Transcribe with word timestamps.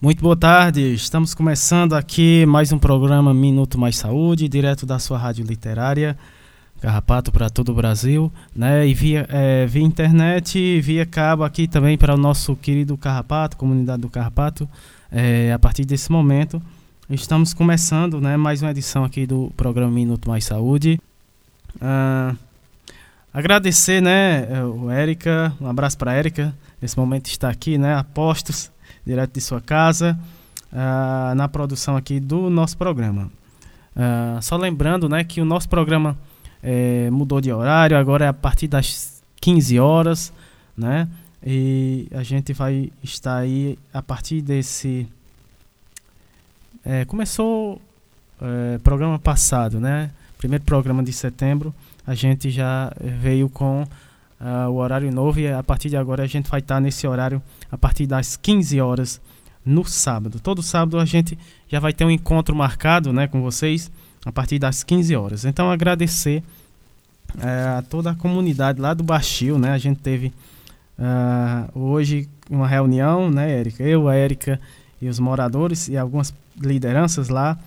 Muito 0.00 0.22
boa 0.22 0.36
tarde, 0.36 0.94
estamos 0.94 1.34
começando 1.34 1.94
aqui 1.94 2.46
mais 2.46 2.70
um 2.70 2.78
programa 2.78 3.34
Minuto 3.34 3.76
Mais 3.76 3.96
Saúde, 3.96 4.48
direto 4.48 4.86
da 4.86 5.00
sua 5.00 5.18
rádio 5.18 5.44
literária, 5.44 6.16
Carrapato 6.80 7.32
para 7.32 7.50
todo 7.50 7.70
o 7.70 7.74
Brasil, 7.74 8.32
né? 8.54 8.86
E 8.86 8.94
via, 8.94 9.26
é, 9.28 9.66
via 9.66 9.82
internet, 9.82 10.80
via 10.80 11.04
cabo 11.04 11.42
aqui 11.42 11.66
também 11.66 11.98
para 11.98 12.14
o 12.14 12.16
nosso 12.16 12.54
querido 12.54 12.96
Carrapato, 12.96 13.56
comunidade 13.56 14.02
do 14.02 14.08
Carrapato. 14.08 14.68
É, 15.10 15.52
a 15.52 15.58
partir 15.58 15.84
desse 15.84 16.12
momento, 16.12 16.62
estamos 17.10 17.52
começando 17.52 18.20
né, 18.20 18.36
mais 18.36 18.62
uma 18.62 18.70
edição 18.70 19.02
aqui 19.02 19.26
do 19.26 19.52
programa 19.56 19.90
Minuto 19.90 20.28
Mais 20.28 20.44
Saúde. 20.44 21.00
Ah, 21.80 22.36
agradecer, 23.34 24.00
né, 24.00 24.46
o 24.62 24.88
Érica, 24.92 25.52
um 25.60 25.66
abraço 25.66 25.98
para 25.98 26.14
Érica, 26.14 26.54
nesse 26.80 26.96
momento 26.96 27.26
está 27.26 27.48
aqui, 27.50 27.76
né, 27.76 27.96
apostos 27.96 28.70
direto 29.08 29.32
de 29.32 29.40
sua 29.40 29.58
casa, 29.58 30.18
uh, 30.70 31.34
na 31.34 31.48
produção 31.48 31.96
aqui 31.96 32.20
do 32.20 32.50
nosso 32.50 32.76
programa. 32.76 33.30
Uh, 33.96 34.40
só 34.42 34.54
lembrando 34.56 35.08
né, 35.08 35.24
que 35.24 35.40
o 35.40 35.46
nosso 35.46 35.66
programa 35.66 36.16
é, 36.62 37.08
mudou 37.10 37.40
de 37.40 37.50
horário, 37.50 37.96
agora 37.96 38.26
é 38.26 38.28
a 38.28 38.32
partir 38.32 38.68
das 38.68 39.22
15 39.40 39.78
horas, 39.78 40.32
né? 40.76 41.08
E 41.44 42.08
a 42.12 42.22
gente 42.22 42.52
vai 42.52 42.90
estar 43.02 43.36
aí 43.38 43.78
a 43.94 44.02
partir 44.02 44.42
desse. 44.42 45.06
É, 46.84 47.04
começou 47.04 47.80
é, 48.42 48.78
programa 48.78 49.18
passado, 49.18 49.80
né? 49.80 50.10
Primeiro 50.36 50.64
programa 50.64 51.02
de 51.02 51.12
setembro, 51.12 51.72
a 52.06 52.14
gente 52.14 52.50
já 52.50 52.92
veio 53.00 53.48
com 53.48 53.86
uh, 54.40 54.68
o 54.70 54.76
horário 54.76 55.10
novo 55.12 55.40
e 55.40 55.48
a 55.50 55.62
partir 55.62 55.88
de 55.88 55.96
agora 55.96 56.22
a 56.22 56.26
gente 56.26 56.48
vai 56.48 56.60
estar 56.60 56.80
nesse 56.80 57.06
horário 57.06 57.42
a 57.70 57.78
partir 57.78 58.06
das 58.06 58.36
15 58.36 58.80
horas 58.80 59.20
no 59.64 59.84
sábado. 59.84 60.40
Todo 60.40 60.62
sábado 60.62 60.98
a 60.98 61.04
gente 61.04 61.38
já 61.68 61.80
vai 61.80 61.92
ter 61.92 62.04
um 62.04 62.10
encontro 62.10 62.54
marcado 62.54 63.12
né, 63.12 63.26
com 63.26 63.42
vocês 63.42 63.90
a 64.24 64.32
partir 64.32 64.58
das 64.58 64.82
15 64.82 65.14
horas. 65.16 65.44
Então 65.44 65.70
agradecer 65.70 66.42
uh, 67.36 67.78
a 67.78 67.82
toda 67.82 68.10
a 68.10 68.14
comunidade 68.14 68.80
lá 68.80 68.94
do 68.94 69.02
Baixio, 69.02 69.58
né? 69.58 69.72
A 69.72 69.78
gente 69.78 70.00
teve 70.00 70.32
uh, 70.98 71.78
hoje 71.78 72.28
uma 72.50 72.66
reunião, 72.66 73.30
né, 73.30 73.58
Érica? 73.58 73.82
Eu, 73.82 74.08
a 74.08 74.14
Érica 74.14 74.60
e 75.00 75.08
os 75.08 75.18
moradores 75.18 75.88
e 75.88 75.96
algumas 75.96 76.34
lideranças 76.60 77.28
lá 77.28 77.58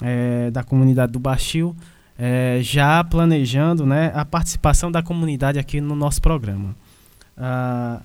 é, 0.00 0.50
da 0.50 0.62
comunidade 0.62 1.12
do 1.12 1.18
Baixio 1.18 1.74
é, 2.18 2.58
já 2.60 3.02
planejando 3.04 3.86
né, 3.86 4.10
a 4.12 4.24
participação 4.24 4.90
da 4.90 5.02
comunidade 5.02 5.58
aqui 5.58 5.80
no 5.80 5.94
nosso 5.94 6.20
programa. 6.20 6.74
Ah, 7.36 8.00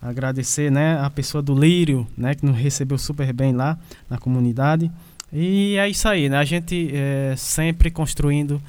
agradecer 0.00 0.70
né, 0.70 1.00
a 1.00 1.08
pessoa 1.08 1.42
do 1.42 1.58
Lírio, 1.58 2.06
né, 2.16 2.34
que 2.34 2.44
nos 2.44 2.56
recebeu 2.56 2.98
super 2.98 3.32
bem 3.32 3.52
lá 3.52 3.78
na 4.10 4.18
comunidade. 4.18 4.90
E 5.32 5.76
é 5.76 5.88
isso 5.88 6.06
aí, 6.08 6.28
né? 6.28 6.38
A 6.38 6.44
gente 6.44 6.90
é, 6.94 7.34
sempre 7.36 7.90
construindo 7.90 8.62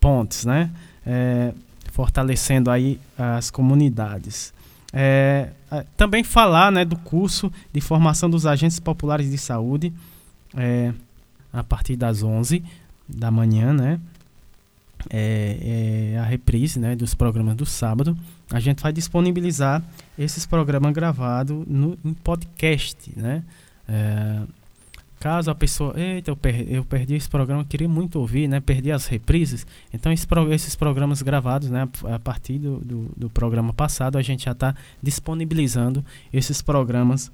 pontes, 0.00 0.46
né? 0.46 0.70
É, 1.04 1.52
fortalecendo 1.92 2.70
aí 2.70 2.98
as 3.18 3.50
comunidades. 3.50 4.52
É, 4.92 5.50
também 5.94 6.24
falar 6.24 6.72
né, 6.72 6.86
do 6.86 6.96
curso 6.96 7.52
de 7.70 7.82
formação 7.82 8.30
dos 8.30 8.46
agentes 8.46 8.80
populares 8.80 9.30
de 9.30 9.36
saúde 9.36 9.92
é, 10.56 10.92
a 11.52 11.62
partir 11.62 11.96
das 11.96 12.22
11 12.22 12.62
da 13.06 13.30
manhã, 13.30 13.74
né? 13.74 14.00
É, 15.10 16.12
é, 16.14 16.18
a 16.18 16.24
reprise 16.24 16.78
né, 16.78 16.96
dos 16.96 17.14
programas 17.14 17.54
do 17.56 17.66
sábado, 17.66 18.16
a 18.50 18.60
gente 18.60 18.82
vai 18.82 18.92
disponibilizar 18.92 19.82
esses 20.18 20.46
programas 20.46 20.92
gravados 20.92 21.64
no, 21.66 21.98
em 22.04 22.14
podcast. 22.14 23.12
Né? 23.16 23.42
É, 23.88 24.42
caso 25.18 25.50
a 25.50 25.54
pessoa, 25.54 25.98
eita, 25.98 26.30
eu 26.30 26.36
perdi, 26.36 26.74
eu 26.74 26.84
perdi 26.84 27.14
esse 27.14 27.28
programa, 27.28 27.64
queria 27.64 27.88
muito 27.88 28.18
ouvir, 28.18 28.48
né? 28.48 28.60
perdi 28.60 28.92
as 28.92 29.06
reprises. 29.06 29.66
Então, 29.92 30.12
esse, 30.12 30.26
esses 30.50 30.76
programas 30.76 31.22
gravados, 31.22 31.70
né, 31.70 31.88
a 32.04 32.18
partir 32.18 32.58
do, 32.58 32.78
do, 32.78 33.10
do 33.16 33.30
programa 33.30 33.72
passado, 33.72 34.18
a 34.18 34.22
gente 34.22 34.44
já 34.44 34.52
está 34.52 34.74
disponibilizando 35.02 36.04
esses 36.32 36.62
programas 36.62 37.30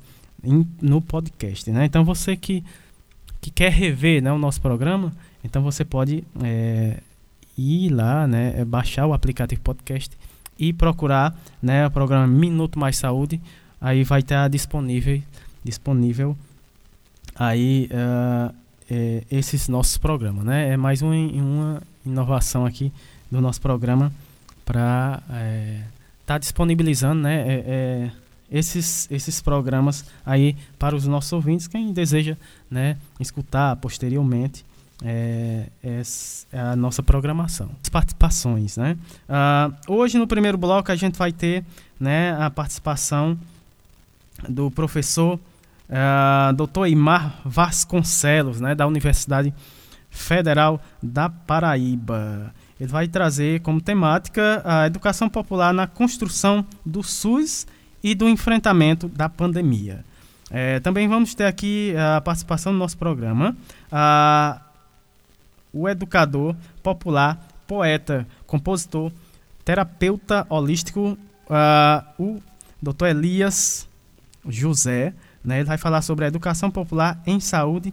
no 0.80 1.00
podcast. 1.00 1.70
Né? 1.70 1.84
Então, 1.84 2.04
você 2.04 2.36
que, 2.36 2.64
que 3.40 3.50
quer 3.50 3.70
rever 3.72 4.22
né, 4.22 4.32
o 4.32 4.38
nosso 4.38 4.60
programa, 4.60 5.12
então 5.44 5.62
você 5.62 5.84
pode 5.84 6.24
é, 6.42 6.98
ir 7.56 7.90
lá, 7.90 8.26
né, 8.26 8.54
é 8.56 8.64
baixar 8.64 9.06
o 9.06 9.12
aplicativo 9.12 9.60
podcast 9.60 10.16
e 10.58 10.72
procurar, 10.72 11.36
né, 11.62 11.86
o 11.86 11.90
programa 11.90 12.26
Minuto 12.26 12.78
Mais 12.78 12.96
Saúde, 12.96 13.40
aí 13.80 14.04
vai 14.04 14.20
estar 14.20 14.48
disponível, 14.48 15.20
disponível 15.64 16.36
aí 17.34 17.88
uh, 17.92 18.54
é, 18.90 19.24
esses 19.30 19.68
nossos 19.68 19.96
programas, 19.96 20.44
né? 20.44 20.70
É 20.70 20.76
mais 20.76 21.02
uma, 21.02 21.14
uma 21.14 21.82
inovação 22.04 22.66
aqui 22.66 22.92
do 23.30 23.40
nosso 23.40 23.60
programa 23.60 24.12
para 24.64 25.22
estar 25.22 25.34
é, 25.34 25.80
tá 26.26 26.38
disponibilizando, 26.38 27.22
né? 27.22 27.40
É, 27.40 27.64
é, 27.66 28.10
esses, 28.50 29.10
esses 29.10 29.40
programas 29.40 30.04
aí 30.26 30.54
para 30.78 30.94
os 30.94 31.06
nossos 31.06 31.32
ouvintes, 31.32 31.66
quem 31.66 31.90
deseja, 31.90 32.36
né, 32.70 32.98
escutar 33.18 33.74
posteriormente 33.76 34.62
é, 35.04 35.66
é, 35.82 36.02
é, 36.52 36.60
a 36.60 36.76
nossa 36.76 37.02
programação. 37.02 37.70
As 37.82 37.88
participações, 37.88 38.76
né? 38.76 38.96
Uh, 39.28 39.92
hoje 39.92 40.18
no 40.18 40.26
primeiro 40.26 40.56
bloco 40.56 40.92
a 40.92 40.96
gente 40.96 41.18
vai 41.18 41.32
ter 41.32 41.64
né, 41.98 42.36
a 42.40 42.50
participação 42.50 43.38
do 44.48 44.70
professor 44.70 45.38
uh, 45.88 46.52
Dr. 46.54 46.86
Imar 46.88 47.40
Vasconcelos, 47.44 48.60
né, 48.60 48.74
da 48.74 48.86
Universidade 48.86 49.52
Federal 50.10 50.80
da 51.02 51.28
Paraíba. 51.28 52.54
Ele 52.80 52.90
vai 52.90 53.08
trazer 53.08 53.60
como 53.60 53.80
temática 53.80 54.62
a 54.64 54.86
educação 54.86 55.28
popular 55.28 55.72
na 55.72 55.86
construção 55.86 56.64
do 56.84 57.02
SUS 57.02 57.66
e 58.02 58.14
do 58.14 58.28
enfrentamento 58.28 59.08
da 59.08 59.28
pandemia. 59.28 60.04
É, 60.50 60.80
também 60.80 61.08
vamos 61.08 61.34
ter 61.34 61.44
aqui 61.44 61.94
a 61.96 62.20
participação 62.20 62.72
no 62.72 62.78
nosso 62.78 62.98
programa. 62.98 63.56
Uh, 63.90 64.71
o 65.72 65.88
educador 65.88 66.54
popular, 66.82 67.48
poeta, 67.66 68.26
compositor, 68.46 69.10
terapeuta 69.64 70.46
holístico, 70.48 71.16
uh, 71.48 72.22
o 72.22 72.42
Dr. 72.80 73.06
Elias 73.06 73.88
José. 74.48 75.14
Né, 75.44 75.58
ele 75.58 75.64
vai 75.64 75.78
falar 75.78 76.02
sobre 76.02 76.24
a 76.24 76.28
educação 76.28 76.70
popular 76.70 77.20
em 77.26 77.40
saúde 77.40 77.92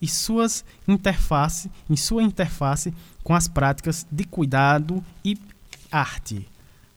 e 0.00 0.08
suas 0.08 0.64
interface, 0.88 1.70
em 1.90 1.96
sua 1.96 2.22
interface 2.22 2.94
com 3.22 3.34
as 3.34 3.48
práticas 3.48 4.06
de 4.10 4.24
cuidado 4.24 5.04
e 5.22 5.38
arte. 5.90 6.48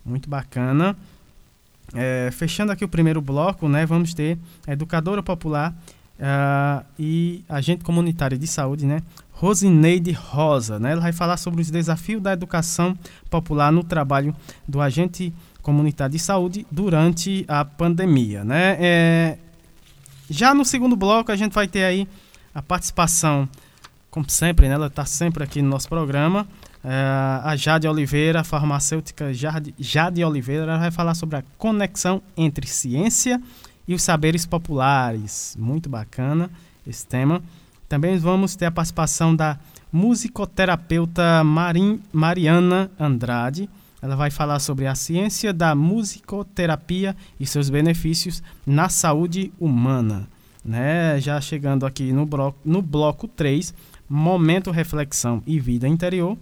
Muito 0.06 0.30
bacana. 0.30 0.96
É, 1.94 2.30
fechando 2.32 2.72
aqui 2.72 2.86
o 2.86 2.90
primeiro 2.90 3.20
bloco, 3.20 3.68
né, 3.68 3.86
vamos 3.86 4.14
ter 4.14 4.38
a 4.68 4.74
educadora 4.74 5.24
popular 5.24 5.76
uh, 6.20 6.86
e 6.98 7.44
agente 7.48 7.84
comunitário 7.84 8.38
de 8.38 8.46
saúde, 8.46 8.86
né, 8.86 9.02
Rosineide 9.32 10.12
Rosa. 10.12 10.80
Né? 10.80 10.92
Ela 10.92 11.02
vai 11.02 11.14
falar 11.14 11.38
sobre 11.38 11.62
os 11.62 11.72
desafios 11.72 12.22
da 12.22 12.34
educação 12.34 12.98
popular 13.30 13.72
no 13.72 13.84
trabalho 13.84 14.36
do 14.68 14.82
agente 14.82 15.34
comunitário 15.62 16.12
de 16.12 16.20
saúde 16.20 16.68
durante 16.70 17.46
a 17.48 17.64
pandemia. 17.64 18.44
Né? 18.44 18.78
É, 18.80 19.38
já 20.30 20.54
no 20.54 20.66
segundo 20.66 20.96
bloco, 20.96 21.32
a 21.32 21.36
gente 21.36 21.54
vai 21.54 21.68
ter 21.68 21.84
aí 21.86 22.08
a 22.54 22.62
participação, 22.62 23.48
como 24.12 24.30
sempre, 24.30 24.68
né? 24.68 24.74
ela 24.74 24.88
está 24.88 25.06
sempre 25.06 25.44
aqui 25.44 25.62
no 25.62 25.70
nosso 25.70 25.88
programa. 25.88 26.46
É, 26.84 27.42
a 27.44 27.56
Jade 27.56 27.88
Oliveira, 27.88 28.44
farmacêutica 28.44 29.34
Jade, 29.34 29.74
Jade 29.78 30.24
Oliveira, 30.24 30.64
ela 30.64 30.78
vai 30.78 30.92
falar 30.92 31.14
sobre 31.14 31.38
a 31.38 31.44
conexão 31.58 32.22
entre 32.38 32.68
ciência 32.68 33.42
e 33.42 33.69
os 33.94 34.04
saberes 34.04 34.46
populares. 34.46 35.56
Muito 35.60 35.90
bacana 35.90 36.50
esse 36.86 37.06
tema. 37.06 37.42
Também 37.88 38.18
vamos 38.18 38.56
ter 38.56 38.66
a 38.66 38.72
participação 38.72 39.36
da 39.36 39.58
musicoterapeuta 39.92 41.44
Marim, 41.44 42.02
Mariana 42.14 42.92
Andrade. 43.00 43.70
Ela 44.02 44.16
vai 44.16 44.30
falar 44.30 44.60
sobre 44.60 44.88
a 44.88 44.96
ciência 44.96 45.52
da 45.52 45.76
musicoterapia 45.76 47.16
e 47.40 47.46
seus 47.46 47.70
benefícios 47.70 48.42
na 48.66 48.88
saúde 48.90 49.52
humana. 49.60 50.28
Né? 50.64 51.20
Já 51.20 51.42
chegando 51.42 51.86
aqui 51.86 52.14
no 52.14 52.26
bloco, 52.26 52.60
no 52.64 52.82
bloco 52.82 53.28
3, 53.28 53.74
Momento, 54.08 54.72
Reflexão 54.72 55.44
e 55.46 55.60
Vida 55.60 55.88
Interior, 55.88 56.38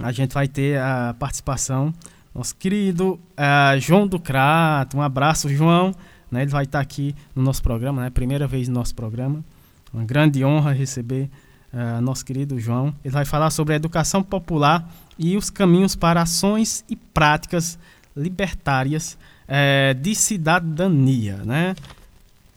a 0.00 0.12
gente 0.12 0.34
vai 0.34 0.46
ter 0.46 0.78
a 0.78 1.14
participação 1.18 1.94
nosso 2.36 2.54
querido 2.54 3.18
uh, 3.32 3.80
João 3.80 4.06
do 4.06 4.18
Crato. 4.18 4.98
Um 4.98 5.00
abraço, 5.00 5.48
João. 5.48 5.94
Né? 6.30 6.42
Ele 6.42 6.50
vai 6.50 6.64
estar 6.64 6.80
aqui 6.80 7.14
no 7.34 7.42
nosso 7.42 7.62
programa, 7.62 8.02
né? 8.02 8.10
primeira 8.10 8.46
vez 8.46 8.68
no 8.68 8.74
nosso 8.74 8.94
programa. 8.94 9.42
Uma 9.90 10.04
grande 10.04 10.44
honra 10.44 10.72
receber 10.72 11.30
uh, 11.72 12.00
nosso 12.02 12.24
querido 12.26 12.60
João. 12.60 12.94
Ele 13.02 13.12
vai 13.12 13.24
falar 13.24 13.48
sobre 13.48 13.72
a 13.72 13.76
educação 13.76 14.22
popular 14.22 14.86
e 15.18 15.34
os 15.34 15.48
caminhos 15.48 15.96
para 15.96 16.20
ações 16.20 16.84
e 16.90 16.94
práticas 16.94 17.78
libertárias 18.14 19.16
uh, 19.48 19.94
de 19.94 20.14
cidadania, 20.14 21.38
né? 21.38 21.74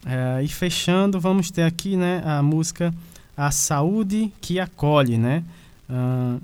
É, 0.06 0.42
e 0.42 0.48
fechando, 0.48 1.20
vamos 1.20 1.52
ter 1.52 1.64
aqui 1.64 1.98
né, 1.98 2.24
a 2.26 2.42
música 2.42 2.94
A 3.36 3.52
Saúde 3.52 4.32
que 4.40 4.58
Acolhe, 4.58 5.18
né? 5.18 5.44
Ah, 5.90 6.38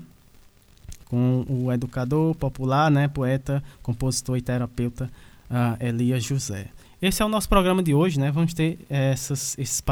com 1.08 1.44
o 1.48 1.72
educador 1.72 2.34
popular, 2.34 2.90
né, 2.90 3.08
poeta, 3.08 3.62
compositor 3.82 4.36
e 4.36 4.42
terapeuta 4.42 5.10
uh, 5.50 5.84
Elias 5.84 6.24
José. 6.24 6.66
Esse 7.00 7.22
é 7.22 7.24
o 7.24 7.28
nosso 7.28 7.48
programa 7.48 7.82
de 7.82 7.94
hoje, 7.94 8.18
né? 8.18 8.30
Vamos 8.30 8.54
ter 8.54 8.78
essas, 8.88 9.56
esses 9.58 9.82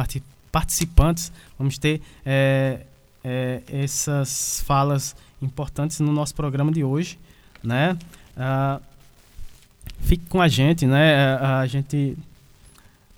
participantes, 0.51 1.31
vamos 1.59 1.77
ter 1.77 2.01
é, 2.25 2.81
é, 3.23 3.63
essas 3.69 4.63
falas 4.67 5.15
importantes 5.41 6.01
no 6.01 6.13
nosso 6.13 6.35
programa 6.35 6.73
de 6.73 6.83
hoje, 6.83 7.19
né? 7.63 7.97
Uh, 8.37 8.83
fique 10.01 10.27
com 10.27 10.41
a 10.41 10.49
gente, 10.49 10.87
né? 10.87 11.37
A, 11.37 11.61
a 11.61 11.67
gente 11.67 12.17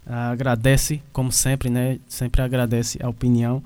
agradece, 0.04 1.00
como 1.12 1.30
sempre, 1.30 1.70
né? 1.70 1.98
Sempre 2.08 2.42
agradece 2.42 2.98
a 3.02 3.08
opinião, 3.08 3.62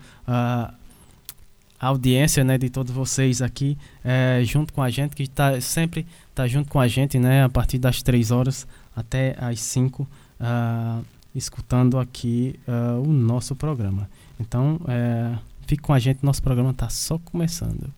audiência, 1.80 2.44
né? 2.44 2.58
De 2.58 2.68
todos 2.68 2.92
vocês 2.92 3.40
aqui, 3.40 3.78
é, 4.04 4.42
junto 4.44 4.72
com 4.72 4.82
a 4.82 4.90
gente, 4.90 5.16
que 5.16 5.22
está 5.22 5.60
sempre 5.60 6.06
tá 6.34 6.46
junto 6.46 6.70
com 6.70 6.78
a 6.78 6.86
gente, 6.86 7.18
né? 7.18 7.44
A 7.44 7.48
partir 7.48 7.78
das 7.78 8.02
três 8.02 8.30
horas 8.30 8.66
até 8.94 9.34
as 9.38 9.60
cinco, 9.60 10.06
uh, 10.40 11.04
escutando 11.34 11.98
aqui 11.98 12.58
uh, 12.68 13.00
o 13.00 13.12
nosso 13.12 13.56
programa. 13.56 14.08
Então, 14.38 14.80
é, 14.88 15.36
fique 15.66 15.82
com 15.82 15.92
a 15.92 15.98
gente, 15.98 16.24
nosso 16.24 16.42
programa 16.42 16.70
está 16.70 16.88
só 16.88 17.18
começando. 17.18 17.92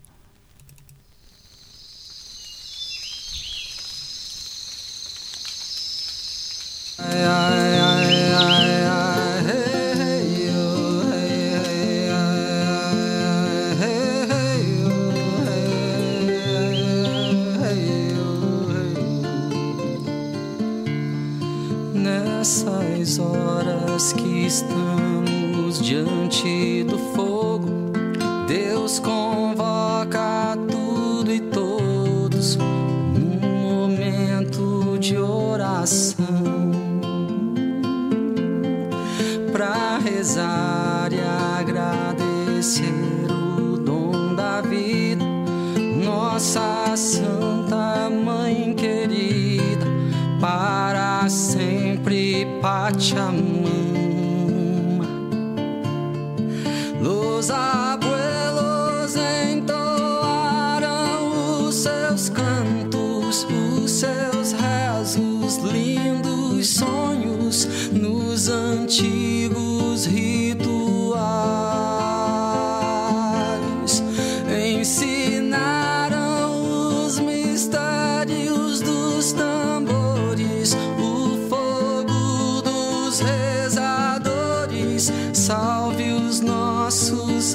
Ai, 6.97 7.23
ai, 7.23 7.79
ai, 7.79 7.82
Nessas 22.43 23.19
horas 23.19 24.11
que 24.11 24.45
estamos 24.45 25.81
diante 25.81 26.83
do 26.83 26.97
fogo, 27.15 27.69
Deus 28.49 28.99
convoca 28.99 30.53
tudo 30.69 31.31
e 31.31 31.39
todos 31.39 32.57
num 32.57 33.39
momento 33.39 34.97
de 34.99 35.15
oração. 35.15 36.69
Para 39.53 39.99
rezar 39.99 41.13
e 41.13 41.21
agradecer 41.61 42.91
o 43.31 43.77
dom 43.77 44.35
da 44.35 44.59
vida, 44.59 45.23
nossa 46.03 46.93
Santa 46.97 48.09
Mãe 48.09 48.73
querida, 48.73 49.85
para 50.41 50.92
Pachamama. 52.61 53.63
Los 57.01 57.49
abuelos 57.49 59.15
entoaram 59.51 59.67
os 61.67 61.75
seus 61.75 62.29
cantos, 62.29 63.45
os 63.45 63.91
seus 63.91 64.53
rezos, 64.53 65.57
lindos 65.63 66.67
sonhos 66.67 67.67
nos 67.91 68.49
antigos 68.49 69.42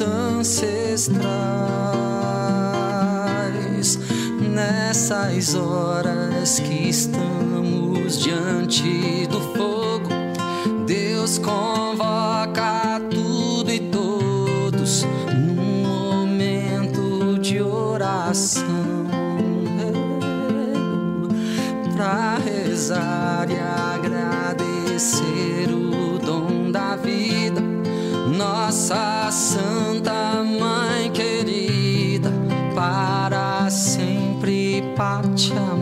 ancestrais 0.01 1.19
nessas 4.41 5.55
horas 5.55 6.59
que 6.61 6.89
estamos 6.89 8.19
diante 8.19 9.27
do 9.27 9.41
fogo. 9.55 10.09
Deus 10.87 11.39
convoca 11.39 13.01
tudo 13.11 13.73
e 13.73 13.81
todos 13.81 15.05
num 15.35 15.83
momento 15.83 17.39
de 17.41 17.61
oração 17.61 19.07
para 21.95 22.39
rezar 22.39 23.28
Pachamama. 35.39 35.78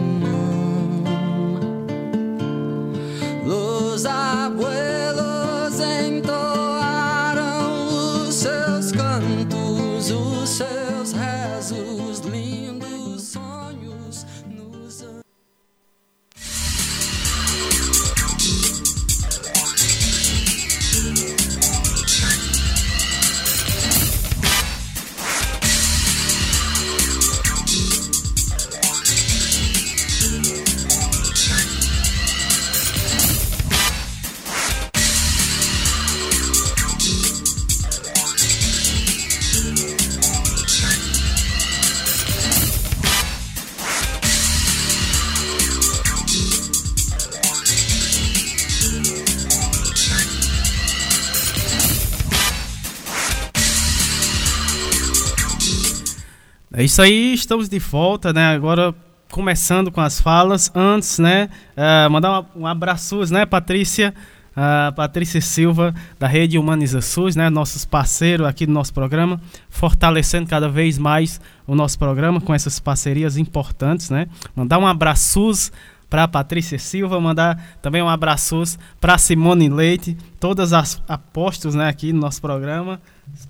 Isso 56.96 57.02
aí, 57.02 57.34
estamos 57.34 57.68
de 57.68 57.78
volta, 57.78 58.32
né? 58.32 58.54
Agora 58.54 58.94
começando 59.30 59.92
com 59.92 60.00
as 60.00 60.18
falas. 60.18 60.72
Antes, 60.74 61.18
né? 61.18 61.50
eh, 61.76 62.08
mandar 62.08 62.40
um, 62.40 62.62
um 62.62 62.66
abraço, 62.66 63.20
né, 63.30 63.44
Patrícia? 63.44 64.14
Ah, 64.56 64.90
Patrícia 64.96 65.42
Silva, 65.42 65.94
da 66.18 66.26
Rede 66.26 66.58
Humaniza 66.58 67.02
SUS, 67.02 67.36
né? 67.36 67.50
Nossos 67.50 67.84
parceiros 67.84 68.46
aqui 68.46 68.64
do 68.64 68.72
nosso 68.72 68.94
programa, 68.94 69.38
fortalecendo 69.68 70.48
cada 70.48 70.70
vez 70.70 70.96
mais 70.96 71.38
o 71.66 71.74
nosso 71.74 71.98
programa 71.98 72.40
com 72.40 72.54
essas 72.54 72.80
parcerias 72.80 73.36
importantes, 73.36 74.08
né? 74.08 74.26
Mandar 74.54 74.78
um 74.78 74.86
abraço 74.86 75.70
para 76.08 76.26
Patrícia 76.26 76.78
Silva, 76.78 77.20
mandar 77.20 77.62
também 77.82 78.00
um 78.00 78.08
abraço 78.08 78.78
para 78.98 79.18
Simone 79.18 79.68
Leite, 79.68 80.16
todas 80.40 80.72
as 80.72 81.02
apostas, 81.06 81.74
né, 81.74 81.88
aqui 81.88 82.10
no 82.10 82.20
nosso 82.20 82.40
programa, 82.40 82.98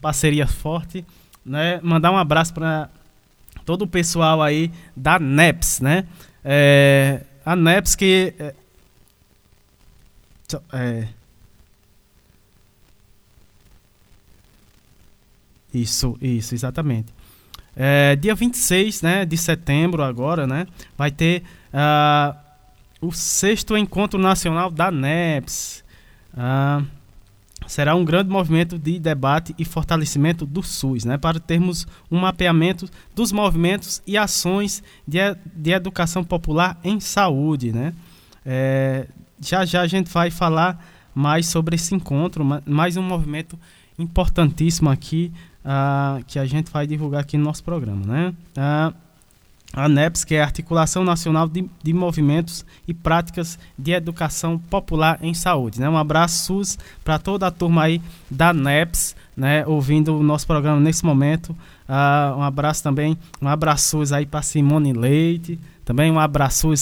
parceria 0.01 0.49
forte, 0.49 1.05
né? 1.45 1.79
Mandar 1.81 2.11
um 2.11 2.19
abraço 2.19 2.53
para 2.53 2.91
todo 3.67 3.83
o 3.83 3.87
pessoal 3.87 4.41
aí 4.41 4.71
da 4.97 5.19
NEPS, 5.19 5.81
né? 5.81 6.07
É, 6.43 7.23
a 7.45 7.57
NEPS 7.57 7.97
que 7.97 8.33
é, 8.39 8.55
é, 10.73 11.09
isso, 15.75 16.17
isso, 16.23 16.55
exatamente. 16.55 17.13
É, 17.75 18.17
dia 18.17 18.35
26 18.35 19.03
né, 19.03 19.27
de 19.27 19.37
setembro 19.37 20.03
agora, 20.03 20.47
né? 20.47 20.67
Vai 20.97 21.11
ter 21.11 21.43
ah, 21.75 22.37
o 23.01 23.13
sexto 23.13 23.77
encontro 23.77 24.19
nacional 24.19 24.71
da 24.71 24.91
NEPS. 24.91 25.85
Ah, 26.35 26.83
será 27.67 27.95
um 27.95 28.05
grande 28.05 28.31
movimento 28.31 28.79
de 28.79 28.99
debate 28.99 29.55
e 29.59 29.65
fortalecimento 29.65 30.45
do 30.47 30.63
SUS, 30.63 31.05
né, 31.05 31.17
para 31.17 31.41
termos 31.41 31.87
um 32.11 32.19
mapeamento 32.19 32.89
dos 33.15 33.33
movimentos 33.33 34.03
e 34.07 34.17
ações 34.17 34.83
de, 35.07 35.19
de 35.55 35.71
educação 35.71 36.23
popular 36.23 36.79
em 36.85 37.01
saúde. 37.01 37.73
Né. 37.73 37.93
É, 38.45 39.07
já 39.41 39.65
já 39.65 39.81
a 39.81 39.87
gente 39.87 40.11
vai 40.11 40.31
falar 40.31 40.85
mais 41.15 41.47
sobre 41.47 41.77
esse 41.77 41.95
encontro, 41.95 42.45
mais 42.67 42.97
um 42.97 43.03
movimento 43.03 43.59
importantíssimo 43.99 44.91
aqui 44.91 45.33
uh, 45.65 46.23
que 46.27 46.39
a 46.39 46.45
gente 46.45 46.71
vai 46.71 46.87
divulgar 46.87 47.23
aqui 47.23 47.37
no 47.37 47.45
nosso 47.45 47.65
programa, 47.65 48.05
né? 48.07 48.35
Uh, 48.57 49.06
a 49.77 49.91
NEPS, 49.91 50.25
que 50.25 50.35
é 50.35 50.41
a 50.41 50.45
Articulação 50.45 51.05
Nacional 51.05 51.47
de, 51.47 51.69
de, 51.83 51.93
Movimentos 51.93 52.65
e 52.89 52.95
Práticas 52.95 53.59
de 53.79 53.93
Educação 53.93 54.59
Popular 54.59 55.19
em 55.21 55.35
Saúde. 55.35 55.79
Né? 55.79 55.89
Um 55.89 55.99
abraço, 55.99 56.47
SUS, 56.47 56.79
para 57.05 57.19
toda 57.19 57.47
a 57.47 57.51
turma 57.51 57.83
aí 57.83 58.01
da 58.31 58.55
NEPS, 58.55 59.15
né? 59.37 59.67
ouvindo 59.67 60.19
o 60.19 60.23
nosso 60.23 60.47
programa 60.47 60.81
nesse 60.81 61.05
momento. 61.05 61.51
Uh, 61.51 62.39
um 62.39 62.43
abraço 62.43 62.83
também, 62.83 63.19
um 63.41 63.47
abraço 63.47 64.03
aí 64.15 64.25
para 64.25 64.41
Simone 64.41 64.95
Leite, 64.95 65.61
também 65.85 66.11
um 66.11 66.19
abraço 66.19 66.73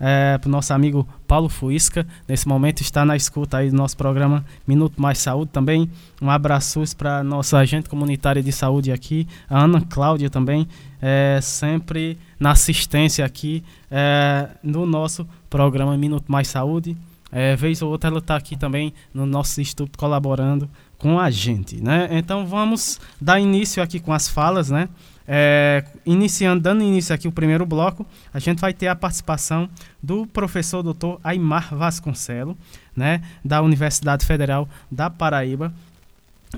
é, 0.00 0.38
para 0.38 0.48
o 0.48 0.50
nosso 0.50 0.72
amigo 0.72 1.06
Paulo 1.26 1.48
Fuisca, 1.48 2.06
nesse 2.26 2.46
momento 2.46 2.80
está 2.80 3.04
na 3.04 3.16
escuta 3.16 3.58
aí 3.58 3.70
do 3.70 3.76
nosso 3.76 3.96
programa 3.96 4.44
Minuto 4.66 5.00
Mais 5.00 5.18
Saúde 5.18 5.50
também. 5.52 5.90
Um 6.22 6.30
abraço 6.30 6.82
para 6.96 7.22
nossa 7.22 7.58
agente 7.58 7.88
comunitária 7.88 8.42
de 8.42 8.52
saúde 8.52 8.92
aqui, 8.92 9.26
a 9.48 9.64
Ana 9.64 9.80
Cláudia 9.80 10.30
também, 10.30 10.66
é, 11.00 11.38
sempre 11.42 12.18
na 12.38 12.52
assistência 12.52 13.24
aqui 13.24 13.62
é, 13.90 14.48
no 14.62 14.86
nosso 14.86 15.26
programa 15.48 15.96
Minuto 15.96 16.30
Mais 16.30 16.48
Saúde. 16.48 16.96
É, 17.30 17.54
vez 17.56 17.82
ou 17.82 17.90
outra 17.90 18.08
ela 18.08 18.20
está 18.20 18.36
aqui 18.36 18.56
também 18.56 18.92
no 19.12 19.26
nosso 19.26 19.60
instituto 19.60 19.98
colaborando 19.98 20.68
com 20.96 21.20
a 21.20 21.30
gente, 21.30 21.76
né? 21.76 22.08
Então 22.10 22.46
vamos 22.46 22.98
dar 23.20 23.38
início 23.38 23.82
aqui 23.82 24.00
com 24.00 24.12
as 24.12 24.28
falas, 24.28 24.70
né? 24.70 24.88
É, 25.30 25.84
iniciando, 26.06 26.62
dando 26.62 26.82
início 26.82 27.14
aqui 27.14 27.28
o 27.28 27.32
primeiro 27.32 27.66
bloco, 27.66 28.06
a 28.32 28.38
gente 28.38 28.60
vai 28.60 28.72
ter 28.72 28.88
a 28.88 28.96
participação 28.96 29.68
do 30.02 30.26
professor 30.26 30.82
doutor 30.82 31.20
Aymar 31.22 31.74
Vasconcelo, 31.74 32.56
né, 32.96 33.20
da 33.44 33.60
Universidade 33.60 34.24
Federal 34.24 34.66
da 34.90 35.10
Paraíba. 35.10 35.70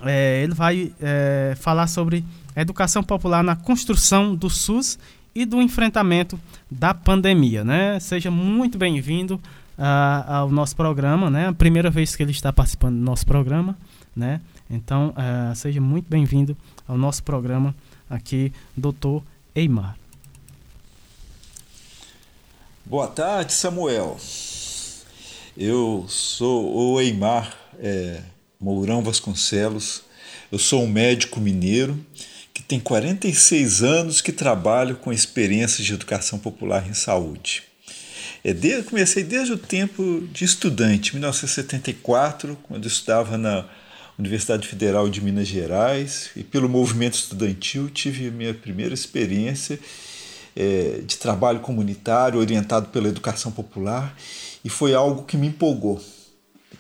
É, 0.03 0.45
ele 0.45 0.55
vai 0.55 0.93
é, 1.01 1.57
falar 1.59 1.89
sobre 1.89 2.25
educação 2.61 3.03
popular 3.03 3.43
na 3.43 3.57
construção 3.57 4.35
do 4.35 4.51
SUS 4.51 4.99
e 5.35 5.45
do 5.45 5.63
enfrentamento 5.63 6.39
da 6.71 6.93
pandemia. 6.93 7.65
Né? 7.65 7.99
Seja 8.01 8.31
muito 8.31 8.77
bem-vindo 8.77 9.41
uh, 9.79 10.33
ao 10.33 10.51
nosso 10.51 10.77
programa, 10.77 11.31
né? 11.31 11.49
a 11.49 11.53
primeira 11.53 11.91
vez 11.91 12.17
que 12.17 12.23
ele 12.23 12.33
está 12.33 12.53
participando 12.53 12.97
do 12.97 13.03
nosso 13.03 13.27
programa. 13.27 13.77
Né? 14.15 14.41
Então, 14.69 15.15
uh, 15.17 15.55
seja 15.55 15.81
muito 15.81 16.09
bem-vindo 16.09 16.57
ao 16.87 16.99
nosso 16.99 17.23
programa 17.23 17.75
aqui, 18.09 18.53
doutor 18.77 19.23
Eimar. 19.55 19.97
Boa 22.85 23.07
tarde, 23.07 23.53
Samuel. 23.53 24.17
Eu 25.57 26.07
sou 26.09 26.75
o 26.75 27.01
Eimar 27.01 27.55
é, 27.79 28.21
Mourão 28.61 29.03
Vasconcelos. 29.03 30.03
Eu 30.51 30.59
sou 30.59 30.83
um 30.83 30.89
médico 30.89 31.41
mineiro 31.41 31.99
tem 32.71 32.79
46 32.79 33.83
anos 33.83 34.21
que 34.21 34.31
trabalho 34.31 34.95
com 34.95 35.13
experiências 35.13 35.85
de 35.85 35.93
educação 35.93 36.39
popular 36.39 36.89
em 36.89 36.95
saúde. 36.95 37.65
É 38.45 38.55
comecei 38.85 39.25
desde 39.25 39.53
o 39.53 39.59
tempo 39.59 40.23
de 40.33 40.45
estudante, 40.45 41.13
1974, 41.15 42.57
quando 42.63 42.85
eu 42.85 42.89
estudava 42.89 43.37
na 43.37 43.65
Universidade 44.17 44.69
Federal 44.69 45.09
de 45.09 45.21
Minas 45.21 45.49
Gerais 45.49 46.31
e 46.37 46.45
pelo 46.45 46.69
movimento 46.69 47.15
estudantil 47.15 47.91
tive 47.91 48.29
a 48.29 48.31
minha 48.31 48.55
primeira 48.55 48.95
experiência 48.95 49.77
é, 50.55 51.01
de 51.05 51.17
trabalho 51.17 51.59
comunitário 51.59 52.39
orientado 52.39 52.91
pela 52.91 53.09
educação 53.09 53.51
popular 53.51 54.17
e 54.65 54.69
foi 54.69 54.95
algo 54.95 55.25
que 55.25 55.37
me 55.37 55.49
empolgou. 55.49 56.01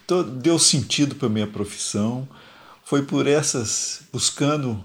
Então, 0.05 0.23
deu 0.23 0.57
sentido 0.57 1.17
para 1.17 1.27
a 1.27 1.31
minha 1.31 1.49
profissão, 1.49 2.29
foi 2.85 3.03
por 3.03 3.27
essas, 3.27 4.03
buscando 4.13 4.85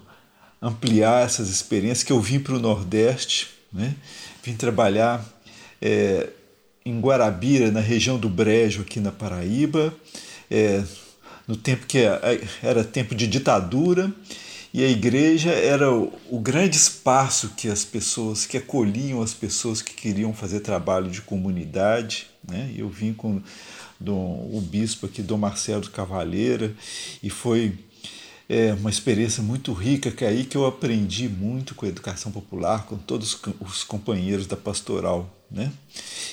ampliar 0.65 1.23
essas 1.23 1.47
experiências 1.47 2.01
que 2.01 2.11
eu 2.11 2.19
vim 2.19 2.39
para 2.39 2.55
o 2.55 2.59
Nordeste, 2.59 3.49
né? 3.71 3.93
vim 4.43 4.55
trabalhar 4.55 5.23
é, 5.79 6.29
em 6.83 6.99
Guarabira, 6.99 7.69
na 7.69 7.79
região 7.79 8.17
do 8.17 8.27
Brejo, 8.27 8.81
aqui 8.81 8.99
na 8.99 9.11
Paraíba, 9.11 9.93
é, 10.49 10.83
no 11.47 11.55
tempo 11.55 11.85
que 11.85 11.99
era 12.63 12.83
tempo 12.83 13.13
de 13.13 13.27
ditadura 13.27 14.11
e 14.73 14.83
a 14.83 14.89
igreja 14.89 15.51
era 15.51 15.93
o, 15.93 16.11
o, 16.31 16.39
grande 16.39 16.75
espaço 16.75 17.53
que 17.55 17.69
as 17.69 17.85
pessoas 17.85 18.47
que 18.47 18.57
acolhiam 18.57 19.21
as 19.21 19.33
pessoas 19.33 19.83
que 19.83 19.93
queriam 19.93 20.33
fazer 20.33 20.61
trabalho 20.61 21.09
de 21.09 21.21
comunidade 21.21 22.27
né 22.47 22.73
eu 22.75 22.89
vim 22.89 23.13
com 23.13 23.41
Dom, 23.99 24.49
o 24.51 24.59
bispo 24.59 25.05
aqui 25.05 25.21
Dom 25.21 25.37
Marcelo 25.37 25.89
Cavaleira 25.89 26.73
e 27.23 27.29
foi 27.29 27.77
é, 28.47 28.73
uma 28.73 28.89
experiência 28.89 29.41
muito 29.41 29.73
rica 29.73 30.11
que 30.11 30.23
é 30.23 30.27
aí 30.27 30.45
que 30.45 30.55
eu 30.55 30.65
aprendi 30.65 31.27
muito 31.27 31.73
com 31.73 31.85
a 31.85 31.89
educação 31.89 32.31
popular 32.31 32.85
com 32.85 32.97
todos 32.97 33.37
os 33.59 33.83
companheiros 33.83 34.47
da 34.47 34.55
pastoral 34.55 35.35
né? 35.49 35.71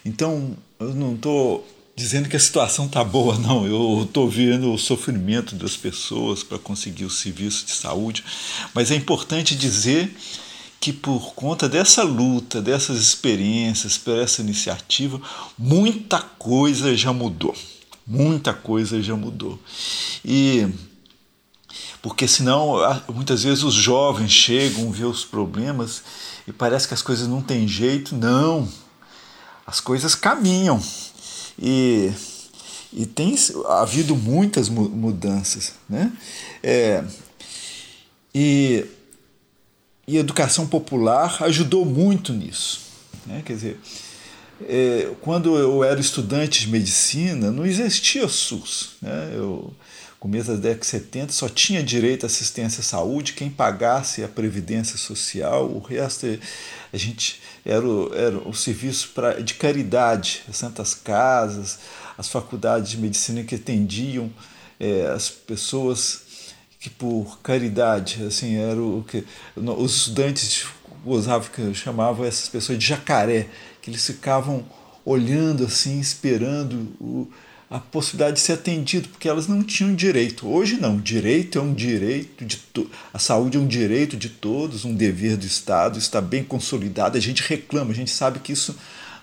Então, 0.04 0.56
eu 0.80 0.94
não 0.94 1.14
estou 1.14 1.66
dizendo 1.96 2.28
que 2.28 2.36
a 2.36 2.40
situação 2.40 2.86
está 2.86 3.04
boa, 3.04 3.38
não. 3.38 3.66
Eu 3.66 4.02
estou 4.02 4.28
vendo 4.28 4.72
o 4.72 4.78
sofrimento 4.78 5.54
das 5.54 5.76
pessoas 5.76 6.42
para 6.42 6.58
conseguir 6.58 7.04
o 7.04 7.10
serviço 7.10 7.66
de 7.66 7.72
saúde, 7.72 8.24
mas 8.74 8.90
é 8.90 8.96
importante 8.96 9.54
dizer 9.54 10.14
que 10.84 10.92
por 10.92 11.32
conta 11.32 11.66
dessa 11.66 12.02
luta, 12.02 12.60
dessas 12.60 12.98
experiências, 13.00 13.96
por 13.96 14.18
essa 14.18 14.42
iniciativa, 14.42 15.18
muita 15.56 16.20
coisa 16.20 16.94
já 16.94 17.10
mudou. 17.10 17.56
Muita 18.06 18.52
coisa 18.52 19.00
já 19.00 19.16
mudou. 19.16 19.58
E 20.22 20.68
porque 22.02 22.28
senão 22.28 22.74
muitas 23.14 23.44
vezes 23.44 23.64
os 23.64 23.72
jovens 23.72 24.30
chegam, 24.30 24.92
vê 24.92 25.06
os 25.06 25.24
problemas 25.24 26.02
e 26.46 26.52
parece 26.52 26.86
que 26.86 26.92
as 26.92 27.00
coisas 27.00 27.26
não 27.26 27.40
têm 27.40 27.66
jeito. 27.66 28.14
Não, 28.14 28.68
as 29.66 29.80
coisas 29.80 30.14
caminham. 30.14 30.78
E, 31.58 32.12
e 32.92 33.06
tem 33.06 33.34
havido 33.70 34.14
muitas 34.14 34.68
mudanças. 34.68 35.76
Né? 35.88 36.12
É, 36.62 37.02
e, 38.34 38.84
e 40.06 40.16
educação 40.16 40.66
popular 40.66 41.42
ajudou 41.44 41.84
muito 41.84 42.32
nisso. 42.32 42.80
Né? 43.26 43.42
Quer 43.44 43.54
dizer, 43.54 43.80
é, 44.68 45.10
quando 45.20 45.56
eu 45.56 45.82
era 45.82 46.00
estudante 46.00 46.60
de 46.60 46.68
medicina, 46.68 47.50
não 47.50 47.64
existia 47.64 48.28
SUS. 48.28 48.96
Né? 49.00 49.32
Eu, 49.34 49.72
começo 50.24 50.52
da 50.52 50.56
década 50.56 50.80
de 50.80 50.86
70, 50.86 51.32
só 51.34 51.50
tinha 51.50 51.82
direito 51.82 52.24
à 52.24 52.28
assistência 52.28 52.80
à 52.80 52.82
saúde 52.82 53.34
quem 53.34 53.50
pagasse 53.50 54.24
a 54.24 54.28
previdência 54.28 54.96
social, 54.96 55.66
o 55.66 55.80
resto 55.80 56.26
a 56.90 56.96
gente 56.96 57.42
era 57.62 57.86
o, 57.86 58.10
era 58.14 58.38
o 58.38 58.54
serviço 58.54 59.10
pra, 59.14 59.34
de 59.34 59.52
caridade, 59.52 60.42
as 60.48 60.56
santas 60.56 60.94
casas, 60.94 61.78
as 62.16 62.26
faculdades 62.26 62.92
de 62.92 62.96
medicina 62.96 63.42
que 63.42 63.54
atendiam 63.54 64.30
é, 64.80 65.08
as 65.08 65.28
pessoas 65.28 66.22
que 66.84 66.90
por 66.90 67.38
caridade, 67.42 68.22
assim, 68.24 68.56
era 68.56 68.78
o 68.78 69.02
que 69.08 69.24
os 69.56 69.96
estudantes 69.96 70.66
gozavam 71.02 71.48
chamavam 71.72 72.26
essas 72.26 72.46
pessoas 72.46 72.76
de 72.76 72.84
jacaré, 72.84 73.46
que 73.80 73.88
eles 73.88 74.04
ficavam 74.06 74.62
olhando 75.02 75.64
assim, 75.64 75.98
esperando 75.98 76.74
o, 77.00 77.26
a 77.70 77.78
possibilidade 77.78 78.36
de 78.36 78.42
ser 78.42 78.52
atendido, 78.52 79.08
porque 79.08 79.26
elas 79.26 79.48
não 79.48 79.62
tinham 79.62 79.94
direito. 79.94 80.46
Hoje 80.46 80.76
não, 80.76 80.98
direito 80.98 81.58
é 81.58 81.62
um 81.62 81.72
direito 81.72 82.44
de 82.44 82.58
to... 82.58 82.90
a 83.14 83.18
saúde 83.18 83.56
é 83.56 83.60
um 83.60 83.66
direito 83.66 84.14
de 84.14 84.28
todos, 84.28 84.84
um 84.84 84.94
dever 84.94 85.38
do 85.38 85.46
Estado, 85.46 85.98
está 85.98 86.20
bem 86.20 86.44
consolidado. 86.44 87.16
A 87.16 87.20
gente 87.20 87.42
reclama, 87.48 87.92
a 87.92 87.94
gente 87.94 88.10
sabe 88.10 88.40
que 88.40 88.52
isso 88.52 88.76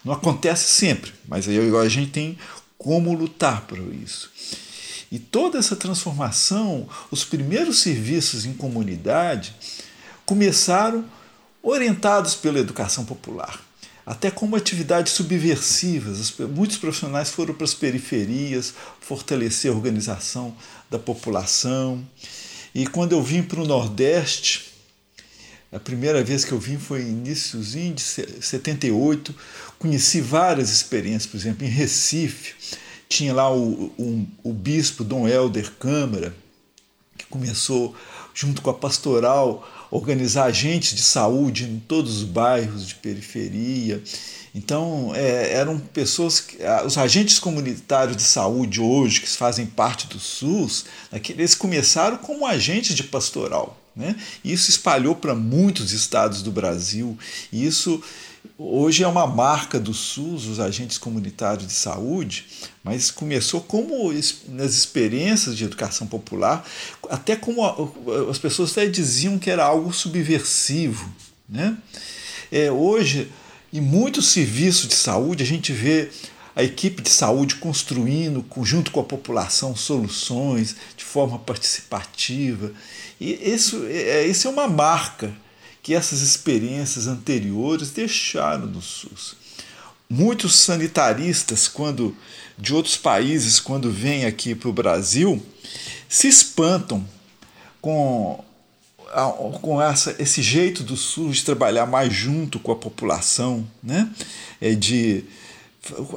não 0.03 0.13
acontece 0.13 0.67
sempre, 0.67 1.13
mas 1.27 1.47
aí 1.47 1.59
a 1.59 1.87
gente 1.87 2.09
tem 2.09 2.35
como 2.75 3.13
lutar 3.13 3.67
por 3.67 3.77
isso. 3.93 4.31
E 5.11 5.19
toda 5.19 5.59
essa 5.59 5.75
transformação, 5.75 6.87
os 7.11 7.25
primeiros 7.25 7.79
serviços 7.81 8.45
em 8.45 8.53
comunidade 8.53 9.53
começaram 10.25 11.03
orientados 11.61 12.33
pela 12.33 12.59
educação 12.59 13.03
popular, 13.03 13.61
até 14.05 14.31
como 14.31 14.55
atividades 14.55 15.11
subversivas. 15.11 16.33
Muitos 16.55 16.77
profissionais 16.77 17.29
foram 17.29 17.53
para 17.53 17.65
as 17.65 17.73
periferias 17.73 18.73
fortalecer 19.01 19.69
a 19.69 19.75
organização 19.75 20.55
da 20.89 20.97
população. 20.97 22.07
E 22.73 22.87
quando 22.87 23.11
eu 23.11 23.21
vim 23.21 23.43
para 23.43 23.59
o 23.59 23.67
Nordeste, 23.67 24.71
a 25.73 25.79
primeira 25.79 26.23
vez 26.23 26.45
que 26.45 26.53
eu 26.53 26.59
vim 26.59 26.77
foi 26.77 27.01
iníciozinho 27.01 27.93
de 27.93 28.01
78, 28.01 29.35
conheci 29.77 30.21
várias 30.21 30.69
experiências, 30.69 31.25
por 31.25 31.37
exemplo, 31.37 31.65
em 31.65 31.69
Recife, 31.69 32.55
tinha 33.11 33.33
lá 33.33 33.53
o, 33.53 33.91
o, 33.97 34.27
o 34.41 34.53
bispo 34.53 35.03
Dom 35.03 35.27
Helder 35.27 35.71
Câmara, 35.73 36.33
que 37.17 37.25
começou, 37.25 37.93
junto 38.33 38.61
com 38.61 38.69
a 38.69 38.73
pastoral, 38.73 39.67
organizar 39.91 40.45
agentes 40.45 40.95
de 40.95 41.01
saúde 41.01 41.65
em 41.65 41.79
todos 41.79 42.19
os 42.19 42.23
bairros 42.23 42.87
de 42.87 42.95
periferia. 42.95 44.01
Então, 44.55 45.11
é, 45.13 45.53
eram 45.53 45.77
pessoas, 45.77 46.39
que, 46.39 46.57
os 46.85 46.97
agentes 46.97 47.37
comunitários 47.37 48.15
de 48.15 48.23
saúde 48.23 48.79
hoje, 48.79 49.19
que 49.19 49.29
fazem 49.29 49.65
parte 49.65 50.07
do 50.07 50.17
SUS, 50.17 50.85
eles 51.29 51.53
começaram 51.53 52.17
como 52.17 52.45
agentes 52.45 52.95
de 52.95 53.03
pastoral. 53.03 53.77
Né? 53.93 54.15
Isso 54.43 54.69
espalhou 54.69 55.15
para 55.15 55.35
muitos 55.35 55.91
estados 55.91 56.41
do 56.41 56.51
Brasil. 56.51 57.17
E 57.51 57.65
isso 57.65 58.01
hoje 58.57 59.03
é 59.03 59.07
uma 59.07 59.25
marca 59.25 59.79
do 59.79 59.93
SUS, 59.93 60.45
os 60.45 60.59
agentes 60.59 60.97
comunitários 60.97 61.67
de 61.67 61.73
saúde, 61.73 62.45
mas 62.83 63.11
começou 63.11 63.61
como 63.61 64.11
nas 64.49 64.73
experiências 64.73 65.57
de 65.57 65.63
educação 65.63 66.07
popular, 66.07 66.65
até 67.09 67.35
como 67.35 67.63
as 68.29 68.37
pessoas 68.37 68.71
até 68.71 68.87
diziam 68.87 69.39
que 69.39 69.49
era 69.49 69.63
algo 69.63 69.91
subversivo. 69.93 71.11
Né? 71.49 71.77
É, 72.51 72.71
hoje, 72.71 73.31
em 73.73 73.81
muitos 73.81 74.27
serviços 74.27 74.87
de 74.87 74.95
saúde, 74.95 75.43
a 75.43 75.47
gente 75.47 75.71
vê 75.73 76.09
a 76.55 76.63
equipe 76.63 77.01
de 77.01 77.09
saúde 77.09 77.55
construindo, 77.55 78.45
junto 78.63 78.91
com 78.91 78.99
a 78.99 79.03
população, 79.03 79.75
soluções 79.75 80.75
de 80.97 81.03
forma 81.03 81.39
participativa. 81.39 82.71
E 83.19 83.53
isso, 83.53 83.85
é, 83.87 84.25
isso 84.27 84.47
é 84.47 84.51
uma 84.51 84.67
marca 84.67 85.31
que 85.81 85.93
essas 85.93 86.21
experiências 86.21 87.07
anteriores 87.07 87.91
deixaram 87.91 88.67
no 88.67 88.81
SUS. 88.81 89.35
Muitos 90.09 90.55
sanitaristas, 90.55 91.67
quando 91.67 92.15
de 92.57 92.73
outros 92.73 92.97
países, 92.97 93.59
quando 93.59 93.89
vêm 93.89 94.25
aqui 94.25 94.53
para 94.53 94.69
o 94.69 94.73
Brasil, 94.73 95.43
se 96.07 96.27
espantam 96.27 97.03
com, 97.81 98.43
com 99.61 99.81
essa, 99.81 100.15
esse 100.19 100.41
jeito 100.41 100.83
do 100.83 100.95
SUS 100.95 101.37
de 101.37 101.45
trabalhar 101.45 101.85
mais 101.85 102.13
junto 102.13 102.59
com 102.59 102.71
a 102.71 102.75
população, 102.75 103.67
né? 103.81 104.07
É 104.59 104.75
de 104.75 105.23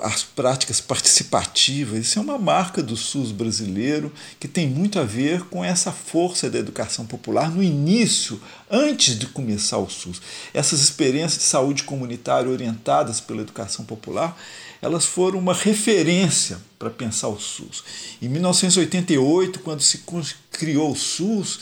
as 0.03 0.23
práticas 0.23 0.79
participativas, 0.79 1.99
isso 1.99 2.19
é 2.19 2.23
uma 2.23 2.39
marca 2.39 2.83
do 2.83 2.97
SUS 2.97 3.33
brasileiro 3.33 4.13
que 4.39 4.47
tem 4.47 4.69
muito 4.69 4.99
a 4.99 5.05
ver 5.05 5.45
com 5.47 5.65
essa 5.65 5.91
força 5.91 6.51
da 6.51 6.59
educação 6.59 7.07
popular 7.07 7.51
no 7.51 7.63
início, 7.63 8.39
antes 8.71 9.19
de 9.19 9.27
começar 9.27 9.79
o 9.79 9.89
SUS. 9.89 10.21
Essas 10.53 10.81
experiências 10.81 11.39
de 11.39 11.49
saúde 11.49 11.83
comunitária 11.85 12.51
orientadas 12.51 13.21
pela 13.21 13.41
educação 13.41 13.87
popular, 13.87 14.37
elas 14.81 15.05
foram 15.05 15.39
uma 15.39 15.55
referência 15.55 16.59
para 16.79 16.91
pensar 16.91 17.29
o 17.29 17.41
SUS. 17.41 17.83
Em 18.21 18.29
1988, 18.29 19.61
quando 19.61 19.81
se 19.81 20.03
criou 20.51 20.93
o 20.93 20.97
SUS, 20.97 21.61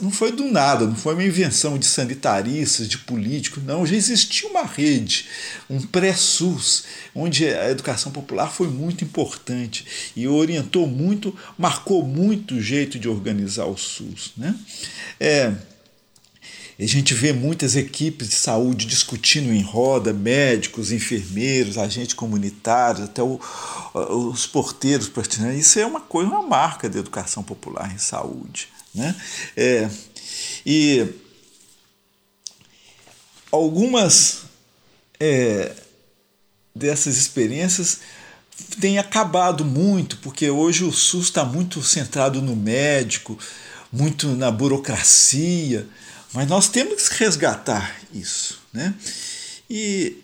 não 0.00 0.10
foi 0.10 0.32
do 0.32 0.44
nada, 0.50 0.86
não 0.86 0.96
foi 0.96 1.14
uma 1.14 1.22
invenção 1.22 1.78
de 1.78 1.86
sanitaristas, 1.86 2.88
de 2.88 2.98
políticos, 2.98 3.62
não. 3.62 3.86
Já 3.86 3.94
existia 3.94 4.48
uma 4.48 4.64
rede, 4.64 5.26
um 5.70 5.80
pré-SUS, 5.80 6.84
onde 7.14 7.46
a 7.46 7.70
educação 7.70 8.10
popular 8.10 8.50
foi 8.50 8.68
muito 8.68 9.04
importante 9.04 10.12
e 10.16 10.26
orientou 10.26 10.86
muito, 10.86 11.36
marcou 11.56 12.04
muito 12.04 12.56
o 12.56 12.60
jeito 12.60 12.98
de 12.98 13.08
organizar 13.08 13.66
o 13.66 13.76
SUS. 13.76 14.32
Né? 14.36 14.54
É, 15.20 15.52
a 16.78 16.86
gente 16.86 17.14
vê 17.14 17.32
muitas 17.32 17.76
equipes 17.76 18.28
de 18.28 18.34
saúde 18.34 18.86
discutindo 18.86 19.52
em 19.52 19.62
roda, 19.62 20.12
médicos, 20.12 20.90
enfermeiros, 20.90 21.78
agentes 21.78 22.14
comunitários, 22.14 23.04
até 23.04 23.22
o, 23.22 23.38
os 23.94 24.46
porteiros 24.46 25.08
pertinentes. 25.08 25.66
Isso 25.66 25.78
é 25.78 25.86
uma 25.86 26.00
coisa, 26.00 26.30
uma 26.30 26.42
marca 26.42 26.88
da 26.88 26.98
educação 26.98 27.42
popular 27.42 27.92
em 27.94 27.98
saúde. 27.98 28.68
Né? 28.94 29.14
É, 29.56 29.88
e 30.64 31.06
algumas 33.50 34.42
é, 35.20 35.72
dessas 36.74 37.16
experiências 37.16 38.00
têm 38.80 38.98
acabado 38.98 39.64
muito, 39.64 40.16
porque 40.18 40.50
hoje 40.50 40.84
o 40.84 40.92
SUS 40.92 41.26
está 41.26 41.44
muito 41.44 41.82
centrado 41.82 42.40
no 42.40 42.56
médico, 42.56 43.38
muito 43.92 44.28
na 44.28 44.50
burocracia, 44.50 45.86
mas 46.32 46.48
nós 46.48 46.68
temos 46.68 47.08
que 47.08 47.22
resgatar 47.22 47.96
isso. 48.12 48.60
Né? 48.72 48.94
E 49.68 50.16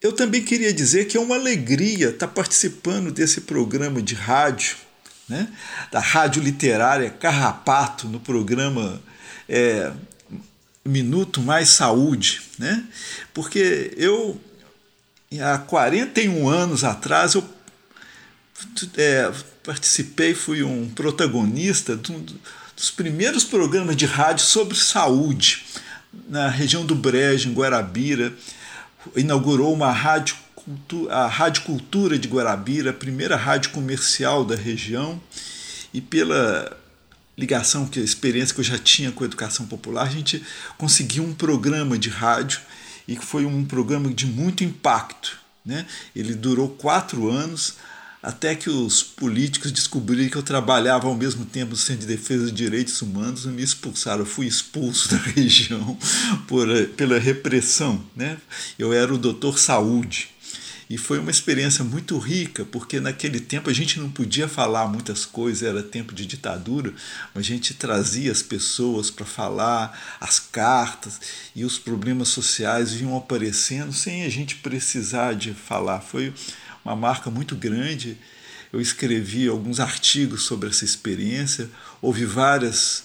eu 0.00 0.12
também 0.12 0.42
queria 0.42 0.72
dizer 0.72 1.06
que 1.06 1.16
é 1.16 1.20
uma 1.20 1.36
alegria 1.36 2.10
estar 2.10 2.28
participando 2.28 3.12
desse 3.12 3.42
programa 3.42 4.02
de 4.02 4.14
rádio, 4.14 4.76
né? 5.28 5.48
da 5.90 6.00
Rádio 6.00 6.42
Literária 6.42 7.10
Carrapato, 7.10 8.08
no 8.08 8.18
programa 8.18 9.00
é, 9.48 9.92
Minuto 10.84 11.40
Mais 11.40 11.68
Saúde. 11.68 12.42
Né? 12.58 12.84
Porque 13.32 13.94
eu, 13.96 14.40
há 15.40 15.58
41 15.58 16.48
anos 16.48 16.82
atrás, 16.82 17.34
eu 17.34 17.48
é, 18.96 19.32
participei, 19.62 20.34
fui 20.34 20.64
um 20.64 20.88
protagonista 20.88 21.96
de 21.96 22.10
um 22.10 22.26
dos 22.82 22.90
primeiros 22.90 23.44
programas 23.44 23.94
de 23.94 24.06
rádio 24.06 24.44
sobre 24.44 24.76
saúde 24.76 25.64
na 26.28 26.48
região 26.48 26.84
do 26.84 26.96
Brejo, 26.96 27.48
em 27.48 27.54
Guarabira. 27.54 28.34
Inaugurou 29.14 29.72
uma 29.72 29.92
rádio, 29.92 30.34
a 31.08 31.28
Rádio 31.28 31.62
Cultura 31.62 32.18
de 32.18 32.26
Guarabira, 32.26 32.90
a 32.90 32.92
primeira 32.92 33.36
rádio 33.36 33.70
comercial 33.70 34.44
da 34.44 34.56
região, 34.56 35.22
e 35.94 36.00
pela 36.00 36.76
ligação, 37.38 37.86
que 37.86 38.00
a 38.00 38.02
experiência 38.02 38.52
que 38.52 38.60
eu 38.60 38.64
já 38.64 38.78
tinha 38.78 39.12
com 39.12 39.22
a 39.22 39.28
educação 39.28 39.64
popular, 39.66 40.02
a 40.02 40.10
gente 40.10 40.42
conseguiu 40.76 41.22
um 41.22 41.32
programa 41.32 41.96
de 41.96 42.08
rádio 42.08 42.62
e 43.06 43.14
foi 43.14 43.46
um 43.46 43.64
programa 43.64 44.12
de 44.12 44.26
muito 44.26 44.64
impacto. 44.64 45.38
Né? 45.64 45.86
Ele 46.16 46.34
durou 46.34 46.68
quatro 46.68 47.30
anos 47.30 47.76
até 48.22 48.54
que 48.54 48.70
os 48.70 49.02
políticos 49.02 49.72
descobriram 49.72 50.30
que 50.30 50.36
eu 50.36 50.42
trabalhava 50.42 51.08
ao 51.08 51.14
mesmo 51.14 51.44
tempo 51.44 51.72
no 51.72 51.76
Centro 51.76 52.02
de 52.02 52.06
Defesa 52.06 52.46
de 52.46 52.52
Direitos 52.52 53.02
Humanos 53.02 53.44
e 53.44 53.48
me 53.48 53.62
expulsaram. 53.62 54.20
Eu 54.20 54.26
fui 54.26 54.46
expulso 54.46 55.10
da 55.12 55.16
região 55.16 55.98
por, 56.46 56.68
pela 56.96 57.18
repressão. 57.18 58.02
Né? 58.14 58.38
Eu 58.78 58.92
era 58.92 59.12
o 59.12 59.18
doutor 59.18 59.58
Saúde. 59.58 60.30
E 60.92 60.98
foi 60.98 61.18
uma 61.18 61.30
experiência 61.30 61.82
muito 61.82 62.18
rica, 62.18 62.66
porque 62.66 63.00
naquele 63.00 63.40
tempo 63.40 63.70
a 63.70 63.72
gente 63.72 63.98
não 63.98 64.10
podia 64.10 64.46
falar 64.46 64.86
muitas 64.86 65.24
coisas, 65.24 65.62
era 65.62 65.82
tempo 65.82 66.14
de 66.14 66.26
ditadura, 66.26 66.92
mas 67.34 67.46
a 67.46 67.48
gente 67.48 67.72
trazia 67.72 68.30
as 68.30 68.42
pessoas 68.42 69.10
para 69.10 69.24
falar, 69.24 70.18
as 70.20 70.38
cartas 70.38 71.18
e 71.56 71.64
os 71.64 71.78
problemas 71.78 72.28
sociais 72.28 72.92
vinham 72.92 73.16
aparecendo 73.16 73.90
sem 73.90 74.24
a 74.24 74.28
gente 74.28 74.56
precisar 74.56 75.34
de 75.34 75.54
falar. 75.54 76.00
Foi 76.00 76.34
uma 76.84 76.96
marca 76.96 77.30
muito 77.30 77.54
grande. 77.54 78.16
Eu 78.72 78.80
escrevi 78.80 79.48
alguns 79.48 79.80
artigos 79.80 80.42
sobre 80.42 80.68
essa 80.68 80.84
experiência, 80.84 81.68
houve 82.00 82.24
vários 82.24 83.04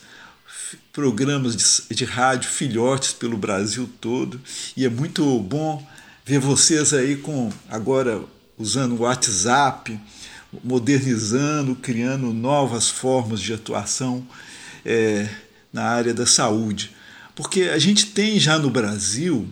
programas 0.91 1.55
de, 1.55 1.95
de 1.95 2.05
rádio 2.05 2.49
filhotes 2.49 3.13
pelo 3.13 3.37
Brasil 3.37 3.89
todo, 4.01 4.41
e 4.75 4.85
é 4.85 4.89
muito 4.89 5.39
bom 5.39 5.85
ver 6.25 6.39
vocês 6.39 6.93
aí 6.93 7.15
com 7.15 7.51
agora 7.69 8.23
usando 8.57 8.93
o 8.93 9.01
WhatsApp, 9.01 9.99
modernizando, 10.63 11.75
criando 11.75 12.33
novas 12.33 12.89
formas 12.89 13.39
de 13.39 13.53
atuação 13.53 14.27
é, 14.85 15.29
na 15.71 15.83
área 15.83 16.13
da 16.13 16.25
saúde. 16.25 16.95
Porque 17.35 17.63
a 17.63 17.77
gente 17.77 18.07
tem 18.07 18.39
já 18.39 18.57
no 18.57 18.69
Brasil 18.69 19.47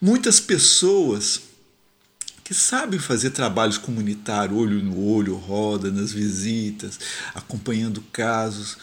muitas 0.00 0.38
pessoas 0.38 1.49
que 2.50 2.54
sabem 2.56 2.98
fazer 2.98 3.30
trabalhos 3.30 3.78
comunitários, 3.78 4.58
olho 4.58 4.82
no 4.82 5.00
olho, 5.00 5.36
roda 5.36 5.88
nas 5.88 6.10
visitas, 6.10 6.98
acompanhando 7.32 8.02
casos. 8.12 8.76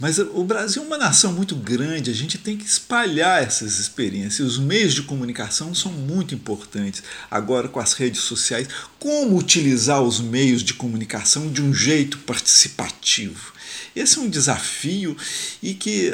Mas 0.00 0.18
o 0.18 0.42
Brasil 0.42 0.82
é 0.82 0.86
uma 0.86 0.98
nação 0.98 1.32
muito 1.32 1.54
grande, 1.54 2.10
a 2.10 2.12
gente 2.12 2.36
tem 2.38 2.56
que 2.56 2.66
espalhar 2.66 3.40
essas 3.40 3.78
experiências. 3.78 4.54
Os 4.54 4.58
meios 4.58 4.92
de 4.92 5.02
comunicação 5.02 5.72
são 5.72 5.92
muito 5.92 6.34
importantes. 6.34 7.04
Agora, 7.30 7.68
com 7.68 7.78
as 7.78 7.92
redes 7.92 8.22
sociais, 8.22 8.66
como 8.98 9.38
utilizar 9.38 10.02
os 10.02 10.18
meios 10.18 10.64
de 10.64 10.74
comunicação 10.74 11.52
de 11.52 11.62
um 11.62 11.72
jeito 11.72 12.18
participativo? 12.18 13.52
Esse 13.94 14.18
é 14.18 14.22
um 14.22 14.28
desafio 14.28 15.16
e 15.62 15.72
que, 15.72 16.12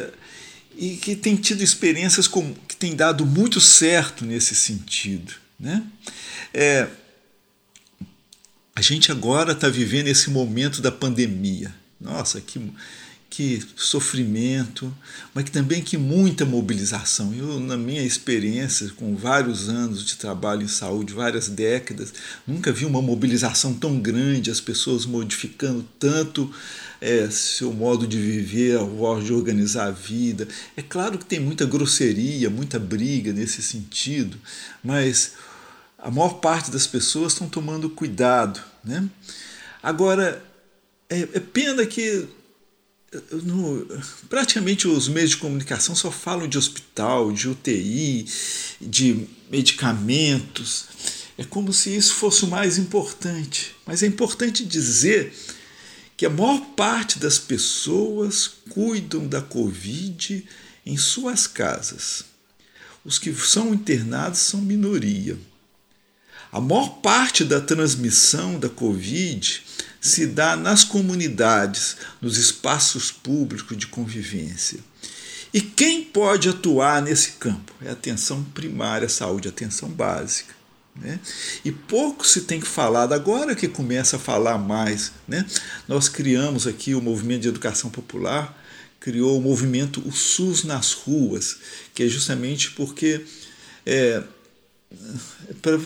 e 0.76 0.98
que 0.98 1.16
tem 1.16 1.34
tido 1.34 1.62
experiências 1.62 2.28
com, 2.28 2.52
que 2.68 2.76
tem 2.76 2.94
dado 2.94 3.24
muito 3.24 3.58
certo 3.58 4.26
nesse 4.26 4.54
sentido. 4.54 5.39
Né? 5.60 5.84
É, 6.54 6.88
a 8.74 8.80
gente 8.80 9.12
agora 9.12 9.52
está 9.52 9.68
vivendo 9.68 10.08
esse 10.08 10.30
momento 10.30 10.80
da 10.80 10.90
pandemia. 10.90 11.74
Nossa, 12.00 12.40
que 12.40 12.58
que 13.30 13.62
sofrimento, 13.76 14.92
mas 15.32 15.44
que 15.44 15.52
também 15.52 15.80
que 15.80 15.96
muita 15.96 16.44
mobilização. 16.44 17.32
Eu, 17.32 17.60
na 17.60 17.76
minha 17.76 18.02
experiência, 18.02 18.90
com 18.96 19.14
vários 19.14 19.68
anos 19.68 20.04
de 20.04 20.16
trabalho 20.16 20.64
em 20.64 20.68
saúde, 20.68 21.14
várias 21.14 21.48
décadas, 21.48 22.12
nunca 22.44 22.72
vi 22.72 22.84
uma 22.84 23.00
mobilização 23.00 23.72
tão 23.72 24.00
grande, 24.00 24.50
as 24.50 24.60
pessoas 24.60 25.06
modificando 25.06 25.86
tanto 25.96 26.52
é, 27.00 27.30
seu 27.30 27.72
modo 27.72 28.04
de 28.04 28.18
viver, 28.18 28.76
o 28.78 28.88
modo 28.88 29.24
de 29.24 29.32
organizar 29.32 29.86
a 29.86 29.92
vida. 29.92 30.48
É 30.76 30.82
claro 30.82 31.16
que 31.16 31.24
tem 31.24 31.38
muita 31.38 31.64
grosseria, 31.64 32.50
muita 32.50 32.80
briga 32.80 33.32
nesse 33.32 33.62
sentido, 33.62 34.36
mas 34.82 35.34
a 36.02 36.10
maior 36.10 36.34
parte 36.40 36.70
das 36.70 36.86
pessoas 36.86 37.32
estão 37.32 37.48
tomando 37.48 37.90
cuidado. 37.90 38.60
Né? 38.82 39.08
Agora, 39.82 40.42
é, 41.08 41.20
é 41.20 41.40
pena 41.40 41.84
que 41.86 42.28
no, 43.42 43.86
praticamente 44.28 44.86
os 44.86 45.08
meios 45.08 45.30
de 45.30 45.36
comunicação 45.36 45.94
só 45.94 46.10
falam 46.10 46.48
de 46.48 46.56
hospital, 46.56 47.32
de 47.32 47.48
UTI, 47.48 48.26
de 48.80 49.26
medicamentos. 49.50 50.86
É 51.36 51.44
como 51.44 51.72
se 51.72 51.94
isso 51.94 52.14
fosse 52.14 52.44
o 52.44 52.48
mais 52.48 52.78
importante. 52.78 53.74
Mas 53.84 54.02
é 54.02 54.06
importante 54.06 54.64
dizer 54.64 55.32
que 56.16 56.26
a 56.26 56.30
maior 56.30 56.60
parte 56.76 57.18
das 57.18 57.38
pessoas 57.38 58.48
cuidam 58.68 59.26
da 59.26 59.40
Covid 59.40 60.46
em 60.84 60.96
suas 60.96 61.46
casas. 61.46 62.24
Os 63.04 63.18
que 63.18 63.34
são 63.34 63.72
internados 63.74 64.40
são 64.40 64.60
minoria. 64.60 65.36
A 66.52 66.60
maior 66.60 67.00
parte 67.00 67.44
da 67.44 67.60
transmissão 67.60 68.58
da 68.58 68.68
Covid 68.68 69.62
se 70.00 70.26
dá 70.26 70.56
nas 70.56 70.82
comunidades, 70.82 71.96
nos 72.20 72.38
espaços 72.38 73.12
públicos 73.12 73.76
de 73.76 73.86
convivência. 73.86 74.80
E 75.52 75.60
quem 75.60 76.04
pode 76.04 76.48
atuar 76.48 77.02
nesse 77.02 77.32
campo? 77.32 77.72
É 77.82 77.90
atenção 77.90 78.42
primária, 78.42 79.08
saúde, 79.08 79.48
atenção 79.48 79.88
básica. 79.88 80.54
Né? 80.96 81.20
E 81.64 81.70
pouco 81.70 82.26
se 82.26 82.42
tem 82.42 82.60
falado, 82.60 83.12
agora 83.12 83.54
que 83.54 83.68
começa 83.68 84.16
a 84.16 84.20
falar 84.20 84.58
mais. 84.58 85.12
Né? 85.26 85.46
Nós 85.86 86.08
criamos 86.08 86.66
aqui 86.66 86.94
o 86.94 87.00
Movimento 87.00 87.42
de 87.42 87.48
Educação 87.48 87.90
Popular, 87.90 88.56
criou 88.98 89.38
o 89.38 89.42
movimento 89.42 90.06
O 90.06 90.12
SUS 90.12 90.62
nas 90.64 90.92
Ruas, 90.92 91.58
que 91.94 92.02
é 92.02 92.08
justamente 92.08 92.70
porque 92.72 93.24
é, 93.86 94.22
para 95.62 95.78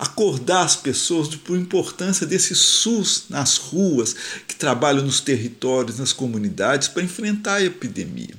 acordar 0.00 0.64
as 0.64 0.74
pessoas 0.74 1.28
por 1.34 1.58
importância 1.58 2.26
desse 2.26 2.54
SUS 2.54 3.24
nas 3.28 3.58
ruas, 3.58 4.16
que 4.48 4.56
trabalham 4.56 5.04
nos 5.04 5.20
territórios, 5.20 5.98
nas 5.98 6.10
comunidades, 6.10 6.88
para 6.88 7.02
enfrentar 7.02 7.56
a 7.56 7.64
epidemia. 7.64 8.34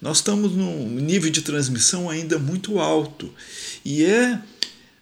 Nós 0.00 0.18
estamos 0.18 0.52
num 0.52 0.88
nível 0.88 1.28
de 1.28 1.42
transmissão 1.42 2.08
ainda 2.08 2.38
muito 2.38 2.78
alto 2.78 3.34
e 3.84 4.04
é 4.04 4.38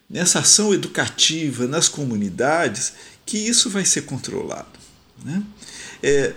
nessa 0.09 0.39
ação 0.39 0.73
educativa 0.73 1.67
nas 1.67 1.87
comunidades 1.87 2.93
que 3.23 3.37
isso 3.37 3.69
vai 3.69 3.85
ser 3.85 4.01
controlado. 4.01 4.79
Né? 5.23 5.43
É, 6.01 6.33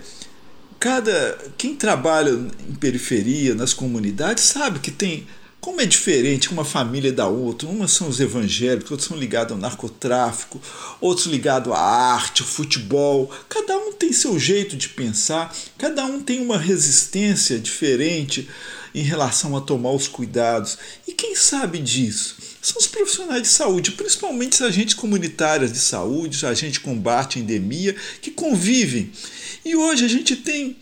cada 0.79 1.39
quem 1.57 1.75
trabalha 1.75 2.29
em 2.29 2.75
periferia, 2.75 3.55
nas 3.55 3.73
comunidades, 3.73 4.43
sabe 4.43 4.77
que 4.77 4.91
tem 4.91 5.25
como 5.65 5.81
é 5.81 5.85
diferente 5.87 6.51
uma 6.51 6.63
família 6.63 7.11
da 7.11 7.27
outra, 7.27 7.67
umas 7.67 7.89
são 7.89 8.07
os 8.07 8.19
evangélicos, 8.19 8.91
outros 8.91 9.09
são 9.09 9.17
ligados 9.17 9.51
ao 9.51 9.57
narcotráfico, 9.57 10.61
outros 11.01 11.25
ligados 11.25 11.73
à 11.73 11.79
arte, 11.79 12.43
ao 12.43 12.47
futebol. 12.47 13.31
Cada 13.49 13.75
um 13.75 13.91
tem 13.91 14.13
seu 14.13 14.37
jeito 14.37 14.77
de 14.77 14.89
pensar, 14.89 15.51
cada 15.75 16.05
um 16.05 16.21
tem 16.21 16.39
uma 16.39 16.59
resistência 16.59 17.57
diferente 17.57 18.47
em 18.93 19.01
relação 19.01 19.57
a 19.57 19.61
tomar 19.61 19.89
os 19.89 20.07
cuidados. 20.07 20.77
E 21.07 21.13
quem 21.13 21.35
sabe 21.35 21.79
disso? 21.79 22.37
São 22.61 22.77
os 22.77 22.85
profissionais 22.85 23.41
de 23.41 23.47
saúde, 23.47 23.93
principalmente 23.93 24.53
os 24.53 24.61
agentes 24.61 24.93
comunitários 24.93 25.73
de 25.73 25.79
saúde, 25.79 26.37
os 26.37 26.43
agentes 26.43 26.73
de 26.73 26.81
combate 26.81 27.39
à 27.39 27.41
endemia, 27.41 27.95
que 28.21 28.29
convivem. 28.29 29.11
E 29.65 29.75
hoje 29.75 30.05
a 30.05 30.09
gente 30.09 30.35
tem 30.35 30.77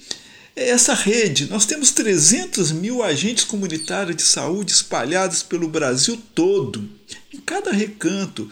essa 0.56 0.94
rede. 0.94 1.50
Nós 1.50 1.66
temos 1.66 1.92
300 1.92 2.72
mil 2.72 3.02
agentes 3.02 3.44
comunitários 3.44 4.16
de 4.16 4.24
saúde 4.24 4.72
espalhados 4.72 5.42
pelo 5.42 5.68
Brasil 5.68 6.22
todo, 6.36 6.88
em 7.34 7.39
cada 7.39 7.72
recanto. 7.72 8.50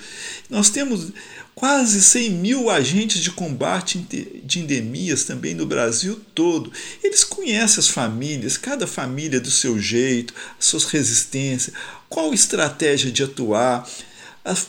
Nós 0.50 0.70
temos 0.70 1.12
quase 1.54 2.02
100 2.02 2.30
mil 2.32 2.70
agentes 2.70 3.22
de 3.22 3.30
combate 3.30 4.00
de 4.44 4.60
endemias 4.60 5.24
também 5.24 5.54
no 5.54 5.66
Brasil 5.66 6.20
todo. 6.34 6.72
Eles 7.04 7.24
conhecem 7.24 7.80
as 7.80 7.88
famílias, 7.88 8.58
cada 8.58 8.88
família 8.88 9.40
do 9.40 9.52
seu 9.52 9.78
jeito, 9.80 10.34
as 10.58 10.66
suas 10.66 10.86
resistências, 10.86 11.76
qual 12.10 12.34
estratégia 12.34 13.12
de 13.12 13.24
atuar. 13.24 13.88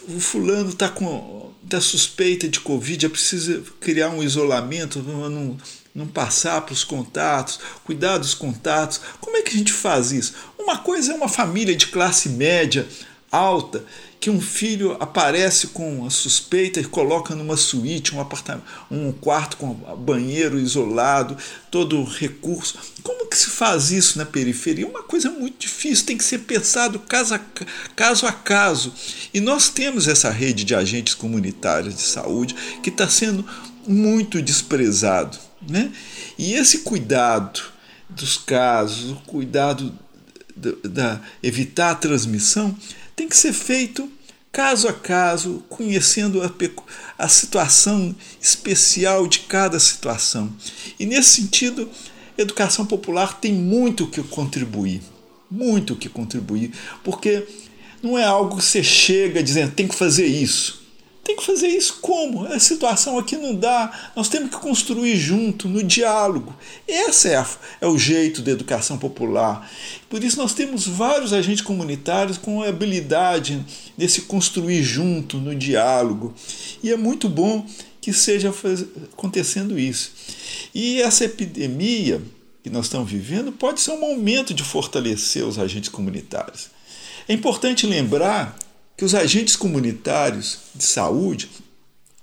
O 0.07 0.21
fulano 0.21 0.68
está 0.68 0.90
com 0.90 1.51
tá 1.66 1.81
suspeita 1.81 2.47
de 2.47 2.61
Covid, 2.61 3.07
é 3.07 3.09
preciso 3.09 3.62
criar 3.81 4.11
um 4.11 4.23
isolamento, 4.23 5.03
não, 5.03 5.57
não 5.94 6.07
passar 6.07 6.62
para 6.62 6.72
os 6.72 6.85
contatos, 6.85 7.61
cuidar 7.85 8.18
dos 8.18 8.35
contatos. 8.35 9.00
Como 9.20 9.37
é 9.37 9.42
que 9.42 9.50
a 9.50 9.59
gente 9.59 9.72
faz 9.72 10.12
isso? 10.12 10.35
Uma 10.59 10.78
coisa 10.78 11.12
é 11.12 11.14
uma 11.14 11.28
família 11.28 11.76
de 11.76 11.88
classe 11.88 12.28
média 12.28 12.87
alta 13.31 13.85
que 14.20 14.31
um 14.31 14.40
filho 14.40 14.96
aparece 15.00 15.68
com 15.68 16.07
a 16.07 16.11
suspeita 16.11 16.78
e 16.78 16.85
coloca 16.85 17.35
numa 17.35 17.57
suíte, 17.57 18.14
um 18.14 18.20
apartamento, 18.20 18.64
um 18.88 19.11
quarto 19.11 19.57
com 19.57 19.74
banheiro 19.74 20.61
isolado, 20.61 21.37
todo 21.72 22.05
recurso. 22.05 22.78
Como 23.02 23.26
que 23.26 23.37
se 23.37 23.48
faz 23.48 23.90
isso 23.90 24.18
na 24.18 24.24
periferia? 24.24 24.87
Uma 24.87 25.02
coisa 25.02 25.28
muito 25.28 25.59
difícil, 25.59 26.07
tem 26.07 26.16
que 26.16 26.22
ser 26.22 26.38
pensado 26.40 27.00
caso 27.00 27.35
a, 27.35 27.40
caso 27.96 28.24
a 28.24 28.33
caso. 28.33 28.94
E 29.35 29.40
nós 29.40 29.70
temos 29.70 30.07
essa 30.07 30.31
rede 30.31 30.62
de 30.62 30.74
agentes 30.74 31.14
comunitários 31.14 31.96
de 31.96 32.02
saúde 32.02 32.55
que 32.81 32.90
está 32.90 33.09
sendo 33.09 33.44
muito 33.88 34.40
desprezado. 34.40 35.37
Né? 35.68 35.92
E 36.38 36.55
esse 36.55 36.79
cuidado 36.81 37.61
dos 38.09 38.37
casos, 38.37 39.12
o 39.12 39.16
cuidado 39.27 39.92
da, 40.55 40.70
da 40.85 41.20
evitar 41.42 41.90
a 41.92 41.94
transmissão, 41.94 42.77
tem 43.14 43.29
que 43.29 43.37
ser 43.37 43.53
feito 43.53 44.11
caso 44.51 44.87
a 44.87 44.92
caso, 44.92 45.64
conhecendo 45.68 46.42
a, 46.42 46.53
a 47.16 47.29
situação 47.29 48.14
especial 48.40 49.27
de 49.27 49.40
cada 49.40 49.81
situação. 49.81 50.53
E 50.98 51.07
nesse 51.07 51.40
sentido, 51.40 51.88
a 52.37 52.42
educação 52.42 52.85
popular 52.85 53.40
tem 53.40 53.53
muito 53.53 54.07
que 54.07 54.22
contribuir, 54.22 55.01
muito 55.51 55.96
que 55.96 56.09
contribuir, 56.09 56.72
porque 57.03 57.46
não 58.03 58.18
é 58.18 58.25
algo 58.25 58.57
que 58.59 58.64
você 58.64 58.83
chega 58.83 59.42
dizendo 59.42 59.72
tem 59.72 59.88
que 59.88 59.94
fazer 59.94 60.27
isso. 60.27 60.82
Tem 61.24 61.37
que 61.37 61.46
fazer 61.46 61.68
isso 61.68 61.98
como? 62.00 62.44
A 62.46 62.58
situação 62.58 63.16
aqui 63.16 63.37
não 63.37 63.54
dá. 63.54 64.11
Nós 64.16 64.28
temos 64.28 64.50
que 64.50 64.56
construir 64.56 65.16
junto, 65.16 65.68
no 65.68 65.80
diálogo. 65.82 66.54
Esse 66.87 67.28
é, 67.28 67.46
é 67.80 67.87
o 67.87 67.96
jeito 67.96 68.42
da 68.42 68.50
educação 68.50 68.98
popular. 68.98 69.70
Por 70.11 70.24
isso 70.24 70.37
nós 70.37 70.52
temos 70.52 70.85
vários 70.85 71.32
agentes 71.32 71.62
comunitários 71.62 72.38
com 72.38 72.62
habilidade 72.62 73.64
nesse 73.96 74.22
construir 74.22 74.82
junto, 74.82 75.38
no 75.38 75.54
diálogo. 75.54 76.35
E 76.82 76.90
é 76.90 76.96
muito 76.96 77.28
bom 77.28 77.64
que 78.00 78.12
seja 78.12 78.52
acontecendo 79.12 79.78
isso. 79.78 80.11
E 80.74 81.00
essa 81.00 81.24
epidemia 81.24 82.20
que 82.64 82.70
nós 82.70 82.87
estamos 82.87 83.08
vivendo 83.08 83.52
pode 83.52 83.80
ser 83.80 83.92
um 83.92 84.00
momento 84.00 84.52
de 84.52 84.64
fortalecer 84.64 85.44
os 85.44 85.56
agentes 85.56 85.88
comunitários. 85.88 86.68
É 87.28 87.32
importante 87.32 87.87
lembrar 87.87 88.56
que 88.96 89.05
os 89.05 89.14
agentes 89.14 89.57
comunitários 89.57 90.59
de 90.74 90.85
saúde 90.85 91.48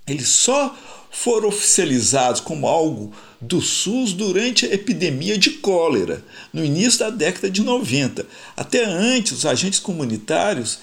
eles 0.06 0.28
só 0.28 0.76
foram 1.10 1.48
oficializados 1.48 2.40
como 2.40 2.66
algo 2.66 3.12
do 3.40 3.60
SUS 3.60 4.12
durante 4.12 4.66
a 4.66 4.74
epidemia 4.74 5.36
de 5.38 5.50
cólera, 5.50 6.24
no 6.52 6.64
início 6.64 7.00
da 7.00 7.10
década 7.10 7.50
de 7.50 7.62
90. 7.62 8.26
Até 8.56 8.84
antes, 8.84 9.32
os 9.32 9.46
agentes 9.46 9.80
comunitários 9.80 10.78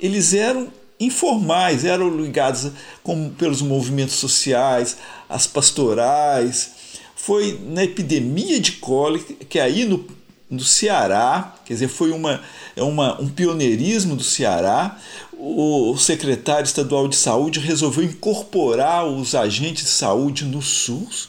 eles 0.00 0.34
eram 0.34 0.68
informais, 1.00 1.84
eram 1.84 2.14
ligados 2.16 2.70
com, 3.02 3.30
pelos 3.30 3.62
movimentos 3.62 4.16
sociais, 4.16 4.96
as 5.28 5.46
pastorais. 5.46 6.70
Foi 7.14 7.58
na 7.66 7.84
epidemia 7.84 8.60
de 8.60 8.72
cólera 8.72 9.24
que 9.48 9.58
aí 9.58 9.84
no, 9.84 10.06
no 10.48 10.62
Ceará, 10.62 11.56
quer 11.64 11.74
dizer, 11.74 11.88
foi 11.88 12.12
uma, 12.12 12.40
uma, 12.76 13.20
um 13.20 13.28
pioneirismo 13.28 14.14
do 14.14 14.22
Ceará, 14.22 14.98
o 15.38 15.96
secretário 15.98 16.64
estadual 16.64 17.08
de 17.08 17.16
saúde 17.16 17.60
resolveu 17.60 18.04
incorporar 18.04 19.06
os 19.06 19.34
agentes 19.34 19.84
de 19.84 19.90
saúde 19.90 20.44
no 20.44 20.62
SUS 20.62 21.28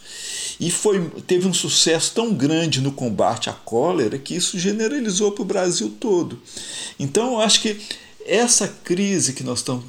e 0.59 0.71
foi, 0.71 1.09
teve 1.27 1.47
um 1.47 1.53
sucesso 1.53 2.13
tão 2.15 2.33
grande 2.33 2.81
no 2.81 2.91
combate 2.91 3.49
à 3.49 3.53
cólera 3.53 4.17
que 4.17 4.35
isso 4.35 4.57
generalizou 4.57 5.31
para 5.31 5.41
o 5.41 5.45
Brasil 5.45 5.93
todo. 5.99 6.39
Então, 6.97 7.33
eu 7.33 7.41
acho 7.41 7.61
que 7.61 7.79
essa 8.25 8.67
crise 8.67 9.33
que 9.33 9.43
nós 9.43 9.59
estamos 9.59 9.83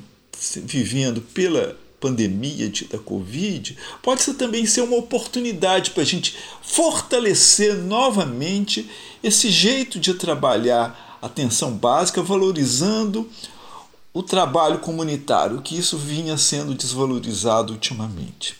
vivendo 0.65 1.21
pela 1.21 1.77
pandemia 2.01 2.69
de, 2.69 2.85
da 2.85 2.99
Covid 2.99 3.77
pode 4.03 4.23
ser, 4.23 4.35
também 4.35 4.67
ser 4.67 4.83
uma 4.83 4.97
oportunidade 4.97 5.91
para 5.91 6.03
a 6.03 6.07
gente 6.07 6.37
fortalecer 6.63 7.75
novamente 7.75 8.89
esse 9.23 9.51
jeito 9.51 9.99
de 9.99 10.15
trabalhar 10.15 11.19
atenção 11.21 11.73
básica, 11.73 12.23
valorizando 12.23 13.29
o 14.15 14.23
trabalho 14.23 14.79
comunitário, 14.79 15.61
que 15.61 15.77
isso 15.77 15.97
vinha 15.97 16.37
sendo 16.37 16.75
desvalorizado 16.75 17.73
ultimamente. 17.73 18.57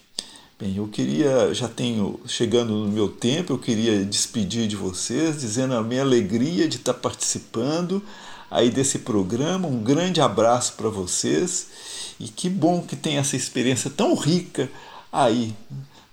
Bem, 0.59 0.77
eu 0.77 0.89
queria, 0.89 1.55
já 1.55 1.69
tenho 1.69 2.19
chegando 2.27 2.75
no 2.75 2.89
meu 2.89 3.09
tempo, 3.09 3.53
eu 3.53 3.59
queria 3.59 4.05
despedir 4.05 4.67
de 4.67 4.75
vocês, 4.75 5.41
dizendo 5.41 5.75
a 5.75 5.83
minha 5.83 6.03
alegria 6.03 6.67
de 6.67 6.77
estar 6.77 6.95
participando 6.95 8.03
aí 8.51 8.71
desse 8.71 9.01
programa. 9.01 9.69
Um 9.69 9.83
grande 9.83 10.21
abraço 10.21 10.75
para 10.75 10.89
vocês 10.89 12.15
e 12.21 12.29
que 12.29 12.49
bom 12.49 12.83
que 12.83 12.97
tem 12.97 13.19
essa 13.19 13.37
experiência 13.37 13.91
tão 13.91 14.15
rica 14.15 14.71
aí 15.13 15.55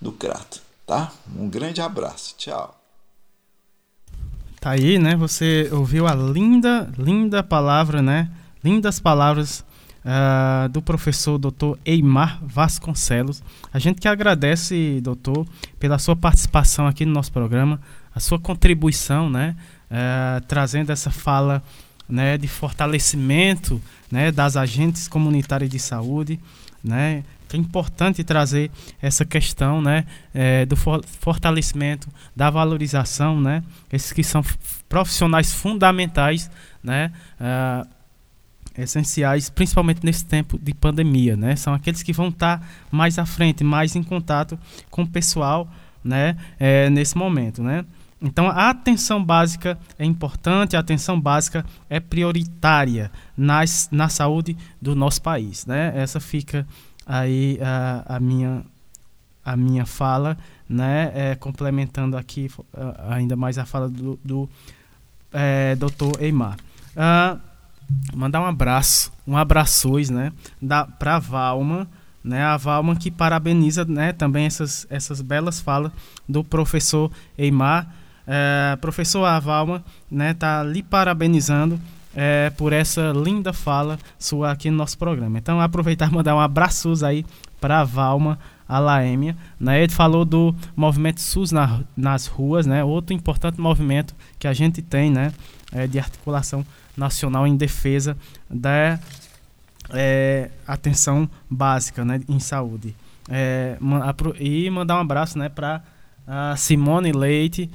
do 0.00 0.12
Crato, 0.12 0.60
tá? 0.86 1.12
Um 1.36 1.48
grande 1.48 1.80
abraço. 1.80 2.34
Tchau. 2.36 2.78
Tá 4.60 4.70
aí, 4.70 4.98
né? 4.98 5.14
Você 5.16 5.68
ouviu 5.72 6.06
a 6.06 6.14
linda, 6.14 6.90
linda 6.98 7.42
palavra, 7.42 8.02
né? 8.02 8.30
lindas 8.66 8.98
palavras 8.98 9.64
uh, 10.04 10.68
do 10.68 10.82
professor 10.82 11.38
Dr. 11.38 11.78
Eimar 11.84 12.40
Vasconcelos. 12.42 13.42
A 13.72 13.78
gente 13.78 14.00
que 14.00 14.08
agradece, 14.08 15.00
doutor, 15.00 15.46
pela 15.78 15.98
sua 15.98 16.16
participação 16.16 16.88
aqui 16.88 17.06
no 17.06 17.12
nosso 17.12 17.30
programa, 17.30 17.80
a 18.12 18.18
sua 18.18 18.40
contribuição, 18.40 19.30
né, 19.30 19.54
uh, 19.88 20.44
trazendo 20.46 20.90
essa 20.90 21.10
fala 21.10 21.62
né, 22.08 22.38
de 22.38 22.48
fortalecimento 22.48 23.80
né, 24.10 24.30
das 24.30 24.56
agentes 24.56 25.08
comunitárias 25.08 25.70
de 25.70 25.78
saúde, 25.78 26.38
né, 26.82 27.24
é 27.52 27.56
importante 27.56 28.22
trazer 28.24 28.70
essa 29.00 29.24
questão 29.24 29.80
né, 29.80 30.04
é, 30.34 30.66
do 30.66 30.76
fortalecimento, 30.76 32.08
da 32.34 32.50
valorização, 32.50 33.40
né, 33.40 33.62
esses 33.92 34.12
que 34.12 34.22
são 34.22 34.42
profissionais 34.88 35.52
fundamentais 35.52 36.50
né, 36.82 37.12
uh, 37.40 37.88
essenciais, 38.78 39.48
principalmente 39.48 40.04
nesse 40.04 40.24
tempo 40.24 40.58
de 40.58 40.74
pandemia, 40.74 41.36
né? 41.36 41.56
São 41.56 41.72
aqueles 41.72 42.02
que 42.02 42.12
vão 42.12 42.28
estar 42.28 42.58
tá 42.58 42.66
mais 42.90 43.18
à 43.18 43.24
frente, 43.24 43.64
mais 43.64 43.96
em 43.96 44.02
contato 44.02 44.58
com 44.90 45.02
o 45.02 45.06
pessoal, 45.06 45.68
né? 46.04 46.36
É, 46.58 46.90
nesse 46.90 47.16
momento, 47.16 47.62
né? 47.62 47.84
Então, 48.26 48.48
a 48.48 48.70
atenção 48.70 49.24
básica 49.24 49.78
é 49.98 50.04
importante, 50.04 50.76
a 50.76 50.80
atenção 50.80 51.20
básica 51.20 51.64
é 51.88 52.00
prioritária 52.00 53.10
nas, 53.36 53.88
na 53.90 54.08
saúde 54.08 54.56
do 54.80 54.94
nosso 54.94 55.22
país, 55.22 55.64
né? 55.64 55.92
Essa 55.94 56.18
fica 56.18 56.66
aí 57.06 57.58
a, 57.62 58.16
a 58.16 58.20
minha 58.20 58.64
a 59.44 59.56
minha 59.56 59.86
fala, 59.86 60.36
né? 60.68 61.12
É, 61.14 61.34
complementando 61.36 62.16
aqui 62.16 62.50
ainda 63.08 63.36
mais 63.36 63.58
a 63.58 63.64
fala 63.64 63.88
do, 63.88 64.18
do 64.24 64.48
é, 65.32 65.76
Dr. 65.76 66.20
Eimar. 66.20 66.56
Uh, 66.96 67.38
mandar 68.14 68.40
um 68.40 68.46
abraço, 68.46 69.12
um 69.26 69.36
abraços, 69.36 70.10
né, 70.10 70.32
para 70.98 71.18
Valma, 71.18 71.86
né, 72.24 72.42
a 72.42 72.56
Valma 72.56 72.96
que 72.96 73.10
parabeniza, 73.10 73.84
né, 73.84 74.12
também 74.12 74.46
essas 74.46 74.86
essas 74.90 75.20
belas 75.20 75.60
falas 75.60 75.92
do 76.28 76.42
professor 76.42 77.10
Eimar, 77.38 77.86
é, 78.26 78.76
professor 78.76 79.24
a 79.24 79.38
Valma, 79.38 79.84
né, 80.10 80.34
tá 80.34 80.62
lhe 80.62 80.82
parabenizando 80.82 81.80
é, 82.14 82.50
por 82.50 82.72
essa 82.72 83.12
linda 83.12 83.52
fala 83.52 83.98
sua 84.18 84.50
aqui 84.50 84.70
no 84.70 84.76
nosso 84.76 84.96
programa. 84.98 85.38
Então 85.38 85.60
aproveitar 85.60 86.10
e 86.10 86.14
mandar 86.14 86.34
um 86.34 86.40
abraços 86.40 87.02
aí 87.02 87.24
para 87.60 87.80
a 87.80 87.84
Valma 87.84 88.38
a 88.68 88.78
Laêmia. 88.78 89.36
Né? 89.60 89.82
Ele 89.82 89.92
falou 89.92 90.24
do 90.24 90.54
movimento 90.74 91.20
SUS 91.20 91.52
na, 91.52 91.80
nas 91.96 92.26
ruas, 92.26 92.66
né? 92.66 92.82
outro 92.82 93.14
importante 93.14 93.60
movimento 93.60 94.14
que 94.38 94.48
a 94.48 94.52
gente 94.52 94.82
tem 94.82 95.10
né? 95.10 95.32
É, 95.72 95.86
de 95.86 95.98
articulação 95.98 96.64
nacional 96.96 97.46
em 97.46 97.56
defesa 97.56 98.16
da 98.48 98.98
é, 99.90 100.50
atenção 100.66 101.28
básica 101.50 102.04
né, 102.04 102.20
em 102.28 102.38
saúde. 102.38 102.94
É, 103.28 103.76
e 104.38 104.70
mandar 104.70 104.96
um 104.96 105.00
abraço 105.00 105.38
né, 105.38 105.48
para 105.48 105.82
Simone 106.56 107.12
Leite, 107.12 107.70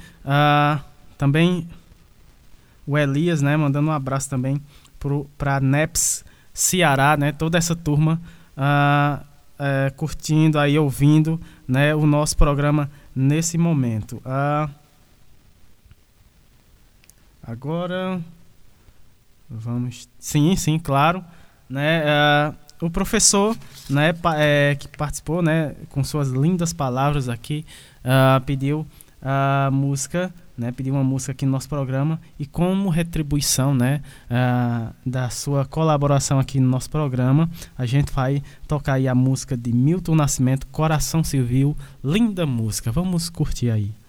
também 1.16 1.68
o 2.86 2.98
Elias, 2.98 3.40
né, 3.40 3.56
mandando 3.56 3.88
um 3.88 3.92
abraço 3.92 4.28
também 4.28 4.60
para 5.38 5.60
NEPS 5.60 6.24
Ceará, 6.52 7.16
né, 7.16 7.32
toda 7.32 7.56
essa 7.56 7.74
turma 7.74 8.20
é, 9.58 9.90
curtindo 9.90 10.58
aí, 10.58 10.78
ouvindo 10.78 11.40
né, 11.66 11.94
o 11.94 12.06
nosso 12.06 12.36
programa 12.36 12.90
nesse 13.14 13.56
momento. 13.56 14.22
agora 17.42 18.20
Vamos. 19.54 20.08
Sim, 20.18 20.56
sim, 20.56 20.78
claro. 20.78 21.22
Né, 21.68 22.02
o 22.80 22.90
professor 22.90 23.56
né, 23.88 24.14
é, 24.36 24.76
que 24.78 24.88
participou 24.88 25.42
né, 25.42 25.74
com 25.90 26.02
suas 26.02 26.28
lindas 26.28 26.72
palavras 26.72 27.28
aqui 27.28 27.64
uh, 28.04 28.40
pediu 28.44 28.86
a 29.22 29.70
música, 29.72 30.34
né, 30.58 30.72
pediu 30.72 30.94
uma 30.94 31.04
música 31.04 31.30
aqui 31.32 31.46
no 31.46 31.52
nosso 31.52 31.68
programa 31.68 32.20
e 32.38 32.44
como 32.44 32.88
retribuição 32.88 33.72
né, 33.72 34.02
uh, 34.28 34.92
da 35.08 35.30
sua 35.30 35.64
colaboração 35.64 36.40
aqui 36.40 36.58
no 36.58 36.68
nosso 36.68 36.90
programa, 36.90 37.48
a 37.78 37.86
gente 37.86 38.12
vai 38.12 38.42
tocar 38.66 38.94
aí 38.94 39.06
a 39.06 39.14
música 39.14 39.56
de 39.56 39.72
Milton 39.72 40.16
Nascimento, 40.16 40.66
Coração 40.66 41.22
Civil, 41.22 41.76
linda 42.02 42.44
música. 42.44 42.90
Vamos 42.90 43.30
curtir 43.30 43.70
aí. 43.70 44.01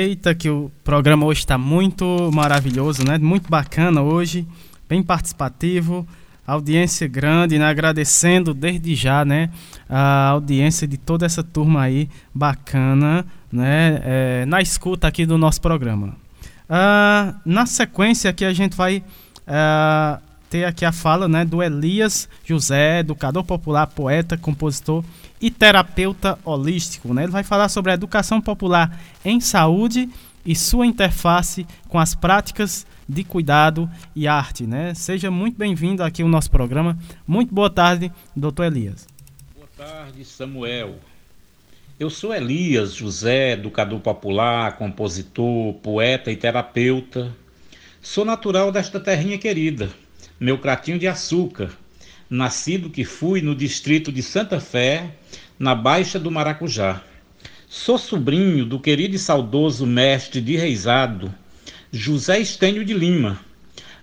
Eita, 0.00 0.34
que 0.34 0.48
o 0.48 0.72
programa 0.82 1.26
hoje 1.26 1.40
está 1.40 1.58
muito 1.58 2.30
maravilhoso, 2.32 3.04
né? 3.04 3.18
Muito 3.18 3.50
bacana 3.50 4.00
hoje, 4.00 4.46
bem 4.88 5.02
participativo, 5.02 6.08
audiência 6.46 7.06
grande, 7.06 7.58
né? 7.58 7.66
Agradecendo 7.66 8.54
desde 8.54 8.94
já, 8.94 9.26
né? 9.26 9.50
A 9.86 10.28
audiência 10.28 10.88
de 10.88 10.96
toda 10.96 11.26
essa 11.26 11.42
turma 11.42 11.82
aí 11.82 12.08
bacana, 12.34 13.26
né? 13.52 14.00
É, 14.02 14.46
na 14.46 14.62
escuta 14.62 15.06
aqui 15.06 15.26
do 15.26 15.36
nosso 15.36 15.60
programa. 15.60 16.16
Ah, 16.66 17.34
na 17.44 17.66
sequência 17.66 18.30
aqui 18.30 18.46
a 18.46 18.54
gente 18.54 18.74
vai 18.74 19.04
ah, 19.46 20.18
ter 20.48 20.64
aqui 20.64 20.86
a 20.86 20.92
fala, 20.92 21.28
né? 21.28 21.44
Do 21.44 21.62
Elias 21.62 22.26
José, 22.42 23.00
educador 23.00 23.44
popular, 23.44 23.86
poeta, 23.86 24.38
compositor 24.38 25.04
e 25.40 25.50
terapeuta 25.50 26.38
holístico. 26.44 27.14
Né? 27.14 27.24
Ele 27.24 27.32
vai 27.32 27.42
falar 27.42 27.68
sobre 27.68 27.90
a 27.90 27.94
educação 27.94 28.40
popular 28.40 29.00
em 29.24 29.40
saúde 29.40 30.08
e 30.44 30.54
sua 30.54 30.86
interface 30.86 31.66
com 31.88 31.98
as 31.98 32.14
práticas 32.14 32.86
de 33.08 33.24
cuidado 33.24 33.88
e 34.14 34.28
arte. 34.28 34.66
Né? 34.66 34.94
Seja 34.94 35.30
muito 35.30 35.56
bem-vindo 35.56 36.02
aqui 36.02 36.22
ao 36.22 36.28
nosso 36.28 36.50
programa. 36.50 36.98
Muito 37.26 37.54
boa 37.54 37.70
tarde, 37.70 38.12
doutor 38.34 38.64
Elias. 38.64 39.06
Boa 39.54 39.68
tarde, 39.76 40.24
Samuel. 40.24 40.96
Eu 41.98 42.08
sou 42.08 42.34
Elias 42.34 42.94
José, 42.94 43.52
educador 43.52 44.00
popular, 44.00 44.78
compositor, 44.78 45.74
poeta 45.74 46.32
e 46.32 46.36
terapeuta. 46.36 47.36
Sou 48.00 48.24
natural 48.24 48.72
desta 48.72 48.98
terrinha 48.98 49.36
querida, 49.36 49.90
meu 50.38 50.56
cratinho 50.56 50.98
de 50.98 51.06
açúcar, 51.06 51.70
nascido 52.30 52.88
que 52.88 53.04
fui 53.04 53.42
no 53.42 53.56
distrito 53.56 54.12
de 54.12 54.22
Santa 54.22 54.60
Fé, 54.60 55.10
na 55.58 55.74
Baixa 55.74 56.16
do 56.16 56.30
Maracujá. 56.30 57.02
Sou 57.68 57.98
sobrinho 57.98 58.64
do 58.64 58.78
querido 58.78 59.16
e 59.16 59.18
saudoso 59.18 59.84
mestre 59.84 60.40
de 60.40 60.56
reizado, 60.56 61.34
José 61.90 62.38
Estênio 62.38 62.84
de 62.84 62.94
Lima, 62.94 63.40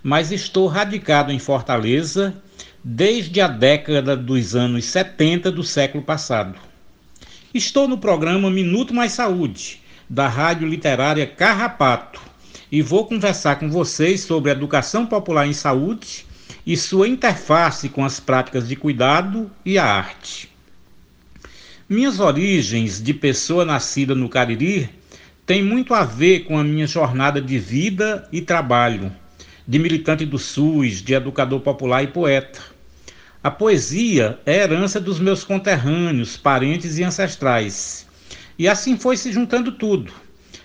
mas 0.04 0.34
estou 0.34 0.68
radicado 0.68 1.32
em 1.32 1.40
Fortaleza 1.40 2.36
desde 2.84 3.40
a 3.40 3.48
década 3.48 4.16
dos 4.16 4.56
anos 4.58 4.84
70 4.86 5.50
do 5.50 5.64
século 5.64 6.04
passado. 6.04 6.60
Estou 7.54 7.88
no 7.88 7.98
programa 7.98 8.52
Minuto 8.52 8.94
Mais 8.94 9.14
Saúde, 9.14 9.82
da 10.10 10.28
Rádio 10.28 10.68
Literária 10.68 11.26
Carrapato, 11.26 12.22
e 12.70 12.82
vou 12.82 13.06
conversar 13.06 13.58
com 13.58 13.70
vocês 13.70 14.22
sobre 14.22 14.52
educação 14.52 15.06
popular 15.06 15.48
em 15.48 15.54
saúde 15.54 16.27
e 16.68 16.76
sua 16.76 17.08
interface 17.08 17.88
com 17.88 18.04
as 18.04 18.20
práticas 18.20 18.68
de 18.68 18.76
cuidado 18.76 19.50
e 19.64 19.78
a 19.78 19.86
arte. 19.86 20.52
Minhas 21.88 22.20
origens 22.20 23.02
de 23.02 23.14
pessoa 23.14 23.64
nascida 23.64 24.14
no 24.14 24.28
Cariri 24.28 24.90
têm 25.46 25.64
muito 25.64 25.94
a 25.94 26.04
ver 26.04 26.42
com 26.42 26.60
a 26.60 26.64
minha 26.66 26.86
jornada 26.86 27.42
de 27.42 27.58
vida 27.58 28.28
e 28.34 28.42
trabalho, 28.42 29.10
de 29.66 29.80
militante 29.80 30.26
do 30.26 30.38
SUS, 30.38 31.02
de 31.02 31.14
educador 31.14 31.62
popular 31.62 32.04
e 32.04 32.08
poeta. 32.08 32.60
A 33.42 33.50
poesia 33.50 34.38
é 34.46 34.58
herança 34.58 35.00
dos 35.00 35.22
meus 35.22 35.46
conterrâneos, 35.46 36.36
parentes 36.36 36.98
e 36.98 37.04
ancestrais. 37.04 38.06
E 38.60 38.68
assim 38.68 38.98
foi 38.98 39.16
se 39.16 39.32
juntando 39.32 39.72
tudo: 39.72 40.12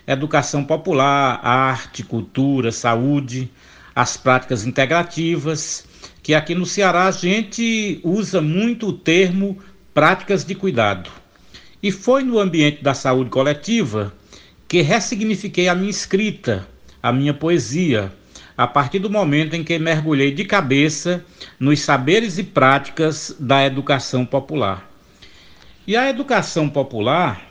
educação 0.05 0.64
popular, 0.64 1.39
arte, 1.45 2.03
cultura, 2.03 2.72
saúde, 2.72 3.49
as 3.95 4.16
práticas 4.16 4.66
integrativas 4.66 5.91
que 6.23 6.35
aqui 6.35 6.55
no 6.55 6.64
Ceará 6.64 7.07
a 7.07 7.11
gente 7.11 8.01
usa 8.05 8.41
muito 8.41 8.89
o 8.89 8.93
termo 8.93 9.59
práticas 9.93 10.45
de 10.45 10.55
cuidado. 10.55 11.11
E 11.83 11.91
foi 11.91 12.23
no 12.23 12.39
ambiente 12.39 12.83
da 12.83 12.95
saúde 12.95 13.29
coletiva 13.29 14.14
que 14.68 14.81
ressignifiquei 14.81 15.68
a 15.68 15.75
minha 15.75 15.91
escrita, 15.91 16.66
a 17.03 17.12
minha 17.12 17.35
poesia, 17.35 18.12
a 18.57 18.66
partir 18.66 19.01
do 19.01 19.11
momento 19.11 19.55
em 19.55 19.64
que 19.64 19.79
mergulhei 19.79 20.33
de 20.33 20.45
cabeça 20.45 21.25
nos 21.59 21.81
saberes 21.81 22.39
e 22.39 22.45
práticas 22.45 23.35
da 23.39 23.66
educação 23.66 24.25
popular. 24.25 24.89
E 25.87 25.97
a 25.97 26.09
educação 26.09 26.68
popular, 26.68 27.51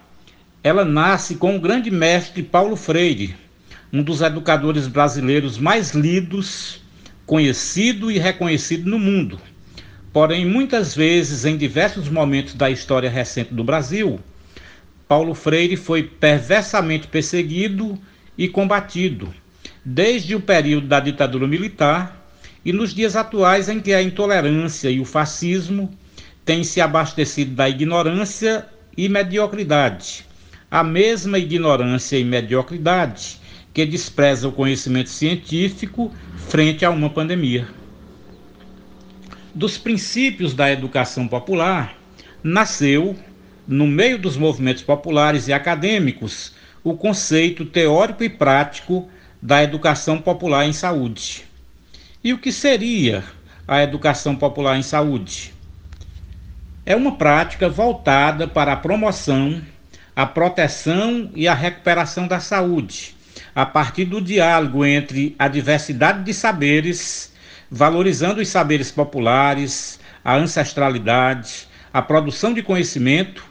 ela 0.63 0.85
nasce 0.85 1.35
com 1.35 1.57
o 1.57 1.59
grande 1.59 1.91
mestre 1.91 2.41
Paulo 2.41 2.77
Freire, 2.77 3.35
um 3.91 4.01
dos 4.01 4.21
educadores 4.21 4.87
brasileiros 4.87 5.57
mais 5.57 5.91
lidos 5.91 6.80
conhecido 7.31 8.11
e 8.11 8.19
reconhecido 8.19 8.89
no 8.89 8.99
mundo. 8.99 9.39
Porém, 10.11 10.45
muitas 10.45 10.93
vezes, 10.93 11.45
em 11.45 11.55
diversos 11.55 12.09
momentos 12.09 12.55
da 12.55 12.69
história 12.69 13.09
recente 13.09 13.53
do 13.53 13.63
Brasil, 13.63 14.19
Paulo 15.07 15.33
Freire 15.33 15.77
foi 15.77 16.03
perversamente 16.03 17.07
perseguido 17.07 17.97
e 18.37 18.49
combatido, 18.49 19.33
desde 19.85 20.35
o 20.35 20.41
período 20.41 20.87
da 20.87 20.99
ditadura 20.99 21.47
militar 21.47 22.21
e 22.65 22.73
nos 22.73 22.93
dias 22.93 23.15
atuais 23.15 23.69
em 23.69 23.79
que 23.79 23.93
a 23.93 24.03
intolerância 24.03 24.89
e 24.89 24.99
o 24.99 25.05
fascismo 25.05 25.89
têm 26.43 26.65
se 26.65 26.81
abastecido 26.81 27.55
da 27.55 27.69
ignorância 27.69 28.65
e 28.97 29.07
mediocridade, 29.07 30.25
a 30.69 30.83
mesma 30.83 31.39
ignorância 31.39 32.17
e 32.17 32.25
mediocridade 32.25 33.39
que 33.73 33.85
despreza 33.85 34.47
o 34.47 34.51
conhecimento 34.51 35.09
científico 35.09 36.11
frente 36.49 36.83
a 36.83 36.89
uma 36.89 37.09
pandemia. 37.09 37.67
Dos 39.53 39.77
princípios 39.77 40.53
da 40.53 40.71
educação 40.71 41.27
popular, 41.27 41.95
nasceu, 42.43 43.15
no 43.67 43.87
meio 43.87 44.17
dos 44.17 44.35
movimentos 44.35 44.83
populares 44.83 45.47
e 45.47 45.53
acadêmicos, 45.53 46.53
o 46.83 46.95
conceito 46.95 47.65
teórico 47.65 48.23
e 48.23 48.29
prático 48.29 49.09
da 49.41 49.63
educação 49.63 50.19
popular 50.19 50.65
em 50.65 50.73
saúde. 50.73 51.45
E 52.23 52.33
o 52.33 52.37
que 52.37 52.51
seria 52.51 53.23
a 53.67 53.81
educação 53.81 54.35
popular 54.35 54.77
em 54.77 54.83
saúde? 54.83 55.53
É 56.85 56.95
uma 56.95 57.15
prática 57.15 57.69
voltada 57.69 58.47
para 58.47 58.73
a 58.73 58.77
promoção, 58.77 59.61
a 60.15 60.25
proteção 60.25 61.31
e 61.35 61.47
a 61.47 61.53
recuperação 61.53 62.27
da 62.27 62.39
saúde 62.39 63.15
a 63.55 63.65
partir 63.65 64.05
do 64.05 64.21
diálogo 64.21 64.85
entre 64.85 65.35
a 65.37 65.47
diversidade 65.47 66.23
de 66.23 66.33
saberes, 66.33 67.33
valorizando 67.69 68.41
os 68.41 68.47
saberes 68.47 68.91
populares, 68.91 69.99
a 70.23 70.35
ancestralidade, 70.35 71.67
a 71.93 72.01
produção 72.01 72.53
de 72.53 72.61
conhecimento 72.61 73.43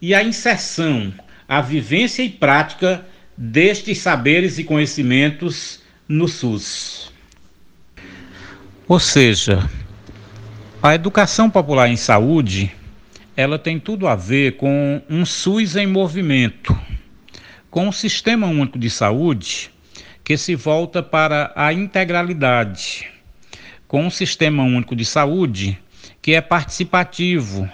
e 0.00 0.14
a 0.14 0.22
inserção, 0.22 1.12
a 1.48 1.60
vivência 1.60 2.22
e 2.22 2.28
prática 2.28 3.06
destes 3.36 3.98
saberes 3.98 4.58
e 4.58 4.64
conhecimentos 4.64 5.80
no 6.08 6.26
SUS. 6.26 7.12
Ou 8.86 8.98
seja, 8.98 9.68
a 10.82 10.94
educação 10.94 11.50
popular 11.50 11.88
em 11.88 11.96
saúde, 11.96 12.72
ela 13.36 13.58
tem 13.58 13.78
tudo 13.78 14.08
a 14.08 14.16
ver 14.16 14.56
com 14.56 15.02
um 15.10 15.24
SUS 15.26 15.76
em 15.76 15.86
movimento, 15.86 16.78
com 17.78 17.86
um 17.86 17.92
sistema 17.92 18.48
único 18.48 18.76
de 18.76 18.90
saúde 18.90 19.70
que 20.24 20.36
se 20.36 20.56
volta 20.56 21.00
para 21.00 21.52
a 21.54 21.72
integralidade, 21.72 23.08
com 23.86 24.04
um 24.04 24.10
sistema 24.10 24.64
único 24.64 24.96
de 24.96 25.04
saúde 25.04 25.78
que 26.20 26.34
é 26.34 26.40
participativo, 26.40 27.70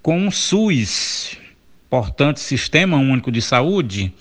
com 0.00 0.18
um 0.18 0.30
SUS, 0.30 1.36
portanto, 1.90 2.40
Sistema 2.40 2.96
Único 2.96 3.30
de 3.30 3.42
Saúde, 3.42 4.14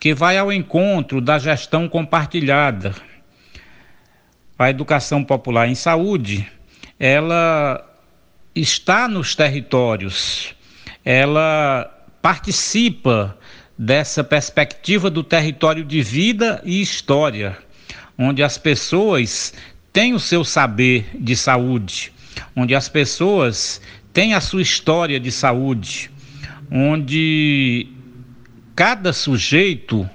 que 0.00 0.12
vai 0.12 0.36
ao 0.36 0.52
encontro 0.52 1.20
da 1.20 1.38
gestão 1.38 1.88
compartilhada. 1.88 2.92
A 4.58 4.68
educação 4.68 5.22
popular 5.22 5.68
em 5.68 5.76
saúde, 5.76 6.44
ela 6.98 7.88
está 8.52 9.06
nos 9.06 9.36
territórios, 9.36 10.56
ela 11.04 11.88
participa 12.20 13.38
dessa 13.78 14.24
perspectiva 14.24 15.10
do 15.10 15.22
território 15.22 15.84
de 15.84 16.02
vida 16.02 16.60
e 16.64 16.80
história, 16.80 17.56
onde 18.16 18.42
as 18.42 18.56
pessoas 18.56 19.52
têm 19.92 20.14
o 20.14 20.20
seu 20.20 20.44
saber 20.44 21.06
de 21.14 21.36
saúde, 21.36 22.12
onde 22.54 22.74
as 22.74 22.88
pessoas 22.88 23.80
têm 24.12 24.34
a 24.34 24.40
sua 24.40 24.62
história 24.62 25.20
de 25.20 25.30
saúde, 25.30 26.10
onde 26.70 27.88
cada 28.74 29.12
sujeito 29.12 30.08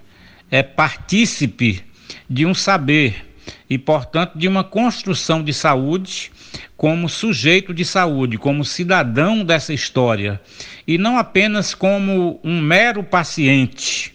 é 0.50 0.64
partícipe 0.64 1.84
de 2.30 2.46
um 2.46 2.54
saber 2.54 3.31
e, 3.72 3.78
portanto, 3.78 4.38
de 4.38 4.50
uma 4.50 4.66
construção 4.66 5.42
de 5.42 5.54
saúde 5.54 6.30
como 6.76 7.08
sujeito 7.08 7.74
de 7.74 7.86
saúde, 7.86 8.38
como 8.38 8.66
cidadão 8.66 9.46
dessa 9.46 9.74
história, 9.74 10.42
e 10.86 10.98
não 10.98 11.18
apenas 11.18 11.74
como 11.74 12.38
um 12.44 12.60
mero 12.60 13.02
paciente 13.02 14.14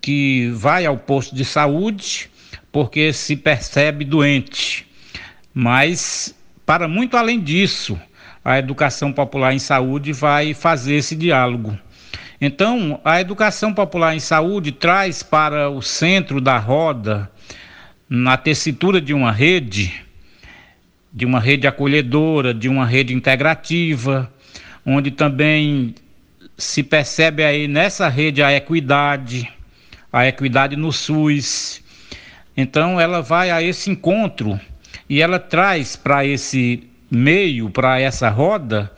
que 0.00 0.48
vai 0.54 0.86
ao 0.86 0.96
posto 0.96 1.36
de 1.36 1.44
saúde 1.44 2.30
porque 2.72 3.12
se 3.12 3.36
percebe 3.36 4.02
doente, 4.02 4.86
mas 5.52 6.34
para 6.64 6.88
muito 6.88 7.18
além 7.18 7.38
disso, 7.38 8.00
a 8.42 8.58
educação 8.58 9.12
popular 9.12 9.52
em 9.52 9.58
saúde 9.58 10.10
vai 10.14 10.54
fazer 10.54 10.94
esse 10.94 11.14
diálogo. 11.14 11.78
Então, 12.40 12.98
a 13.04 13.20
educação 13.20 13.74
popular 13.74 14.16
em 14.16 14.20
saúde 14.20 14.72
traz 14.72 15.22
para 15.22 15.68
o 15.68 15.82
centro 15.82 16.40
da 16.40 16.56
roda, 16.56 17.30
na 18.08 18.36
tessitura 18.36 19.00
de 19.00 19.12
uma 19.12 19.32
rede, 19.32 19.92
de 21.12 21.24
uma 21.24 21.40
rede 21.40 21.66
acolhedora, 21.66 22.54
de 22.54 22.68
uma 22.68 22.86
rede 22.86 23.14
integrativa, 23.14 24.32
onde 24.84 25.10
também 25.10 25.94
se 26.56 26.82
percebe 26.82 27.44
aí 27.44 27.66
nessa 27.66 28.08
rede 28.08 28.42
a 28.42 28.52
equidade, 28.52 29.50
a 30.12 30.26
equidade 30.26 30.76
no 30.76 30.92
SUS. 30.92 31.82
Então, 32.56 33.00
ela 33.00 33.20
vai 33.20 33.50
a 33.50 33.62
esse 33.62 33.90
encontro 33.90 34.58
e 35.08 35.20
ela 35.20 35.38
traz 35.38 35.96
para 35.96 36.24
esse 36.24 36.88
meio, 37.10 37.70
para 37.70 38.00
essa 38.00 38.30
roda, 38.30 38.90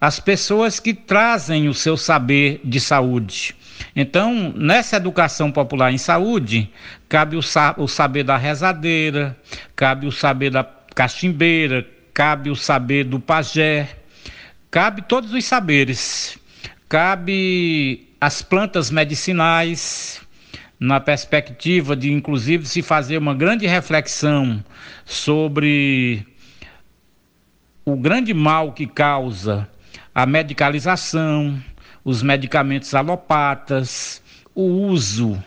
as 0.00 0.20
pessoas 0.20 0.78
que 0.78 0.94
trazem 0.94 1.68
o 1.68 1.74
seu 1.74 1.96
saber 1.96 2.60
de 2.64 2.78
saúde. 2.78 3.56
Então, 4.00 4.52
nessa 4.54 4.94
educação 4.94 5.50
popular 5.50 5.92
em 5.92 5.98
saúde, 5.98 6.70
cabe 7.08 7.34
o, 7.34 7.42
sa 7.42 7.74
o 7.76 7.88
saber 7.88 8.22
da 8.22 8.36
rezadeira, 8.36 9.36
cabe 9.74 10.06
o 10.06 10.12
saber 10.12 10.50
da 10.50 10.62
cachimbeira, 10.94 11.84
cabe 12.14 12.48
o 12.48 12.54
saber 12.54 13.02
do 13.02 13.18
pajé, 13.18 13.88
cabe 14.70 15.02
todos 15.02 15.32
os 15.32 15.44
saberes, 15.44 16.38
cabe 16.88 18.08
as 18.20 18.40
plantas 18.40 18.88
medicinais, 18.88 20.20
na 20.78 21.00
perspectiva 21.00 21.96
de, 21.96 22.12
inclusive, 22.12 22.66
se 22.66 22.82
fazer 22.82 23.18
uma 23.18 23.34
grande 23.34 23.66
reflexão 23.66 24.62
sobre 25.04 26.24
o 27.84 27.96
grande 27.96 28.32
mal 28.32 28.72
que 28.72 28.86
causa 28.86 29.68
a 30.14 30.24
medicalização, 30.24 31.60
os 32.08 32.22
medicamentos 32.22 32.94
alopatas, 32.94 34.22
o 34.54 34.62
uso 34.62 35.44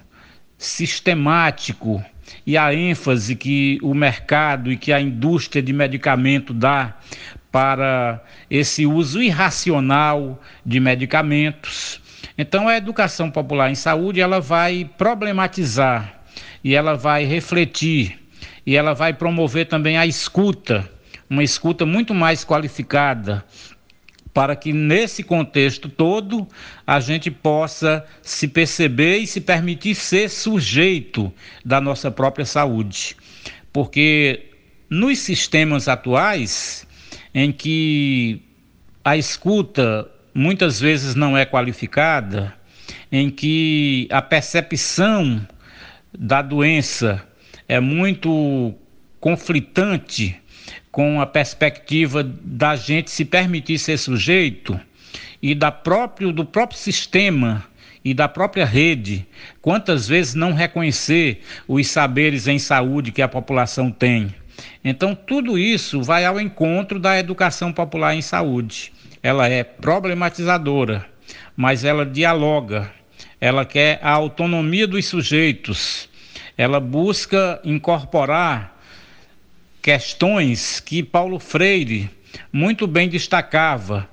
sistemático 0.59 2.05
e 2.45 2.55
a 2.55 2.72
ênfase 2.72 3.36
que 3.36 3.80
o 3.82 3.95
mercado 3.95 4.72
e 4.72 4.78
que 4.78 4.93
a 4.93 5.01
indústria 5.01 5.59
de 5.59 5.74
medicamento 5.74 6.53
dá 6.53 6.99
para 7.51 8.24
esse 8.47 8.86
uso 8.86 9.24
irracional 9.24 10.39
de 10.64 10.80
medicamentos. 10.80 11.99
Então 12.38 12.68
a 12.68 12.78
educação 12.78 13.32
popular 13.32 13.72
em 13.72 13.76
saúde 13.76 14.22
ela 14.22 14.39
vai 14.39 14.88
problematizar 14.99 16.22
e 16.64 16.76
ela 16.76 16.93
vai 16.93 17.26
refletir 17.26 18.20
e 18.68 18.76
ela 18.76 18.93
vai 18.93 19.14
promover 19.14 19.66
também 19.66 19.97
a 19.97 20.05
escuta, 20.05 20.88
uma 21.28 21.43
escuta 21.43 21.88
muito 21.88 22.14
mais 22.14 22.45
qualificada, 22.45 23.43
para 24.34 24.56
que 24.56 24.72
nesse 24.72 25.24
contexto 25.24 25.90
todo 25.90 26.48
a 26.88 27.00
gente 27.00 27.30
possa 27.30 28.06
se 28.22 28.48
perceber 28.48 29.18
e 29.18 29.28
se 29.28 29.42
permitir 29.42 29.96
ser 29.96 30.30
sujeito 30.30 31.34
da 31.66 31.82
nossa 31.82 32.10
própria 32.10 32.46
saúde. 32.46 33.16
Porque 33.74 34.46
nos 34.90 35.20
sistemas 35.20 35.88
atuais, 35.88 36.88
em 37.34 37.52
que 37.52 38.42
a 39.04 39.18
escuta 39.18 40.10
muitas 40.34 40.80
vezes 40.80 41.16
não 41.16 41.38
é 41.38 41.46
qualificada, 41.46 42.54
em 43.12 43.30
que 43.30 44.08
a 44.12 44.22
percepção 44.22 45.46
da 46.18 46.42
doença 46.42 47.26
é 47.68 47.80
muito 47.80 48.74
conflitante 49.20 50.41
com 50.92 51.22
a 51.22 51.26
perspectiva 51.26 52.22
da 52.24 52.76
gente 52.76 53.10
se 53.10 53.24
permitir 53.24 53.80
ser 53.80 53.98
sujeito 53.98 54.80
e 55.42 55.56
da 55.56 55.72
próprio, 55.72 56.32
do 56.32 56.46
próprio 56.46 56.78
sistema 56.78 57.64
e 58.04 58.14
da 58.14 58.28
própria 58.28 58.66
rede, 58.66 59.26
quantas 59.62 60.08
vezes 60.08 60.36
não 60.36 60.54
reconhecer 60.54 61.42
os 61.68 61.88
saberes 61.88 62.48
em 62.48 62.60
saúde 62.60 63.12
que 63.12 63.22
a 63.22 63.28
população 63.28 63.92
tem. 63.92 64.34
Então, 64.84 65.16
tudo 65.16 65.58
isso 65.58 66.02
vai 66.02 66.26
ao 66.26 66.39
encontro 66.39 67.00
da 67.00 67.18
educação 67.18 67.72
popular 67.72 68.16
em 68.16 68.22
saúde. 68.22 68.92
Ela 69.24 69.48
é 69.48 69.64
problematizadora, 69.64 71.06
mas 71.56 71.84
ela 71.84 72.06
dialoga, 72.06 72.92
ela 73.39 73.66
quer 73.66 74.00
a 74.02 74.12
autonomia 74.12 74.88
dos 74.88 75.06
sujeitos, 75.06 76.10
ela 76.58 76.80
busca 76.80 77.60
incorporar 77.64 78.81
questões 79.82 80.80
que 80.80 81.02
Paulo 81.02 81.40
Freire 81.40 82.10
muito 82.52 82.86
bem 82.88 83.10
destacava 83.10 84.08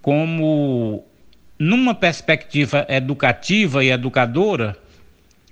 como 0.00 1.04
numa 1.58 1.94
perspectiva 1.94 2.84
educativa 2.88 3.84
e 3.84 3.90
educadora, 3.90 4.76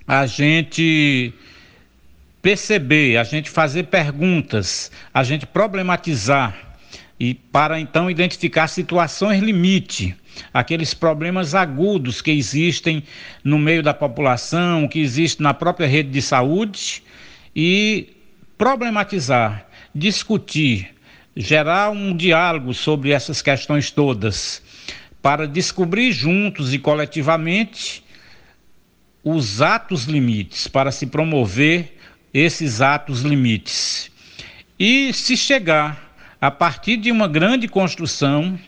a 0.07 0.27
gente 0.27 1.33
perceber, 2.43 3.17
a 3.17 3.23
gente 3.23 3.49
fazer 3.49 3.85
perguntas, 3.85 4.91
a 5.15 5.23
gente 5.23 5.47
problematizar 5.47 6.57
e 7.19 7.35
para 7.35 7.79
então 7.79 8.11
identificar 8.11 8.67
situações 8.67 9.41
limite, 9.41 10.17
aqueles 10.53 10.95
problemas 10.95 11.55
agudos 11.55 12.21
que 12.21 12.31
existem 12.31 13.05
no 13.45 13.59
meio 13.59 13.83
da 13.83 13.95
população, 13.95 14.89
que 14.89 14.99
existem 14.99 15.45
na 15.45 15.55
própria 15.55 15.87
rede 15.87 16.11
de 16.11 16.23
saúde 16.23 17.05
e 17.55 18.09
problematizar, 18.61 19.67
discutir, 19.95 20.95
gerar 21.35 21.89
um 21.89 22.15
diálogo 22.15 22.75
sobre 22.75 23.11
essas 23.11 23.41
questões 23.41 23.91
todas, 23.91 24.63
para 25.23 25.49
descobrir 25.49 26.13
juntos 26.13 26.75
e 26.75 26.79
coletivamente 26.79 28.05
os 29.25 29.63
atos 29.63 30.05
limites, 30.05 30.69
para 30.69 30.93
se 30.93 31.07
promover 31.07 31.97
esses 32.35 32.83
atos 32.83 33.23
limites. 33.23 34.11
E 34.79 35.11
se 35.15 35.39
chegar 35.39 36.15
a 36.39 36.51
partir 36.51 36.99
de 36.99 37.11
uma 37.11 37.27
grande 37.27 37.67
construção 37.67 38.59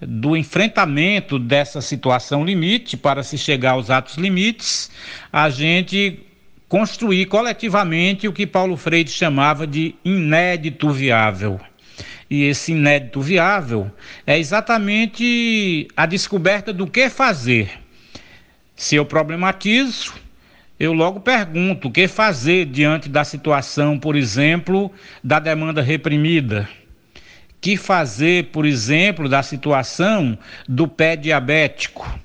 do 0.00 0.36
enfrentamento 0.36 1.38
dessa 1.38 1.80
situação 1.80 2.44
limite 2.44 2.96
para 2.96 3.22
se 3.22 3.38
chegar 3.38 3.72
aos 3.72 3.88
atos 3.88 4.16
limites, 4.16 4.90
a 5.32 5.48
gente 5.48 6.26
construir 6.72 7.26
coletivamente 7.26 8.26
o 8.26 8.32
que 8.32 8.46
Paulo 8.46 8.78
Freire 8.78 9.10
chamava 9.10 9.66
de 9.66 9.94
inédito 10.02 10.88
viável. 10.88 11.60
E 12.30 12.44
esse 12.44 12.72
inédito 12.72 13.20
viável 13.20 13.90
é 14.26 14.38
exatamente 14.38 15.86
a 15.94 16.06
descoberta 16.06 16.72
do 16.72 16.86
que 16.86 17.10
fazer. 17.10 17.78
Se 18.74 18.96
eu 18.96 19.04
problematizo, 19.04 20.14
eu 20.80 20.94
logo 20.94 21.20
pergunto 21.20 21.88
o 21.88 21.92
que 21.92 22.08
fazer 22.08 22.64
diante 22.64 23.06
da 23.06 23.22
situação, 23.22 23.98
por 23.98 24.16
exemplo, 24.16 24.90
da 25.22 25.38
demanda 25.38 25.82
reprimida 25.82 26.66
que 27.60 27.76
fazer, 27.76 28.46
por 28.46 28.64
exemplo, 28.64 29.28
da 29.28 29.42
situação 29.42 30.36
do 30.66 30.88
pé 30.88 31.16
diabético? 31.16 32.18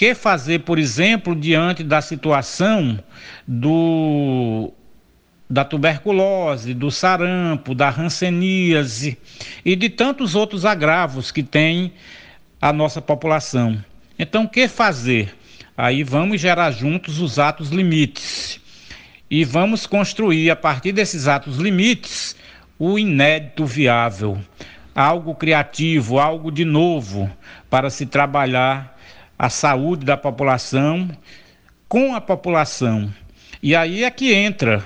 Que 0.00 0.14
fazer, 0.14 0.60
por 0.60 0.78
exemplo, 0.78 1.36
diante 1.36 1.84
da 1.84 2.00
situação 2.00 2.98
do 3.46 4.72
da 5.50 5.62
tuberculose, 5.62 6.72
do 6.72 6.90
sarampo, 6.90 7.74
da 7.74 7.90
ranceníase 7.90 9.18
e 9.62 9.76
de 9.76 9.90
tantos 9.90 10.34
outros 10.34 10.64
agravos 10.64 11.30
que 11.30 11.42
tem 11.42 11.92
a 12.58 12.72
nossa 12.72 13.02
população. 13.02 13.78
Então, 14.18 14.44
o 14.44 14.48
que 14.48 14.68
fazer? 14.68 15.36
Aí 15.76 16.02
vamos 16.02 16.40
gerar 16.40 16.70
juntos 16.70 17.20
os 17.20 17.38
atos 17.38 17.68
limites 17.68 18.58
e 19.30 19.44
vamos 19.44 19.86
construir 19.86 20.50
a 20.50 20.56
partir 20.56 20.92
desses 20.92 21.28
atos 21.28 21.58
limites 21.58 22.34
o 22.78 22.98
inédito 22.98 23.66
viável, 23.66 24.40
algo 24.94 25.34
criativo, 25.34 26.18
algo 26.18 26.50
de 26.50 26.64
novo 26.64 27.30
para 27.68 27.90
se 27.90 28.06
trabalhar 28.06 28.98
a 29.40 29.48
saúde 29.48 30.04
da 30.04 30.18
população 30.18 31.08
com 31.88 32.14
a 32.14 32.20
população. 32.20 33.10
E 33.62 33.74
aí 33.74 34.04
é 34.04 34.10
que 34.10 34.34
entra 34.34 34.84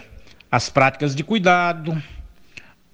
as 0.49 0.71
práticas 0.71 1.13
de 1.13 1.25
cuidado, 1.25 2.01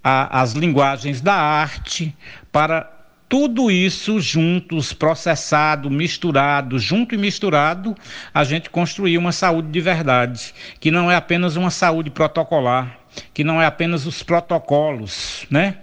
a, 0.03 0.41
as 0.41 0.55
linguagens 0.55 1.21
da 1.21 1.35
arte, 1.35 2.17
para 2.51 2.91
tudo 3.29 3.71
isso 3.71 4.19
juntos, 4.21 4.95
processado, 4.95 5.91
misturado, 5.91 6.79
junto 6.79 7.15
e 7.15 7.19
misturado, 7.19 7.95
a 8.33 8.43
gente 8.43 8.71
construir 8.71 9.19
uma 9.19 9.31
saúde 9.31 9.69
de 9.69 9.83
verdade, 9.83 10.55
que 10.81 10.91
não 10.91 11.11
é 11.11 11.15
apenas 11.15 11.57
uma 11.57 11.71
saúde 11.71 12.09
protocolar, 12.09 13.01
que 13.35 13.45
não 13.45 13.61
é 13.61 13.67
apenas 13.67 14.07
os 14.07 14.23
protocolos, 14.23 15.45
né? 15.51 15.77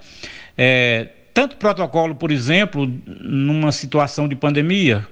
É, 0.57 1.09
tanto 1.36 1.55
protocolo, 1.55 2.15
por 2.15 2.32
exemplo, 2.32 2.91
numa 3.05 3.71
situação 3.71 4.28
de 4.28 4.36
pandemia, 4.36 5.07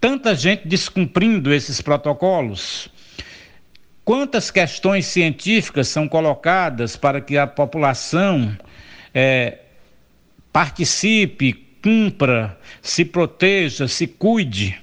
tanta 0.00 0.34
gente 0.34 0.66
descumprindo 0.66 1.52
esses 1.52 1.80
protocolos. 1.80 2.88
Quantas 4.04 4.50
questões 4.50 5.06
científicas 5.06 5.88
são 5.88 6.08
colocadas 6.08 6.96
para 6.96 7.20
que 7.20 7.36
a 7.36 7.46
população 7.46 8.56
é, 9.12 9.58
participe, 10.52 11.52
cumpra, 11.82 12.58
se 12.80 13.04
proteja, 13.04 13.86
se 13.86 14.06
cuide? 14.06 14.80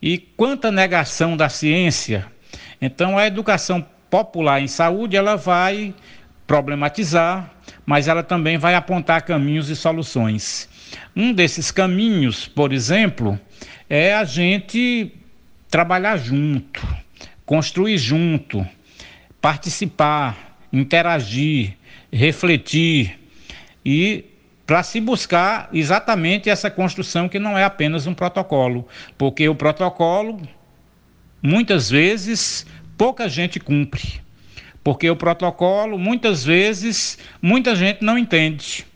E 0.00 0.18
quanta 0.18 0.70
negação 0.70 1.36
da 1.36 1.48
ciência? 1.48 2.26
Então, 2.80 3.18
a 3.18 3.26
educação 3.26 3.84
popular 4.08 4.62
em 4.62 4.68
saúde, 4.68 5.16
ela 5.16 5.36
vai 5.36 5.92
problematizar, 6.46 7.50
mas 7.84 8.08
ela 8.08 8.22
também 8.22 8.56
vai 8.56 8.74
apontar 8.74 9.22
caminhos 9.22 9.68
e 9.68 9.74
soluções. 9.76 10.68
Um 11.14 11.32
desses 11.32 11.70
caminhos, 11.70 12.46
por 12.46 12.72
exemplo, 12.72 13.38
é 13.88 14.14
a 14.14 14.24
gente 14.24 15.12
trabalhar 15.70 16.16
junto, 16.16 16.86
construir 17.44 17.98
junto, 17.98 18.66
participar, 19.40 20.58
interagir, 20.72 21.76
refletir 22.12 23.18
e 23.84 24.24
para 24.66 24.82
se 24.82 25.00
buscar 25.00 25.70
exatamente 25.72 26.50
essa 26.50 26.70
construção 26.70 27.28
que 27.28 27.38
não 27.38 27.56
é 27.56 27.64
apenas 27.64 28.06
um 28.06 28.12
protocolo, 28.12 28.86
porque 29.16 29.48
o 29.48 29.54
protocolo 29.54 30.40
muitas 31.42 31.88
vezes 31.88 32.66
pouca 32.96 33.28
gente 33.28 33.58
cumpre. 33.58 34.20
Porque 34.84 35.08
o 35.08 35.16
protocolo, 35.16 35.98
muitas 35.98 36.44
vezes, 36.44 37.18
muita 37.42 37.74
gente 37.74 38.02
não 38.02 38.18
entende. 38.18 38.86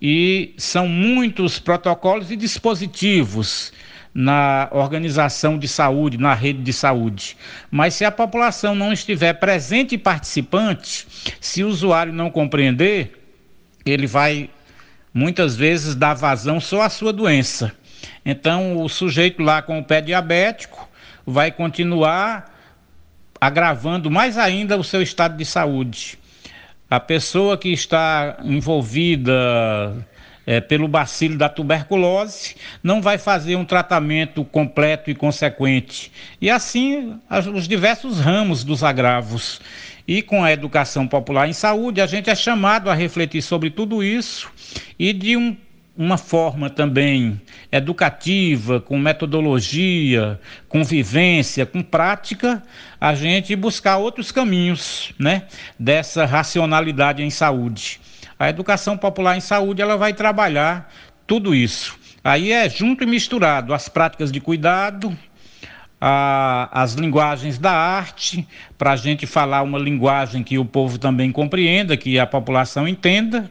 E 0.00 0.54
são 0.56 0.88
muitos 0.88 1.58
protocolos 1.58 2.30
e 2.30 2.36
dispositivos 2.36 3.72
na 4.12 4.68
organização 4.72 5.58
de 5.58 5.68
saúde, 5.68 6.18
na 6.18 6.34
rede 6.34 6.62
de 6.62 6.72
saúde. 6.72 7.36
Mas 7.70 7.94
se 7.94 8.04
a 8.04 8.10
população 8.10 8.74
não 8.74 8.92
estiver 8.92 9.34
presente 9.34 9.94
e 9.94 9.98
participante, 9.98 11.06
se 11.40 11.62
o 11.62 11.68
usuário 11.68 12.12
não 12.12 12.30
compreender, 12.30 13.20
ele 13.84 14.06
vai 14.06 14.50
muitas 15.12 15.56
vezes 15.56 15.94
dar 15.94 16.14
vazão 16.14 16.60
só 16.60 16.82
à 16.82 16.88
sua 16.88 17.12
doença. 17.12 17.72
Então, 18.24 18.82
o 18.82 18.88
sujeito 18.88 19.42
lá 19.42 19.62
com 19.62 19.78
o 19.78 19.84
pé 19.84 20.00
diabético 20.00 20.88
vai 21.26 21.50
continuar 21.50 22.50
agravando 23.40 24.10
mais 24.10 24.36
ainda 24.36 24.76
o 24.76 24.84
seu 24.84 25.00
estado 25.00 25.36
de 25.36 25.44
saúde. 25.44 26.18
A 26.90 26.98
pessoa 26.98 27.56
que 27.56 27.68
está 27.68 28.38
envolvida 28.42 30.04
é, 30.44 30.60
pelo 30.60 30.88
bacilo 30.88 31.38
da 31.38 31.48
tuberculose 31.48 32.56
não 32.82 33.00
vai 33.00 33.16
fazer 33.16 33.54
um 33.54 33.64
tratamento 33.64 34.44
completo 34.44 35.08
e 35.08 35.14
consequente. 35.14 36.10
E 36.40 36.50
assim 36.50 37.16
as, 37.30 37.46
os 37.46 37.68
diversos 37.68 38.18
ramos 38.18 38.64
dos 38.64 38.82
agravos. 38.82 39.60
E 40.08 40.20
com 40.20 40.42
a 40.42 40.50
educação 40.50 41.06
popular 41.06 41.48
em 41.48 41.52
saúde, 41.52 42.00
a 42.00 42.06
gente 42.08 42.28
é 42.28 42.34
chamado 42.34 42.90
a 42.90 42.94
refletir 42.94 43.42
sobre 43.42 43.70
tudo 43.70 44.02
isso 44.02 44.50
e 44.98 45.12
de 45.12 45.36
um 45.36 45.56
uma 45.96 46.16
forma 46.16 46.70
também 46.70 47.40
educativa, 47.70 48.80
com 48.80 48.98
metodologia, 48.98 50.40
com 50.68 50.82
vivência, 50.82 51.66
com 51.66 51.82
prática, 51.82 52.62
a 53.00 53.14
gente 53.14 53.54
buscar 53.56 53.98
outros 53.98 54.32
caminhos, 54.32 55.12
né, 55.18 55.44
dessa 55.78 56.24
racionalidade 56.24 57.22
em 57.22 57.30
saúde. 57.30 58.00
A 58.38 58.48
educação 58.48 58.96
popular 58.96 59.36
em 59.36 59.40
saúde, 59.40 59.82
ela 59.82 59.96
vai 59.96 60.14
trabalhar 60.14 60.90
tudo 61.26 61.54
isso. 61.54 61.98
Aí 62.24 62.52
é 62.52 62.68
junto 62.68 63.04
e 63.04 63.06
misturado 63.06 63.72
as 63.74 63.88
práticas 63.88 64.32
de 64.32 64.40
cuidado, 64.40 65.16
a, 66.00 66.68
as 66.72 66.94
linguagens 66.94 67.58
da 67.58 67.72
arte, 67.72 68.46
para 68.78 68.92
a 68.92 68.96
gente 68.96 69.26
falar 69.26 69.62
uma 69.62 69.78
linguagem 69.78 70.42
que 70.42 70.58
o 70.58 70.64
povo 70.64 70.98
também 70.98 71.30
compreenda, 71.30 71.96
que 71.96 72.18
a 72.18 72.26
população 72.26 72.88
entenda, 72.88 73.50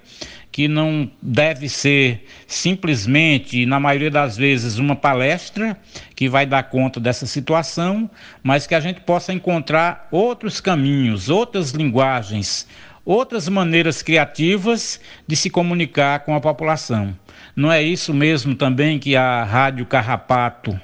que 0.52 0.68
não 0.68 1.10
deve 1.22 1.70
ser 1.70 2.26
simplesmente, 2.48 3.66
na 3.66 3.80
maioria 3.80 4.10
das 4.10 4.36
vezes, 4.36 4.78
uma 4.78 4.96
palestra 4.96 5.80
que 6.16 6.28
vai 6.28 6.46
dar 6.46 6.64
conta 6.64 7.00
dessa 7.00 7.26
situação, 7.26 8.10
mas 8.42 8.66
que 8.66 8.76
a 8.76 8.80
gente 8.80 9.02
possa 9.02 9.32
encontrar 9.32 10.08
outros 10.12 10.60
caminhos, 10.60 11.30
outras 11.30 11.72
linguagens, 11.72 12.68
outras 13.06 13.48
maneiras 13.48 14.02
criativas 14.02 15.00
de 15.28 15.36
se 15.36 15.50
comunicar 15.50 16.20
com 16.22 16.36
a 16.36 16.42
população. 16.42 17.16
Não 17.56 17.72
é 17.72 17.82
isso 17.82 18.14
mesmo 18.14 18.56
também 18.56 19.00
que 19.00 19.16
a 19.16 19.44
Rádio 19.44 19.86
Carrapato 19.86 20.80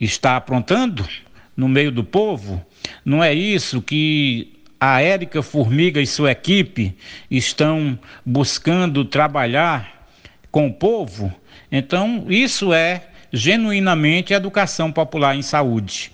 está 0.00 0.36
aprontando 0.36 1.06
no 1.56 1.68
meio 1.68 1.92
do 1.92 2.04
povo? 2.04 2.64
Não 3.04 3.22
é 3.22 3.34
isso 3.34 3.82
que 3.82 4.61
a 4.84 5.00
Érica 5.00 5.44
Formiga 5.44 6.00
e 6.00 6.06
sua 6.08 6.32
equipe 6.32 6.96
estão 7.30 7.96
buscando 8.26 9.04
trabalhar 9.04 10.08
com 10.50 10.66
o 10.66 10.74
povo, 10.74 11.32
então 11.70 12.26
isso 12.28 12.72
é 12.72 13.04
genuinamente 13.32 14.34
educação 14.34 14.90
popular 14.90 15.36
em 15.36 15.42
saúde. 15.42 16.10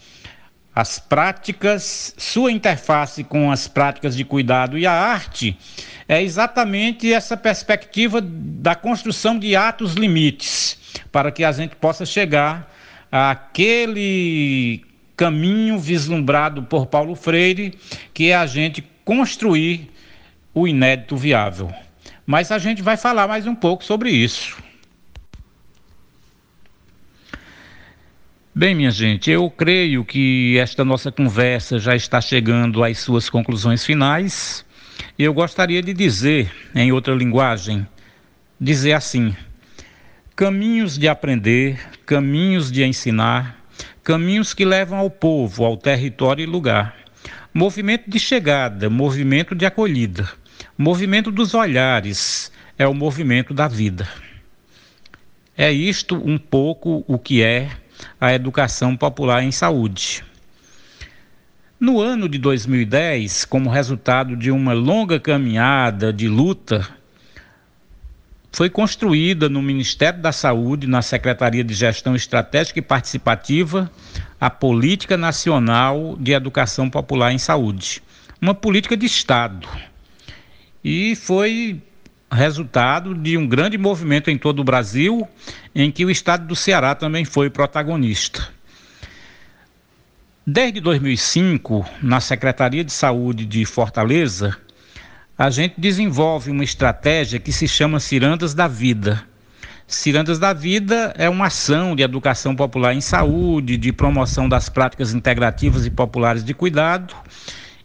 As 0.75 0.99
práticas, 0.99 2.15
sua 2.19 2.53
interface 2.53 3.25
com 3.25 3.51
as 3.51 3.67
práticas 3.67 4.15
de 4.15 4.23
cuidado 4.23 4.77
e 4.77 4.85
a 4.85 4.93
arte 4.93 5.57
é 6.07 6.23
exatamente 6.23 7.11
essa 7.11 7.39
perspectiva 7.39 8.21
da 8.21 8.75
construção 8.75 9.39
de 9.39 9.57
atos 9.57 9.95
limites, 9.95 11.01
para 11.11 11.33
que 11.33 11.43
a 11.43 11.53
gente 11.53 11.75
possa 11.75 12.05
chegar 12.05 12.71
àquele 13.11 14.85
caminho 15.19 15.81
vislumbrado 15.81 16.63
por 16.63 16.87
Paulo 16.87 17.17
Freire, 17.17 17.77
que 18.15 18.31
é 18.31 18.37
a 18.37 18.47
gente 18.47 18.81
construir 19.05 19.91
o 20.55 20.67
inédito 20.67 21.17
viável. 21.17 21.75
Mas 22.25 22.53
a 22.53 22.59
gente 22.59 22.83
vai 22.83 22.97
falar 22.97 23.27
mais 23.27 23.45
um 23.45 23.55
pouco 23.55 23.85
sobre 23.85 24.11
isso. 24.11 24.57
Bem, 28.55 28.77
minha 28.77 28.93
gente, 28.93 29.29
eu 29.29 29.51
creio 29.51 30.05
que 30.05 30.57
esta 30.57 30.85
nossa 30.85 31.11
conversa 31.11 31.81
já 31.81 31.97
está 31.97 32.21
chegando 32.21 32.85
às 32.85 32.99
suas 32.99 33.29
conclusões 33.29 33.85
finais. 33.85 34.65
Eu 35.19 35.35
gostaria 35.35 35.83
de 35.83 35.93
dizer, 35.93 36.53
em 36.77 36.93
outra 36.93 37.13
linguagem, 37.13 37.85
dizer 38.61 38.93
assim: 38.93 39.35
Caminhos 40.37 40.97
de 40.97 41.09
aprender, 41.09 41.81
caminhos 42.07 42.71
de 42.71 42.85
ensinar, 42.85 43.58
caminhos 44.09 44.55
que 44.55 44.65
levam 44.65 44.97
ao 44.97 45.11
povo, 45.11 45.67
ao 45.67 45.77
território 45.77 46.43
e 46.43 46.47
lugar. 46.47 46.97
Movimento 47.53 48.09
de 48.09 48.19
chegada, 48.19 48.89
movimento 48.89 49.55
de 49.55 49.67
acolhida, 49.67 50.27
movimento 50.79 51.31
dos 51.31 51.53
olhares, 51.53 52.51
é 52.79 52.89
o 52.89 52.95
movimento 52.95 53.53
da 53.53 53.69
vida. 53.69 54.09
É 55.55 55.71
isto 55.71 56.17
um 56.17 56.39
pouco 56.39 57.05
o 57.07 57.19
que 57.19 57.43
é 57.43 57.69
a 58.19 58.33
educação 58.33 58.97
popular 58.97 59.45
em 59.45 59.53
saúde. 59.53 60.25
No 61.79 62.01
ano 62.01 62.31
de 62.31 62.39
2010, 62.39 63.45
como 63.45 63.69
resultado 63.69 64.35
de 64.35 64.51
uma 64.51 64.73
longa 64.73 65.21
caminhada 65.21 66.15
de 66.15 66.29
luta, 66.29 66.89
foi 68.51 68.71
construída 68.71 69.49
no 69.49 69.63
Ministério 69.63 70.21
da 70.21 70.33
Saúde, 70.33 70.87
na 70.87 71.03
Secretaria 71.03 71.63
de 71.63 71.75
Gestão 71.75 72.17
Estratégica 72.17 72.79
e 72.79 72.83
Participativa, 72.83 73.91
a 74.41 74.51
Política 74.51 75.17
Nacional 75.17 76.17
de 76.19 76.33
Educação 76.33 76.89
Popular 76.89 77.33
em 77.33 77.39
Saúde, 77.39 78.03
uma 78.41 78.55
política 78.55 78.97
de 78.97 79.07
Estado. 79.07 79.69
E 80.83 81.15
foi 81.17 81.83
resultado 82.31 83.15
de 83.15 83.37
um 83.37 83.47
grande 83.47 83.79
movimento 83.79 84.31
em 84.31 84.39
todo 84.39 84.61
o 84.61 84.65
Brasil, 84.65 85.27
em 85.75 85.91
que 85.91 86.05
o 86.05 86.11
estado 86.11 86.47
do 86.47 86.57
Ceará 86.57 86.95
também 86.95 87.25
foi 87.25 87.49
protagonista. 87.51 88.49
Desde 90.47 90.81
2005, 90.81 91.85
na 92.03 92.21
Secretaria 92.21 92.83
de 92.83 92.93
Saúde 92.93 93.45
de 93.45 93.65
Fortaleza, 93.67 94.57
a 95.39 95.51
gente 95.51 95.77
desenvolve 95.79 96.51
uma 96.51 96.65
estratégia 96.65 97.39
que 97.39 97.53
se 97.53 97.69
chama 97.69 98.01
Cirandas 98.01 98.55
da 98.55 98.67
Vida. 98.67 99.25
Cirandas 99.87 100.37
da 100.37 100.53
Vida 100.53 101.15
é 101.17 101.29
uma 101.29 101.47
ação 101.47 101.95
de 101.95 102.03
educação 102.03 102.57
popular 102.57 102.93
em 102.93 103.01
saúde, 103.01 103.77
de 103.77 103.93
promoção 103.93 104.49
das 104.49 104.69
práticas 104.69 105.15
integrativas 105.15 105.87
e 105.87 105.91
populares 105.91 106.43
de 106.43 106.53
cuidado, 106.53 107.15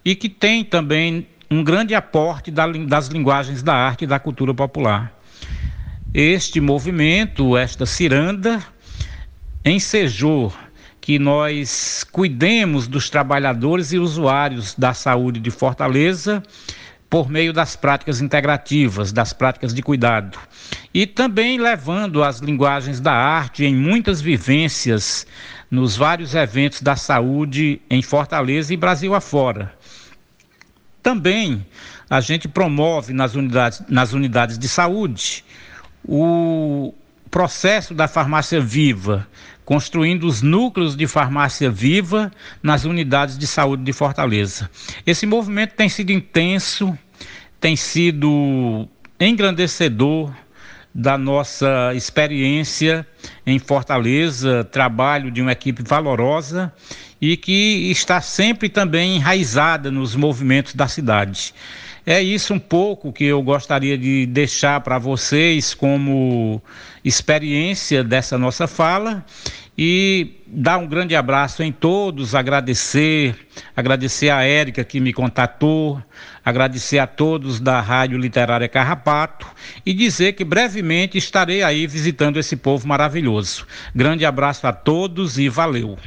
e 0.03 0.15
que 0.15 0.27
tem 0.27 0.65
também 0.65 1.27
um 1.49 1.63
grande 1.63 1.93
aporte 1.93 2.49
das 2.49 3.07
linguagens 3.07 3.61
da 3.61 3.75
arte 3.75 4.05
e 4.05 4.07
da 4.07 4.17
cultura 4.17 4.51
popular. 4.51 5.13
Este 6.11 6.59
movimento, 6.59 7.55
esta 7.55 7.85
ciranda, 7.85 8.63
ensejou 9.63 10.51
que 10.99 11.19
nós 11.19 12.03
cuidemos 12.11 12.87
dos 12.87 13.11
trabalhadores 13.11 13.93
e 13.93 13.99
usuários 13.99 14.73
da 14.73 14.93
saúde 14.93 15.39
de 15.39 15.51
Fortaleza 15.51 16.41
por 17.13 17.29
meio 17.29 17.53
das 17.53 17.75
práticas 17.75 18.21
integrativas, 18.21 19.13
das 19.13 19.33
práticas 19.33 19.71
de 19.71 19.83
cuidado. 19.83 20.35
E 20.91 21.05
também 21.05 21.59
levando 21.59 22.23
as 22.23 22.39
linguagens 22.39 22.99
da 22.99 23.13
arte 23.13 23.63
em 23.63 23.75
muitas 23.75 24.19
vivências 24.19 25.27
nos 25.69 25.95
vários 25.95 26.33
eventos 26.33 26.81
da 26.81 26.95
saúde 26.95 27.79
em 27.87 28.01
Fortaleza 28.01 28.73
e 28.73 28.77
Brasil 28.77 29.13
afora. 29.13 29.75
Também 31.03 31.63
a 32.09 32.19
gente 32.19 32.47
promove 32.47 33.13
nas 33.13 33.35
unidades, 33.35 33.83
nas 33.87 34.13
unidades 34.13 34.57
de 34.57 34.67
saúde 34.67 35.45
o 36.03 36.95
processo 37.29 37.93
da 37.93 38.07
farmácia 38.07 38.59
viva, 38.59 39.27
construindo 39.65 40.25
os 40.25 40.41
núcleos 40.41 40.95
de 40.95 41.07
farmácia 41.07 41.69
viva 41.69 42.31
nas 42.61 42.85
unidades 42.85 43.37
de 43.37 43.47
saúde 43.47 43.83
de 43.83 43.93
Fortaleza. 43.93 44.69
Esse 45.05 45.25
movimento 45.25 45.75
tem 45.75 45.89
sido 45.89 46.11
intenso, 46.11 46.97
tem 47.59 47.75
sido 47.75 48.87
engrandecedor 49.19 50.33
da 50.93 51.17
nossa 51.17 51.91
experiência 51.95 53.07
em 53.45 53.57
Fortaleza, 53.57 54.63
trabalho 54.65 55.31
de 55.31 55.41
uma 55.41 55.51
equipe 55.51 55.81
valorosa 55.81 56.71
e 57.19 57.35
que 57.35 57.89
está 57.89 58.21
sempre 58.21 58.69
também 58.69 59.15
enraizada 59.15 59.89
nos 59.89 60.15
movimentos 60.15 60.75
da 60.75 60.87
cidade. 60.87 61.53
É 62.05 62.21
isso 62.21 62.53
um 62.53 62.59
pouco 62.59 63.13
que 63.13 63.23
eu 63.23 63.41
gostaria 63.41 63.97
de 63.97 64.25
deixar 64.25 64.81
para 64.81 64.97
vocês 64.97 65.73
como 65.73 66.61
experiência 67.03 68.03
dessa 68.03 68.37
nossa 68.37 68.67
fala 68.67 69.25
e 69.77 70.41
dar 70.45 70.79
um 70.79 70.87
grande 70.87 71.15
abraço 71.15 71.63
em 71.63 71.71
todos, 71.71 72.35
agradecer, 72.35 73.35
agradecer 73.73 74.29
a 74.29 74.43
Érica 74.43 74.83
que 74.83 74.99
me 74.99 75.13
contatou, 75.13 76.01
agradecer 76.43 76.99
a 76.99 77.07
todos 77.07 77.61
da 77.61 77.79
Rádio 77.79 78.17
Literária 78.17 78.67
Carrapato 78.67 79.47
e 79.85 79.93
dizer 79.93 80.33
que 80.33 80.43
brevemente 80.43 81.17
estarei 81.17 81.63
aí 81.63 81.87
visitando 81.87 82.37
esse 82.37 82.57
povo 82.57 82.85
maravilhoso. 82.85 83.65
Grande 83.95 84.25
abraço 84.25 84.67
a 84.67 84.73
todos 84.73 85.39
e 85.39 85.47
valeu. 85.47 85.97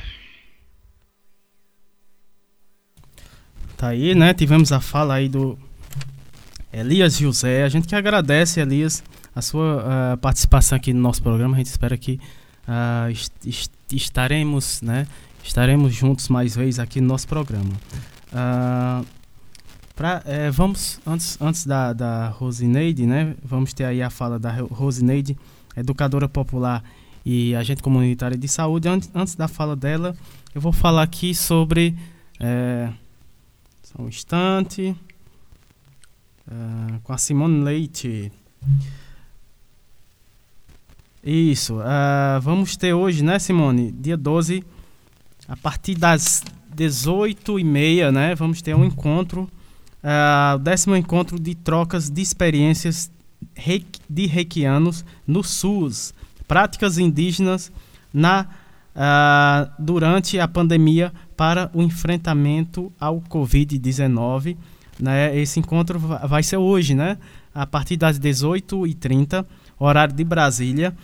Tá 3.79 3.89
aí, 3.89 4.15
né? 4.15 4.35
Tivemos 4.35 4.73
a 4.73 4.81
fala 4.81 5.15
aí 5.15 5.29
do 5.29 5.59
Elias 6.77 7.17
José. 7.17 7.63
A 7.63 7.69
gente 7.71 7.89
que 7.89 7.95
agradece, 7.95 8.61
Elias, 8.61 9.03
a 9.35 9.41
sua 9.41 9.83
uh, 10.15 10.19
participação 10.19 10.77
aqui 10.77 10.93
no 10.93 11.01
nosso 11.01 11.23
programa. 11.23 11.55
A 11.55 11.59
gente 11.59 11.69
espera 11.69 11.97
que 11.97 12.21
uh, 12.69 13.11
est 13.11 13.33
est 13.47 13.73
estaremos, 13.91 14.83
né? 14.83 15.07
Estaremos 15.43 15.95
juntos 15.95 16.29
mais 16.29 16.55
vezes 16.55 16.79
aqui 16.79 17.01
no 17.01 17.07
nosso 17.07 17.27
programa. 17.27 17.71
Uh, 18.31 19.07
pra, 19.95 20.21
é, 20.27 20.51
vamos, 20.51 21.01
antes, 21.07 21.41
antes 21.41 21.65
da, 21.65 21.95
da 21.95 22.29
Rosineide, 22.29 23.07
né? 23.07 23.35
Vamos 23.43 23.73
ter 23.73 23.85
aí 23.85 24.03
a 24.03 24.11
fala 24.11 24.39
da 24.39 24.53
Rosineide, 24.53 25.35
educadora 25.75 26.29
popular 26.29 26.85
e 27.25 27.55
agente 27.55 27.83
comunitária 27.83 28.37
de 28.37 28.49
saúde. 28.49 28.87
Antes, 28.87 29.11
antes 29.15 29.35
da 29.35 29.49
fala 29.49 29.75
dela, 29.75 30.15
eu 30.55 30.61
vou 30.61 30.73
falar 30.73 31.05
aqui 31.05 31.35
sobre. 31.35 31.97
É, 32.39 32.91
só 33.83 34.03
um 34.03 34.09
instante. 34.09 34.95
Uh, 36.49 37.01
com 37.03 37.13
a 37.13 37.19
Simone 37.19 37.65
Leite. 37.65 38.31
Isso. 41.25 41.79
Uh, 41.81 42.41
vamos 42.41 42.77
ter 42.77 42.93
hoje, 42.93 43.25
né, 43.25 43.39
Simone? 43.41 43.91
Dia 43.91 44.17
12, 44.17 44.63
a 45.49 45.57
partir 45.57 45.97
das 45.97 46.45
18h30, 46.77 48.13
né? 48.13 48.35
Vamos 48.37 48.63
ter 48.63 48.77
um 48.77 48.85
encontro. 48.85 49.51
Uh, 50.05 50.59
décimo 50.61 50.95
encontro 50.95 51.41
de 51.41 51.57
trocas 51.57 52.09
de 52.09 52.23
experiências 52.23 53.11
de 54.09 54.27
reikianos 54.27 55.05
no 55.27 55.43
SUS. 55.43 56.15
Práticas 56.47 56.97
indígenas 56.97 57.73
na, 58.15 58.47
uh, 58.95 59.83
durante 59.83 60.39
a 60.39 60.47
pandemia 60.47 61.13
para 61.37 61.71
o 61.75 61.83
enfrentamento 61.83 62.93
ao 63.01 63.21
Covid-19. 63.21 64.57
Né? 64.99 65.37
Esse 65.39 65.61
encontro 65.61 65.99
vai 65.99 66.43
ser 66.43 66.57
hoje, 66.57 66.95
né? 66.95 67.19
a 67.57 67.67
partir 67.67 67.97
das 67.97 68.21
18h30, 68.21 69.47
horário 69.79 70.15
de 70.15 70.23
Brasília. 70.23 70.95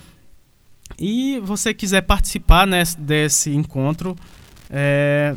E 0.98 1.40
você 1.40 1.72
quiser 1.72 2.02
participar 2.02 2.66
nesse, 2.66 3.00
desse 3.00 3.50
encontro, 3.54 4.14
é, 4.68 5.34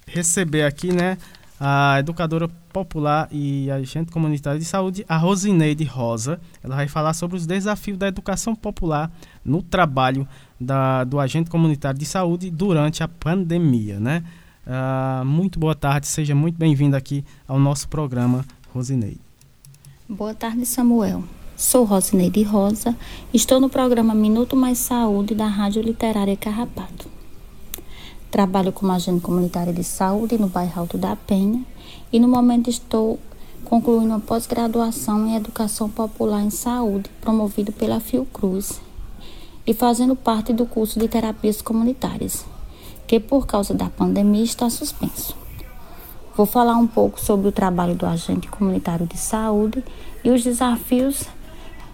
receber 0.07 0.63
aqui, 0.63 0.93
né, 0.93 1.19
a 1.59 1.97
educadora 1.99 2.49
popular 2.73 3.29
e 3.33 3.71
agente 3.71 4.13
comunitária 4.13 4.59
de 4.59 4.65
saúde, 4.65 5.05
a 5.09 5.17
Rosineide 5.17 5.85
Rosa. 5.85 6.41
Ela 6.63 6.77
vai 6.77 6.89
falar 6.89 7.15
sobre 7.15 7.37
os 7.37 7.47
desafios 7.47 7.99
da 7.99 8.09
educação 8.09 8.55
popular 8.55 9.11
no 9.45 9.63
trabalho 9.63 10.29
da, 10.61 11.05
do 11.05 11.19
agente 11.19 11.51
comunitário 11.51 11.99
de 11.99 12.07
saúde 12.07 12.51
durante 12.51 13.03
a 13.03 13.09
pandemia, 13.09 13.99
né? 13.99 14.23
Uh, 14.67 15.25
muito 15.25 15.59
boa 15.59 15.75
tarde, 15.75 16.07
seja 16.07 16.35
muito 16.35 16.59
bem-vinda 16.59 16.97
aqui 16.97 17.25
ao 17.47 17.59
nosso 17.59 17.89
programa, 17.89 18.45
Rosineide. 18.75 19.21
Boa 20.09 20.35
tarde, 20.35 20.67
Samuel. 20.67 21.25
Sou 21.57 21.85
Rosineide 21.85 22.43
Rosa, 22.43 22.95
estou 23.33 23.59
no 23.59 23.71
programa 23.71 24.15
Minuto 24.15 24.55
Mais 24.55 24.77
Saúde 24.77 25.35
da 25.35 25.47
Rádio 25.47 25.81
Literária 25.81 26.37
Carrapato. 26.37 27.16
Trabalho 28.37 28.71
como 28.71 28.93
agente 28.93 29.23
comunitária 29.23 29.73
de 29.73 29.83
saúde 29.83 30.37
no 30.37 30.47
bairro 30.47 30.81
Alto 30.81 30.99
da 30.99 31.17
Penha 31.17 31.65
e 32.13 32.21
no 32.21 32.29
momento 32.29 32.69
estou 32.69 33.19
concluindo 33.65 34.09
uma 34.09 34.21
pós-graduação 34.21 35.27
em 35.27 35.37
Educação 35.37 35.89
Popular 35.89 36.43
em 36.43 36.51
Saúde, 36.51 37.09
promovido 37.23 37.73
pela 37.73 37.99
Fiocruz, 37.99 38.79
e 39.67 39.73
fazendo 39.73 40.15
parte 40.15 40.53
do 40.53 40.67
curso 40.67 40.99
de 40.99 41.09
Terapias 41.09 41.63
Comunitárias, 41.63 42.45
que 43.07 43.19
por 43.19 43.47
causa 43.47 43.73
da 43.73 43.89
pandemia 43.89 44.45
está 44.45 44.69
suspenso. 44.69 45.35
Vou 46.37 46.45
falar 46.45 46.77
um 46.77 46.87
pouco 46.87 47.19
sobre 47.19 47.49
o 47.49 47.53
trabalho 47.53 47.95
do 47.95 48.05
agente 48.05 48.49
comunitário 48.49 49.07
de 49.07 49.17
saúde 49.17 49.83
e 50.23 50.29
os 50.29 50.45
desafios 50.45 51.25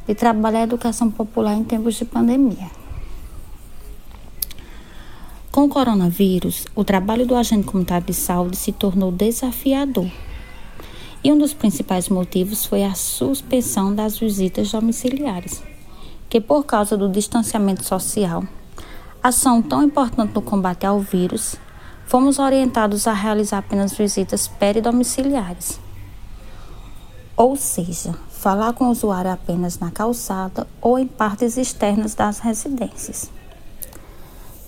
de 0.09 0.15
trabalhar 0.17 0.63
a 0.63 0.65
educação 0.65 1.09
popular 1.09 1.55
em 1.55 1.63
tempos 1.63 1.95
de 1.95 2.05
pandemia. 2.05 2.82
Com 5.53 5.65
o 5.65 5.69
coronavírus, 5.69 6.65
o 6.75 6.83
trabalho 6.83 7.27
do 7.27 7.37
agente 7.37 7.67
comunitário 7.67 8.07
de 8.07 8.15
saúde 8.15 8.57
se 8.57 8.73
tornou 8.73 9.13
desafiador. 9.13 10.11
E 11.23 11.31
um 11.31 11.37
dos 11.37 11.53
principais 11.53 12.09
motivos 12.09 12.65
foi 12.65 12.83
a 12.83 12.95
suspensão 12.95 13.95
das 13.95 14.19
visitas 14.19 14.73
domiciliares, 14.73 15.63
que 16.31 16.41
por 16.41 16.65
causa 16.65 16.97
do 16.97 17.07
distanciamento 17.07 17.85
social, 17.85 18.43
ação 19.23 19.61
tão 19.61 19.83
importante 19.83 20.35
no 20.35 20.41
combate 20.41 20.87
ao 20.87 21.01
vírus, 21.01 21.57
fomos 22.07 22.39
orientados 22.39 23.07
a 23.07 23.13
realizar 23.13 23.59
apenas 23.59 23.93
visitas 23.93 24.49
peridomiciliares. 24.49 25.79
Ou 27.37 27.57
seja, 27.57 28.15
falar 28.31 28.73
com 28.73 28.87
o 28.87 28.91
usuário 28.91 29.31
apenas 29.31 29.79
na 29.79 29.91
calçada 29.91 30.67
ou 30.81 30.99
em 30.99 31.07
partes 31.07 31.59
externas 31.59 32.15
das 32.15 32.39
residências. 32.39 33.42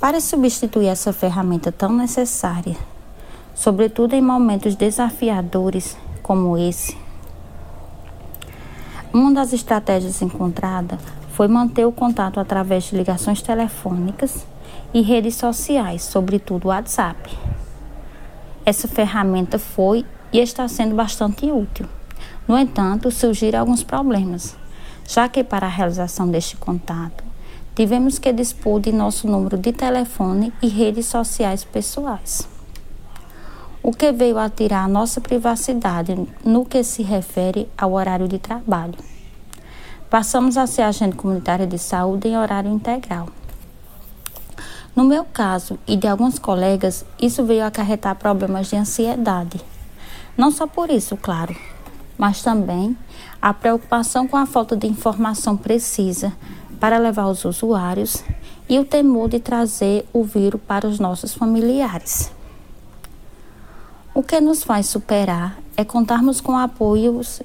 Para 0.04 0.20
substituir 0.20 0.88
essa 0.88 1.14
ferramenta 1.14 1.72
tão 1.72 1.90
necessária, 1.90 2.76
sobretudo 3.54 4.12
em 4.12 4.20
momentos 4.20 4.74
desafiadores 4.74 5.96
como 6.22 6.58
esse, 6.58 6.94
uma 9.14 9.32
das 9.32 9.54
estratégias 9.54 10.20
encontrada 10.20 10.98
foi 11.30 11.48
manter 11.48 11.86
o 11.86 11.90
contato 11.90 12.38
através 12.38 12.84
de 12.84 12.98
ligações 12.98 13.40
telefônicas 13.40 14.46
e 14.92 15.00
redes 15.00 15.36
sociais, 15.36 16.02
sobretudo 16.02 16.66
o 16.66 16.68
WhatsApp. 16.68 17.34
Essa 18.66 18.86
ferramenta 18.86 19.58
foi 19.58 20.04
e 20.30 20.38
está 20.38 20.68
sendo 20.68 20.94
bastante 20.94 21.50
útil 21.50 21.88
no 22.46 22.58
entanto, 22.58 23.10
surgiram 23.10 23.60
alguns 23.60 23.82
problemas, 23.82 24.54
já 25.08 25.30
que 25.30 25.42
para 25.42 25.64
a 25.64 25.70
realização 25.70 26.28
deste 26.28 26.58
contato, 26.58 27.24
tivemos 27.74 28.18
que 28.18 28.32
dispor 28.32 28.80
de 28.80 28.92
nosso 28.92 29.26
número 29.26 29.58
de 29.58 29.72
telefone 29.72 30.52
e 30.62 30.68
redes 30.68 31.06
sociais 31.06 31.64
pessoais. 31.64 32.48
O 33.82 33.90
que 33.90 34.12
veio 34.12 34.38
a 34.38 34.48
tirar 34.48 34.84
a 34.84 34.88
nossa 34.88 35.20
privacidade 35.20 36.16
no 36.44 36.64
que 36.64 36.82
se 36.84 37.02
refere 37.02 37.68
ao 37.76 37.92
horário 37.92 38.28
de 38.28 38.38
trabalho. 38.38 38.94
Passamos 40.08 40.56
a 40.56 40.66
ser 40.66 40.82
agente 40.82 41.16
comunitária 41.16 41.66
de 41.66 41.76
saúde 41.76 42.28
em 42.28 42.38
horário 42.38 42.70
integral. 42.70 43.28
No 44.94 45.02
meu 45.02 45.24
caso 45.24 45.76
e 45.88 45.96
de 45.96 46.06
alguns 46.06 46.38
colegas, 46.38 47.04
isso 47.20 47.44
veio 47.44 47.64
acarretar 47.64 48.14
problemas 48.14 48.68
de 48.68 48.76
ansiedade. 48.76 49.60
Não 50.36 50.52
só 50.52 50.68
por 50.68 50.88
isso, 50.88 51.16
claro, 51.16 51.54
mas 52.16 52.42
também 52.42 52.96
a 53.42 53.52
preocupação 53.52 54.26
com 54.28 54.36
a 54.36 54.46
falta 54.46 54.76
de 54.76 54.86
informação 54.86 55.56
precisa 55.56 56.32
para 56.84 56.98
levar 56.98 57.28
os 57.28 57.46
usuários 57.46 58.22
e 58.68 58.78
o 58.78 58.84
temor 58.84 59.30
de 59.30 59.40
trazer 59.40 60.06
o 60.12 60.22
vírus 60.22 60.60
para 60.68 60.86
os 60.86 60.98
nossos 61.00 61.32
familiares. 61.32 62.30
O 64.12 64.22
que 64.22 64.38
nos 64.38 64.62
faz 64.62 64.84
superar 64.84 65.58
é 65.78 65.82
contarmos 65.82 66.42
com 66.42 66.58
apoios 66.58 67.40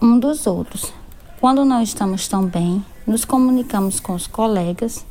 um 0.00 0.20
dos 0.20 0.46
outros. 0.46 0.92
Quando 1.40 1.64
não 1.64 1.82
estamos 1.82 2.28
tão 2.28 2.46
bem, 2.46 2.84
nos 3.04 3.24
comunicamos 3.24 3.98
com 3.98 4.14
os 4.14 4.28
colegas 4.28 5.04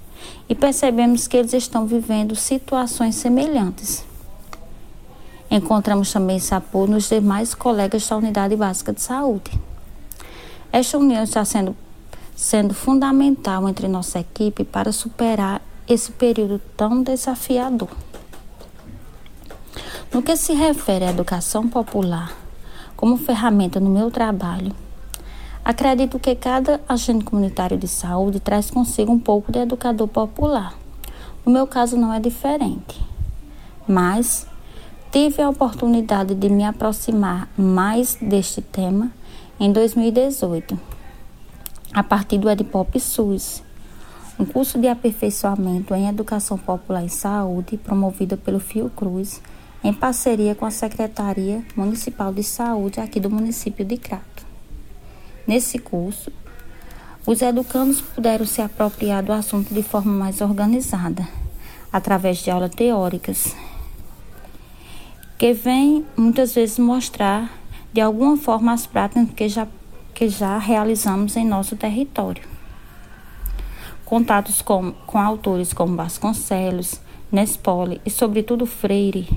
e 0.48 0.56
percebemos 0.56 1.28
que 1.28 1.36
eles 1.36 1.52
estão 1.52 1.86
vivendo 1.86 2.34
situações 2.34 3.16
semelhantes. 3.16 4.06
Encontramos 5.52 6.14
também 6.14 6.38
esse 6.38 6.56
apoio 6.56 6.92
nos 6.92 7.10
demais 7.10 7.54
colegas 7.54 8.08
da 8.08 8.16
Unidade 8.16 8.56
Básica 8.56 8.94
de 8.94 9.02
Saúde. 9.02 9.52
Esta 10.72 10.98
união 10.98 11.24
está 11.24 11.44
sendo, 11.44 11.76
sendo 12.38 12.74
fundamental 12.74 13.68
entre 13.68 13.88
nossa 13.88 14.20
equipe 14.20 14.64
para 14.64 14.92
superar 14.92 15.62
esse 15.86 16.12
período 16.12 16.62
tão 16.78 17.02
desafiador. 17.02 17.90
No 20.14 20.22
que 20.22 20.38
se 20.38 20.54
refere 20.54 21.04
à 21.04 21.10
educação 21.10 21.68
popular 21.68 22.32
como 22.96 23.18
ferramenta 23.18 23.80
no 23.80 23.90
meu 23.90 24.10
trabalho, 24.12 24.74
acredito 25.66 26.20
que 26.20 26.34
cada 26.36 26.80
agente 26.88 27.26
comunitário 27.26 27.78
de 27.78 27.88
saúde 27.88 28.40
traz 28.40 28.70
consigo 28.70 29.12
um 29.12 29.20
pouco 29.20 29.52
de 29.52 29.60
educador 29.60 30.08
popular. 30.08 30.76
No 31.44 31.52
meu 31.52 31.66
caso, 31.66 31.98
não 31.98 32.14
é 32.14 32.20
diferente. 32.20 33.04
Mas 33.88 34.48
Tive 35.10 35.42
a 35.42 35.50
oportunidade 35.50 36.36
de 36.36 36.50
me 36.50 36.66
aproximar 36.66 37.48
mais 37.58 38.18
deste 38.22 38.62
tema 38.62 39.10
em 39.58 39.72
2018, 39.72 40.78
a 41.98 42.04
partir 42.04 42.38
do 42.38 42.48
Edpop 42.48 43.00
SUS, 43.00 43.64
um 44.38 44.46
curso 44.46 44.78
de 44.78 44.88
aperfeiçoamento 44.88 45.96
em 45.96 46.08
Educação 46.08 46.56
Popular 46.56 47.04
e 47.04 47.10
Saúde 47.10 47.76
promovido 47.76 48.38
pelo 48.38 48.60
Fiocruz, 48.60 49.42
em 49.84 49.92
parceria 49.92 50.54
com 50.54 50.64
a 50.64 50.70
Secretaria 50.70 51.66
Municipal 51.76 52.32
de 52.32 52.44
Saúde 52.44 53.00
aqui 53.00 53.20
do 53.20 53.32
município 53.32 53.84
de 53.84 53.98
Crato. 53.98 54.46
Nesse 55.48 55.80
curso, 55.80 56.32
os 57.26 57.42
educandos 57.42 58.00
puderam 58.00 58.46
se 58.46 58.62
apropriar 58.62 59.24
do 59.24 59.34
assunto 59.34 59.74
de 59.74 59.82
forma 59.82 60.14
mais 60.14 60.40
organizada, 60.40 61.28
através 61.92 62.38
de 62.44 62.52
aulas 62.52 62.76
teóricas, 62.76 63.56
que 65.36 65.52
vem 65.52 66.06
muitas 66.16 66.54
vezes 66.54 66.78
mostrar 66.78 67.52
de 67.92 68.02
alguma 68.02 68.38
forma 68.38 68.72
as 68.72 68.86
práticas 68.86 69.32
que 69.36 69.50
já, 69.50 69.68
que 70.18 70.28
já 70.28 70.58
realizamos 70.58 71.38
em 71.38 71.46
nosso 71.46 71.76
território. 71.76 72.42
Contatos 74.04 74.64
com, 74.64 74.92
com 75.06 75.20
autores 75.20 75.74
como 75.74 75.96
Vasconcelos, 75.96 77.00
Nespoli 77.32 78.02
e, 78.04 78.10
sobretudo, 78.10 78.66
Freire 78.66 79.30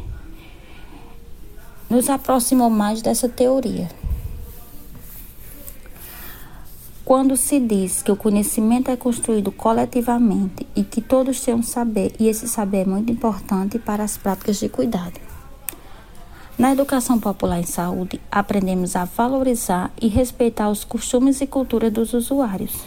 nos 1.90 2.08
aproximou 2.08 2.70
mais 2.70 3.02
dessa 3.02 3.28
teoria. 3.28 3.90
Quando 7.04 7.36
se 7.36 7.60
diz 7.60 8.00
que 8.00 8.12
o 8.12 8.16
conhecimento 8.16 8.90
é 8.90 8.96
construído 8.96 9.52
coletivamente 9.52 10.66
e 10.74 10.82
que 10.82 11.02
todos 11.02 11.42
têm 11.42 11.52
um 11.52 11.62
saber, 11.62 12.14
e 12.18 12.26
esse 12.26 12.48
saber 12.48 12.82
é 12.82 12.84
muito 12.86 13.12
importante 13.12 13.78
para 13.78 14.02
as 14.02 14.16
práticas 14.16 14.58
de 14.58 14.70
cuidado. 14.70 15.29
Na 16.60 16.72
educação 16.72 17.18
popular 17.18 17.58
em 17.58 17.64
saúde, 17.64 18.20
aprendemos 18.30 18.94
a 18.94 19.06
valorizar 19.06 19.90
e 19.98 20.08
respeitar 20.08 20.68
os 20.68 20.84
costumes 20.84 21.40
e 21.40 21.46
cultura 21.46 21.90
dos 21.90 22.12
usuários. 22.12 22.84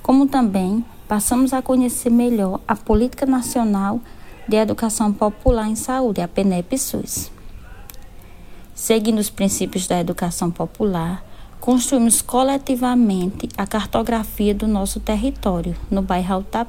Como 0.00 0.28
também 0.28 0.84
passamos 1.08 1.52
a 1.52 1.60
conhecer 1.60 2.08
melhor 2.08 2.60
a 2.68 2.76
Política 2.76 3.26
Nacional 3.26 4.00
de 4.46 4.56
Educação 4.56 5.12
Popular 5.12 5.66
em 5.66 5.74
Saúde, 5.74 6.20
a 6.20 6.28
PNEP-SUS. 6.28 7.32
Seguindo 8.72 9.18
os 9.18 9.28
princípios 9.28 9.88
da 9.88 9.98
educação 9.98 10.48
popular, 10.48 11.24
construímos 11.58 12.22
coletivamente 12.22 13.48
a 13.58 13.66
cartografia 13.66 14.54
do 14.54 14.68
nosso 14.68 15.00
território, 15.00 15.74
no 15.90 16.02
bairro 16.02 16.34
Alto 16.34 16.52
da 16.52 16.64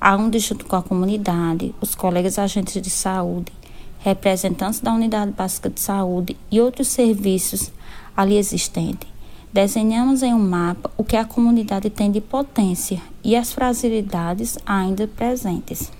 Aonde, 0.00 0.38
junto 0.38 0.64
com 0.64 0.76
a 0.76 0.82
comunidade, 0.82 1.74
os 1.80 1.94
colegas 1.94 2.38
agentes 2.38 2.80
de 2.80 2.88
saúde, 2.88 3.52
representantes 3.98 4.78
da 4.78 4.92
unidade 4.92 5.32
básica 5.32 5.68
de 5.68 5.80
saúde 5.80 6.36
e 6.50 6.60
outros 6.60 6.88
serviços 6.88 7.72
ali 8.16 8.36
existentes, 8.36 9.08
desenhamos 9.52 10.22
em 10.22 10.32
um 10.32 10.38
mapa 10.38 10.90
o 10.96 11.02
que 11.02 11.16
a 11.16 11.24
comunidade 11.24 11.90
tem 11.90 12.12
de 12.12 12.20
potência 12.20 13.02
e 13.24 13.34
as 13.34 13.52
fragilidades 13.52 14.56
ainda 14.64 15.08
presentes. 15.08 15.90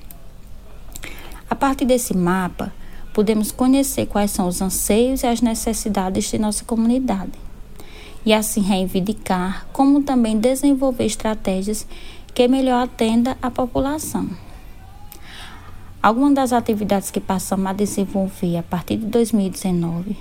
A 1.51 1.57
partir 1.57 1.85
desse 1.85 2.17
mapa, 2.17 2.73
podemos 3.13 3.51
conhecer 3.51 4.07
quais 4.07 4.31
são 4.31 4.47
os 4.47 4.63
anseios 4.63 5.23
e 5.23 5.27
as 5.27 5.41
necessidades 5.41 6.31
de 6.31 6.39
nossa 6.39 6.65
comunidade 6.65 7.33
e 8.25 8.33
assim 8.33 8.61
reivindicar, 8.61 9.67
como 9.73 10.03
também 10.03 10.39
desenvolver 10.39 11.05
estratégias 11.05 11.87
que 12.39 12.47
melhor 12.47 12.85
atenda 12.85 13.37
a 13.43 13.51
população. 13.51 14.29
Algumas 16.01 16.35
das 16.35 16.53
atividades 16.53 17.11
que 17.11 17.19
passamos 17.19 17.67
a 17.67 17.73
desenvolver 17.73 18.57
a 18.57 18.63
partir 18.63 18.97
de 18.97 19.07
2019 19.07 20.17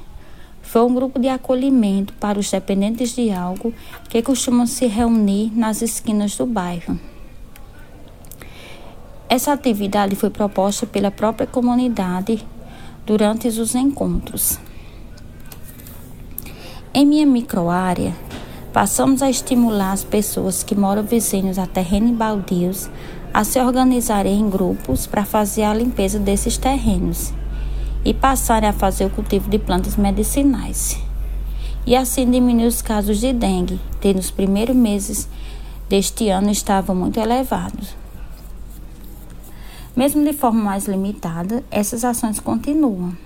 foi 0.63 0.81
um 0.81 0.95
grupo 0.95 1.19
de 1.19 1.29
acolhimento 1.29 2.13
para 2.13 2.39
os 2.39 2.49
dependentes 2.49 3.13
de 3.13 3.29
algo 3.29 3.71
que 4.09 4.23
costumam 4.23 4.65
se 4.65 4.87
reunir 4.87 5.51
nas 5.55 5.83
esquinas 5.83 6.35
do 6.35 6.47
bairro. 6.47 6.99
Essa 9.29 9.53
atividade 9.53 10.15
foi 10.15 10.31
proposta 10.31 10.87
pela 10.87 11.11
própria 11.11 11.45
comunidade 11.45 12.43
durante 13.05 13.47
os 13.47 13.75
encontros. 13.75 14.59
Em 16.95 17.05
minha 17.05 17.27
microárea, 17.27 18.15
Passamos 18.73 19.21
a 19.21 19.29
estimular 19.29 19.93
as 19.93 20.03
pessoas 20.03 20.61
que 20.61 20.75
moram 20.75 21.03
vizinhos 21.03 21.57
a 21.57 21.65
terrenos 21.65 22.15
baldios 22.15 22.89
a 23.33 23.43
se 23.43 23.59
organizarem 23.59 24.39
em 24.39 24.49
grupos 24.49 25.07
para 25.07 25.25
fazer 25.25 25.63
a 25.63 25.73
limpeza 25.73 26.19
desses 26.19 26.57
terrenos 26.57 27.33
e 28.03 28.13
passarem 28.13 28.69
a 28.69 28.73
fazer 28.73 29.05
o 29.05 29.09
cultivo 29.09 29.49
de 29.49 29.57
plantas 29.57 29.95
medicinais. 29.95 30.99
E 31.85 31.95
assim 31.95 32.29
diminuir 32.29 32.67
os 32.67 32.81
casos 32.81 33.19
de 33.19 33.31
dengue, 33.31 33.79
que 34.01 34.13
nos 34.13 34.29
primeiros 34.29 34.75
meses 34.75 35.29
deste 35.87 36.29
ano 36.29 36.49
estavam 36.49 36.95
muito 36.95 37.19
elevados. 37.19 37.95
Mesmo 39.95 40.23
de 40.23 40.33
forma 40.33 40.61
mais 40.61 40.85
limitada, 40.85 41.63
essas 41.71 42.03
ações 42.03 42.39
continuam. 42.39 43.17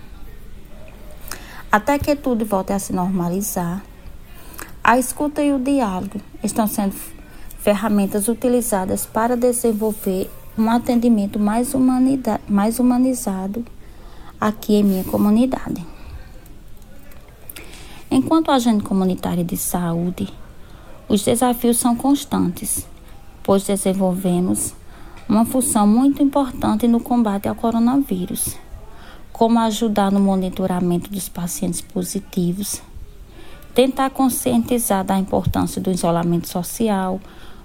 Até 1.72 1.98
que 1.98 2.16
tudo 2.16 2.46
volte 2.46 2.72
a 2.74 2.80
se 2.80 2.94
normalizar, 2.94 3.82
a 4.84 4.98
escuta 4.98 5.44
e 5.44 5.54
o 5.54 5.60
diálogo 5.60 6.20
estão 6.44 6.66
sendo 6.66 6.96
ferramentas 7.60 8.28
utilizadas 8.28 9.06
para 9.06 9.38
desenvolver 9.38 10.28
um 10.58 10.70
atendimento 10.70 11.38
mais, 11.38 11.72
mais 12.50 12.80
humanizado 12.80 13.64
aqui 14.40 14.74
em 14.74 14.84
minha 14.84 15.04
comunidade. 15.04 15.86
Enquanto 18.10 18.50
agente 18.50 18.84
comunitário 18.84 19.44
de 19.44 19.56
saúde, 19.56 20.28
os 21.08 21.24
desafios 21.24 21.78
são 21.78 21.96
constantes, 21.96 22.88
pois 23.44 23.64
desenvolvemos 23.64 24.74
uma 25.30 25.46
função 25.46 25.86
muito 25.86 26.24
importante 26.24 26.88
no 26.88 27.00
combate 27.00 27.48
ao 27.48 27.56
coronavírus, 27.56 28.58
como 29.32 29.60
ajudar 29.60 30.12
no 30.12 30.20
monitoramento 30.20 31.10
dos 31.12 31.30
pacientes 31.30 31.82
positivos 31.82 32.82
tentar 33.74 34.10
conscientizar 34.10 35.04
da 35.04 35.18
importância 35.18 35.82
do 35.82 35.92
isolamento 35.92 36.48
social, 36.48 37.20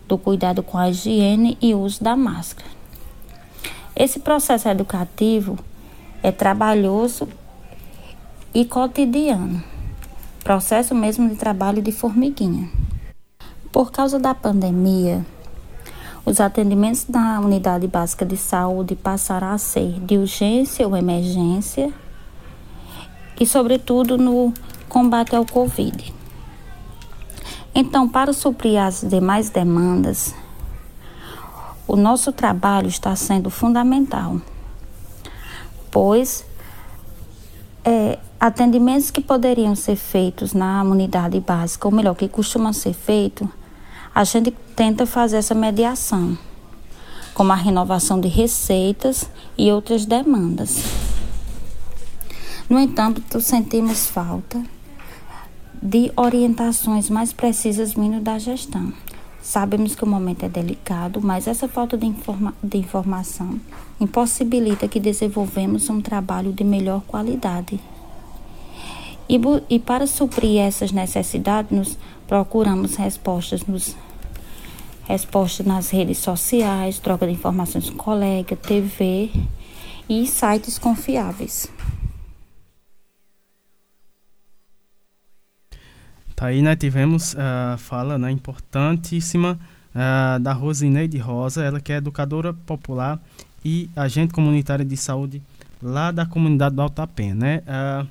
do 0.07 0.17
cuidado 0.17 0.63
com 0.63 0.79
a 0.79 0.89
higiene 0.89 1.59
e 1.61 1.75
uso 1.75 2.03
da 2.03 2.17
máscara. 2.17 2.71
Esse 3.95 4.21
processo 4.21 4.69
educativo 4.69 5.59
é 6.23 6.31
trabalhoso 6.31 7.29
e 8.55 8.65
cotidiano, 8.65 9.63
processo 10.45 10.95
mesmo 10.95 11.29
de 11.29 11.37
trabalho 11.37 11.83
de 11.83 11.93
formiguinha. 11.93 12.71
Por 13.73 13.91
causa 13.91 14.19
da 14.19 14.35
pandemia, 14.35 15.25
os 16.25 16.41
atendimentos 16.41 17.05
da 17.05 17.41
unidade 17.41 17.87
básica 17.87 18.25
de 18.25 18.37
saúde 18.37 18.95
passaram 18.95 19.49
a 19.49 19.59
ser 19.59 20.01
de 20.01 20.17
urgência 20.19 20.87
ou 20.87 20.97
emergência 20.97 21.93
e, 23.39 23.47
sobretudo, 23.47 24.17
no 24.19 24.53
combate 24.97 25.37
ao 25.37 25.45
Covid. 25.45 26.15
Então, 27.75 28.09
para 28.09 28.33
suprir 28.33 28.81
as 28.81 29.03
demais 29.03 29.51
demandas, 29.51 30.35
o 31.87 31.97
nosso 31.97 32.33
trabalho 32.33 32.89
está 32.89 33.15
sendo 33.15 33.51
fundamental, 33.51 34.41
pois 35.91 36.47
é, 37.85 38.19
atendimentos 38.41 39.11
que 39.11 39.21
poderiam 39.21 39.77
ser 39.77 39.97
feitos 39.97 40.55
na 40.55 40.83
unidade 40.83 41.39
básica, 41.41 41.87
ou 41.87 41.93
melhor, 41.93 42.15
que 42.15 42.27
costumam 42.27 42.73
ser 42.73 42.95
feitos, 42.95 43.47
a 44.15 44.25
gente 44.25 44.51
tenta 44.75 45.05
fazer 45.05 45.37
essa 45.37 45.55
mediação, 45.55 46.39
como 47.35 47.53
a 47.53 47.55
renovação 47.55 48.19
de 48.19 48.29
receitas 48.29 49.29
e 49.59 49.71
outras 49.71 50.07
demandas. 50.07 50.83
No 52.67 52.81
entanto, 52.81 53.43
sentimos 53.43 54.07
falta 54.07 54.75
de 55.83 56.11
orientações 56.17 57.11
mais 57.11 57.33
precisas 57.33 57.95
vindo 57.95 58.21
da 58.21 58.39
gestão. 58.39 58.93
Sabemos 59.43 59.95
que 59.95 60.03
o 60.03 60.09
momento 60.09 60.45
é 60.45 60.49
delicado, 60.49 61.21
mas 61.23 61.47
essa 61.47 61.69
falta 61.69 61.97
de, 61.97 62.05
informa 62.05 62.53
de 62.63 62.79
informação 62.79 63.61
impossibilita 64.01 64.89
que 64.89 64.99
desenvolvemos 64.99 65.89
um 65.89 66.01
trabalho 66.01 66.53
de 66.53 66.65
melhor 66.65 67.01
qualidade. 67.03 67.79
E, 69.29 69.41
e 69.71 69.79
para 69.79 70.07
suprir 70.07 70.61
essas 70.61 70.93
necessidades, 70.93 71.71
nos 71.71 71.99
procuramos 72.27 72.97
respostas 72.97 73.65
nos 73.67 73.97
respostas 75.07 75.65
nas 75.65 75.91
redes 75.91 76.19
sociais, 76.19 76.99
troca 76.99 77.27
de 77.27 77.33
informações 77.33 77.89
com 77.89 77.97
colega, 77.97 78.57
TV 78.57 79.31
e 80.09 80.27
sites 80.27 80.79
confiáveis. 80.79 81.71
Tá 86.37 86.49
aí, 86.49 86.61
né? 86.61 86.77
Tivemos 86.77 87.35
a 87.35 87.77
uh, 87.77 87.79
fala 87.79 88.19
né, 88.19 88.31
importantíssima 88.31 89.59
uh, 89.95 90.39
da 90.39 90.53
Rosineide 90.53 91.17
Rosa, 91.17 91.65
ela 91.65 91.81
que 91.81 91.91
é 91.91 91.97
educadora 91.97 92.53
popular 92.53 93.19
e 93.65 93.89
agente 93.97 94.35
comunitária 94.35 94.85
de 94.85 94.99
saúde 94.99 95.43
lá 95.83 96.11
da 96.11 96.27
comunidade 96.27 96.77
do 96.77 96.83
Altapé, 96.83 97.33
né? 97.33 97.63
Uh, 97.67 98.07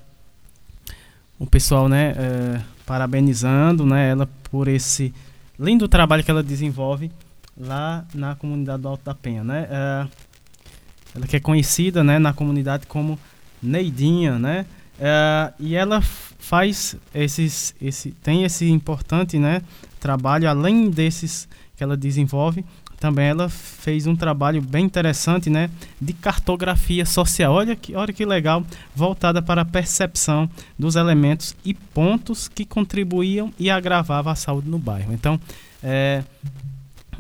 o 1.38 1.46
pessoal, 1.46 1.88
né, 1.88 2.14
uh, 2.14 2.62
parabenizando, 2.84 3.86
né, 3.86 4.10
ela 4.10 4.28
por 4.50 4.68
esse 4.68 5.14
lindo 5.60 5.88
trabalho 5.88 6.24
que 6.24 6.32
ela 6.32 6.42
desenvolve 6.42 7.12
lá 7.56 8.06
na 8.12 8.34
comunidade 8.34 8.82
do 8.82 8.88
Alto 8.88 9.06
da 9.06 9.14
Penha, 9.14 9.44
né? 9.44 9.68
Uh, 9.70 10.10
ela 11.14 11.28
que 11.28 11.36
é 11.36 11.40
conhecida, 11.40 12.04
né, 12.04 12.18
na 12.18 12.34
comunidade 12.34 12.88
como 12.88 13.20
Neidinha, 13.62 14.40
né? 14.40 14.66
E 15.60 15.76
ela 15.76 16.02
faz 16.46 16.96
esses, 17.14 17.74
esse, 17.82 18.12
tem 18.12 18.44
esse 18.44 18.70
importante 18.70 19.40
né, 19.40 19.64
trabalho, 20.00 20.48
além 20.48 20.92
desses 20.92 21.48
que 21.76 21.84
ela 21.84 21.98
desenvolve, 21.98 22.64
também 23.00 23.26
ela 23.26 23.50
fez 23.50 24.06
um 24.06 24.16
trabalho 24.16 24.62
bem 24.62 24.86
interessante 24.86 25.50
né, 25.50 25.72
de 26.00 26.14
cartografia 26.14 27.04
social. 27.04 27.52
Olha 27.52 27.76
que, 27.76 27.96
olha 27.96 28.14
que 28.14 28.24
legal, 28.24 28.64
voltada 28.96 29.42
para 29.42 29.64
a 29.64 29.66
percepção 29.66 30.48
dos 30.78 30.96
elementos 30.96 31.56
e 31.66 31.74
pontos 31.74 32.48
que 32.48 32.64
contribuíam 32.64 33.52
e 33.60 33.70
agravavam 33.70 34.32
a 34.32 34.36
saúde 34.36 34.70
no 34.70 34.78
bairro. 34.78 35.14
Então, 35.14 35.40
é, 35.84 36.24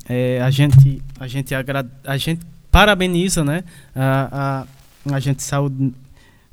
é, 0.07 0.39
a, 0.41 0.51
gente, 0.51 1.01
a, 1.19 1.27
gente 1.27 1.53
agra, 1.55 1.85
a 2.03 2.15
gente 2.15 2.45
parabeniza 2.71 3.43
né, 3.43 3.63
a, 3.95 4.65
a, 5.09 5.15
a 5.15 5.19
gente 5.19 5.41
saúde 5.41 5.93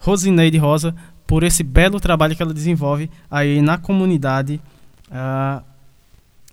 Rosineide 0.03 0.59
Rosa 0.59 0.95
por 1.33 1.45
esse 1.45 1.63
belo 1.63 1.99
trabalho 1.99 2.37
que 2.37 2.43
ela 2.43 2.53
desenvolve 2.53 3.09
aí 3.31 3.63
na 3.63 3.79
comunidade 3.79 4.61
uh, 5.09 5.65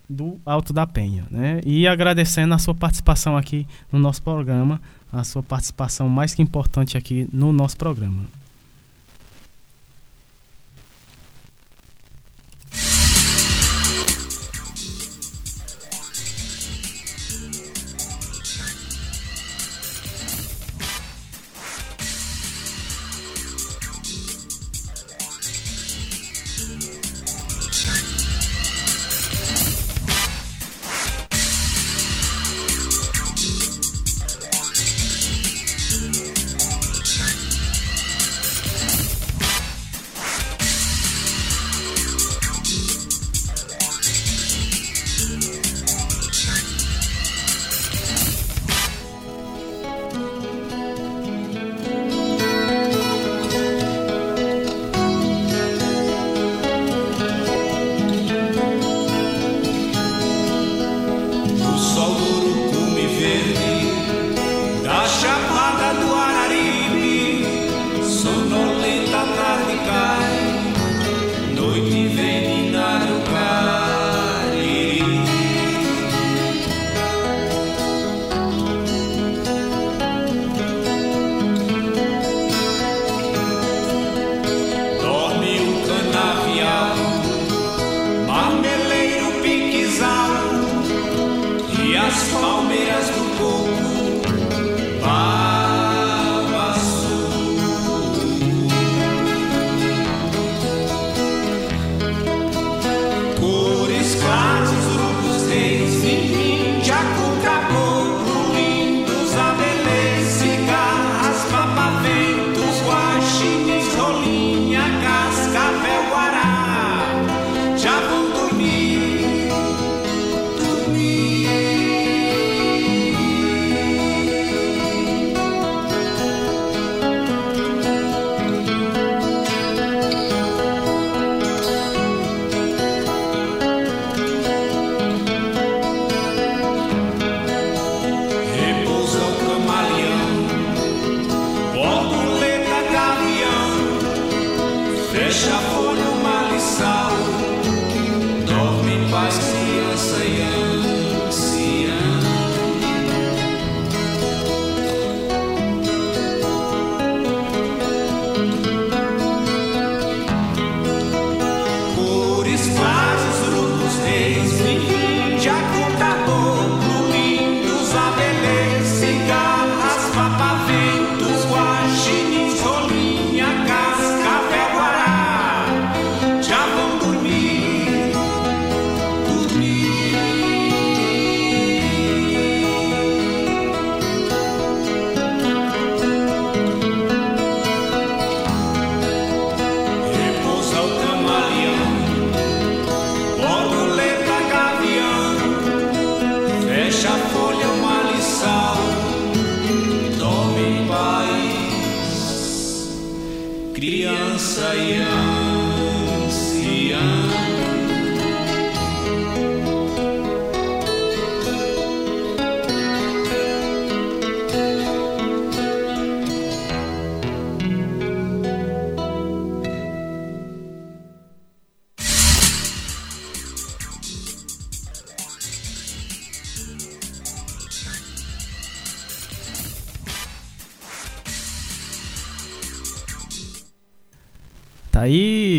do 0.08 0.40
Alto 0.42 0.72
da 0.72 0.86
Penha. 0.86 1.26
Né? 1.30 1.60
E 1.66 1.86
agradecendo 1.86 2.54
a 2.54 2.58
sua 2.58 2.74
participação 2.74 3.36
aqui 3.36 3.66
no 3.92 3.98
nosso 3.98 4.22
programa, 4.22 4.80
a 5.12 5.22
sua 5.22 5.42
participação 5.42 6.08
mais 6.08 6.34
que 6.34 6.40
importante 6.40 6.96
aqui 6.96 7.28
no 7.30 7.52
nosso 7.52 7.76
programa. 7.76 8.22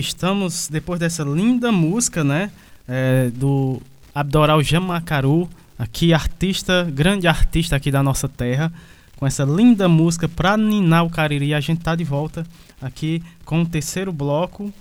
Estamos 0.02 0.68
depois 0.68 1.00
dessa 1.00 1.24
linda 1.24 1.72
música, 1.72 2.24
né? 2.24 2.52
é, 2.92 3.30
do 3.30 3.82
Abdoral 4.14 4.62
Jamacaru, 4.62 5.50
aqui 5.80 6.14
artista, 6.14 6.84
grande 6.92 7.26
artista 7.28 7.76
aqui 7.76 7.90
da 7.90 8.04
nossa 8.04 8.28
terra, 8.28 8.72
com 9.16 9.26
essa 9.26 9.44
linda 9.44 9.88
música 9.88 10.28
pra 10.28 10.58
ninar 10.58 11.06
o 11.06 11.10
Cariri. 11.10 11.54
A 11.54 11.62
gente 11.62 11.82
tá 11.82 11.96
de 11.96 12.04
volta 12.04 12.46
aqui 12.82 13.24
com 13.46 13.62
o 13.62 13.66
terceiro 13.66 14.12
bloco, 14.12 14.74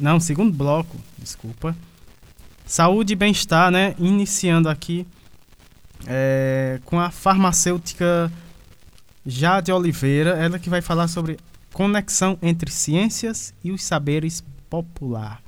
não, 0.00 0.18
segundo 0.18 0.56
bloco, 0.56 0.96
desculpa. 1.18 1.76
Saúde 2.66 3.12
e 3.12 3.16
bem-estar, 3.16 3.70
né? 3.70 3.94
Iniciando 3.98 4.70
aqui 4.70 5.06
é, 6.06 6.80
com 6.84 6.98
a 6.98 7.10
farmacêutica 7.10 8.32
Jade 9.26 9.70
Oliveira, 9.70 10.30
ela 10.30 10.58
que 10.58 10.70
vai 10.70 10.80
falar 10.80 11.08
sobre 11.08 11.38
conexão 11.74 12.38
entre 12.40 12.70
ciências 12.70 13.52
e 13.62 13.72
os 13.72 13.82
saberes 13.82 14.42
popular. 14.70 15.42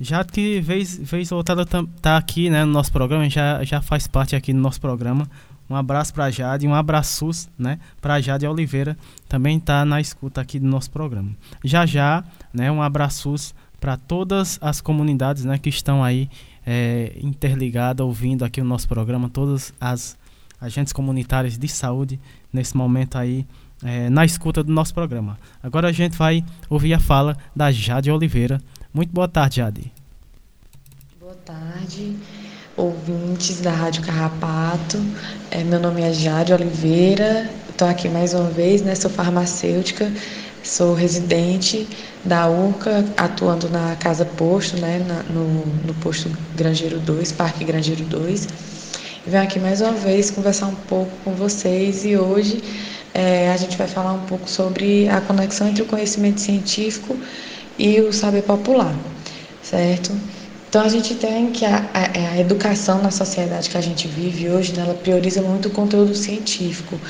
Já 0.00 0.24
que 0.24 0.60
vez, 0.60 0.96
vez 0.96 1.30
ela 1.32 1.44
tá, 1.44 2.16
aqui 2.16 2.48
né, 2.48 2.64
no 2.64 2.72
nosso 2.72 2.92
programa, 2.92 3.28
já, 3.28 3.64
já 3.64 3.82
faz 3.82 4.06
parte 4.06 4.36
aqui 4.36 4.52
do 4.52 4.60
nosso 4.60 4.80
programa. 4.80 5.28
Um 5.68 5.74
abraço 5.74 6.14
para 6.14 6.30
Jade, 6.30 6.66
um 6.66 6.74
abraços, 6.74 7.48
né, 7.58 7.78
para 8.00 8.20
Jade 8.20 8.46
Oliveira, 8.46 8.96
também 9.28 9.60
tá 9.60 9.84
na 9.84 10.00
escuta 10.00 10.40
aqui 10.40 10.58
do 10.58 10.66
nosso 10.66 10.90
programa. 10.90 11.30
Já 11.64 11.84
já, 11.84 12.24
né, 12.54 12.70
um 12.70 12.80
abraços 12.80 13.54
para 13.80 13.96
todas 13.96 14.56
as 14.62 14.80
comunidades, 14.80 15.44
né, 15.44 15.58
que 15.58 15.68
estão 15.68 16.02
aí 16.02 16.30
é, 16.64 17.18
interligadas, 17.20 18.06
ouvindo 18.06 18.44
aqui 18.44 18.60
o 18.60 18.64
nosso 18.64 18.88
programa, 18.88 19.28
todas 19.28 19.74
as 19.80 20.16
agentes 20.60 20.92
comunitários 20.92 21.58
de 21.58 21.68
saúde 21.68 22.20
nesse 22.52 22.76
momento 22.76 23.18
aí 23.18 23.44
é, 23.84 24.08
na 24.10 24.24
escuta 24.24 24.62
do 24.62 24.72
nosso 24.72 24.94
programa. 24.94 25.38
Agora 25.62 25.88
a 25.88 25.92
gente 25.92 26.16
vai 26.16 26.44
ouvir 26.68 26.94
a 26.94 27.00
fala 27.00 27.36
da 27.54 27.70
Jade 27.70 28.10
Oliveira. 28.10 28.60
Muito 28.92 29.12
boa 29.12 29.28
tarde, 29.28 29.56
Jade. 29.56 29.92
Boa 31.20 31.34
tarde. 31.44 32.16
ouvintes 32.76 33.60
da 33.60 33.72
Rádio 33.72 34.02
Carrapato. 34.02 34.98
É, 35.50 35.64
meu 35.64 35.80
nome 35.80 36.00
é 36.02 36.12
Jade 36.12 36.52
Oliveira, 36.52 37.50
estou 37.68 37.88
aqui 37.88 38.08
mais 38.08 38.34
uma 38.34 38.48
vez, 38.50 38.82
né? 38.82 38.94
Sou 38.94 39.10
farmacêutica, 39.10 40.12
sou 40.62 40.94
residente 40.94 41.88
da 42.24 42.48
URCA, 42.48 43.04
atuando 43.16 43.68
na 43.68 43.96
Casa 43.96 44.24
Posto, 44.24 44.76
né? 44.80 45.04
Na, 45.06 45.22
no, 45.24 45.66
no 45.86 45.94
posto 45.94 46.30
Grangeiro 46.56 47.00
2, 47.00 47.32
Parque 47.32 47.64
Grangeiro 47.64 48.04
2. 48.04 48.48
E 49.26 49.30
venho 49.30 49.42
aqui 49.42 49.58
mais 49.58 49.80
uma 49.80 49.92
vez 49.92 50.30
conversar 50.30 50.68
um 50.68 50.74
pouco 50.74 51.10
com 51.24 51.34
vocês 51.34 52.04
e 52.04 52.16
hoje 52.16 52.62
é, 53.14 53.50
a 53.50 53.56
gente 53.56 53.76
vai 53.76 53.86
falar 53.86 54.12
um 54.12 54.26
pouco 54.26 54.48
sobre 54.48 55.08
a 55.08 55.20
conexão 55.20 55.68
entre 55.68 55.82
o 55.82 55.86
conhecimento 55.86 56.40
científico 56.40 57.16
e 57.78 58.00
o 58.00 58.12
saber 58.12 58.42
popular, 58.42 58.94
certo? 59.62 60.12
Então 60.68 60.82
a 60.82 60.88
gente 60.88 61.14
tem 61.14 61.50
que 61.50 61.64
a, 61.64 61.88
a, 61.94 62.02
é, 62.02 62.28
a, 62.32 62.40
educação 62.40 63.02
na 63.02 63.10
sociedade 63.10 63.70
que 63.70 63.78
a 63.78 63.80
gente 63.80 64.06
vive 64.06 64.50
hoje, 64.50 64.74
né, 64.74 64.82
ela 64.82 64.94
prioriza 64.94 65.40
muito 65.40 65.68
o 65.68 65.70
conteúdo 65.70 66.14
científico, 66.14 67.00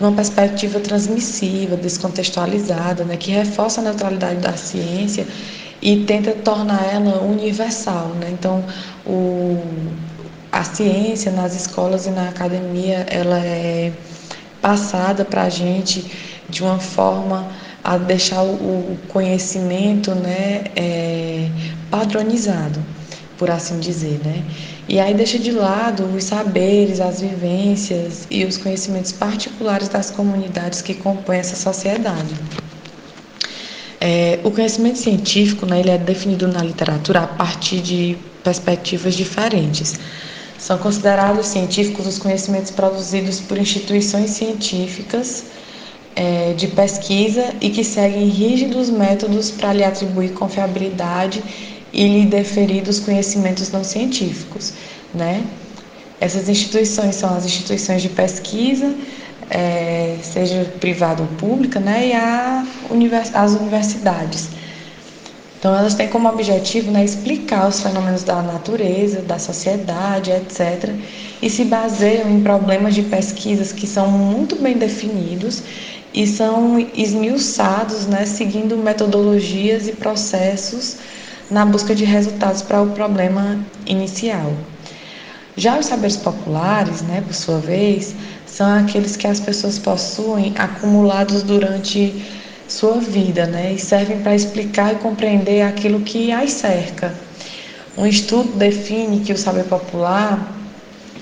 numa 0.00 0.12
perspectiva 0.12 0.78
transmissiva, 0.78 1.76
descontextualizada, 1.76 3.04
né, 3.04 3.16
que 3.16 3.32
reforça 3.32 3.80
a 3.80 3.84
neutralidade 3.84 4.40
da 4.40 4.52
ciência 4.56 5.26
e 5.82 6.04
tenta 6.04 6.30
tornar 6.32 6.94
ela 6.94 7.20
universal. 7.22 8.08
Né? 8.20 8.30
Então 8.30 8.64
o, 9.04 9.60
a 10.52 10.62
ciência 10.62 11.32
nas 11.32 11.56
escolas 11.56 12.06
e 12.06 12.10
na 12.10 12.28
academia 12.28 13.04
ela 13.10 13.40
é 13.40 13.92
passada 14.60 15.24
para 15.24 15.42
a 15.42 15.48
gente 15.48 16.10
de 16.48 16.62
uma 16.62 16.78
forma 16.78 17.48
a 17.82 17.96
deixar 17.96 18.42
o, 18.42 18.98
conhecimento 19.08 20.14
né, 20.14 20.64
é, 20.76 21.48
padronizado 21.90 22.80
por 23.38 23.50
assim 23.50 23.78
dizer, 23.78 24.20
né? 24.24 24.42
E 24.88 24.98
aí 24.98 25.14
deixa 25.14 25.38
de 25.38 25.52
lado 25.52 26.04
os 26.04 26.24
saberes, 26.24 27.00
as 27.00 27.20
vivências 27.20 28.26
e 28.30 28.44
os 28.44 28.56
conhecimentos 28.56 29.12
particulares 29.12 29.88
das 29.88 30.10
comunidades 30.10 30.82
que 30.82 30.94
compõem 30.94 31.38
essa 31.38 31.54
sociedade. 31.54 32.34
É, 34.00 34.40
o 34.42 34.50
conhecimento 34.50 34.98
científico, 34.98 35.66
né, 35.66 35.80
ele 35.80 35.90
é 35.90 35.98
definido 35.98 36.48
na 36.48 36.62
literatura 36.62 37.20
a 37.20 37.26
partir 37.26 37.80
de 37.80 38.16
perspectivas 38.42 39.14
diferentes. 39.14 39.98
São 40.58 40.76
considerados 40.76 41.46
científicos 41.46 42.04
os 42.06 42.18
conhecimentos 42.18 42.72
produzidos 42.72 43.40
por 43.40 43.56
instituições 43.56 44.30
científicas 44.30 45.44
é, 46.16 46.52
de 46.52 46.66
pesquisa 46.66 47.54
e 47.60 47.70
que 47.70 47.84
seguem 47.84 48.26
rígidos 48.26 48.90
métodos 48.90 49.52
para 49.52 49.72
lhe 49.72 49.84
atribuir 49.84 50.32
confiabilidade 50.32 51.44
e 51.92 52.08
lhe 52.08 52.26
deferir 52.26 52.82
dos 52.82 52.98
conhecimentos 52.98 53.70
não 53.70 53.84
científicos, 53.84 54.72
né? 55.14 55.44
Essas 56.20 56.48
instituições 56.48 57.14
são 57.14 57.36
as 57.36 57.46
instituições 57.46 58.02
de 58.02 58.08
pesquisa, 58.08 58.92
é, 59.48 60.16
seja 60.20 60.64
privada 60.80 61.22
ou 61.22 61.28
pública, 61.38 61.78
né? 61.78 62.08
E 62.08 62.92
univers 62.92 63.32
as 63.32 63.52
universidades. 63.52 64.48
Então, 65.58 65.76
elas 65.76 65.94
têm 65.94 66.06
como 66.06 66.28
objetivo 66.28 66.92
né, 66.92 67.04
explicar 67.04 67.66
os 67.66 67.80
fenômenos 67.80 68.22
da 68.22 68.40
natureza, 68.40 69.22
da 69.22 69.40
sociedade, 69.40 70.30
etc., 70.30 70.94
e 71.42 71.50
se 71.50 71.64
baseiam 71.64 72.30
em 72.30 72.40
problemas 72.40 72.94
de 72.94 73.02
pesquisas 73.02 73.72
que 73.72 73.86
são 73.86 74.08
muito 74.08 74.54
bem 74.56 74.76
definidos 74.76 75.62
e 76.14 76.26
são 76.28 76.78
esmiuçados, 76.94 78.06
né, 78.06 78.24
seguindo 78.24 78.76
metodologias 78.76 79.88
e 79.88 79.92
processos 79.92 80.98
na 81.50 81.66
busca 81.66 81.92
de 81.92 82.04
resultados 82.04 82.62
para 82.62 82.80
o 82.80 82.90
problema 82.90 83.58
inicial. 83.84 84.52
Já 85.56 85.76
os 85.76 85.86
saberes 85.86 86.16
populares, 86.16 87.02
né, 87.02 87.20
por 87.20 87.34
sua 87.34 87.58
vez, 87.58 88.14
são 88.46 88.78
aqueles 88.78 89.16
que 89.16 89.26
as 89.26 89.40
pessoas 89.40 89.76
possuem 89.76 90.54
acumulados 90.56 91.42
durante 91.42 92.22
sua 92.68 93.00
vida, 93.00 93.46
né, 93.46 93.72
e 93.72 93.78
servem 93.78 94.20
para 94.20 94.34
explicar 94.34 94.92
e 94.92 94.96
compreender 94.96 95.62
aquilo 95.62 96.00
que 96.00 96.30
as 96.30 96.52
cerca. 96.52 97.14
Um 97.96 98.06
estudo 98.06 98.52
define 98.56 99.20
que 99.20 99.32
o 99.32 99.38
saber 99.38 99.64
popular 99.64 100.54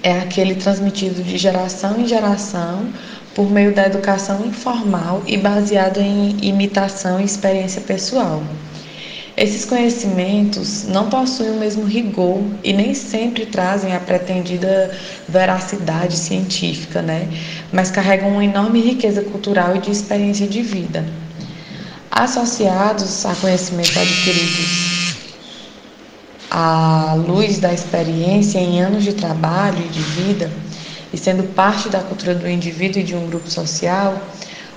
é 0.02 0.12
aquele 0.20 0.54
transmitido 0.56 1.22
de 1.22 1.38
geração 1.38 2.00
em 2.00 2.06
geração 2.06 2.86
por 3.34 3.50
meio 3.50 3.74
da 3.74 3.86
educação 3.86 4.44
informal 4.44 5.22
e 5.26 5.36
baseado 5.36 5.98
em 5.98 6.36
imitação 6.42 7.20
e 7.20 7.24
experiência 7.24 7.80
pessoal. 7.80 8.42
Esses 9.36 9.66
conhecimentos 9.66 10.84
não 10.84 11.10
possuem 11.10 11.50
o 11.50 11.60
mesmo 11.60 11.84
rigor 11.84 12.40
e 12.64 12.72
nem 12.72 12.94
sempre 12.94 13.44
trazem 13.44 13.94
a 13.94 14.00
pretendida 14.00 14.90
veracidade 15.28 16.16
científica, 16.16 17.02
né? 17.02 17.28
mas 17.70 17.90
carregam 17.90 18.30
uma 18.30 18.44
enorme 18.44 18.80
riqueza 18.80 19.20
cultural 19.20 19.76
e 19.76 19.80
de 19.80 19.90
experiência 19.90 20.46
de 20.46 20.62
vida. 20.62 21.04
Associados 22.18 23.26
a 23.26 23.34
conhecimentos 23.34 23.94
adquiridos 23.94 25.16
à 26.50 27.12
luz 27.14 27.58
da 27.58 27.74
experiência 27.74 28.58
em 28.58 28.80
anos 28.80 29.04
de 29.04 29.12
trabalho 29.12 29.78
e 29.84 29.88
de 29.88 30.00
vida, 30.00 30.50
e 31.12 31.18
sendo 31.18 31.42
parte 31.54 31.90
da 31.90 32.00
cultura 32.00 32.34
do 32.34 32.48
indivíduo 32.48 33.02
e 33.02 33.04
de 33.04 33.14
um 33.14 33.26
grupo 33.26 33.50
social, 33.50 34.18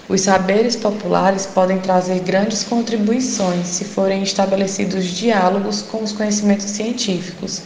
os 0.10 0.20
saberes 0.20 0.76
populares 0.76 1.46
podem 1.46 1.80
trazer 1.80 2.20
grandes 2.20 2.66
contribuições 2.66 3.68
se 3.68 3.86
forem 3.86 4.22
estabelecidos 4.22 5.06
diálogos 5.06 5.82
com 5.82 6.04
os 6.04 6.12
conhecimentos 6.12 6.66
científicos. 6.66 7.62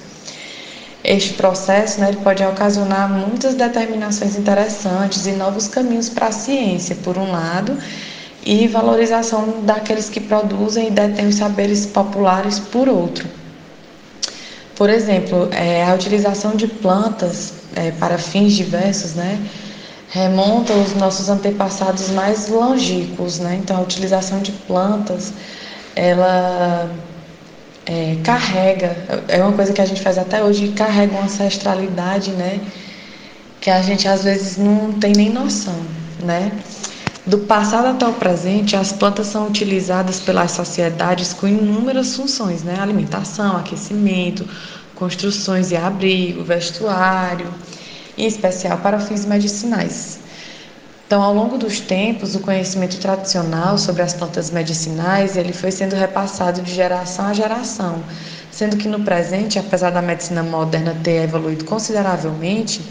Este 1.04 1.34
processo 1.34 2.00
né, 2.00 2.16
pode 2.24 2.44
ocasionar 2.44 3.10
muitas 3.10 3.56
determinações 3.56 4.36
interessantes 4.36 5.26
e 5.26 5.32
novos 5.32 5.68
caminhos 5.68 6.10
para 6.10 6.28
a 6.28 6.32
ciência, 6.32 6.96
por 6.98 7.18
um 7.18 7.32
lado, 7.32 7.76
e 8.46 8.68
valorização 8.68 9.62
daqueles 9.64 10.10
que 10.10 10.20
produzem 10.20 10.88
e 10.88 10.92
detêm 10.92 11.28
os 11.28 11.36
saberes 11.36 11.86
populares, 11.86 12.60
por 12.60 12.90
outro. 12.90 13.28
Por 14.76 14.90
exemplo, 14.90 15.50
é, 15.52 15.84
a 15.84 15.94
utilização 15.94 16.56
de 16.56 16.68
plantas 16.68 17.54
é, 17.76 17.92
para 17.92 18.18
fins 18.18 18.54
diversos, 18.54 19.14
né? 19.14 19.40
remonta 20.14 20.72
aos 20.74 20.94
nossos 20.94 21.28
antepassados 21.28 22.10
mais 22.10 22.48
longínquos, 22.48 23.40
né? 23.40 23.60
Então 23.62 23.78
a 23.78 23.82
utilização 23.82 24.40
de 24.42 24.52
plantas, 24.52 25.34
ela 25.96 26.88
é, 27.84 28.18
carrega, 28.24 28.96
é 29.28 29.42
uma 29.42 29.54
coisa 29.54 29.74
que 29.74 29.82
a 29.82 29.86
gente 29.86 30.02
faz 30.02 30.20
até 30.20 30.44
hoje, 30.44 30.68
carrega 30.74 31.14
uma 31.14 31.24
ancestralidade, 31.24 32.30
né? 32.30 32.60
Que 33.60 33.72
a 33.72 33.82
gente 33.82 34.08
às 34.08 34.24
vezes 34.24 34.58
não 34.58 34.94
tem 34.94 35.14
nem 35.14 35.32
noção, 35.32 35.82
né? 36.24 36.52
Do 37.26 37.38
passado 37.40 37.88
até 37.88 38.06
o 38.06 38.12
presente, 38.14 38.76
as 38.76 38.92
plantas 38.92 39.28
são 39.28 39.48
utilizadas 39.48 40.20
pelas 40.20 40.52
sociedades 40.52 41.32
com 41.32 41.48
inúmeras 41.48 42.18
funções, 42.18 42.64
né? 42.64 42.78
Alimentação, 42.78 43.56
aquecimento, 43.56 44.46
construções 44.94 45.72
e 45.72 45.78
abrigo, 45.78 46.44
vestuário 46.44 47.48
em 48.18 48.28
especial 48.28 48.78
para 48.80 49.00
fins 49.00 49.26
medicinais. 49.26 50.20
Então, 51.08 51.22
ao 51.22 51.34
longo 51.34 51.58
dos 51.58 51.80
tempos, 51.80 52.36
o 52.36 52.40
conhecimento 52.40 52.98
tradicional 52.98 53.78
sobre 53.78 54.02
as 54.02 54.14
plantas 54.14 54.52
medicinais 54.52 55.38
ele 55.38 55.54
foi 55.54 55.72
sendo 55.72 55.96
repassado 55.96 56.62
de 56.62 56.74
geração 56.74 57.28
a 57.28 57.34
geração, 57.34 58.04
sendo 58.52 58.76
que 58.76 58.88
no 58.88 59.00
presente, 59.00 59.58
apesar 59.58 59.92
da 59.92 60.02
medicina 60.02 60.44
moderna 60.44 60.96
ter 61.04 61.24
evoluído 61.24 61.66
consideravelmente, 61.66 62.82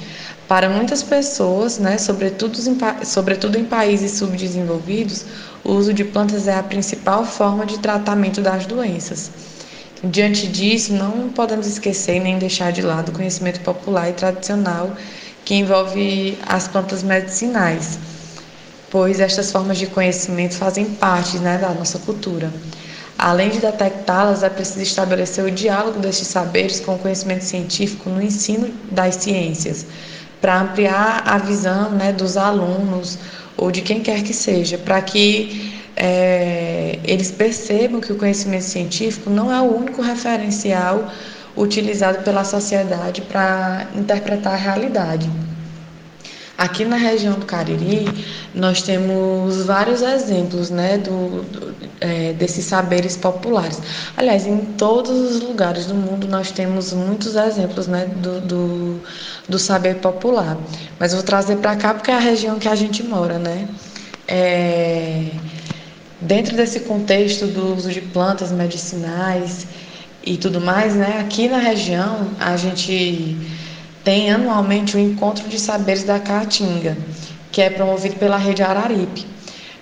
para 0.52 0.68
muitas 0.68 1.02
pessoas, 1.02 1.78
né, 1.78 1.96
sobretudo, 1.96 2.58
em, 2.68 3.04
sobretudo 3.06 3.56
em 3.56 3.64
países 3.64 4.18
subdesenvolvidos, 4.18 5.24
o 5.64 5.72
uso 5.72 5.94
de 5.94 6.04
plantas 6.04 6.46
é 6.46 6.54
a 6.54 6.62
principal 6.62 7.24
forma 7.24 7.64
de 7.64 7.78
tratamento 7.78 8.42
das 8.42 8.66
doenças. 8.66 9.30
Diante 10.04 10.46
disso, 10.46 10.92
não 10.92 11.30
podemos 11.30 11.66
esquecer 11.66 12.20
nem 12.20 12.38
deixar 12.38 12.70
de 12.70 12.82
lado 12.82 13.08
o 13.08 13.12
conhecimento 13.12 13.60
popular 13.60 14.10
e 14.10 14.12
tradicional 14.12 14.94
que 15.42 15.54
envolve 15.54 16.36
as 16.46 16.68
plantas 16.68 17.02
medicinais, 17.02 17.98
pois 18.90 19.20
estas 19.20 19.50
formas 19.50 19.78
de 19.78 19.86
conhecimento 19.86 20.56
fazem 20.56 20.84
parte 20.84 21.38
né, 21.38 21.56
da 21.56 21.70
nossa 21.70 21.98
cultura. 21.98 22.52
Além 23.18 23.48
de 23.48 23.58
detectá-las, 23.58 24.42
é 24.42 24.50
preciso 24.50 24.82
estabelecer 24.82 25.46
o 25.46 25.50
diálogo 25.50 25.98
destes 25.98 26.28
saberes 26.28 26.78
com 26.78 26.96
o 26.96 26.98
conhecimento 26.98 27.42
científico 27.42 28.10
no 28.10 28.20
ensino 28.20 28.68
das 28.90 29.14
ciências, 29.14 29.86
para 30.43 30.60
ampliar 30.60 31.23
a 31.24 31.39
visão 31.39 31.90
né, 31.90 32.12
dos 32.12 32.36
alunos 32.36 33.19
ou 33.56 33.70
de 33.70 33.81
quem 33.81 34.02
quer 34.02 34.23
que 34.23 34.35
seja, 34.35 34.77
para 34.77 35.01
que 35.01 35.73
é, 35.97 36.98
eles 37.05 37.31
percebam 37.31 38.01
que 38.01 38.12
o 38.12 38.16
conhecimento 38.16 38.64
científico 38.64 39.31
não 39.31 39.52
é 39.52 39.60
o 39.60 39.77
único 39.77 40.02
referencial 40.02 41.09
utilizado 41.56 42.24
pela 42.24 42.44
sociedade 42.44 43.23
para 43.23 43.86
interpretar 43.94 44.55
a 44.55 44.56
realidade. 44.56 45.31
Aqui 46.62 46.84
na 46.84 46.94
região 46.94 47.40
do 47.40 47.44
Cariri, 47.44 48.06
nós 48.55 48.82
temos 48.82 49.64
vários 49.64 50.01
exemplos 50.01 50.70
né, 50.70 50.97
do, 50.97 51.43
do 51.43 51.74
é, 52.01 52.32
desses 52.34 52.64
saberes 52.66 53.16
populares. 53.16 53.80
Aliás, 54.16 54.47
em 54.47 54.59
todos 54.78 55.10
os 55.10 55.40
lugares 55.40 55.86
do 55.86 55.94
mundo 55.97 56.28
nós 56.28 56.52
temos 56.52 56.93
muitos 56.93 57.34
exemplos 57.34 57.89
né, 57.89 58.06
do, 58.06 58.40
do, 58.43 59.01
do 59.48 59.59
saber 59.59 59.97
popular. 59.97 60.56
Mas 61.01 61.12
vou 61.12 61.24
trazer 61.24 61.56
para 61.56 61.74
cá 61.74 61.94
porque 61.94 62.12
é 62.12 62.14
a 62.14 62.20
região 62.20 62.60
que 62.60 62.68
a 62.68 62.76
gente 62.76 63.02
mora, 63.02 63.40
né? 63.40 63.66
É, 64.28 65.32
dentro 66.20 66.56
desse 66.56 66.78
contexto 66.80 67.48
do 67.48 67.74
uso 67.74 67.90
de 67.90 68.01
plantas 68.01 68.52
medicinais 68.52 69.66
e 70.24 70.36
tudo 70.36 70.60
mais, 70.60 70.94
né? 70.94 71.18
Aqui 71.18 71.48
na 71.48 71.59
região 71.59 72.28
a 72.39 72.56
gente 72.56 73.36
tem 74.04 74.30
anualmente 74.30 74.96
o 74.96 75.00
encontro 75.00 75.48
de 75.48 75.58
saberes 75.58 76.04
da 76.04 76.18
Caatinga, 76.18 76.96
que 77.50 77.62
é 77.62 77.70
promovido 77.70 78.16
pela 78.16 78.36
rede 78.36 78.62
Araripe. 78.62 79.26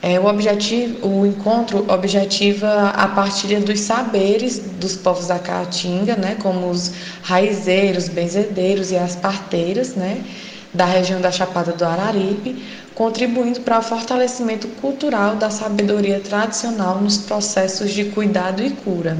É, 0.02 0.18
o, 0.18 0.26
objetivo, 0.26 1.06
o 1.06 1.26
encontro 1.26 1.84
objetiva 1.92 2.88
a 2.88 3.06
partilha 3.08 3.60
dos 3.60 3.80
saberes 3.80 4.58
dos 4.58 4.96
povos 4.96 5.26
da 5.26 5.38
Caatinga, 5.38 6.16
né, 6.16 6.36
como 6.42 6.70
os 6.70 6.92
raizeiros, 7.22 8.08
benzedeiros 8.08 8.90
e 8.90 8.96
as 8.96 9.14
parteiras, 9.14 9.94
né, 9.94 10.24
da 10.72 10.86
região 10.86 11.20
da 11.20 11.30
Chapada 11.30 11.72
do 11.72 11.84
Araripe, 11.84 12.64
contribuindo 12.94 13.60
para 13.60 13.78
o 13.78 13.82
fortalecimento 13.82 14.68
cultural 14.80 15.36
da 15.36 15.50
sabedoria 15.50 16.20
tradicional 16.20 17.00
nos 17.00 17.18
processos 17.18 17.90
de 17.90 18.06
cuidado 18.06 18.62
e 18.62 18.70
cura. 18.70 19.18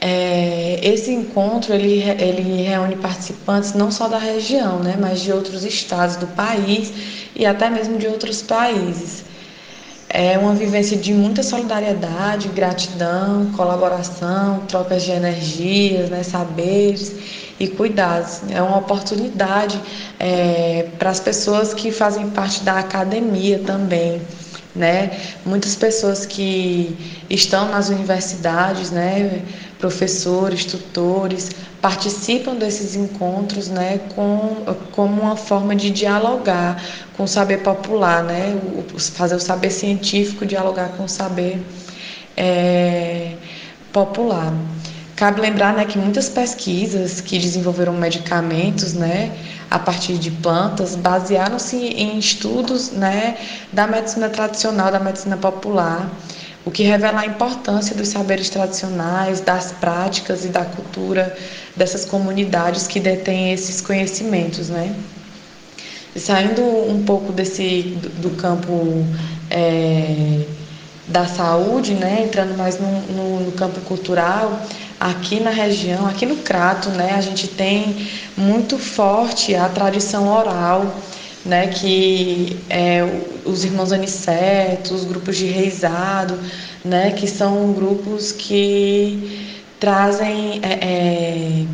É, 0.00 0.80
esse 0.82 1.12
encontro 1.12 1.74
ele, 1.74 2.00
ele 2.18 2.62
reúne 2.62 2.96
participantes 2.96 3.74
não 3.74 3.90
só 3.90 4.08
da 4.08 4.16
região, 4.16 4.78
né, 4.78 4.96
mas 4.98 5.20
de 5.20 5.30
outros 5.30 5.62
estados 5.62 6.16
do 6.16 6.26
país 6.28 6.90
e 7.36 7.44
até 7.44 7.68
mesmo 7.68 7.98
de 7.98 8.06
outros 8.06 8.40
países. 8.40 9.22
É 10.08 10.38
uma 10.38 10.54
vivência 10.54 10.96
de 10.96 11.12
muita 11.12 11.42
solidariedade, 11.42 12.48
gratidão, 12.48 13.52
colaboração, 13.52 14.60
trocas 14.66 15.02
de 15.02 15.10
energias, 15.10 16.08
né, 16.08 16.22
saberes 16.22 17.14
e 17.60 17.68
cuidados. 17.68 18.40
É 18.50 18.60
uma 18.62 18.78
oportunidade 18.78 19.78
é, 20.18 20.86
para 20.98 21.10
as 21.10 21.20
pessoas 21.20 21.74
que 21.74 21.92
fazem 21.92 22.30
parte 22.30 22.62
da 22.62 22.78
academia 22.78 23.58
também 23.58 24.20
né? 24.74 25.10
Muitas 25.44 25.74
pessoas 25.74 26.24
que 26.24 26.96
estão 27.28 27.68
nas 27.68 27.88
universidades, 27.88 28.90
né? 28.90 29.42
Professores, 29.80 30.64
tutores, 30.66 31.50
participam 31.80 32.54
desses 32.54 32.94
encontros, 32.94 33.68
né? 33.68 34.00
Com, 34.14 34.64
como 34.92 35.22
uma 35.22 35.36
forma 35.36 35.74
de 35.74 35.90
dialogar 35.90 36.82
com 37.16 37.24
o 37.24 37.28
saber 37.28 37.62
popular, 37.62 38.22
né? 38.22 38.58
O, 38.94 38.98
fazer 39.00 39.34
o 39.34 39.40
saber 39.40 39.70
científico 39.70 40.44
dialogar 40.44 40.90
com 40.90 41.04
o 41.04 41.08
saber 41.08 41.60
é, 42.36 43.34
popular. 43.92 44.52
Cabe 45.16 45.40
lembrar, 45.40 45.74
né, 45.74 45.84
que 45.84 45.98
muitas 45.98 46.30
pesquisas 46.30 47.20
que 47.20 47.38
desenvolveram 47.38 47.92
medicamentos, 47.92 48.94
né? 48.94 49.30
a 49.70 49.78
partir 49.78 50.18
de 50.18 50.30
plantas, 50.32 50.96
basearam-se 50.96 51.76
em 51.76 52.18
estudos 52.18 52.90
né, 52.90 53.36
da 53.72 53.86
medicina 53.86 54.28
tradicional, 54.28 54.90
da 54.90 54.98
medicina 54.98 55.36
popular, 55.36 56.10
o 56.64 56.70
que 56.70 56.82
revela 56.82 57.20
a 57.20 57.26
importância 57.26 57.94
dos 57.94 58.08
saberes 58.08 58.50
tradicionais, 58.50 59.40
das 59.40 59.72
práticas 59.72 60.44
e 60.44 60.48
da 60.48 60.64
cultura 60.64 61.36
dessas 61.74 62.04
comunidades 62.04 62.86
que 62.86 63.00
detêm 63.00 63.52
esses 63.52 63.80
conhecimentos. 63.80 64.68
Né? 64.68 64.94
Saindo 66.16 66.62
um 66.62 67.02
pouco 67.04 67.32
desse 67.32 67.96
do, 68.02 68.08
do 68.28 68.30
campo 68.36 69.06
é, 69.50 70.44
da 71.10 71.26
saúde, 71.26 71.94
né, 71.94 72.22
entrando 72.24 72.56
mais 72.56 72.78
no, 72.78 73.00
no, 73.02 73.40
no 73.46 73.52
campo 73.52 73.80
cultural, 73.80 74.60
aqui 74.98 75.40
na 75.40 75.50
região, 75.50 76.06
aqui 76.06 76.24
no 76.24 76.36
Crato, 76.36 76.88
né, 76.90 77.14
a 77.16 77.20
gente 77.20 77.48
tem 77.48 78.08
muito 78.36 78.78
forte 78.78 79.54
a 79.54 79.68
tradição 79.68 80.28
oral, 80.28 80.94
né, 81.44 81.68
que 81.68 82.58
é, 82.68 83.00
os 83.44 83.64
irmãos 83.64 83.92
Aniceto, 83.92 84.94
os 84.94 85.04
grupos 85.04 85.36
de 85.36 85.46
reizado, 85.46 86.38
né, 86.84 87.12
que 87.12 87.26
são 87.26 87.72
grupos 87.72 88.32
que 88.32 89.56
trazem 89.78 90.60
é, 90.62 90.72
é, 90.72 91.66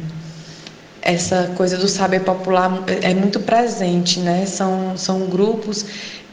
essa 1.03 1.53
coisa 1.57 1.77
do 1.77 1.89
saber 1.89 2.21
popular 2.21 2.85
é 3.03 3.15
muito 3.15 3.41
presente, 3.41 4.21
né, 4.21 4.47
são, 4.47 4.97
são 4.97 5.27
grupos 5.27 5.85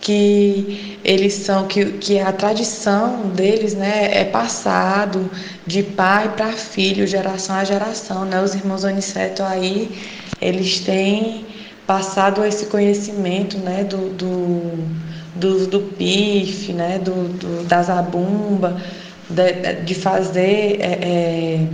que 0.04 1.00
eles 1.02 1.34
são 1.34 1.66
que, 1.66 1.86
que 1.94 2.20
a 2.20 2.32
tradição 2.34 3.30
deles 3.30 3.74
né, 3.74 4.10
é 4.12 4.26
passado 4.26 5.32
de 5.66 5.82
pai 5.82 6.34
para 6.36 6.52
filho, 6.52 7.08
geração 7.08 7.56
a 7.56 7.64
geração. 7.64 8.26
Né? 8.26 8.42
Os 8.44 8.54
irmãos 8.54 8.84
Aniceto 8.84 9.42
aí, 9.44 9.98
eles 10.42 10.82
têm 10.82 11.46
passado 11.86 12.44
esse 12.46 12.68
conhecimento 12.68 13.58
né, 13.58 13.84
do, 13.84 14.10
do, 14.10 14.88
do, 15.36 15.68
do 15.68 15.80
PIF, 15.82 16.72
né, 16.74 17.00
do, 17.00 17.28
do, 17.38 17.64
da 17.68 17.84
zabumba, 17.84 18.82
de, 19.30 19.74
de 19.84 19.96
fazer 19.96 20.80
é, 20.80 21.00
é, 21.02 21.68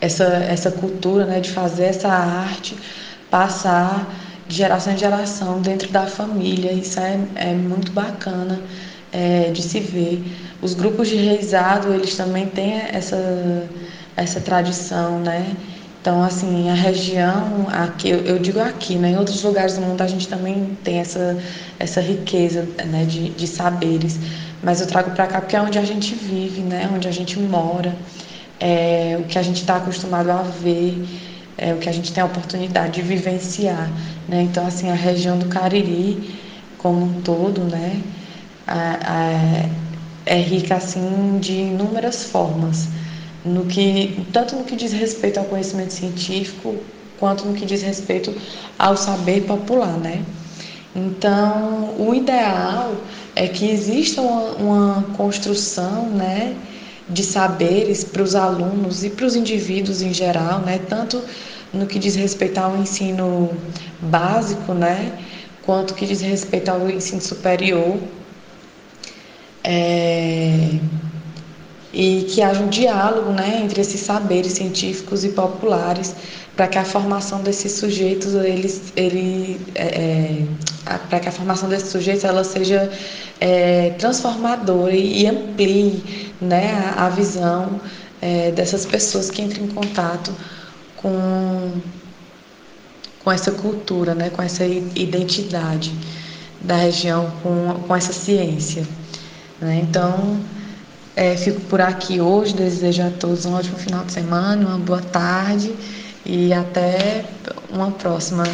essa, 0.00 0.24
essa 0.24 0.70
cultura, 0.70 1.24
né, 1.24 1.40
de 1.40 1.50
fazer 1.50 1.84
essa 1.84 2.08
arte 2.08 2.76
passar 3.30 4.12
de 4.48 4.56
geração 4.56 4.92
em 4.92 4.98
geração 4.98 5.60
dentro 5.60 5.88
da 5.90 6.06
família. 6.06 6.72
Isso 6.72 6.98
é, 6.98 7.18
é 7.36 7.54
muito 7.54 7.92
bacana 7.92 8.60
é, 9.12 9.50
de 9.50 9.62
se 9.62 9.80
ver. 9.80 10.22
Os 10.60 10.74
grupos 10.74 11.08
de 11.08 11.16
reizado, 11.16 11.94
eles 11.94 12.16
também 12.16 12.46
têm 12.46 12.74
essa, 12.74 13.68
essa 14.16 14.40
tradição, 14.40 15.20
né? 15.20 15.56
Então, 16.00 16.22
assim, 16.22 16.70
a 16.70 16.74
região, 16.74 17.68
aqui, 17.70 18.08
eu, 18.08 18.38
digo 18.38 18.58
aqui, 18.58 18.96
né? 18.96 19.10
Em 19.10 19.16
outros 19.18 19.42
lugares 19.42 19.74
do 19.74 19.82
mundo 19.82 20.00
a 20.00 20.06
gente 20.06 20.26
também 20.26 20.76
tem 20.82 20.98
essa, 20.98 21.36
essa 21.78 22.00
riqueza 22.00 22.66
né? 22.86 23.04
de, 23.04 23.28
de 23.30 23.46
saberes. 23.46 24.18
Mas 24.62 24.80
eu 24.80 24.86
trago 24.86 25.10
para 25.10 25.26
cá 25.26 25.40
porque 25.40 25.56
é 25.56 25.60
onde 25.60 25.78
a 25.78 25.84
gente 25.84 26.14
vive, 26.14 26.62
né? 26.62 26.90
Onde 26.94 27.06
a 27.06 27.10
gente 27.10 27.38
mora, 27.38 27.94
é, 28.58 29.18
o 29.20 29.24
que 29.24 29.38
a 29.38 29.42
gente 29.42 29.60
está 29.60 29.76
acostumado 29.76 30.30
a 30.30 30.42
ver 30.42 31.06
é 31.58 31.74
o 31.74 31.76
que 31.76 31.88
a 31.88 31.92
gente 31.92 32.12
tem 32.12 32.22
a 32.22 32.26
oportunidade 32.26 32.94
de 32.94 33.02
vivenciar. 33.02 33.90
Né? 34.26 34.42
Então, 34.42 34.66
assim, 34.66 34.90
a 34.90 34.94
região 34.94 35.38
do 35.38 35.46
Cariri, 35.46 36.38
como 36.78 37.04
um 37.04 37.20
todo, 37.20 37.60
né, 37.60 38.00
a, 38.66 38.98
a, 39.02 39.80
é 40.24 40.36
rica 40.36 40.76
assim 40.76 41.38
de 41.40 41.52
inúmeras 41.52 42.24
formas, 42.24 42.88
no 43.44 43.64
que 43.66 44.24
tanto 44.32 44.56
no 44.56 44.64
que 44.64 44.76
diz 44.76 44.92
respeito 44.92 45.38
ao 45.38 45.46
conhecimento 45.46 45.92
científico 45.92 46.76
quanto 47.18 47.44
no 47.44 47.54
que 47.54 47.66
diz 47.66 47.82
respeito 47.82 48.34
ao 48.78 48.96
saber 48.96 49.42
popular, 49.42 49.96
né? 49.98 50.24
Então, 50.96 51.94
o 51.98 52.14
ideal 52.14 52.96
é 53.36 53.46
que 53.46 53.70
exista 53.70 54.20
uma, 54.20 54.50
uma 54.52 55.02
construção, 55.16 56.08
né, 56.08 56.56
de 57.08 57.22
saberes 57.22 58.02
para 58.02 58.22
os 58.22 58.34
alunos 58.34 59.04
e 59.04 59.10
para 59.10 59.26
os 59.26 59.36
indivíduos 59.36 60.02
em 60.02 60.12
geral, 60.12 60.60
né, 60.60 60.80
tanto 60.88 61.22
no 61.72 61.86
que 61.86 61.98
diz 61.98 62.16
respeito 62.16 62.58
ao 62.58 62.76
ensino 62.76 63.50
básico, 64.00 64.72
né, 64.74 65.16
quanto 65.64 65.94
que 65.94 66.06
diz 66.06 66.20
respeito 66.20 66.70
ao 66.70 66.90
ensino 66.90 67.20
superior, 67.20 67.98
é, 69.62 70.78
e 71.92 72.26
que 72.30 72.42
haja 72.42 72.60
um 72.60 72.68
diálogo, 72.68 73.30
né, 73.30 73.60
entre 73.64 73.80
esses 73.80 74.00
saberes 74.00 74.52
científicos 74.52 75.24
e 75.24 75.30
populares, 75.30 76.14
para 76.56 76.68
que 76.68 76.78
a 76.78 76.84
formação 76.84 77.42
desses 77.42 77.72
sujeitos, 77.72 78.34
eles, 78.34 78.92
ele, 78.96 79.60
é, 79.74 80.44
é 80.86 80.98
para 81.08 81.20
que 81.20 81.28
a 81.28 81.32
formação 81.32 81.68
desses 81.68 81.88
sujeitos 81.88 82.24
ela 82.24 82.44
seja 82.44 82.90
é, 83.40 83.90
transformadora 83.98 84.94
e, 84.94 85.22
e 85.22 85.26
amplie, 85.26 86.32
né, 86.40 86.92
a, 86.96 87.06
a 87.06 87.08
visão 87.08 87.80
é, 88.20 88.50
dessas 88.52 88.84
pessoas 88.86 89.30
que 89.30 89.42
entram 89.42 89.64
em 89.64 89.68
contato 89.68 90.32
com, 90.96 91.72
com 93.24 93.32
essa 93.32 93.50
cultura, 93.52 94.14
né, 94.14 94.30
com 94.30 94.42
essa 94.42 94.64
identidade 94.64 95.92
da 96.60 96.76
região, 96.76 97.32
com, 97.42 97.80
com 97.86 97.96
essa 97.96 98.12
ciência. 98.12 98.86
Né? 99.60 99.80
Então, 99.82 100.38
é, 101.16 101.36
fico 101.36 101.60
por 101.62 101.80
aqui 101.80 102.20
hoje, 102.20 102.54
desejo 102.54 103.02
a 103.02 103.10
todos 103.10 103.44
um 103.44 103.54
ótimo 103.54 103.76
final 103.76 104.04
de 104.04 104.12
semana, 104.12 104.68
uma 104.68 104.78
boa 104.78 105.02
tarde 105.02 105.74
e 106.24 106.52
até 106.52 107.24
uma 107.70 107.90
próxima 107.90 108.44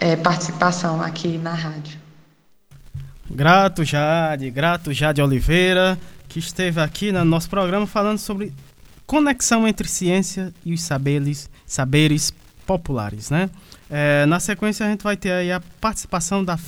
é, 0.00 0.16
participação 0.16 1.02
aqui 1.02 1.38
na 1.38 1.54
rádio. 1.54 1.98
Grato 3.30 3.84
Jade, 3.84 4.50
grato 4.50 4.92
Jade 4.92 5.20
Oliveira, 5.20 5.98
que 6.28 6.38
esteve 6.38 6.80
aqui 6.80 7.12
no 7.12 7.24
nosso 7.24 7.50
programa 7.50 7.86
falando 7.86 8.18
sobre 8.18 8.52
conexão 9.06 9.66
entre 9.66 9.88
ciência 9.88 10.52
e 10.64 10.72
os 10.72 10.82
saberes, 10.82 11.50
saberes 11.66 12.32
populares, 12.66 13.30
né? 13.30 13.50
É, 13.90 14.26
na 14.26 14.38
sequência 14.38 14.84
a 14.84 14.90
gente 14.90 15.02
vai 15.02 15.16
ter 15.16 15.50
a 15.50 15.60
participação 15.80 16.44
da 16.44 16.58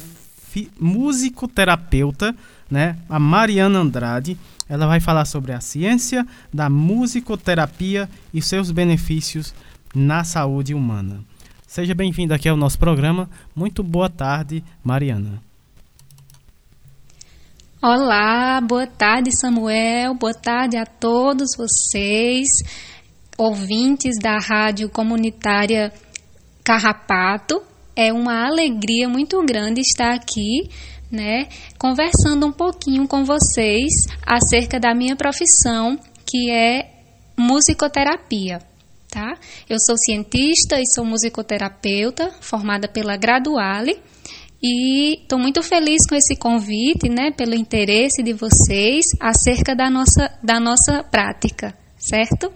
musicoterapeuta, 0.78 2.34
né? 2.70 2.96
A 3.08 3.18
Mariana 3.18 3.80
Andrade. 3.80 4.38
Ela 4.68 4.86
vai 4.86 5.00
falar 5.00 5.24
sobre 5.24 5.52
a 5.52 5.60
ciência 5.60 6.24
da 6.52 6.70
musicoterapia 6.70 8.08
e 8.32 8.40
seus 8.40 8.70
benefícios 8.70 9.52
na 9.94 10.22
saúde 10.22 10.74
humana. 10.74 11.20
Seja 11.66 11.94
bem-vinda 11.94 12.34
aqui 12.34 12.48
ao 12.48 12.56
nosso 12.56 12.78
programa. 12.78 13.28
Muito 13.54 13.82
boa 13.82 14.08
tarde, 14.08 14.62
Mariana. 14.84 15.42
Olá, 17.82 18.60
boa 18.60 18.86
tarde, 18.86 19.34
Samuel. 19.34 20.14
Boa 20.14 20.34
tarde 20.34 20.76
a 20.76 20.84
todos 20.84 21.56
vocês, 21.56 22.46
ouvintes 23.38 24.18
da 24.20 24.36
Rádio 24.36 24.90
Comunitária 24.90 25.90
Carrapato. 26.62 27.62
É 27.96 28.12
uma 28.12 28.46
alegria 28.46 29.08
muito 29.08 29.42
grande 29.44 29.80
estar 29.80 30.12
aqui, 30.12 30.68
né, 31.10 31.48
conversando 31.78 32.46
um 32.46 32.52
pouquinho 32.52 33.06
com 33.08 33.24
vocês 33.24 33.92
acerca 34.24 34.78
da 34.78 34.94
minha 34.94 35.16
profissão, 35.16 35.98
que 36.26 36.50
é 36.50 36.90
musicoterapia. 37.36 38.60
Tá? 39.10 39.36
Eu 39.68 39.76
sou 39.80 39.96
cientista 39.98 40.80
e 40.80 40.86
sou 40.86 41.04
musicoterapeuta, 41.04 42.30
formada 42.40 42.86
pela 42.86 43.16
Graduale. 43.16 43.98
E 44.62 45.22
estou 45.22 45.38
muito 45.38 45.62
feliz 45.62 46.06
com 46.06 46.14
esse 46.14 46.36
convite, 46.36 47.08
né, 47.08 47.30
pelo 47.32 47.54
interesse 47.54 48.22
de 48.22 48.34
vocês 48.34 49.06
acerca 49.18 49.74
da 49.74 49.88
nossa, 49.90 50.30
da 50.42 50.60
nossa 50.60 51.02
prática, 51.02 51.74
certo? 51.96 52.52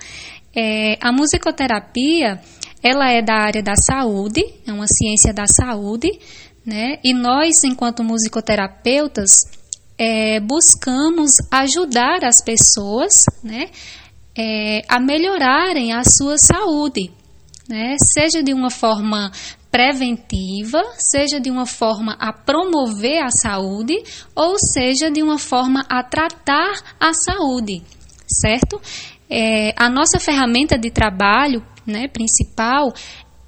É, 0.55 0.98
a 1.01 1.10
musicoterapia, 1.10 2.40
ela 2.82 3.10
é 3.10 3.22
da 3.22 3.35
área 3.35 3.62
da 3.62 3.74
saúde, 3.74 4.44
é 4.66 4.72
uma 4.72 4.86
ciência 4.86 5.32
da 5.32 5.47
saúde, 5.47 6.10
né? 6.65 6.99
E 7.05 7.12
nós, 7.12 7.62
enquanto 7.65 8.03
musicoterapeutas, 8.03 9.31
é, 9.99 10.41
buscamos 10.41 11.32
ajudar 11.51 12.24
as 12.24 12.43
pessoas, 12.43 13.12
né, 13.43 13.70
é, 14.36 14.82
a 14.89 14.99
melhorarem 14.99 15.93
a 15.93 16.03
sua 16.05 16.36
saúde, 16.39 17.12
né? 17.69 17.97
Seja 18.12 18.43
de 18.43 18.53
uma 18.53 18.70
forma 18.70 19.31
preventiva, 19.70 20.82
seja 20.97 21.41
de 21.41 21.51
uma 21.51 21.66
forma 21.66 22.16
a 22.20 22.32
promover 22.32 23.23
a 23.23 23.31
saúde, 23.31 23.95
ou 24.35 24.57
seja 24.59 25.11
de 25.11 25.23
uma 25.23 25.39
forma 25.39 25.85
a 25.89 26.03
tratar 26.03 26.97
a 27.01 27.12
saúde, 27.12 27.82
certo? 28.27 28.81
É, 29.28 29.73
a 29.77 29.89
nossa 29.89 30.20
ferramenta 30.20 30.78
de 30.78 30.91
trabalho 30.91 31.62
né, 31.86 32.09
principal 32.09 32.93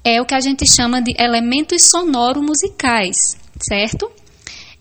é 0.07 0.21
o 0.21 0.25
que 0.25 0.33
a 0.33 0.39
gente 0.39 0.65
chama 0.65 1.01
de 1.01 1.13
elementos 1.19 1.89
sonoro-musicais, 1.89 3.35
certo? 3.61 4.09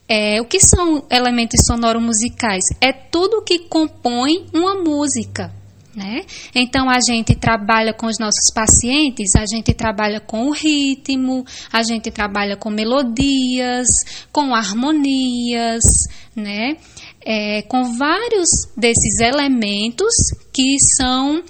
É, 0.09 0.40
o 0.40 0.44
que 0.44 0.61
são 0.61 1.05
elementos 1.11 1.66
sonoro-musicais? 1.66 2.66
É 2.81 2.93
tudo 2.93 3.43
que 3.43 3.59
compõe 3.59 4.47
uma 4.55 4.77
música, 4.77 5.53
né? 5.97 6.24
Então 6.55 6.89
a 6.89 7.01
gente 7.01 7.35
trabalha 7.35 7.93
com 7.93 8.07
os 8.07 8.20
nossos 8.20 8.53
pacientes, 8.55 9.35
a 9.35 9.44
gente 9.47 9.74
trabalha 9.74 10.20
com 10.20 10.47
o 10.47 10.53
ritmo, 10.53 11.44
a 11.73 11.82
gente 11.82 12.09
trabalha 12.12 12.57
com 12.57 12.70
melodias, 12.70 13.89
com 14.31 14.55
harmonias, 14.55 15.82
né? 16.36 16.77
É, 17.20 17.62
com 17.62 17.98
vários 17.98 18.48
desses 18.77 19.19
elementos 19.19 20.15
que 20.53 20.77
são 20.97 21.43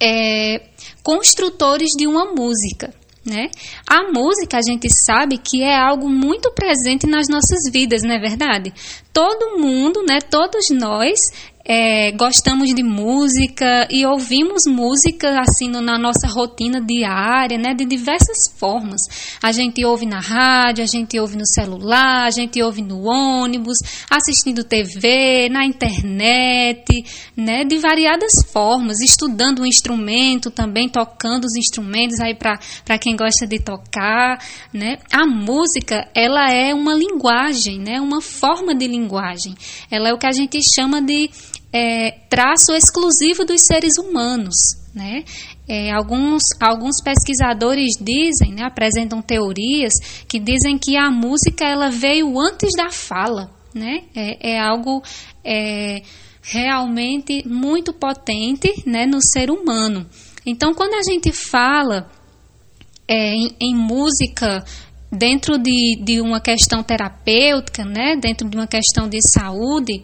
é, 0.00 0.60
construtores 1.06 1.90
de 1.96 2.04
uma 2.04 2.24
música. 2.24 2.92
Né? 3.24 3.48
A 3.88 4.10
música 4.10 4.58
a 4.58 4.62
gente 4.62 4.88
sabe 5.04 5.38
que 5.38 5.62
é 5.62 5.76
algo 5.76 6.08
muito 6.08 6.50
presente 6.52 7.06
nas 7.06 7.28
nossas 7.28 7.70
vidas, 7.72 8.02
não 8.02 8.14
é 8.14 8.18
verdade? 8.18 8.72
Todo 9.12 9.58
mundo, 9.58 10.04
né, 10.08 10.18
todos 10.20 10.68
nós 10.70 11.18
é, 11.68 12.12
gostamos 12.12 12.72
de 12.72 12.82
música 12.84 13.88
e 13.90 14.06
ouvimos 14.06 14.62
música 14.68 15.40
assim 15.40 15.68
na 15.68 15.98
nossa 15.98 16.28
rotina 16.28 16.80
diária, 16.80 17.58
né, 17.58 17.74
de 17.74 17.84
diversas 17.84 18.48
formas. 18.56 19.00
A 19.42 19.50
gente 19.50 19.84
ouve 19.84 20.06
na 20.06 20.20
rádio, 20.20 20.84
a 20.84 20.86
gente 20.86 21.18
ouve 21.18 21.36
no 21.36 21.44
celular, 21.44 22.26
a 22.26 22.30
gente 22.30 22.62
ouve 22.62 22.82
no 22.82 23.02
ônibus, 23.02 23.78
assistindo 24.08 24.62
TV, 24.62 25.48
na 25.50 25.64
internet, 25.64 26.84
né, 27.36 27.64
de 27.64 27.78
variadas 27.78 28.32
formas, 28.52 29.00
estudando 29.00 29.62
um 29.62 29.66
instrumento 29.66 30.52
também, 30.52 30.88
tocando 30.88 31.46
os 31.46 31.56
instrumentos 31.56 32.20
aí 32.20 32.34
para 32.34 32.98
quem 33.00 33.16
gosta 33.16 33.44
de 33.44 33.58
tocar, 33.58 34.38
né? 34.72 34.98
A 35.12 35.26
música, 35.26 36.08
ela 36.14 36.48
é 36.52 36.72
uma 36.72 36.94
linguagem, 36.94 37.80
né, 37.80 38.00
uma 38.00 38.20
forma 38.20 38.72
de 38.72 38.86
linguagem. 38.86 39.54
Ela 39.90 40.10
é 40.10 40.14
o 40.14 40.18
que 40.18 40.26
a 40.26 40.32
gente 40.32 40.60
chama 40.62 41.02
de 41.02 41.28
é, 41.76 42.10
traço 42.30 42.72
exclusivo 42.72 43.44
dos 43.44 43.62
seres 43.66 43.98
humanos. 43.98 44.54
Né? 44.94 45.24
É, 45.68 45.92
alguns, 45.92 46.42
alguns 46.58 47.02
pesquisadores 47.02 47.96
dizem, 48.00 48.54
né, 48.54 48.62
apresentam 48.64 49.20
teorias 49.20 49.92
que 50.26 50.38
dizem 50.38 50.78
que 50.78 50.96
a 50.96 51.10
música 51.10 51.66
ela 51.66 51.90
veio 51.90 52.38
antes 52.40 52.74
da 52.74 52.90
fala. 52.90 53.50
Né? 53.74 54.04
É, 54.14 54.52
é 54.52 54.58
algo 54.58 55.02
é, 55.44 56.02
realmente 56.40 57.46
muito 57.46 57.92
potente 57.92 58.72
né, 58.86 59.04
no 59.04 59.20
ser 59.20 59.50
humano. 59.50 60.06
Então, 60.46 60.72
quando 60.72 60.94
a 60.94 61.02
gente 61.02 61.30
fala 61.30 62.08
é, 63.06 63.34
em, 63.34 63.54
em 63.60 63.74
música 63.74 64.64
dentro 65.12 65.58
de, 65.58 66.00
de 66.02 66.22
uma 66.22 66.40
questão 66.40 66.82
terapêutica, 66.82 67.84
né, 67.84 68.16
dentro 68.16 68.48
de 68.48 68.56
uma 68.56 68.66
questão 68.66 69.08
de 69.08 69.18
saúde, 69.20 70.02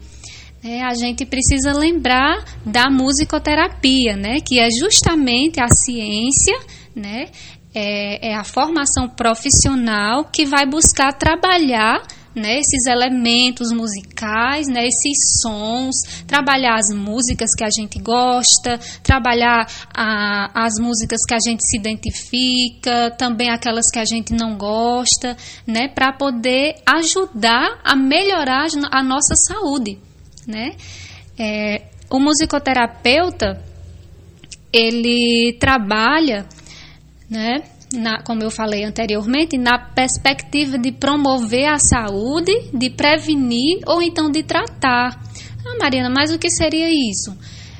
é, 0.64 0.82
a 0.82 0.94
gente 0.94 1.26
precisa 1.26 1.72
lembrar 1.72 2.44
da 2.64 2.88
musicoterapia, 2.88 4.16
né, 4.16 4.40
que 4.40 4.60
é 4.60 4.68
justamente 4.70 5.60
a 5.60 5.68
ciência, 5.68 6.56
né, 6.94 7.30
é, 7.74 8.30
é 8.30 8.34
a 8.34 8.44
formação 8.44 9.08
profissional 9.08 10.24
que 10.24 10.46
vai 10.46 10.64
buscar 10.64 11.12
trabalhar 11.12 12.02
né, 12.34 12.58
esses 12.58 12.86
elementos 12.86 13.72
musicais, 13.72 14.66
né, 14.68 14.86
esses 14.86 15.40
sons, 15.42 15.96
trabalhar 16.26 16.76
as 16.76 16.94
músicas 16.94 17.50
que 17.56 17.64
a 17.64 17.68
gente 17.68 17.98
gosta, 17.98 18.78
trabalhar 19.02 19.66
a, 19.94 20.64
as 20.64 20.78
músicas 20.80 21.20
que 21.28 21.34
a 21.34 21.38
gente 21.44 21.62
se 21.62 21.76
identifica, 21.76 23.10
também 23.18 23.50
aquelas 23.50 23.90
que 23.92 23.98
a 23.98 24.04
gente 24.04 24.32
não 24.32 24.56
gosta, 24.56 25.36
né, 25.66 25.88
para 25.88 26.12
poder 26.12 26.76
ajudar 26.86 27.80
a 27.84 27.94
melhorar 27.96 28.68
a 28.90 29.02
nossa 29.02 29.34
saúde, 29.34 29.98
né. 30.46 30.72
É, 31.38 31.82
o 32.10 32.18
musicoterapeuta 32.18 33.60
ele 34.72 35.56
trabalha, 35.58 36.46
né, 37.28 37.62
na, 37.92 38.22
como 38.22 38.42
eu 38.42 38.50
falei 38.50 38.84
anteriormente, 38.84 39.58
na 39.58 39.78
perspectiva 39.78 40.78
de 40.78 40.92
promover 40.92 41.66
a 41.66 41.78
saúde, 41.78 42.52
de 42.72 42.90
prevenir 42.90 43.80
ou 43.86 44.02
então 44.02 44.30
de 44.30 44.42
tratar. 44.42 45.20
Ah, 45.64 45.76
Mariana, 45.78 46.10
mas 46.10 46.32
o 46.32 46.38
que 46.38 46.50
seria 46.50 46.88
isso? 46.88 47.36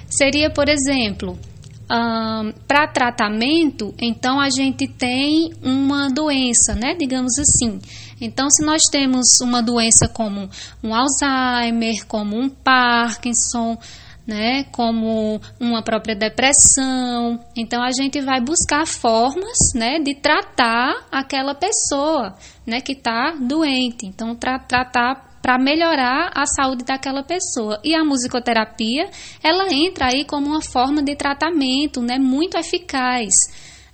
Seria, 0.08 0.50
por 0.50 0.68
exemplo, 0.68 1.38
um, 1.90 2.52
para 2.66 2.86
tratamento, 2.86 3.94
então 3.98 4.38
a 4.38 4.50
gente 4.50 4.86
tem 4.86 5.50
uma 5.62 6.08
doença, 6.08 6.74
né? 6.74 6.94
Digamos 6.98 7.38
assim. 7.38 7.78
Então, 8.20 8.48
se 8.50 8.64
nós 8.64 8.82
temos 8.90 9.40
uma 9.40 9.62
doença 9.62 10.08
como 10.08 10.48
um 10.82 10.94
Alzheimer, 10.94 12.06
como 12.06 12.36
um 12.36 12.48
Parkinson, 12.48 13.78
né, 14.26 14.64
como 14.70 15.40
uma 15.58 15.82
própria 15.82 16.14
depressão. 16.14 17.40
Então 17.56 17.82
a 17.82 17.90
gente 17.90 18.20
vai 18.20 18.40
buscar 18.40 18.86
formas, 18.86 19.72
né, 19.74 19.98
de 19.98 20.14
tratar 20.14 21.06
aquela 21.10 21.54
pessoa, 21.54 22.34
né, 22.66 22.80
que 22.80 22.92
está 22.92 23.32
doente. 23.32 24.06
Então 24.06 24.34
tra 24.34 24.58
tratar 24.58 25.32
para 25.42 25.58
melhorar 25.58 26.30
a 26.34 26.46
saúde 26.46 26.84
daquela 26.84 27.24
pessoa. 27.24 27.80
E 27.82 27.96
a 27.96 28.04
musicoterapia, 28.04 29.10
ela 29.42 29.72
entra 29.72 30.06
aí 30.06 30.24
como 30.24 30.46
uma 30.46 30.62
forma 30.62 31.02
de 31.02 31.16
tratamento, 31.16 32.00
né, 32.00 32.16
muito 32.16 32.56
eficaz, 32.56 33.34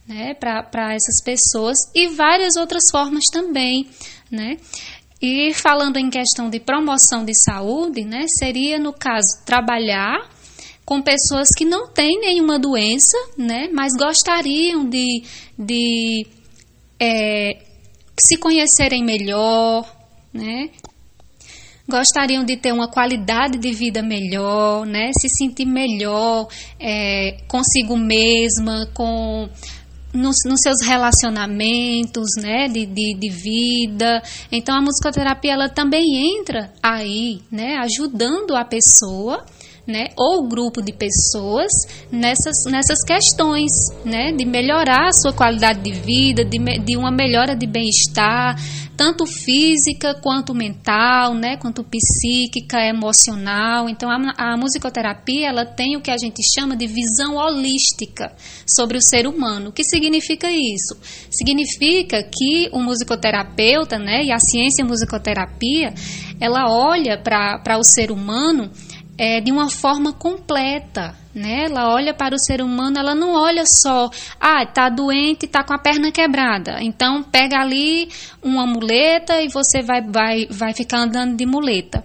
né, 0.09 0.35
para 0.35 0.95
essas 0.95 1.23
pessoas 1.23 1.77
e 1.95 2.09
várias 2.09 2.57
outras 2.57 2.85
formas 2.91 3.25
também, 3.31 3.87
né? 4.31 4.57
E 5.21 5.53
falando 5.53 5.97
em 5.97 6.09
questão 6.09 6.49
de 6.49 6.61
promoção 6.61 7.25
de 7.25 7.35
saúde, 7.35 8.05
né, 8.05 8.25
seria 8.39 8.79
no 8.79 8.93
caso 8.93 9.45
trabalhar 9.45 10.31
com 10.85 11.03
pessoas 11.03 11.49
que 11.57 11.65
não 11.65 11.89
têm 11.89 12.21
nenhuma 12.21 12.59
doença, 12.59 13.17
né, 13.37 13.69
mas 13.75 13.93
gostariam 13.95 14.89
de, 14.89 15.23
de 15.59 16.27
é, 16.99 17.59
se 18.19 18.39
conhecerem 18.39 19.05
melhor, 19.05 19.85
né, 20.33 20.71
gostariam 21.89 22.45
de 22.45 22.57
ter 22.57 22.73
uma 22.73 22.89
qualidade 22.89 23.59
de 23.59 23.73
vida 23.73 24.03
melhor, 24.03 24.87
né, 24.87 25.11
se 25.21 25.29
sentir 25.29 25.67
melhor 25.67 26.47
é, 26.79 27.39
consigo 27.49 27.97
mesma, 27.97 28.89
com 28.95 29.49
nos, 30.19 30.37
nos 30.45 30.61
seus 30.61 30.83
relacionamentos, 30.85 32.29
né, 32.37 32.69
de, 32.69 32.85
de, 32.87 33.15
de, 33.15 33.29
vida. 33.31 34.23
Então 34.51 34.75
a 34.77 34.83
musicoterapia 34.83 35.53
ela 35.53 35.69
também 35.69 36.39
entra 36.39 36.73
aí, 36.83 37.41
né, 37.51 37.77
ajudando 37.77 38.57
a 38.57 38.65
pessoa 38.65 39.45
né, 39.89 40.09
ou 40.19 40.47
grupo 40.47 40.83
de 40.83 40.93
pessoas 40.93 41.73
nessas, 42.13 42.71
nessas 42.71 43.03
questões, 43.03 43.73
né, 44.05 44.33
de 44.33 44.45
melhorar 44.45 45.09
a 45.09 45.13
sua 45.13 45.33
qualidade 45.33 45.81
de 45.81 45.93
vida, 45.93 46.45
de, 46.45 46.59
de 46.59 46.95
uma 46.95 47.11
melhora 47.11 47.57
de 47.57 47.67
bem-estar, 47.67 48.55
tanto 48.99 49.25
física 49.25 50.15
quanto 50.21 50.55
mental, 50.55 51.33
né, 51.33 51.57
quanto 51.57 51.83
psíquica, 51.83 52.85
emocional. 52.85 53.89
Então 53.89 54.11
a, 54.11 54.35
a 54.37 54.57
musicoterapia 54.59 55.49
ela 55.49 55.65
tem 55.65 55.97
o 55.97 56.03
que 56.03 56.11
a 56.11 56.19
gente 56.19 56.43
chama 56.55 56.77
de 56.77 56.87
visão 56.87 57.37
holística 57.37 58.31
sobre 58.67 58.99
o 58.99 59.03
ser 59.03 59.27
humano. 59.27 59.71
O 59.71 59.73
que 59.73 59.85
significa 59.85 60.51
isso? 60.51 60.99
Significa 61.31 62.23
que 62.23 62.69
o 62.73 62.81
musicoterapeuta, 62.81 63.99
né, 63.99 64.25
e 64.25 64.33
a 64.33 64.39
ciência 64.39 64.85
musicoterapia, 64.85 65.95
ela 66.39 66.71
olha 66.71 67.17
para 67.17 67.79
o 67.79 67.85
ser 67.85 68.11
humano 68.11 68.71
é, 69.19 69.41
de 69.41 69.51
uma 69.51 69.69
forma 69.69 70.13
completa, 70.13 71.13
né? 71.35 71.65
Ela 71.65 71.93
olha 71.93 72.15
para 72.15 72.37
o 72.37 72.39
ser 72.39 72.63
humano, 72.63 72.99
ela 72.99 73.17
não 73.17 73.35
olha 73.35 73.65
só, 73.67 74.09
ah, 74.41 74.65
tá 74.65 74.89
doente, 74.89 75.49
tá 75.49 75.65
com 75.65 75.75
a 75.75 75.79
perna 75.79 76.13
quebrada, 76.13 76.79
então 76.81 77.25
pega 77.25 77.59
ali 77.59 78.09
uma 78.41 78.65
muleta 78.65 79.43
e 79.43 79.49
você 79.49 79.83
vai, 79.83 80.01
vai, 80.03 80.47
vai 80.49 80.73
ficar 80.73 80.99
andando 80.99 81.37
de 81.37 81.45
muleta 81.45 82.05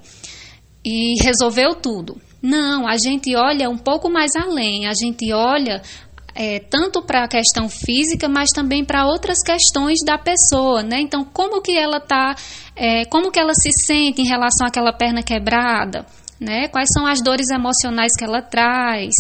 e 0.84 1.24
resolveu 1.24 1.76
tudo. 1.76 2.20
Não, 2.42 2.88
a 2.88 2.98
gente 2.98 3.34
olha 3.36 3.70
um 3.70 3.78
pouco 3.78 4.10
mais 4.10 4.36
além, 4.36 4.88
a 4.88 4.94
gente 4.94 5.32
olha 5.32 5.82
é, 6.36 6.60
tanto 6.60 7.02
para 7.02 7.26
a 7.26 7.28
questão 7.28 7.70
física, 7.70 8.28
mas 8.28 8.50
também 8.50 8.84
para 8.84 9.06
outras 9.06 9.44
questões 9.44 10.00
da 10.04 10.18
pessoa, 10.18 10.82
né? 10.82 11.00
Então, 11.00 11.24
como 11.24 11.62
que 11.62 11.78
ela 11.78 12.00
tá, 12.00 12.36
é, 12.76 13.06
como 13.06 13.32
que 13.32 13.40
ela 13.40 13.54
se 13.54 13.72
sente 13.72 14.22
em 14.22 14.28
relação 14.28 14.66
àquela 14.66 14.92
perna 14.92 15.22
quebrada? 15.22 16.06
Né? 16.40 16.68
Quais 16.68 16.90
são 16.94 17.06
as 17.06 17.22
dores 17.22 17.50
emocionais 17.50 18.12
que 18.18 18.24
ela 18.24 18.42
traz, 18.42 19.16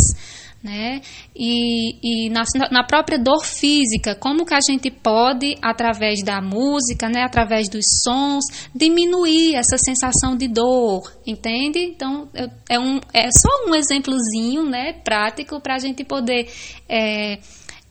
né? 0.64 1.02
E, 1.36 2.28
e 2.28 2.30
na, 2.30 2.44
na, 2.72 2.84
própria 2.86 3.20
dor 3.20 3.44
física, 3.44 4.16
como 4.16 4.46
que 4.46 4.54
a 4.54 4.62
gente 4.62 4.90
pode, 4.90 5.58
através 5.62 6.24
da 6.24 6.42
música, 6.42 7.10
né, 7.10 7.24
através 7.24 7.68
dos 7.68 7.84
sons, 8.02 8.46
diminuir 8.74 9.56
essa 9.56 9.78
sensação 9.78 10.38
de 10.38 10.48
dor, 10.48 11.12
entende? 11.28 11.80
Então, 11.80 12.30
é, 12.70 12.80
um, 12.80 13.02
é 13.14 13.30
só 13.30 13.70
um 13.70 13.76
exemplozinho, 13.76 14.64
né, 14.64 14.94
prático 15.04 15.60
para 15.60 15.76
a 15.76 15.80
gente 15.80 16.06
poder 16.06 16.48
é, 16.88 17.40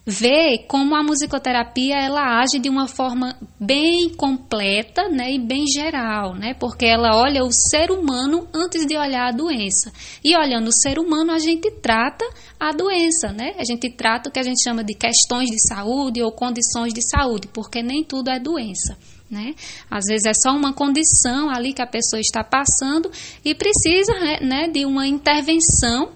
ver 0.05 0.67
como 0.67 0.97
a 0.97 1.03
musicoterapia 1.03 1.97
ela 1.97 2.41
age 2.41 2.59
de 2.59 2.69
uma 2.69 2.89
forma 2.89 3.37
bem 3.59 4.11
completa 4.17 5.09
né, 5.09 5.33
e 5.33 5.39
bem 5.39 5.65
geral, 5.67 6.35
né, 6.35 6.55
porque 6.55 6.85
ela 6.85 7.17
olha 7.17 7.45
o 7.45 7.53
ser 7.53 7.91
humano 7.91 8.49
antes 8.53 8.85
de 8.85 8.97
olhar 8.97 9.29
a 9.29 9.33
doença. 9.33 9.93
E 10.25 10.37
olhando 10.37 10.69
o 10.69 10.73
ser 10.73 10.99
humano, 10.99 11.33
a 11.33 11.39
gente 11.39 11.71
trata 11.81 12.25
a 12.59 12.73
doença, 12.73 13.33
né? 13.33 13.55
A 13.59 13.65
gente 13.65 13.91
trata 13.91 14.29
o 14.29 14.33
que 14.33 14.39
a 14.39 14.43
gente 14.43 14.63
chama 14.63 14.85
de 14.85 14.95
questões 14.95 15.51
de 15.51 15.59
saúde 15.69 16.23
ou 16.23 16.33
condições 16.33 16.93
de 16.93 17.03
saúde, 17.03 17.49
porque 17.49 17.83
nem 17.83 18.05
tudo 18.05 18.31
é 18.31 18.39
doença. 18.39 18.97
Né? 19.31 19.55
Às 19.91 20.05
vezes 20.07 20.27
é 20.27 20.35
só 20.35 20.55
uma 20.55 20.75
condição 20.75 21.49
ali 21.49 21.73
que 21.73 21.81
a 21.81 21.87
pessoa 21.87 22.21
está 22.21 22.45
passando 22.45 23.11
e 23.43 23.55
precisa 23.55 24.13
né, 24.43 24.69
de 24.69 24.85
uma 24.85 25.07
intervenção 25.07 26.11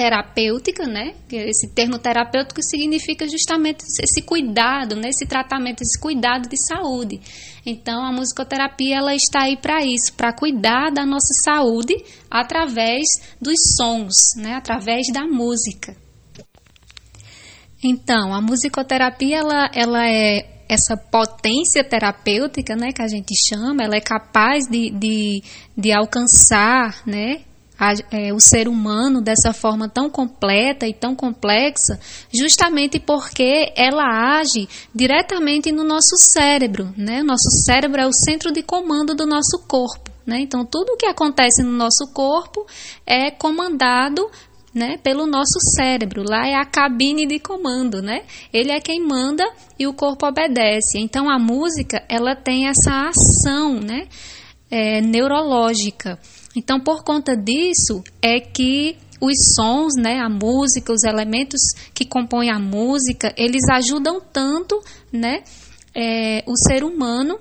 terapêutica, 0.00 0.86
né? 0.86 1.12
Esse 1.30 1.74
termo 1.74 1.98
terapêutico 1.98 2.62
significa 2.62 3.28
justamente 3.28 3.84
esse 4.02 4.22
cuidado, 4.22 4.96
né? 4.96 5.10
esse 5.10 5.26
tratamento, 5.26 5.82
esse 5.82 6.00
cuidado 6.00 6.48
de 6.48 6.56
saúde. 6.56 7.20
Então, 7.66 8.02
a 8.02 8.10
musicoterapia 8.10 8.96
ela 8.96 9.14
está 9.14 9.42
aí 9.42 9.58
para 9.58 9.84
isso, 9.84 10.14
para 10.14 10.32
cuidar 10.32 10.90
da 10.90 11.04
nossa 11.04 11.34
saúde 11.44 12.02
através 12.30 13.08
dos 13.38 13.58
sons, 13.76 14.14
né? 14.36 14.54
Através 14.54 15.08
da 15.12 15.26
música. 15.26 15.94
Então, 17.84 18.32
a 18.32 18.40
musicoterapia 18.40 19.36
ela, 19.36 19.70
ela 19.74 20.08
é 20.08 20.62
essa 20.66 20.96
potência 20.96 21.84
terapêutica, 21.84 22.74
né, 22.74 22.92
que 22.92 23.02
a 23.02 23.08
gente 23.08 23.34
chama, 23.48 23.82
ela 23.82 23.96
é 23.96 24.00
capaz 24.00 24.66
de, 24.66 24.88
de, 24.90 25.42
de 25.76 25.92
alcançar, 25.92 27.02
né, 27.04 27.42
a, 27.80 27.94
é, 28.10 28.30
o 28.34 28.38
ser 28.38 28.68
humano 28.68 29.22
dessa 29.22 29.54
forma 29.54 29.88
tão 29.88 30.10
completa 30.10 30.86
e 30.86 30.92
tão 30.92 31.16
complexa, 31.16 31.98
justamente 32.30 33.00
porque 33.00 33.72
ela 33.74 34.38
age 34.38 34.68
diretamente 34.94 35.72
no 35.72 35.82
nosso 35.82 36.14
cérebro. 36.18 36.92
Né? 36.94 37.22
O 37.22 37.24
nosso 37.24 37.48
cérebro 37.64 38.02
é 38.02 38.06
o 38.06 38.12
centro 38.12 38.52
de 38.52 38.62
comando 38.62 39.14
do 39.14 39.26
nosso 39.26 39.58
corpo. 39.66 40.10
Né? 40.26 40.40
Então, 40.40 40.66
tudo 40.66 40.92
o 40.92 40.96
que 40.98 41.06
acontece 41.06 41.62
no 41.62 41.72
nosso 41.72 42.12
corpo 42.12 42.66
é 43.06 43.30
comandado 43.30 44.30
né, 44.74 44.98
pelo 44.98 45.26
nosso 45.26 45.58
cérebro. 45.74 46.22
Lá 46.22 46.46
é 46.46 46.54
a 46.54 46.64
cabine 46.64 47.26
de 47.26 47.40
comando, 47.40 48.00
né? 48.00 48.22
Ele 48.52 48.70
é 48.70 48.80
quem 48.80 49.04
manda 49.04 49.44
e 49.76 49.86
o 49.88 49.92
corpo 49.92 50.26
obedece. 50.26 50.96
Então 50.98 51.28
a 51.28 51.40
música 51.40 52.04
ela 52.08 52.36
tem 52.36 52.68
essa 52.68 53.08
ação, 53.08 53.80
né, 53.80 54.06
é, 54.70 55.00
neurológica. 55.00 56.20
Então, 56.56 56.80
por 56.80 57.04
conta 57.04 57.36
disso, 57.36 58.02
é 58.20 58.40
que 58.40 58.96
os 59.20 59.54
sons, 59.54 59.94
né, 59.96 60.18
a 60.18 60.28
música, 60.28 60.92
os 60.92 61.04
elementos 61.04 61.60
que 61.94 62.04
compõem 62.04 62.50
a 62.50 62.58
música, 62.58 63.32
eles 63.36 63.62
ajudam 63.70 64.20
tanto, 64.20 64.80
né, 65.12 65.42
é, 65.94 66.42
o 66.46 66.56
ser 66.56 66.82
humano 66.82 67.38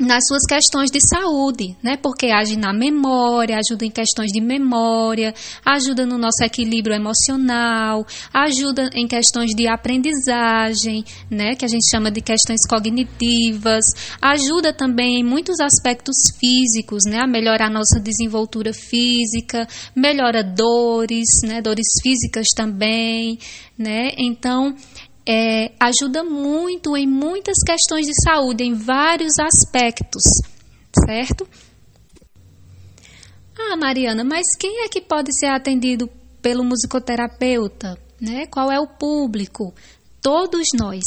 nas 0.00 0.26
suas 0.26 0.44
questões 0.46 0.90
de 0.90 0.98
saúde, 1.00 1.76
né? 1.82 1.96
Porque 1.96 2.26
age 2.30 2.56
na 2.56 2.72
memória, 2.72 3.58
ajuda 3.58 3.84
em 3.84 3.90
questões 3.90 4.32
de 4.32 4.40
memória, 4.40 5.34
ajuda 5.64 6.06
no 6.06 6.16
nosso 6.16 6.42
equilíbrio 6.42 6.94
emocional, 6.96 8.06
ajuda 8.32 8.90
em 8.94 9.06
questões 9.06 9.50
de 9.54 9.68
aprendizagem, 9.68 11.04
né? 11.30 11.54
Que 11.54 11.66
a 11.66 11.68
gente 11.68 11.88
chama 11.90 12.10
de 12.10 12.22
questões 12.22 12.66
cognitivas, 12.66 13.84
ajuda 14.20 14.72
também 14.72 15.20
em 15.20 15.24
muitos 15.24 15.60
aspectos 15.60 16.16
físicos, 16.38 17.04
né? 17.04 17.20
A 17.20 17.26
melhorar 17.26 17.66
a 17.66 17.70
nossa 17.70 18.00
desenvoltura 18.00 18.72
física, 18.72 19.68
melhora 19.94 20.42
dores, 20.42 21.28
né? 21.44 21.60
Dores 21.60 21.86
físicas 22.02 22.48
também, 22.56 23.38
né? 23.76 24.12
Então, 24.16 24.74
é, 25.32 25.70
ajuda 25.78 26.24
muito 26.24 26.96
em 26.96 27.06
muitas 27.06 27.58
questões 27.64 28.04
de 28.04 28.12
saúde, 28.20 28.64
em 28.64 28.74
vários 28.74 29.38
aspectos, 29.38 30.24
certo? 31.06 31.46
Ah, 33.56 33.76
Mariana, 33.76 34.24
mas 34.24 34.56
quem 34.58 34.82
é 34.84 34.88
que 34.88 35.00
pode 35.00 35.32
ser 35.38 35.46
atendido 35.46 36.10
pelo 36.42 36.64
musicoterapeuta? 36.64 37.96
Né? 38.20 38.46
Qual 38.46 38.72
é 38.72 38.80
o 38.80 38.88
público? 38.88 39.72
Todos 40.20 40.70
nós, 40.76 41.04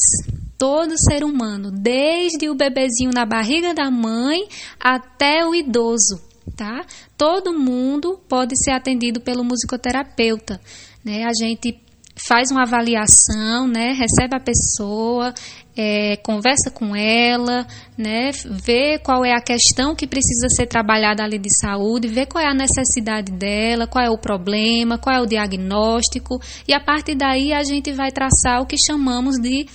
todo 0.58 0.98
ser 0.98 1.26
humano, 1.26 1.70
desde 1.70 2.50
o 2.50 2.56
bebezinho 2.56 3.12
na 3.14 3.26
barriga 3.26 3.74
da 3.74 3.91
mãe 3.91 4.48
até 4.80 5.45
o 5.45 5.54
idoso, 5.54 6.22
tá? 6.56 6.86
Todo 7.18 7.52
mundo 7.52 8.22
pode 8.30 8.56
ser 8.58 8.72
atendido 8.72 9.20
pelo 9.20 9.44
musicoterapeuta, 9.44 10.62
né? 11.04 11.26
A 11.26 11.32
gente 11.38 11.82
faz 12.15 12.52
uma 12.52 12.64
avaliação, 12.64 13.68
né, 13.68 13.94
recebe 13.94 14.35
a 14.35 14.40
pessoa, 14.40 15.34
é, 15.76 16.15
conversa 16.18 16.69
com 16.69 16.95
ela, 16.95 17.65
né, 17.98 18.31
vê 18.45 18.99
qual 18.99 19.26
é 19.26 19.34
a 19.34 19.41
questão 19.41 19.95
que 19.95 20.06
precisa 20.06 20.48
ser 20.49 20.68
trabalhada 20.68 21.23
ali 21.23 21.40
de 21.40 21.49
saúde, 21.49 22.07
vê 22.07 22.26
qual 22.26 22.44
é 22.44 22.48
a 22.48 22.53
necessidade 22.53 23.31
dela, 23.31 23.88
qual 23.88 24.06
é 24.06 24.10
o 24.10 24.18
problema, 24.18 24.98
qual 24.98 25.15
é 25.15 25.22
o 25.22 25.26
diagnóstico, 25.26 26.40
e 26.68 26.73
a 26.73 26.80
partir 26.80 27.15
daí 27.15 27.52
a 27.52 27.64
gente 27.64 27.91
vai 27.91 28.11
traçar 28.11 28.61
o 28.61 28.68
que 28.68 28.77
chamamos 28.77 29.35
de 29.41 29.65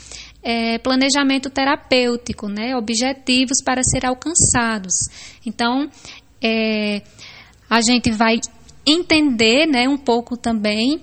é, 0.43 0.79
planejamento 0.79 1.51
terapêutico, 1.51 2.49
né, 2.49 2.77
objetivos 2.77 3.63
para 3.65 3.83
ser 3.83 4.07
alcançados. 4.07 4.95
Então, 5.45 5.91
é, 6.41 7.03
a 7.69 7.81
gente 7.81 8.11
vai 8.13 8.37
entender 8.87 9.67
né, 9.67 9.89
um 9.89 9.99
pouco 9.99 10.37
também 10.37 11.01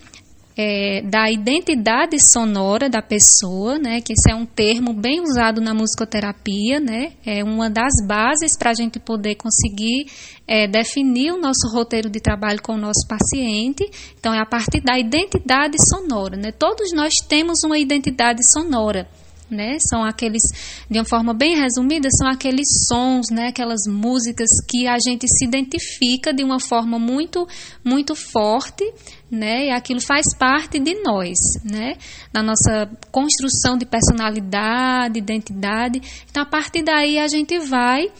é, 0.57 1.01
da 1.01 1.29
identidade 1.29 2.17
sonora 2.19 2.89
da 2.89 3.01
pessoa, 3.01 3.77
né, 3.77 3.99
que 3.99 4.13
esse 4.13 4.31
é 4.31 4.35
um 4.35 4.45
termo 4.45 4.93
bem 4.93 5.19
usado 5.21 5.59
na 5.59 5.73
musicoterapia, 5.73 6.79
né, 6.79 7.11
é 7.25 7.43
uma 7.43 7.69
das 7.69 7.93
bases 8.07 8.57
para 8.57 8.71
a 8.71 8.73
gente 8.73 8.99
poder 8.99 9.35
conseguir 9.35 10.05
é, 10.47 10.67
definir 10.67 11.33
o 11.33 11.37
nosso 11.37 11.67
roteiro 11.73 12.09
de 12.09 12.21
trabalho 12.21 12.61
com 12.61 12.73
o 12.73 12.77
nosso 12.77 13.05
paciente. 13.07 13.83
Então, 14.17 14.33
é 14.33 14.39
a 14.39 14.45
partir 14.45 14.81
da 14.81 14.97
identidade 14.97 15.75
sonora. 15.89 16.37
Né, 16.37 16.51
todos 16.51 16.93
nós 16.93 17.15
temos 17.27 17.63
uma 17.63 17.77
identidade 17.77 18.41
sonora. 18.49 19.07
Né? 19.49 19.77
São 19.79 20.03
aqueles, 20.03 20.41
de 20.89 20.97
uma 20.99 21.05
forma 21.05 21.33
bem 21.33 21.55
resumida, 21.55 22.09
são 22.11 22.27
aqueles 22.27 22.67
sons, 22.87 23.27
né? 23.31 23.47
Aquelas 23.47 23.81
músicas 23.87 24.49
que 24.67 24.87
a 24.87 24.97
gente 24.99 25.27
se 25.27 25.45
identifica 25.45 26.33
de 26.33 26.43
uma 26.43 26.59
forma 26.59 26.97
muito, 26.99 27.47
muito 27.83 28.15
forte, 28.15 28.83
né? 29.29 29.67
E 29.67 29.71
aquilo 29.71 30.01
faz 30.01 30.35
parte 30.37 30.79
de 30.79 30.95
nós, 31.01 31.37
né? 31.63 31.95
Na 32.33 32.41
nossa 32.41 32.89
construção 33.11 33.77
de 33.77 33.85
personalidade, 33.85 35.19
identidade. 35.19 36.01
Então, 36.29 36.43
a 36.43 36.45
partir 36.45 36.83
daí 36.83 37.19
a 37.19 37.27
gente 37.27 37.57
vai 37.59 38.11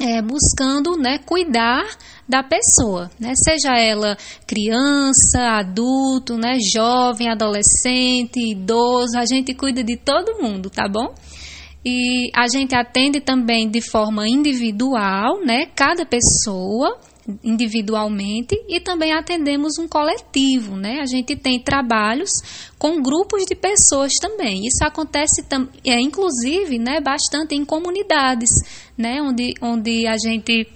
é, 0.00 0.22
buscando 0.22 0.96
né, 0.96 1.18
cuidar 1.18 1.84
da 2.28 2.42
pessoa, 2.42 3.10
né? 3.18 3.32
seja 3.34 3.76
ela 3.78 4.16
criança, 4.46 5.58
adulto, 5.58 6.36
né, 6.36 6.58
jovem, 6.60 7.28
adolescente, 7.28 8.38
idoso, 8.38 9.18
a 9.18 9.24
gente 9.24 9.54
cuida 9.54 9.82
de 9.82 9.96
todo 9.96 10.42
mundo, 10.42 10.70
tá 10.70 10.88
bom? 10.88 11.14
E 11.84 12.30
a 12.34 12.46
gente 12.48 12.74
atende 12.74 13.20
também 13.20 13.68
de 13.70 13.80
forma 13.80 14.28
individual, 14.28 15.40
né, 15.44 15.66
cada 15.74 16.04
pessoa 16.04 16.98
individualmente 17.42 18.56
e 18.68 18.80
também 18.80 19.12
atendemos 19.12 19.78
um 19.78 19.86
coletivo, 19.86 20.76
né? 20.76 21.00
A 21.00 21.06
gente 21.06 21.36
tem 21.36 21.60
trabalhos 21.60 22.30
com 22.78 23.02
grupos 23.02 23.44
de 23.44 23.54
pessoas 23.54 24.14
também. 24.14 24.66
Isso 24.66 24.82
acontece 24.82 25.44
é, 25.84 26.00
inclusive, 26.00 26.78
né, 26.78 27.00
bastante 27.00 27.54
em 27.54 27.64
comunidades, 27.64 28.50
né, 28.96 29.20
onde, 29.20 29.52
onde 29.60 30.06
a 30.06 30.16
gente 30.16 30.66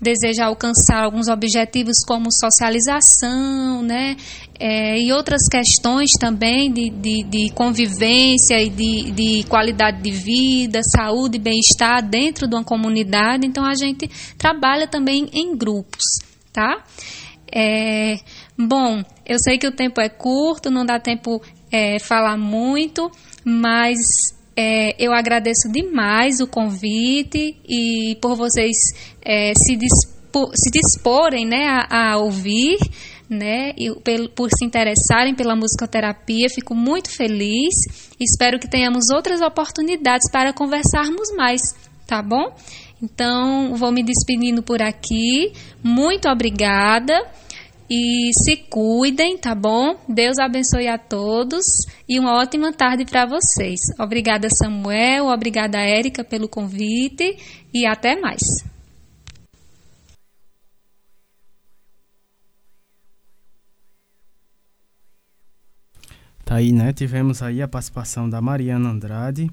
deseja 0.00 0.46
alcançar 0.46 1.04
alguns 1.04 1.28
objetivos 1.28 1.96
como 2.06 2.32
socialização, 2.32 3.82
né, 3.82 4.16
é, 4.60 5.00
e 5.00 5.10
outras 5.10 5.48
questões 5.50 6.10
também 6.20 6.70
de, 6.70 6.90
de, 6.90 7.22
de 7.24 7.50
convivência 7.54 8.62
e 8.62 8.68
de, 8.68 9.10
de, 9.10 9.44
qualidade 9.48 10.02
de 10.02 10.10
vida, 10.10 10.82
saúde 10.82 11.38
e 11.38 11.40
bem-estar 11.40 12.06
dentro 12.06 12.46
de 12.46 12.54
uma 12.54 12.62
comunidade. 12.62 13.46
Então 13.46 13.64
a 13.64 13.72
gente 13.72 14.06
trabalha 14.36 14.86
também 14.86 15.30
em 15.32 15.56
grupos, 15.56 16.04
tá? 16.52 16.84
É, 17.50 18.16
bom, 18.56 19.02
eu 19.26 19.38
sei 19.38 19.56
que 19.56 19.66
o 19.66 19.72
tempo 19.72 19.98
é 19.98 20.10
curto, 20.10 20.70
não 20.70 20.84
dá 20.84 21.00
tempo 21.00 21.40
é, 21.72 21.98
falar 21.98 22.36
muito, 22.36 23.10
mas 23.42 23.98
é, 24.54 24.94
eu 25.02 25.14
agradeço 25.14 25.72
demais 25.72 26.38
o 26.40 26.46
convite 26.46 27.56
e 27.66 28.18
por 28.20 28.36
vocês 28.36 28.76
é, 29.24 29.52
se, 29.54 29.74
dispor, 29.74 30.50
se 30.54 30.70
disporem 30.70 31.46
né, 31.46 31.66
a, 31.66 32.12
a 32.12 32.18
ouvir, 32.18 32.76
né, 33.30 33.72
e 33.78 33.88
por, 34.34 34.48
se 34.50 34.64
interessarem 34.64 35.34
pela 35.34 35.54
musicoterapia. 35.54 36.48
Fico 36.52 36.74
muito 36.74 37.08
feliz. 37.08 37.74
Espero 38.18 38.58
que 38.58 38.68
tenhamos 38.68 39.08
outras 39.10 39.40
oportunidades 39.40 40.28
para 40.30 40.52
conversarmos 40.52 41.30
mais, 41.36 41.60
tá 42.06 42.20
bom? 42.20 42.52
Então, 43.00 43.74
vou 43.76 43.92
me 43.92 44.02
despedindo 44.02 44.62
por 44.62 44.82
aqui. 44.82 45.52
Muito 45.82 46.28
obrigada. 46.28 47.14
E 47.88 48.30
se 48.44 48.56
cuidem, 48.68 49.36
tá 49.36 49.52
bom? 49.52 49.96
Deus 50.08 50.38
abençoe 50.38 50.86
a 50.86 50.96
todos 50.96 51.64
e 52.08 52.20
uma 52.20 52.38
ótima 52.38 52.72
tarde 52.72 53.04
para 53.04 53.26
vocês. 53.26 53.80
Obrigada, 53.98 54.48
Samuel, 54.48 55.26
obrigada, 55.26 55.78
Érica, 55.78 56.22
pelo 56.22 56.48
convite 56.48 57.36
e 57.74 57.84
até 57.84 58.14
mais. 58.20 58.42
Tá 66.50 66.56
aí, 66.56 66.72
né? 66.72 66.92
Tivemos 66.92 67.42
aí 67.42 67.62
a 67.62 67.68
participação 67.68 68.28
da 68.28 68.40
Mariana 68.40 68.88
Andrade. 68.88 69.48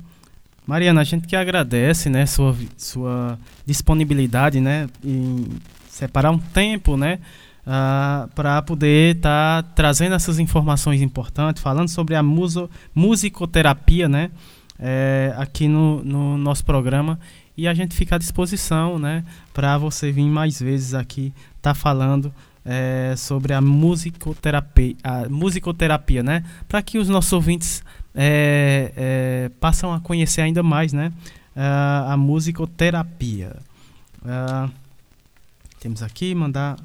Mariana, 0.66 1.02
a 1.02 1.04
gente 1.04 1.28
que 1.28 1.36
agradece, 1.36 2.10
né, 2.10 2.26
sua, 2.26 2.56
sua 2.76 3.38
disponibilidade, 3.68 4.60
né, 4.60 4.90
em 5.06 5.46
separar 5.88 6.32
um 6.32 6.40
tempo, 6.40 6.98
né, 6.98 7.20
uh, 7.68 7.68
ah, 7.68 8.30
para 8.34 8.64
poder 8.64 9.16
estar 9.16 9.62
tá 9.62 9.70
trazendo 9.76 10.16
essas 10.16 10.40
informações 10.40 11.00
importantes, 11.00 11.62
falando 11.62 11.88
sobre 11.88 12.16
a 12.16 12.24
muso, 12.24 12.68
musicoterapia, 12.96 14.10
né? 14.10 14.32
É, 14.80 15.36
aqui 15.38 15.68
no, 15.68 16.04
no, 16.04 16.36
nosso 16.36 16.66
programa 16.66 17.20
e 17.56 17.68
a 17.68 17.76
gente 17.76 17.96
fica 17.96 18.16
à 18.16 18.18
disposição, 18.18 18.98
né? 18.98 19.24
Para 19.54 19.78
você 19.78 20.12
vir 20.12 20.26
mais 20.26 20.60
vezes 20.60 20.96
aqui 20.96 21.32
tá 21.62 21.76
falando 21.76 22.34
é, 22.68 23.16
sobre 23.16 23.54
a 23.54 23.62
musicoterapia, 23.62 24.96
a 25.04 25.30
musicoterapia, 25.30 26.22
né? 26.22 26.44
Para 26.68 26.82
que 26.82 27.00
os 27.00 27.08
nossos 27.08 27.32
ouvintes 27.32 27.84
é, 28.14 28.92
é, 28.96 29.52
passam 29.60 29.94
a 29.94 30.00
conhecer 30.00 30.42
ainda 30.42 30.62
mais, 30.62 30.94
né? 30.94 31.12
a 31.60 32.16
musicoterapia. 32.16 33.56
Uh, 34.22 34.72
temos 35.80 36.04
aqui 36.04 36.36
mandar 36.36 36.78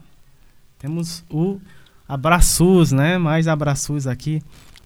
temos 0.83 1.25
o 1.31 1.61
abraços, 2.09 2.91
né? 2.91 3.17
Mais 3.17 3.47
abraços 3.47 4.09
aqui 4.09 4.43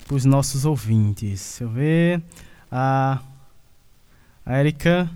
para 0.07 0.15
os 0.15 0.27
nossos 0.27 0.67
ouvintes. 0.67 1.57
Deixa 1.59 1.65
eu 1.65 1.71
ver. 1.71 2.23
A, 2.71 3.19
a 4.45 4.61
Erika. 4.61 5.11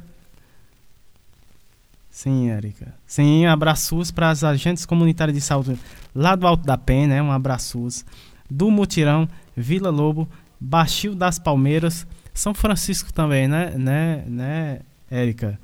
Sim, 2.21 2.51
Erika. 2.51 2.93
Sim, 3.07 3.47
abraços 3.47 4.11
para 4.11 4.29
as 4.29 4.45
agentes 4.45 4.85
comunitárias 4.85 5.35
de 5.35 5.41
saúde 5.41 5.79
lá 6.15 6.37
do 6.37 6.47
Alto 6.47 6.67
da 6.67 6.77
Penha, 6.77 7.07
né? 7.07 7.23
Um 7.23 7.33
abraços 7.33 8.05
do 8.51 8.71
Mutirão, 8.71 9.27
Vila 9.57 9.89
Lobo, 9.89 10.29
Baixio 10.61 11.15
das 11.15 11.39
Palmeiras, 11.39 12.07
São 12.35 12.53
Francisco 12.53 13.11
também, 13.11 13.49
né? 13.49 13.71
Né, 13.71 14.23
né, 14.27 14.81
Érica? 15.11 15.59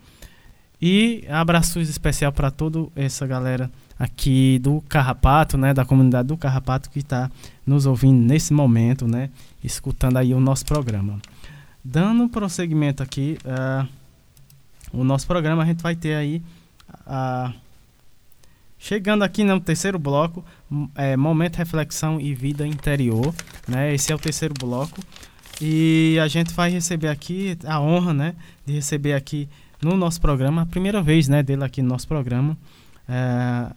E 0.81 1.27
abraços 1.29 1.91
especial 1.91 2.33
para 2.33 2.51
toda 2.51 2.89
essa 2.97 3.27
galera 3.27 3.71
aqui 3.99 4.59
do 4.59 4.83
Carrapato, 4.89 5.59
né, 5.59 5.75
da 5.75 5.85
comunidade 5.85 6.29
do 6.29 6.39
Carrapato 6.39 6.89
que 6.89 7.01
está 7.01 7.31
nos 7.67 7.85
ouvindo 7.85 8.19
nesse 8.19 8.55
momento, 8.55 9.07
né, 9.07 9.29
escutando 9.63 10.17
aí 10.17 10.33
o 10.33 10.41
nosso 10.41 10.65
programa. 10.65 11.21
Dando 11.85 12.27
prosseguimento 12.31 13.03
aqui, 13.03 13.37
uh, 13.45 13.87
o 14.97 15.05
nosso 15.05 15.27
programa 15.27 15.63
a 15.63 15.67
gente 15.67 15.83
vai 15.83 15.95
ter 15.95 16.15
aí, 16.15 16.43
uh, 17.07 17.53
chegando 18.79 19.23
aqui 19.23 19.45
no 19.45 19.61
terceiro 19.61 19.99
bloco, 19.99 20.45
é, 20.95 21.17
momento 21.17 21.57
reflexão 21.57 22.21
e 22.21 22.35
vida 22.35 22.67
interior, 22.67 23.35
né, 23.69 23.95
esse 23.95 24.11
é 24.11 24.15
o 24.15 24.19
terceiro 24.19 24.55
bloco 24.59 25.01
e 25.61 26.19
a 26.23 26.29
gente 26.29 26.53
vai 26.55 26.71
receber 26.71 27.09
aqui 27.09 27.59
a 27.65 27.81
honra, 27.81 28.15
né, 28.15 28.35
de 28.65 28.73
receber 28.73 29.13
aqui 29.13 29.49
no 29.83 29.97
nosso 29.97 30.21
programa, 30.21 30.63
a 30.63 30.67
primeira 30.67 31.03
vez, 31.03 31.29
né, 31.29 31.43
dele 31.43 31.65
aqui 31.65 31.83
no 31.83 31.89
nosso 31.89 32.09
programa. 32.09 32.57
Uh, 33.09 33.75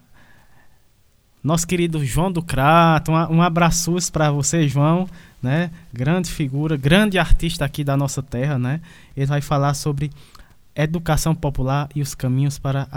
nosso 1.43 1.65
querido 1.65 2.03
João 2.03 2.31
do 2.31 2.41
Crato, 2.41 3.11
um, 3.11 3.37
um 3.37 3.41
abraço 3.41 3.95
para 4.11 4.29
você, 4.29 4.67
João, 4.67 5.07
né? 5.41 5.71
Grande 5.93 6.29
figura, 6.29 6.75
grande 6.75 7.17
artista 7.17 7.63
aqui 7.63 7.81
da 7.81 7.95
nossa 7.95 8.21
terra, 8.21 8.59
né? 8.59 8.81
Ele 9.15 9.25
vai 9.25 9.39
falar 9.39 9.73
sobre 9.73 10.11
educação 10.75 11.35
popular 11.35 11.89
e 11.95 12.01
os 12.01 12.15
caminhos 12.15 12.57
para 12.57 12.87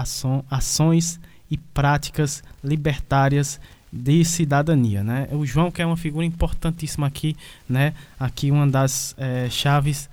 ações 0.51 1.21
e 1.51 1.57
práticas 1.57 2.43
libertárias 2.63 3.61
de 3.93 4.25
cidadania, 4.25 5.05
né? 5.05 5.29
O 5.33 5.45
João 5.45 5.71
que 5.71 5.83
é 5.83 5.87
uma 5.87 5.97
figura 5.97 6.25
importantíssima 6.25 7.07
aqui, 7.07 7.37
né? 7.69 7.93
Aqui 8.19 8.51
uma 8.51 8.67
das 8.67 9.15
é, 9.19 9.51
chaves, 9.51 10.09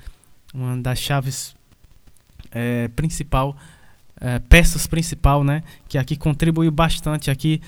uma 0.54 0.76
das 0.78 1.00
chaves 1.00 1.56
é, 2.52 2.90
principal 2.90 3.56
é, 4.20 4.40
peças 4.40 4.86
principal, 4.86 5.44
né, 5.44 5.64
que 5.88 5.98
aqui 5.98 6.16
contribuiu 6.16 6.72
bastante 6.72 7.32
aqui 7.32 7.62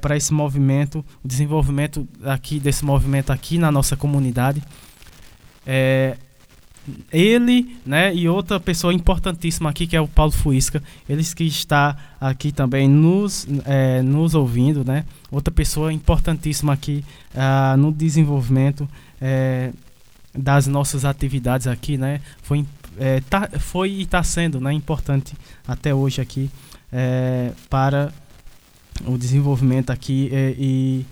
para 0.00 0.16
esse 0.16 0.32
movimento, 0.32 1.04
o 1.22 1.28
desenvolvimento 1.28 2.08
aqui 2.24 2.58
desse 2.58 2.82
movimento 2.82 3.30
aqui 3.30 3.58
na 3.58 3.70
nossa 3.70 3.94
comunidade. 3.94 4.62
É, 7.12 7.18
ele, 7.18 7.76
né, 7.84 8.14
e 8.14 8.28
outra 8.28 8.58
pessoa 8.58 8.92
importantíssima 8.92 9.70
aqui 9.70 9.86
que 9.86 9.96
é 9.96 10.00
o 10.00 10.08
Paulo 10.08 10.32
Fuisca, 10.32 10.82
eles 11.08 11.34
que 11.34 11.44
está 11.44 11.96
aqui 12.20 12.52
também 12.52 12.88
nos, 12.88 13.46
é, 13.64 14.02
nos 14.02 14.34
ouvindo, 14.34 14.84
né, 14.84 15.04
outra 15.30 15.52
pessoa 15.52 15.92
importantíssima 15.92 16.72
aqui 16.72 17.04
uh, 17.34 17.76
no 17.76 17.92
desenvolvimento 17.92 18.88
é, 19.20 19.72
das 20.34 20.66
nossas 20.66 21.04
atividades 21.04 21.66
aqui, 21.66 21.98
né, 21.98 22.20
foi 22.42 22.64
é, 22.98 23.20
tá, 23.20 23.48
foi 23.58 23.90
e 23.90 24.02
está 24.02 24.22
sendo 24.22 24.60
né, 24.60 24.72
importante 24.72 25.34
até 25.66 25.94
hoje 25.94 26.20
aqui 26.20 26.50
é, 26.92 27.52
para 27.68 28.12
o 29.06 29.16
desenvolvimento 29.16 29.90
aqui 29.90 30.28
é, 30.32 30.54
e 30.58 31.06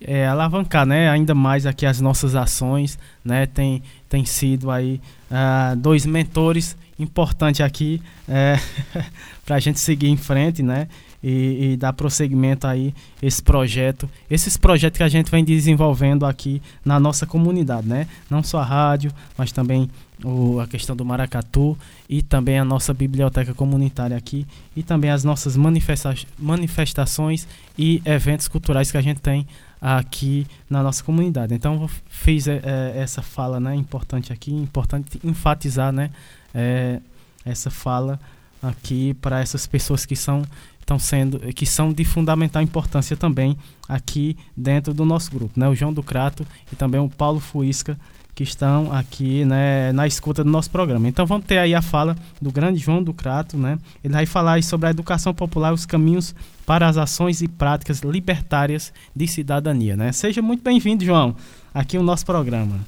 é, 0.00 0.26
alavancar 0.26 0.86
né, 0.86 1.10
ainda 1.10 1.34
mais 1.34 1.66
aqui 1.66 1.84
as 1.84 2.00
nossas 2.00 2.34
ações 2.34 2.98
né, 3.24 3.46
tem, 3.46 3.82
tem 4.08 4.24
sido 4.24 4.70
aí 4.70 5.00
uh, 5.30 5.76
dois 5.76 6.06
mentores 6.06 6.76
importante 7.02 7.62
aqui 7.62 8.00
é, 8.28 8.58
para 9.44 9.56
a 9.56 9.60
gente 9.60 9.80
seguir 9.80 10.08
em 10.08 10.16
frente, 10.16 10.62
né? 10.62 10.88
E, 11.22 11.72
e, 11.72 11.76
dar 11.76 11.92
prosseguimento 11.92 12.66
aí 12.66 12.94
esse 13.22 13.42
projeto, 13.42 14.08
esses 14.30 14.56
projetos 14.56 14.96
que 14.96 15.02
a 15.02 15.08
gente 15.08 15.30
vem 15.30 15.44
desenvolvendo 15.44 16.24
aqui 16.24 16.62
na 16.82 16.98
nossa 16.98 17.26
comunidade, 17.26 17.86
né? 17.86 18.06
Não 18.30 18.42
só 18.42 18.60
a 18.60 18.64
rádio, 18.64 19.12
mas 19.36 19.52
também 19.52 19.90
o, 20.24 20.60
a 20.60 20.66
questão 20.66 20.96
do 20.96 21.04
maracatu 21.04 21.76
e 22.08 22.22
também 22.22 22.58
a 22.58 22.64
nossa 22.64 22.94
biblioteca 22.94 23.52
comunitária 23.52 24.16
aqui 24.16 24.46
e 24.74 24.82
também 24.82 25.10
as 25.10 25.22
nossas 25.22 25.58
manifesta 25.58 26.14
manifestações 26.38 27.46
e 27.76 28.00
eventos 28.06 28.48
culturais 28.48 28.90
que 28.90 28.96
a 28.96 29.02
gente 29.02 29.20
tem 29.20 29.46
aqui 29.80 30.46
na 30.68 30.82
nossa 30.82 31.02
comunidade. 31.02 31.54
Então 31.54 31.88
fiz 32.08 32.46
é, 32.46 32.60
é, 32.62 33.00
essa 33.00 33.22
fala, 33.22 33.58
né, 33.58 33.74
importante 33.74 34.32
aqui, 34.32 34.52
importante 34.52 35.18
enfatizar, 35.24 35.92
né, 35.92 36.10
é, 36.54 37.00
essa 37.44 37.70
fala 37.70 38.20
aqui 38.62 39.14
para 39.14 39.40
essas 39.40 39.66
pessoas 39.66 40.04
que 40.04 40.14
são 40.14 40.42
estão 40.78 40.98
sendo 40.98 41.38
que 41.54 41.64
são 41.64 41.92
de 41.92 42.04
fundamental 42.04 42.60
importância 42.60 43.16
também 43.16 43.56
aqui 43.88 44.36
dentro 44.56 44.92
do 44.92 45.04
nosso 45.04 45.30
grupo, 45.30 45.58
né, 45.58 45.68
o 45.68 45.74
João 45.74 45.92
do 45.92 46.02
Crato 46.02 46.46
e 46.72 46.76
também 46.76 47.00
o 47.00 47.08
Paulo 47.08 47.38
Fuisca 47.40 47.96
que 48.34 48.42
estão 48.42 48.92
aqui 48.92 49.44
né, 49.44 49.92
na 49.92 50.06
escuta 50.06 50.42
do 50.42 50.50
nosso 50.50 50.70
programa. 50.70 51.08
Então 51.08 51.26
vamos 51.26 51.46
ter 51.46 51.58
aí 51.58 51.74
a 51.74 51.82
fala 51.82 52.16
do 52.40 52.50
grande 52.50 52.78
João 52.78 53.02
do 53.02 53.12
Crato, 53.12 53.56
né? 53.56 53.78
Ele 54.02 54.14
vai 54.14 54.26
falar 54.26 54.62
sobre 54.62 54.88
a 54.88 54.90
educação 54.90 55.34
popular, 55.34 55.72
os 55.72 55.86
caminhos 55.86 56.34
para 56.64 56.88
as 56.88 56.96
ações 56.96 57.42
e 57.42 57.48
práticas 57.48 58.00
libertárias 58.00 58.92
de 59.14 59.26
cidadania, 59.26 59.96
né? 59.96 60.12
Seja 60.12 60.40
muito 60.40 60.62
bem-vindo, 60.62 61.04
João, 61.04 61.34
aqui 61.74 61.98
no 61.98 62.04
nosso 62.04 62.24
programa. 62.24 62.80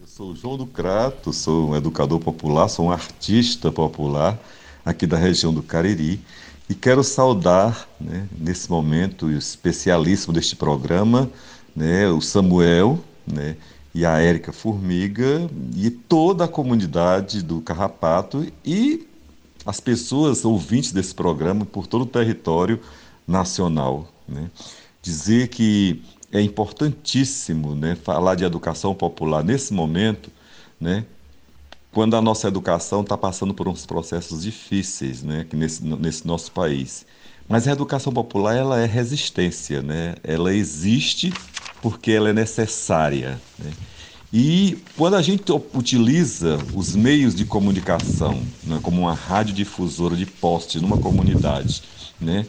Eu 0.00 0.06
sou 0.06 0.30
o 0.32 0.36
João 0.36 0.56
do 0.56 0.66
Crato, 0.66 1.32
sou 1.32 1.70
um 1.70 1.76
educador 1.76 2.20
popular, 2.20 2.68
sou 2.68 2.86
um 2.86 2.90
artista 2.90 3.70
popular 3.70 4.38
aqui 4.84 5.06
da 5.06 5.16
região 5.16 5.52
do 5.52 5.62
Cariri 5.62 6.20
e 6.68 6.74
quero 6.74 7.02
saudar, 7.04 7.88
né, 8.00 8.28
nesse 8.38 8.70
momento 8.70 9.30
especialíssimo 9.30 10.32
deste 10.32 10.56
programa, 10.56 11.30
né, 11.74 12.08
o 12.08 12.20
Samuel, 12.20 12.98
né, 13.26 13.56
e 13.96 14.04
a 14.04 14.18
Érica 14.18 14.52
Formiga 14.52 15.48
e 15.74 15.88
toda 15.88 16.44
a 16.44 16.48
comunidade 16.48 17.42
do 17.42 17.62
Carrapato 17.62 18.46
e 18.62 19.08
as 19.64 19.80
pessoas 19.80 20.44
ouvintes 20.44 20.92
desse 20.92 21.14
programa 21.14 21.64
por 21.64 21.86
todo 21.86 22.02
o 22.02 22.06
território 22.06 22.78
nacional. 23.26 24.06
Né? 24.28 24.50
Dizer 25.00 25.48
que 25.48 26.02
é 26.30 26.42
importantíssimo 26.42 27.74
né, 27.74 27.94
falar 27.96 28.34
de 28.34 28.44
educação 28.44 28.94
popular 28.94 29.42
nesse 29.42 29.72
momento, 29.72 30.30
né, 30.78 31.06
quando 31.90 32.16
a 32.16 32.20
nossa 32.20 32.48
educação 32.48 33.00
está 33.00 33.16
passando 33.16 33.54
por 33.54 33.66
uns 33.66 33.86
processos 33.86 34.42
difíceis 34.42 35.22
né, 35.22 35.46
nesse, 35.54 35.82
nesse 35.82 36.26
nosso 36.26 36.52
país. 36.52 37.06
Mas 37.48 37.68
a 37.68 37.72
educação 37.72 38.12
popular 38.12 38.56
ela 38.56 38.80
é 38.80 38.86
resistência, 38.86 39.80
né? 39.80 40.14
ela 40.24 40.52
existe 40.52 41.32
porque 41.80 42.10
ela 42.10 42.30
é 42.30 42.32
necessária. 42.32 43.40
Né? 43.58 43.72
E 44.32 44.78
quando 44.96 45.14
a 45.14 45.22
gente 45.22 45.44
utiliza 45.72 46.58
os 46.74 46.96
meios 46.96 47.34
de 47.34 47.44
comunicação, 47.44 48.42
né, 48.64 48.80
como 48.82 49.02
uma 49.02 49.14
radiodifusora 49.14 50.16
de 50.16 50.26
poste 50.26 50.80
numa 50.80 50.98
comunidade, 50.98 51.82
né, 52.20 52.44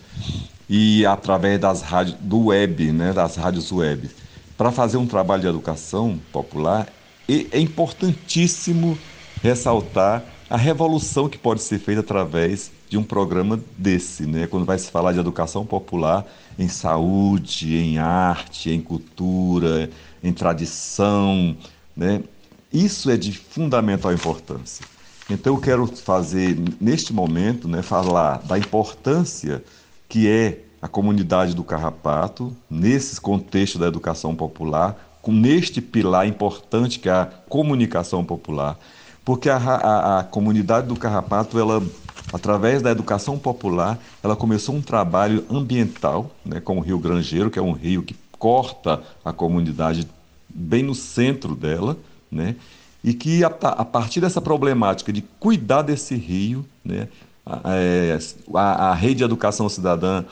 e 0.68 1.06
através 1.06 1.60
das 1.60 1.82
rádios 1.82 2.18
do 2.20 2.48
web, 2.48 2.92
né, 2.92 3.14
das 3.14 3.36
rádios 3.36 3.72
web, 3.72 4.10
para 4.58 4.72
fazer 4.72 4.98
um 4.98 5.06
trabalho 5.06 5.44
de 5.44 5.48
educação 5.48 6.20
popular, 6.34 6.92
é 7.30 7.60
importantíssimo 7.60 8.98
ressaltar 9.44 10.24
a 10.50 10.58
revolução 10.58 11.30
que 11.30 11.38
pode 11.38 11.62
ser 11.62 11.78
feita 11.78 12.02
através 12.02 12.72
de 12.90 12.98
um 12.98 13.04
programa 13.04 13.60
desse, 13.78 14.26
né? 14.26 14.48
Quando 14.48 14.66
vai 14.66 14.78
se 14.78 14.90
falar 14.90 15.14
de 15.14 15.20
educação 15.20 15.66
popular 15.66 16.26
em 16.58 16.68
saúde, 16.68 17.76
em 17.76 17.98
arte, 17.98 18.70
em 18.72 18.82
cultura, 18.82 19.90
em 20.24 20.32
tradição, 20.32 21.56
né? 21.96 22.24
Isso 22.72 23.10
é 23.10 23.18
de 23.18 23.32
fundamental 23.32 24.14
importância. 24.14 24.86
Então 25.30 25.56
eu 25.56 25.62
quero 25.62 25.88
fazer 25.88 26.58
neste 26.80 27.12
momento, 27.14 27.68
né, 27.68 27.82
falar 27.82 28.40
da 28.44 28.58
importância 28.58 29.64
que 30.08 30.28
é 30.28 30.62
a 30.82 30.88
comunidade 30.88 31.54
do 31.54 31.64
Carrapato 31.64 32.56
nesse 32.70 33.20
contexto 33.20 33.78
da 33.78 33.88
educação 33.88 34.36
popular, 34.36 35.18
com 35.22 35.32
neste 35.34 35.82
pilar 35.82 36.28
importante 36.28 37.00
que 37.00 37.10
é 37.10 37.12
a 37.12 37.26
comunicação 37.26 38.24
popular, 38.24 38.78
porque 39.26 39.50
a, 39.50 39.58
a, 39.58 40.20
a 40.20 40.24
comunidade 40.24 40.88
do 40.88 40.96
Carrapato 40.96 41.60
ela 41.60 41.84
através 42.32 42.82
da 42.82 42.92
educação 42.92 43.38
popular, 43.38 43.98
ela 44.22 44.36
começou 44.36 44.76
um 44.76 44.82
trabalho 44.82 45.46
ambiental 45.50 46.32
né, 46.46 46.60
com 46.60 46.78
o 46.78 46.82
Rio 46.82 47.00
Grangeiro, 47.00 47.50
que 47.50 47.60
é 47.60 47.62
um 47.62 47.72
rio 47.72 48.04
que 48.04 48.16
corta 48.38 49.02
a 49.24 49.32
comunidade 49.32 50.08
bem 50.50 50.84
no 50.84 50.94
centro 50.94 51.56
dela, 51.56 51.98
né, 52.32 52.56
e 53.04 53.14
que 53.14 53.44
a, 53.44 53.48
a 53.48 53.86
partir 53.86 54.20
dessa 54.20 54.42
problemática 54.42 55.14
de 55.14 55.22
cuidar 55.40 55.82
desse 55.82 56.16
rio, 56.16 56.66
né, 56.84 57.08
a, 57.46 57.62
é, 57.76 58.20
a, 58.54 58.90
a 58.90 58.94
rede 58.94 59.16
de 59.16 59.24
educação 59.24 59.70
cidadã, 59.70 60.26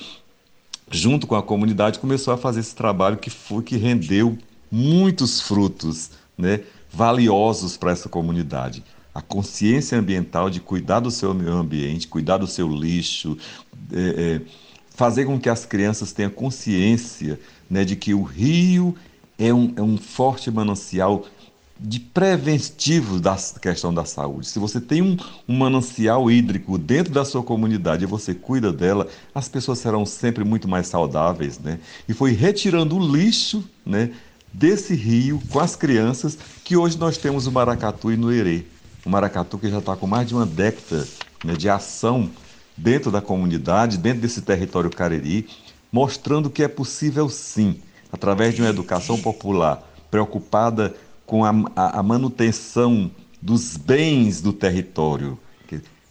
junto 0.92 1.26
com 1.26 1.36
a 1.36 1.44
comunidade, 1.44 2.00
começou 2.00 2.34
a 2.34 2.38
fazer 2.38 2.60
esse 2.60 2.76
trabalho 2.76 3.18
que 3.18 3.30
foi 3.30 3.64
que 3.64 3.78
rendeu 3.78 4.38
muitos 4.70 5.40
frutos 5.40 6.12
né, 6.38 6.62
valiosos 6.92 7.78
para 7.78 7.92
essa 7.92 8.10
comunidade 8.10 8.84
a 9.16 9.22
consciência 9.22 9.98
ambiental 9.98 10.50
de 10.50 10.60
cuidar 10.60 11.00
do 11.00 11.10
seu 11.10 11.34
meio 11.34 11.54
ambiente, 11.54 12.06
cuidar 12.06 12.38
do 12.38 12.46
seu 12.46 12.68
lixo, 12.68 13.38
é, 13.94 14.00
é, 14.00 14.42
fazer 14.90 15.24
com 15.24 15.40
que 15.40 15.48
as 15.48 15.66
crianças 15.66 16.12
tenham 16.12 16.30
consciência 16.30 17.40
né, 17.70 17.86
de 17.86 17.96
que 17.96 18.14
o 18.14 18.24
rio 18.24 18.94
é 19.40 19.54
um, 19.54 19.74
é 19.78 19.82
um 19.82 19.98
forte 19.98 20.52
manancial 20.52 21.26
de 21.80 21.98
preventivo 22.00 23.18
da 23.18 23.38
questão 23.62 23.94
da 23.94 24.04
saúde. 24.04 24.48
Se 24.48 24.60
você 24.60 24.82
tem 24.82 25.02
um, 25.02 25.16
um, 25.48 25.58
manancial 25.58 26.30
hídrico 26.30 26.78
dentro 26.78 27.14
da 27.14 27.24
sua 27.24 27.42
comunidade 27.42 28.04
e 28.04 28.08
você 28.08 28.34
cuida 28.34 28.72
dela, 28.74 29.08
as 29.34 29.48
pessoas 29.48 29.80
serão 29.80 30.06
sempre 30.06 30.44
muito 30.44 30.68
mais 30.68 30.88
saudáveis, 30.88 31.58
né? 31.58 31.80
E 32.08 32.14
foi 32.14 32.32
retirando 32.32 32.98
o 32.98 33.16
lixo, 33.16 33.64
né, 33.86 34.12
desse 34.54 34.94
rio 34.96 35.42
com 35.50 35.60
as 35.60 35.76
crianças 35.76 36.38
que 36.64 36.78
hoje 36.78 36.98
nós 36.98 37.18
temos 37.18 37.46
o 37.46 37.52
maracatu 37.52 38.12
e 38.12 38.18
no 38.18 38.32
erê 38.32 38.66
o 39.06 39.10
maracatu 39.10 39.58
que 39.58 39.70
já 39.70 39.78
está 39.78 39.96
com 39.96 40.08
mais 40.08 40.28
de 40.28 40.34
uma 40.34 40.46
década 40.46 41.08
né, 41.44 41.54
de 41.54 41.70
ação 41.70 42.30
dentro 42.76 43.12
da 43.12 43.22
comunidade, 43.22 43.98
dentro 43.98 44.22
desse 44.22 44.42
território 44.42 44.90
cariri, 44.90 45.48
mostrando 45.92 46.50
que 46.50 46.64
é 46.64 46.68
possível 46.68 47.30
sim, 47.30 47.80
através 48.12 48.56
de 48.56 48.62
uma 48.62 48.70
educação 48.70 49.18
popular 49.22 49.82
preocupada 50.10 50.96
com 51.26 51.46
a, 51.46 51.52
a, 51.76 52.00
a 52.00 52.04
manutenção 52.04 53.12
dos 53.42 53.78
bens 53.78 54.42
do 54.42 54.52
território, 54.52 55.38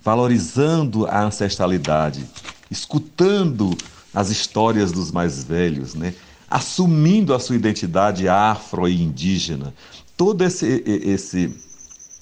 valorizando 0.02 1.06
a 1.06 1.24
ancestralidade, 1.24 2.26
escutando 2.70 3.76
as 4.12 4.28
histórias 4.28 4.92
dos 4.92 5.10
mais 5.10 5.42
velhos, 5.42 5.94
né? 5.94 6.14
assumindo 6.48 7.34
a 7.34 7.40
sua 7.40 7.56
identidade 7.56 8.28
afro 8.28 8.86
e 8.86 9.02
indígena. 9.02 9.74
Todo 10.16 10.44
esse, 10.44 10.84
esse 10.86 11.52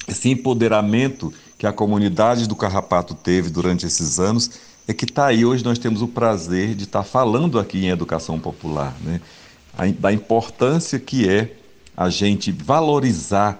esse 0.08 0.28
empoderamento 0.30 1.32
que 1.56 1.66
a 1.66 1.72
comunidade 1.72 2.48
do 2.48 2.56
Carrapato 2.56 3.14
teve 3.14 3.50
durante 3.50 3.86
esses 3.86 4.18
anos 4.18 4.50
é 4.86 4.92
que 4.92 5.04
está 5.04 5.26
aí. 5.26 5.44
Hoje 5.44 5.64
nós 5.64 5.78
temos 5.78 6.02
o 6.02 6.08
prazer 6.08 6.74
de 6.74 6.84
estar 6.84 7.02
tá 7.02 7.04
falando 7.04 7.58
aqui 7.58 7.84
em 7.84 7.88
educação 7.88 8.38
popular, 8.38 8.94
né? 9.02 9.20
da 9.98 10.12
importância 10.12 10.98
que 10.98 11.28
é 11.28 11.56
a 11.96 12.10
gente 12.10 12.50
valorizar 12.50 13.58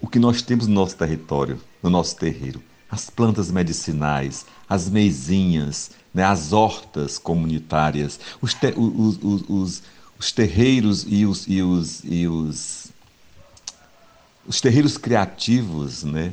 o 0.00 0.08
que 0.08 0.18
nós 0.18 0.42
temos 0.42 0.66
no 0.66 0.74
nosso 0.74 0.96
território, 0.96 1.60
no 1.82 1.90
nosso 1.90 2.16
terreiro. 2.16 2.62
As 2.90 3.08
plantas 3.08 3.50
medicinais, 3.50 4.44
as 4.68 4.88
meizinhas, 4.88 5.90
né? 6.12 6.24
as 6.24 6.52
hortas 6.52 7.18
comunitárias, 7.18 8.18
os, 8.40 8.54
te 8.54 8.74
os, 8.76 9.18
os, 9.22 9.44
os, 9.48 9.82
os 10.18 10.32
terreiros 10.32 11.06
e 11.08 11.24
os, 11.24 11.46
e 11.46 11.62
os, 11.62 12.02
e 12.04 12.26
os 12.26 12.91
os 14.46 14.60
terreiros 14.60 14.96
criativos, 14.96 16.04
né? 16.04 16.32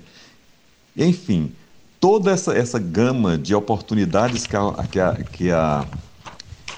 Enfim, 0.95 1.52
toda 1.99 2.31
essa, 2.31 2.53
essa 2.53 2.80
gama 2.80 3.38
de 3.38 3.53
oportunidades 3.53 4.48
que 4.48 4.56
a, 4.56 4.73
que, 4.90 4.99
a, 4.99 5.15
que, 5.15 5.52
a, 5.52 5.88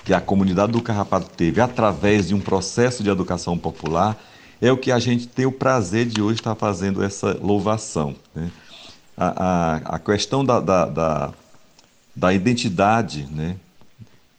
que 0.03 0.13
a 0.13 0.21
comunidade 0.21 0.71
do 0.71 0.81
Carrapato 0.81 1.29
teve 1.29 1.61
através 1.61 2.27
de 2.27 2.35
um 2.35 2.39
processo 2.39 3.03
de 3.03 3.09
educação 3.09 3.57
popular 3.57 4.21
é 4.61 4.71
o 4.71 4.77
que 4.77 4.91
a 4.91 4.99
gente 4.99 5.27
tem 5.27 5.45
o 5.45 5.51
prazer 5.51 6.05
de 6.05 6.21
hoje 6.21 6.39
estar 6.39 6.55
fazendo 6.55 7.03
essa 7.03 7.37
louvação. 7.41 8.15
Né? 8.35 8.51
A, 9.17 9.43
a, 9.43 9.75
a 9.95 9.99
questão 9.99 10.45
da, 10.45 10.59
da, 10.59 10.85
da, 10.85 11.33
da 12.15 12.33
identidade, 12.33 13.27
né? 13.31 13.57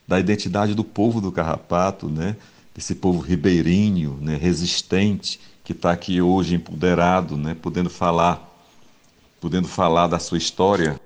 da 0.06 0.20
identidade 0.20 0.74
do 0.74 0.84
povo 0.84 1.20
do 1.20 1.32
Carrapato, 1.32 2.08
né? 2.08 2.36
esse 2.76 2.94
povo 2.94 3.18
ribeirinho, 3.18 4.16
né? 4.20 4.36
resistente, 4.36 5.40
que 5.72 5.78
está 5.78 5.90
aqui 5.90 6.20
hoje 6.20 6.54
empoderado, 6.54 7.36
né, 7.36 7.56
podendo 7.60 7.90
falar 7.90 8.50
podendo 9.40 9.66
falar 9.66 10.06
da 10.06 10.20
sua 10.20 10.38
história, 10.38 11.00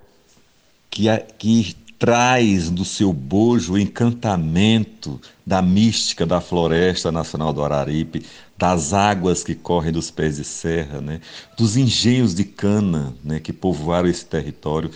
que, 0.91 1.09
é, 1.09 1.17
que 1.17 1.75
traz 1.99 2.69
do 2.69 2.85
seu 2.85 3.11
bojo 3.11 3.73
o 3.73 3.79
encantamento 3.79 5.19
da 5.47 5.63
mística 5.63 6.27
da 6.27 6.39
floresta 6.39 7.11
nacional 7.11 7.51
do 7.55 7.65
Araripe, 7.65 8.27
das 8.59 8.93
águas 8.93 9.43
que 9.43 9.55
correm 9.55 9.91
dos 9.91 10.11
pés 10.11 10.37
de 10.37 10.45
serra, 10.45 11.01
né? 11.01 11.23
dos 11.57 11.79
engenhos 11.79 12.35
de 12.35 12.45
cana 12.45 13.15
né? 13.25 13.41
que 13.41 13.55
povoaram 13.55 14.09
esse 14.09 14.27
território. 14.27 14.91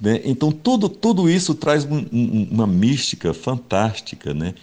Né? 0.00 0.20
Então, 0.24 0.52
tudo, 0.52 0.88
tudo 0.88 1.28
isso 1.28 1.52
traz 1.52 1.84
um, 1.84 2.06
um, 2.12 2.48
uma 2.52 2.66
mística 2.66 3.34
fantástica 3.34 4.32
né? 4.32 4.54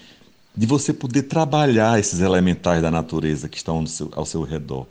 De 0.55 0.65
você 0.65 0.93
poder 0.93 1.23
trabalhar 1.23 1.99
esses 1.99 2.19
elementais 2.19 2.81
da 2.81 2.91
natureza 2.91 3.47
que 3.47 3.57
estão 3.57 3.85
seu, 3.85 4.09
ao 4.13 4.25
seu 4.25 4.43
redor. 4.43 4.85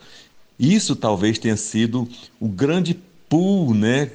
Isso 0.59 0.95
talvez 0.95 1.39
tenha 1.39 1.57
sido 1.57 2.07
o 2.39 2.47
grande 2.47 2.99
pull 3.29 3.73
né, 3.73 4.11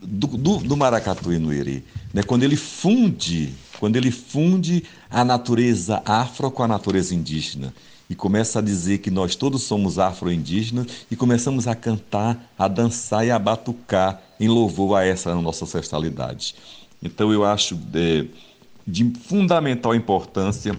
do, 0.00 0.26
do, 0.26 0.58
do 0.58 0.76
maracatu 0.76 1.32
inuiri, 1.32 1.84
né? 2.12 2.22
quando 2.22 2.42
ele 2.42 2.56
funde, 2.56 3.54
quando 3.78 3.96
ele 3.96 4.10
funde 4.10 4.84
a 5.10 5.24
natureza 5.24 6.02
afro 6.04 6.50
com 6.50 6.62
a 6.62 6.68
natureza 6.68 7.14
indígena 7.14 7.72
e 8.08 8.14
começa 8.14 8.58
a 8.58 8.62
dizer 8.62 8.98
que 8.98 9.10
nós 9.10 9.34
todos 9.34 9.62
somos 9.62 9.98
afro-indígenas 9.98 10.86
e 11.10 11.16
começamos 11.16 11.66
a 11.66 11.74
cantar, 11.74 12.52
a 12.58 12.68
dançar 12.68 13.26
e 13.26 13.30
a 13.30 13.38
batucar 13.38 14.20
em 14.38 14.48
louvor 14.48 14.96
a 14.96 15.04
essa 15.04 15.34
nossa 15.34 15.64
ancestralidade. 15.64 16.54
Então 17.02 17.32
eu 17.32 17.44
acho 17.44 17.78
é, 17.94 18.26
de 18.86 19.12
fundamental 19.26 19.94
importância 19.94 20.78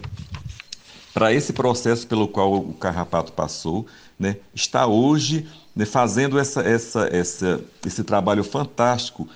para 1.12 1.32
esse 1.32 1.52
processo 1.52 2.06
pelo 2.06 2.28
qual 2.28 2.54
o 2.54 2.74
Carrapato 2.74 3.32
passou, 3.32 3.86
né, 4.18 4.36
está 4.54 4.86
hoje 4.86 5.46
né, 5.74 5.84
fazendo 5.84 6.38
essa, 6.38 6.60
essa, 6.60 7.08
essa, 7.10 7.60
esse 7.84 8.04
trabalho 8.04 8.44
fantástico 8.44 9.28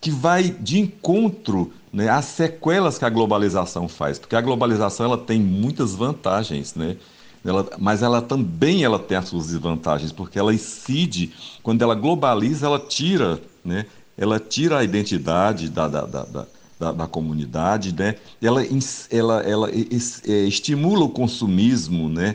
que 0.00 0.10
vai 0.10 0.50
de 0.50 0.78
encontro 0.78 1.72
né, 1.92 2.08
às 2.08 2.24
sequelas 2.26 2.98
que 2.98 3.04
a 3.04 3.10
globalização 3.10 3.88
faz, 3.88 4.18
porque 4.18 4.36
a 4.36 4.40
globalização 4.40 5.06
ela 5.06 5.18
tem 5.18 5.40
muitas 5.40 5.94
vantagens, 5.94 6.74
né? 6.74 6.96
Ela, 7.44 7.68
mas 7.78 8.02
ela 8.02 8.22
também 8.22 8.84
ela 8.84 9.00
tem 9.00 9.16
as 9.16 9.28
suas 9.28 9.48
desvantagens, 9.48 10.12
porque 10.12 10.38
ela 10.38 10.54
incide, 10.54 11.32
quando 11.60 11.82
ela 11.82 11.94
globaliza, 11.94 12.66
ela 12.66 12.78
tira, 12.78 13.40
né? 13.64 13.86
ela 14.16 14.38
tira 14.38 14.78
a 14.78 14.84
identidade 14.84 15.68
da, 15.68 15.88
da, 15.88 16.02
da, 16.02 16.22
da, 16.24 16.46
da 16.90 17.06
comunidade, 17.06 17.94
né? 17.94 18.16
ela, 18.40 18.64
ela, 19.10 19.40
ela 19.42 19.70
é, 19.70 20.32
estimula 20.44 21.04
o 21.04 21.10
consumismo, 21.10 22.08
né? 22.08 22.34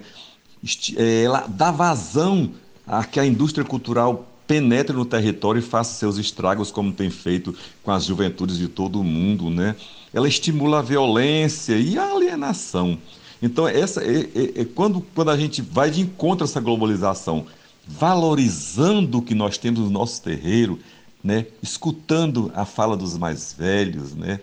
É, 0.96 1.24
ela 1.24 1.46
dá 1.48 1.72
vazão 1.72 2.52
a 2.86 3.04
que 3.04 3.20
a 3.20 3.26
indústria 3.26 3.66
cultural 3.66 4.26
penetre 4.48 4.96
no 4.96 5.06
território 5.06 5.60
e 5.60 5.62
faça 5.62 5.94
seus 5.94 6.18
estragos, 6.18 6.72
como 6.72 6.94
tem 6.94 7.10
feito 7.10 7.54
com 7.84 7.92
as 7.92 8.06
juventudes 8.06 8.58
de 8.58 8.68
todo 8.68 9.02
o 9.02 9.04
mundo. 9.04 9.50
Né? 9.50 9.76
Ela 10.14 10.28
estimula 10.28 10.80
a 10.80 10.82
violência 10.82 11.76
e 11.76 11.98
a 11.98 12.14
alienação. 12.14 12.98
Então, 13.42 13.68
essa 13.68 14.02
é, 14.04 14.30
é, 14.34 14.62
é, 14.62 14.66
quando, 14.66 15.06
quando 15.14 15.30
a 15.30 15.38
gente 15.38 15.62
vai 15.62 15.92
de 15.92 16.02
encontro 16.02 16.46
a 16.46 16.48
essa 16.48 16.62
globalização, 16.62 17.46
valorizando 17.86 19.20
o 19.20 19.22
que 19.22 19.36
nós 19.36 19.58
temos 19.58 19.82
no 19.82 19.90
nosso 19.90 20.22
terreiro, 20.22 20.80
né, 21.28 21.46
escutando 21.62 22.50
a 22.56 22.64
fala 22.64 22.96
dos 22.96 23.18
mais 23.18 23.52
velhos, 23.52 24.16
né, 24.16 24.40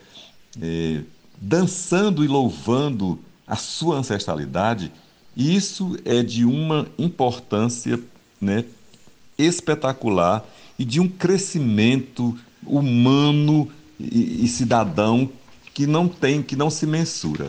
é, 0.61 1.01
dançando 1.41 2.23
e 2.23 2.29
louvando 2.29 3.19
a 3.47 3.57
sua 3.57 3.97
ancestralidade, 3.97 4.93
isso 5.35 5.97
é 6.05 6.23
de 6.23 6.45
uma 6.45 6.87
importância 6.99 7.99
né, 8.39 8.67
espetacular 9.39 10.45
e 10.79 10.85
de 10.85 11.01
um 11.01 11.09
crescimento 11.09 12.39
humano 12.67 13.71
e, 13.99 14.45
e 14.45 14.49
cidadão 14.49 15.31
que 15.73 15.87
não 15.87 16.07
tem, 16.07 16.43
que 16.43 16.55
não 16.55 16.69
se 16.69 16.87
mensura. 16.87 17.49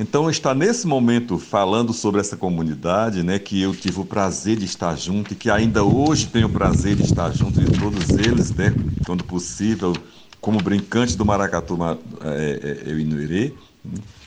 Então, 0.00 0.30
está 0.30 0.54
nesse 0.54 0.86
momento 0.86 1.38
falando 1.38 1.92
sobre 1.92 2.20
essa 2.20 2.36
comunidade, 2.36 3.24
né, 3.24 3.36
que 3.36 3.60
eu 3.60 3.74
tive 3.74 3.98
o 3.98 4.04
prazer 4.04 4.56
de 4.56 4.64
estar 4.64 4.96
junto 4.96 5.32
e 5.32 5.36
que 5.36 5.50
ainda 5.50 5.82
hoje 5.82 6.28
tenho 6.28 6.46
o 6.46 6.50
prazer 6.50 6.94
de 6.94 7.02
estar 7.02 7.32
junto 7.32 7.60
de 7.60 7.76
todos 7.80 8.10
eles, 8.10 8.54
né, 8.54 8.72
quando 9.04 9.24
possível, 9.24 9.92
como 10.40 10.62
brincante 10.62 11.16
do 11.16 11.24
maracatu 11.24 11.76
é, 12.22 12.84
é, 12.86 12.92
eu 12.92 13.00
inuirei, 13.00 13.56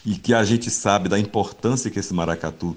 e 0.06 0.16
que 0.16 0.34
a 0.34 0.44
gente 0.44 0.70
sabe 0.70 1.08
da 1.08 1.18
importância 1.18 1.90
que 1.90 2.00
esse 2.00 2.14
maracatu 2.14 2.76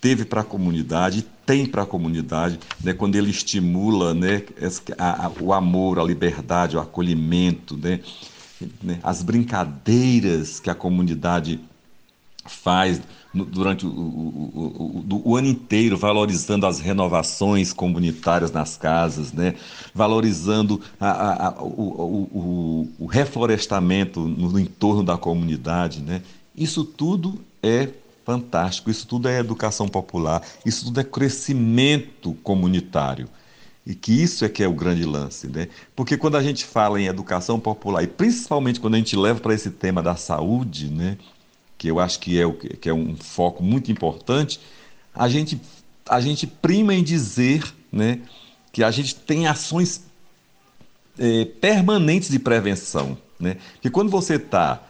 teve 0.00 0.24
para 0.24 0.40
a 0.40 0.44
comunidade, 0.44 1.24
tem 1.46 1.64
para 1.64 1.82
a 1.82 1.86
comunidade, 1.86 2.58
né, 2.82 2.92
quando 2.92 3.14
ele 3.14 3.30
estimula 3.30 4.12
né, 4.12 4.42
a, 4.98 5.26
a, 5.26 5.32
o 5.40 5.52
amor, 5.52 6.00
a 6.00 6.02
liberdade, 6.02 6.76
o 6.76 6.80
acolhimento, 6.80 7.76
né, 7.76 8.00
né 8.82 8.98
as 9.04 9.22
brincadeiras 9.22 10.58
que 10.58 10.68
a 10.68 10.74
comunidade 10.74 11.60
faz 12.44 13.00
durante 13.34 13.84
o, 13.84 13.90
o, 13.90 15.04
o, 15.10 15.22
o, 15.30 15.36
ano 15.36 15.48
inteiro, 15.48 15.96
valorizando 15.96 16.66
as 16.66 16.78
renovações 16.78 17.72
comunitárias 17.72 18.52
nas 18.52 18.76
casas, 18.76 19.32
né? 19.32 19.54
valorizando 19.92 20.80
a, 21.00 21.48
a, 21.48 21.62
o, 21.62 22.88
o, 22.98 23.06
reflorestamento 23.06 24.20
no, 24.20 24.52
no, 24.52 24.58
entorno 24.60 25.02
da 25.02 25.16
comunidade. 25.16 26.00
Né? 26.00 26.22
Isso 26.54 26.84
tudo 26.84 27.40
é 27.60 27.88
fantástico, 28.24 28.90
isso 28.90 29.06
tudo 29.06 29.28
é 29.28 29.38
educação 29.38 29.88
popular, 29.88 30.40
isso 30.64 30.86
tudo 30.86 31.00
é 31.00 31.04
crescimento 31.04 32.34
comunitário. 32.42 33.28
E 33.86 33.94
que 33.94 34.12
isso 34.12 34.44
é 34.46 34.48
que 34.48 34.62
é 34.62 34.68
o 34.68 34.72
grande 34.72 35.04
lance, 35.04 35.46
né? 35.46 35.68
Porque 35.94 36.16
quando 36.16 36.38
a 36.38 36.42
gente 36.42 36.64
fala 36.64 36.98
em 36.98 37.04
educação 37.04 37.60
popular, 37.60 38.02
e 38.02 38.06
principalmente 38.06 38.80
quando 38.80 38.94
a 38.94 38.96
gente 38.96 39.14
leva 39.14 39.40
para 39.40 39.52
esse 39.52 39.70
tema 39.70 40.02
da 40.02 40.16
saúde, 40.16 40.88
né? 40.88 41.18
Que 41.84 41.88
eu 41.88 42.00
acho 42.00 42.18
que 42.18 42.40
é, 42.40 42.46
o, 42.46 42.54
que 42.54 42.88
é 42.88 42.94
um 42.94 43.14
foco 43.14 43.62
muito 43.62 43.92
importante, 43.92 44.58
a 45.14 45.28
gente, 45.28 45.60
a 46.08 46.18
gente 46.18 46.46
prima 46.46 46.94
em 46.94 47.02
dizer 47.02 47.62
né, 47.92 48.20
que 48.72 48.82
a 48.82 48.90
gente 48.90 49.14
tem 49.14 49.46
ações 49.46 50.02
é, 51.18 51.44
permanentes 51.44 52.30
de 52.30 52.38
prevenção. 52.38 53.18
Né? 53.38 53.58
Que 53.82 53.90
quando 53.90 54.10
você 54.10 54.36
está 54.36 54.80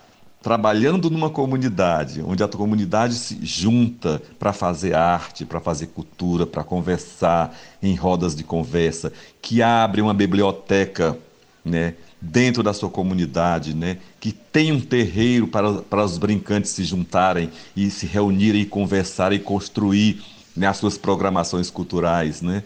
trabalhando 0.41 1.11
numa 1.11 1.29
comunidade, 1.29 2.23
onde 2.23 2.45
a 2.45 2.49
comunidade 2.49 3.15
se 3.16 3.45
junta 3.45 4.23
para 4.39 4.53
fazer 4.53 4.95
arte, 4.95 5.45
para 5.45 5.59
fazer 5.59 5.89
cultura, 5.89 6.47
para 6.47 6.62
conversar 6.62 7.59
em 7.83 7.97
rodas 7.97 8.37
de 8.37 8.45
conversa, 8.45 9.12
que 9.43 9.61
abre 9.61 10.01
uma 10.01 10.15
biblioteca 10.15 11.19
né, 11.65 11.95
dentro 12.31 12.63
da 12.63 12.73
sua 12.73 12.89
comunidade, 12.89 13.75
né? 13.75 13.99
que 14.19 14.33
tem 14.33 14.73
um 14.73 14.81
terreiro 14.81 15.47
para, 15.47 15.75
para 15.75 16.05
os 16.05 16.17
brincantes 16.19 16.71
se 16.71 16.85
juntarem 16.85 17.51
e 17.77 17.91
se 17.91 18.07
reunirem 18.07 18.63
e 18.63 18.67
conversarem 18.67 19.39
e 19.39 19.43
construir 19.43 20.23
né, 20.57 20.67
as 20.67 20.77
suas 20.77 20.97
programações 20.97 21.71
culturais, 21.71 22.41
né? 22.41 22.63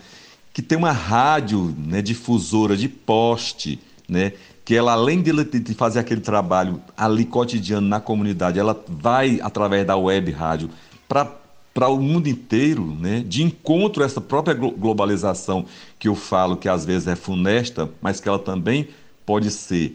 que 0.53 0.63
tem 0.63 0.77
uma 0.77 0.93
rádio 0.93 1.75
né, 1.79 2.03
difusora 2.03 2.77
de 2.77 2.89
poste, 2.89 3.81
né, 4.09 4.33
que 4.65 4.75
ela, 4.75 4.93
além 4.93 5.23
de, 5.23 5.33
de 5.45 5.75
fazer 5.75 6.01
aquele 6.01 6.21
trabalho 6.21 6.83
ali 6.97 7.25
cotidiano 7.25 7.87
na 7.87 8.01
comunidade, 8.01 8.59
ela 8.59 8.77
vai, 8.89 9.39
através 9.41 9.87
da 9.87 9.97
web 9.97 10.31
rádio, 10.33 10.71
para 11.09 11.33
para 11.73 11.89
o 11.89 12.01
mundo 12.01 12.29
inteiro, 12.29 12.85
né, 12.99 13.23
de 13.25 13.45
encontro 13.45 14.03
a 14.03 14.07
essa 14.07 14.21
própria 14.21 14.53
globalização 14.53 15.65
que 15.97 16.09
eu 16.09 16.17
falo 16.17 16.57
que 16.57 16.69
às 16.69 16.85
vezes 16.85 17.07
é 17.07 17.15
funesta, 17.15 17.89
mas 18.03 18.19
que 18.19 18.29
ela 18.29 18.39
também 18.39 18.89
pode 19.29 19.51
ser, 19.51 19.95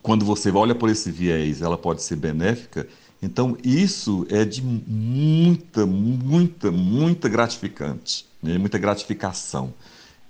quando 0.00 0.24
você 0.24 0.50
olha 0.50 0.74
por 0.74 0.88
esse 0.88 1.10
viés, 1.10 1.60
ela 1.60 1.76
pode 1.76 2.02
ser 2.02 2.16
benéfica. 2.16 2.88
Então, 3.22 3.58
isso 3.62 4.26
é 4.30 4.42
de 4.42 4.62
muita, 4.62 5.84
muita, 5.84 6.70
muita 6.70 7.28
gratificante, 7.28 8.24
né? 8.42 8.56
muita 8.56 8.78
gratificação. 8.78 9.74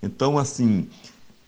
Então, 0.02 0.36
assim, 0.36 0.88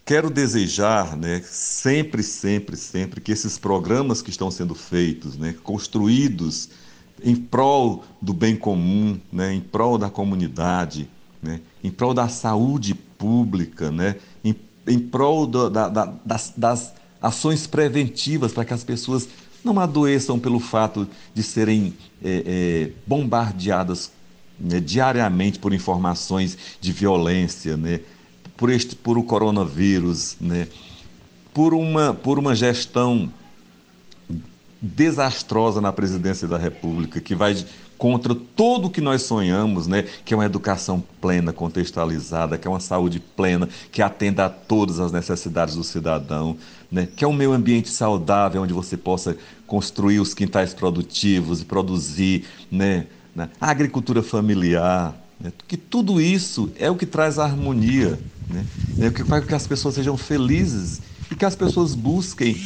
quero 0.05 0.31
desejar, 0.31 1.17
né, 1.17 1.43
sempre, 1.45 2.23
sempre, 2.23 2.77
sempre, 2.77 3.21
que 3.21 3.33
esses 3.33 3.59
programas 3.59 4.23
que 4.23 4.31
estão 4.31 4.49
sendo 4.49 4.77
feitos, 4.77 5.37
né, 5.37 5.57
construídos 5.65 6.69
em 7.21 7.35
prol 7.35 8.05
do 8.23 8.33
bem 8.33 8.55
comum, 8.55 9.19
né, 9.33 9.55
em 9.55 9.61
prol 9.61 9.99
da 9.99 10.09
comunidade, 10.09 11.11
né, 11.43 11.61
em 11.83 11.91
prol 11.91 12.15
da 12.15 12.29
saúde 12.29 12.95
pública, 12.95 13.91
né, 13.91 14.15
em 14.45 14.55
em 14.89 14.99
prol 14.99 15.47
do, 15.47 15.71
da, 15.71 15.89
da, 15.89 16.13
das, 16.25 16.53
das 16.57 16.95
ações 17.21 17.67
preventivas 17.67 18.53
para 18.53 18.65
que 18.65 18.75
as 18.75 18.85
pessoas 18.85 19.29
não 19.65 19.79
adoeçam 19.79 20.39
pelo 20.39 20.61
fato 20.61 21.07
de 21.35 21.43
serem 21.43 21.95
é, 22.23 22.43
é, 22.47 22.91
bombardeadas 23.07 24.11
né, 24.59 24.81
diariamente 24.81 25.59
por 25.59 25.73
informações 25.73 26.57
de 26.81 26.93
violência, 26.93 27.77
né, 27.77 28.01
por, 28.57 28.71
este, 28.71 28.97
por 28.97 29.19
o 29.19 29.23
coronavírus, 29.23 30.37
né, 30.41 30.69
por, 31.53 31.75
uma, 31.75 32.15
por 32.15 32.39
uma 32.39 32.55
gestão 32.55 33.33
desastrosa 34.81 35.81
na 35.81 35.93
presidência 35.93 36.47
da 36.47 36.57
República, 36.57 37.21
que 37.21 37.35
vai 37.35 37.57
contra 37.99 38.35
tudo 38.35 38.87
o 38.87 38.91
que 38.91 39.01
nós 39.01 39.23
sonhamos, 39.23 39.89
né? 39.89 40.05
Que 40.25 40.33
é 40.33 40.37
uma 40.37 40.47
educação 40.47 41.03
plena, 41.21 41.53
contextualizada, 41.53 42.57
que 42.57 42.67
é 42.67 42.71
uma 42.71 42.81
saúde 42.81 43.19
plena, 43.19 43.69
que 43.91 44.01
atenda 44.01 44.47
a 44.47 44.49
todas 44.49 45.01
as 45.01 45.11
necessidades 45.11 45.75
do 45.75 45.83
cidadão, 45.83 46.57
né? 46.91 47.09
Que 47.15 47.25
é 47.25 47.29
um 47.29 47.33
meio 47.33 47.53
ambiente 47.53 47.89
saudável 47.89 48.63
onde 48.63 48.73
você 48.73 48.97
possa 48.97 49.37
construir 49.67 50.21
os 50.21 50.33
quintais 50.33 50.73
produtivos 50.73 51.61
e 51.61 51.65
produzir, 51.65 52.45
né? 52.71 53.07
A 53.61 53.71
agricultura 53.71 54.23
familiar, 54.23 55.15
né? 55.41 55.53
que 55.67 55.77
tudo 55.77 56.21
isso 56.21 56.71
é 56.79 56.91
o 56.91 56.97
que 56.97 57.07
traz 57.07 57.39
a 57.39 57.45
harmonia, 57.45 58.19
né? 58.49 58.67
é 59.01 59.09
o 59.09 59.13
que 59.13 59.23
faz 59.25 59.43
com 59.43 59.49
que 59.49 59.55
as 59.55 59.67
pessoas 59.67 59.95
sejam 59.95 60.17
felizes 60.17 61.01
e 61.31 61.37
que 61.37 61.45
as 61.45 61.55
pessoas 61.55 61.95
busquem 61.95 62.57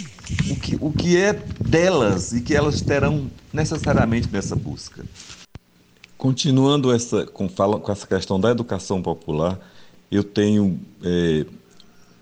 o 0.50 0.56
que, 0.56 0.76
o 0.80 0.92
que 0.92 1.16
é 1.16 1.32
delas 1.60 2.32
e 2.32 2.40
que 2.40 2.54
elas 2.54 2.80
terão 2.80 3.30
necessariamente 3.52 4.28
nessa 4.30 4.56
busca. 4.56 5.04
Continuando 6.16 6.92
essa, 6.92 7.26
com, 7.26 7.48
fala, 7.48 7.78
com 7.78 7.90
essa 7.90 8.06
questão 8.06 8.38
da 8.38 8.50
educação 8.50 9.02
popular, 9.02 9.58
eu 10.10 10.22
tenho, 10.22 10.78
é, 11.02 11.44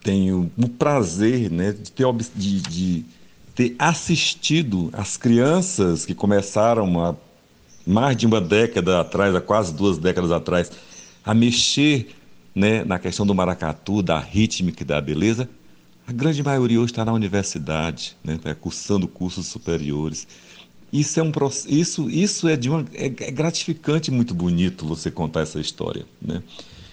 tenho 0.03 0.51
o 0.57 0.69
prazer 0.69 1.51
né, 1.51 1.73
de, 1.73 1.93
ter, 1.93 2.07
de, 2.35 2.61
de 2.61 3.05
ter 3.55 3.75
assistido 3.79 4.91
as 4.93 5.17
crianças 5.17 6.07
que 6.07 6.15
começaram 6.15 7.05
há 7.05 7.15
mais 7.87 8.17
de 8.17 8.27
uma 8.27 8.41
década 8.41 9.01
atrás, 9.01 9.35
há 9.35 9.41
quase 9.41 9.75
duas 9.75 9.99
décadas 9.99 10.31
atrás, 10.31 10.71
a 11.25 11.35
mexer 11.35 12.15
né, 12.55 12.85
na 12.85 12.99
questão 12.99 13.27
do 13.27 13.35
maracatu, 13.35 14.03
da 14.03 14.19
rítmica 14.19 14.83
e 14.83 14.87
da 14.87 15.01
beleza, 15.01 15.49
a 16.11 16.13
grande 16.13 16.43
maioria 16.43 16.81
hoje 16.81 16.91
está 16.91 17.05
na 17.05 17.13
universidade, 17.13 18.17
né, 18.25 18.37
tá 18.37 18.53
cursando 18.53 19.07
cursos 19.07 19.47
superiores. 19.47 20.27
Isso 20.93 21.21
é 21.21 21.23
um 21.23 21.31
isso 21.69 22.11
isso 22.11 22.49
é 22.49 22.57
de 22.57 22.69
uma 22.69 22.85
é, 22.93 23.07
é 23.07 23.31
gratificante, 23.31 24.11
muito 24.11 24.35
bonito 24.35 24.85
você 24.85 25.09
contar 25.09 25.43
essa 25.43 25.61
história, 25.61 26.05
né? 26.21 26.43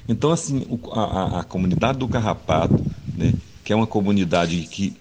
Então 0.08 0.32
assim 0.32 0.68
a, 0.92 1.40
a, 1.40 1.44
comunidade 1.44 1.98
do 1.98 2.08
Carrapato, 2.08 2.80
né, 3.18 3.34
que 3.66 3.74
é 3.74 3.76
uma 3.76 3.88
comunidade 3.88 4.62
que 4.70 4.96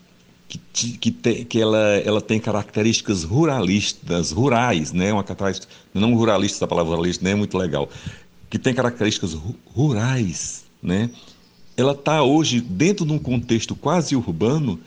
que, 0.48 0.96
que, 0.96 1.10
te, 1.10 1.44
que 1.44 1.60
ela, 1.60 1.78
ela 1.78 2.20
tem 2.20 2.38
características 2.40 3.24
ruralistas, 3.24 4.30
rurais, 4.30 4.92
né? 4.92 5.12
Uma 5.12 5.24
não 5.92 6.14
ruralista, 6.14 6.64
a 6.64 6.68
palavra 6.68 6.94
ruralista 6.94 7.22
nem 7.22 7.32
é 7.32 7.36
muito 7.36 7.58
legal, 7.58 7.90
que 8.48 8.58
tem 8.58 8.72
características 8.72 9.36
rurais, 9.74 10.64
né? 10.82 11.10
Ela 11.76 11.92
está 11.92 12.22
hoje 12.22 12.60
dentro 12.60 13.04
de 13.04 13.12
um 13.12 13.18
contexto 13.18 13.74
quase 13.74 14.16
urbano, 14.16 14.80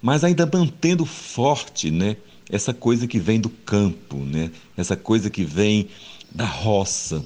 mas 0.00 0.22
ainda 0.22 0.48
mantendo 0.50 1.04
forte 1.04 1.90
né, 1.90 2.16
essa 2.48 2.72
coisa 2.72 3.06
que 3.06 3.18
vem 3.18 3.40
do 3.40 3.48
campo, 3.48 4.16
né, 4.18 4.50
essa 4.76 4.96
coisa 4.96 5.28
que 5.28 5.44
vem 5.44 5.88
da 6.32 6.44
roça, 6.44 7.24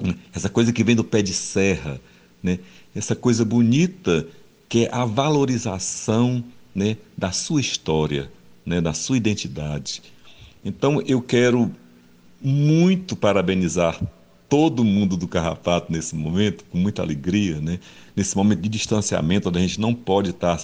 né, 0.00 0.14
essa 0.32 0.48
coisa 0.48 0.72
que 0.72 0.82
vem 0.82 0.96
do 0.96 1.04
pé 1.04 1.20
de 1.20 1.34
serra, 1.34 2.00
né, 2.42 2.58
essa 2.94 3.14
coisa 3.14 3.44
bonita 3.44 4.26
que 4.68 4.86
é 4.86 4.88
a 4.92 5.04
valorização 5.04 6.42
né, 6.74 6.96
da 7.18 7.32
sua 7.32 7.60
história, 7.60 8.30
né, 8.64 8.80
da 8.80 8.94
sua 8.94 9.16
identidade. 9.16 10.02
Então 10.64 11.02
eu 11.02 11.20
quero 11.20 11.70
muito 12.40 13.14
parabenizar 13.16 14.00
todo 14.48 14.84
mundo 14.84 15.16
do 15.16 15.28
Carrapato 15.28 15.92
nesse 15.92 16.14
momento, 16.16 16.64
com 16.64 16.76
muita 16.76 17.02
alegria, 17.02 17.60
né? 17.60 17.78
Nesse 18.14 18.36
momento 18.36 18.60
de 18.60 18.68
distanciamento, 18.68 19.48
onde 19.48 19.58
a 19.58 19.62
gente 19.62 19.80
não 19.80 19.94
pode 19.94 20.30
estar 20.30 20.60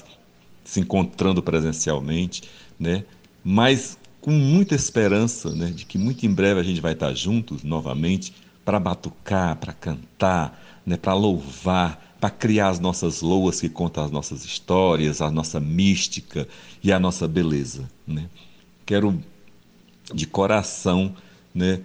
se 0.65 0.81
encontrando 0.81 1.43
presencialmente, 1.43 2.43
né? 2.79 3.05
mas 3.45 3.97
com 4.21 4.33
muita 4.33 4.75
esperança 4.75 5.55
né? 5.55 5.71
de 5.71 5.87
que 5.87 5.97
muito 5.97 6.27
em 6.27 6.33
breve 6.33 6.61
a 6.61 6.65
gente 6.65 6.81
vai 6.81 6.93
estar 6.93 7.15
juntos 7.15 7.63
novamente 7.63 8.35
para 8.65 8.81
batucar, 8.81 9.57
para 9.57 9.73
cantar, 9.73 10.81
né? 10.85 10.97
para 10.97 11.15
louvar, 11.15 12.17
para 12.21 12.31
criar 12.31 12.69
as 12.69 12.81
nossas 12.81 13.21
loas 13.21 13.61
que 13.61 13.69
contam 13.69 14.05
as 14.05 14.11
nossas 14.11 14.45
histórias, 14.45 15.21
a 15.21 15.31
nossa 15.31 15.61
mística 15.61 16.49
e 16.83 16.93
a 16.93 16.99
nossa 16.99 17.29
beleza. 17.29 17.89
Né? 18.07 18.29
Quero 18.85 19.23
de 20.13 20.27
coração 20.27 21.15
né, 21.55 21.81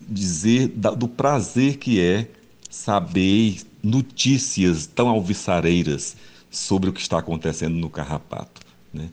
dizer 0.00 0.68
do 0.68 1.08
prazer 1.08 1.78
que 1.78 2.00
é 2.00 2.28
saber 2.70 3.58
notícias 3.86 4.86
tão 4.86 5.08
alvissareiras 5.08 6.16
sobre 6.50 6.90
o 6.90 6.92
que 6.92 7.00
está 7.00 7.18
acontecendo 7.18 7.74
no 7.74 7.88
Carrapato, 7.88 8.60
né? 8.92 9.08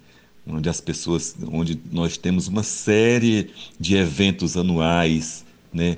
onde 0.46 0.68
as 0.68 0.82
pessoas, 0.82 1.36
onde 1.48 1.80
nós 1.92 2.18
temos 2.18 2.48
uma 2.48 2.64
série 2.64 3.52
de 3.80 3.96
eventos 3.96 4.58
anuais, 4.58 5.46
né? 5.72 5.98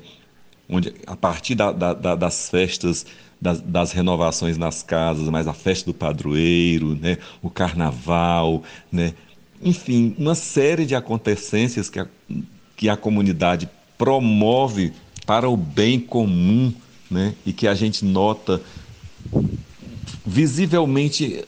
onde 0.70 0.94
a 1.08 1.16
partir 1.16 1.56
da, 1.56 1.72
da, 1.72 2.16
das 2.16 2.50
festas 2.50 3.06
das, 3.42 3.62
das, 3.62 3.92
renovações 3.92 4.58
nas 4.58 4.82
casas, 4.82 5.30
mas 5.30 5.48
a 5.48 5.54
festa 5.54 5.86
do 5.86 5.94
padroeiro, 5.94 6.96
né? 6.96 7.18
o 7.42 7.50
carnaval, 7.50 8.64
né? 8.92 9.14
enfim, 9.62 10.16
uma 10.18 10.36
série 10.36 10.86
de 10.86 10.96
acontecências 10.96 11.90
que 11.90 12.00
a, 12.00 12.08
que 12.76 12.90
a 12.90 12.98
comunidade 12.98 13.70
promove 13.98 14.94
para 15.26 15.50
o 15.50 15.58
bem 15.58 16.00
comum, 16.00 16.74
né? 17.10 17.36
E 17.46 17.54
que 17.54 17.68
a 17.68 17.74
gente 17.74 18.04
nota 18.04 18.62
visivelmente 20.26 21.44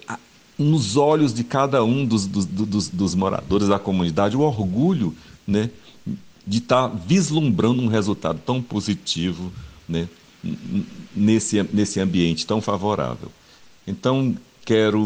nos 0.58 0.98
olhos 0.98 1.34
de 1.34 1.44
cada 1.44 1.84
um 1.84 2.06
dos, 2.06 2.26
dos, 2.26 2.46
dos, 2.46 2.90
dos 2.90 3.16
moradores 3.16 3.68
da 3.68 3.78
comunidade 3.78 4.36
o 4.36 4.42
orgulho, 4.42 5.16
né? 5.48 5.70
De 6.46 6.60
estar 6.60 6.90
tá 6.90 6.96
vislumbrando 6.96 7.82
um 7.82 7.88
resultado 7.88 8.40
tão 8.46 8.62
positivo, 8.62 9.52
né? 9.88 10.08
Nesse, 11.16 11.62
nesse 11.74 12.00
ambiente 12.00 12.46
tão 12.46 12.62
favorável. 12.62 13.32
Então, 13.86 14.36
quero 14.64 15.02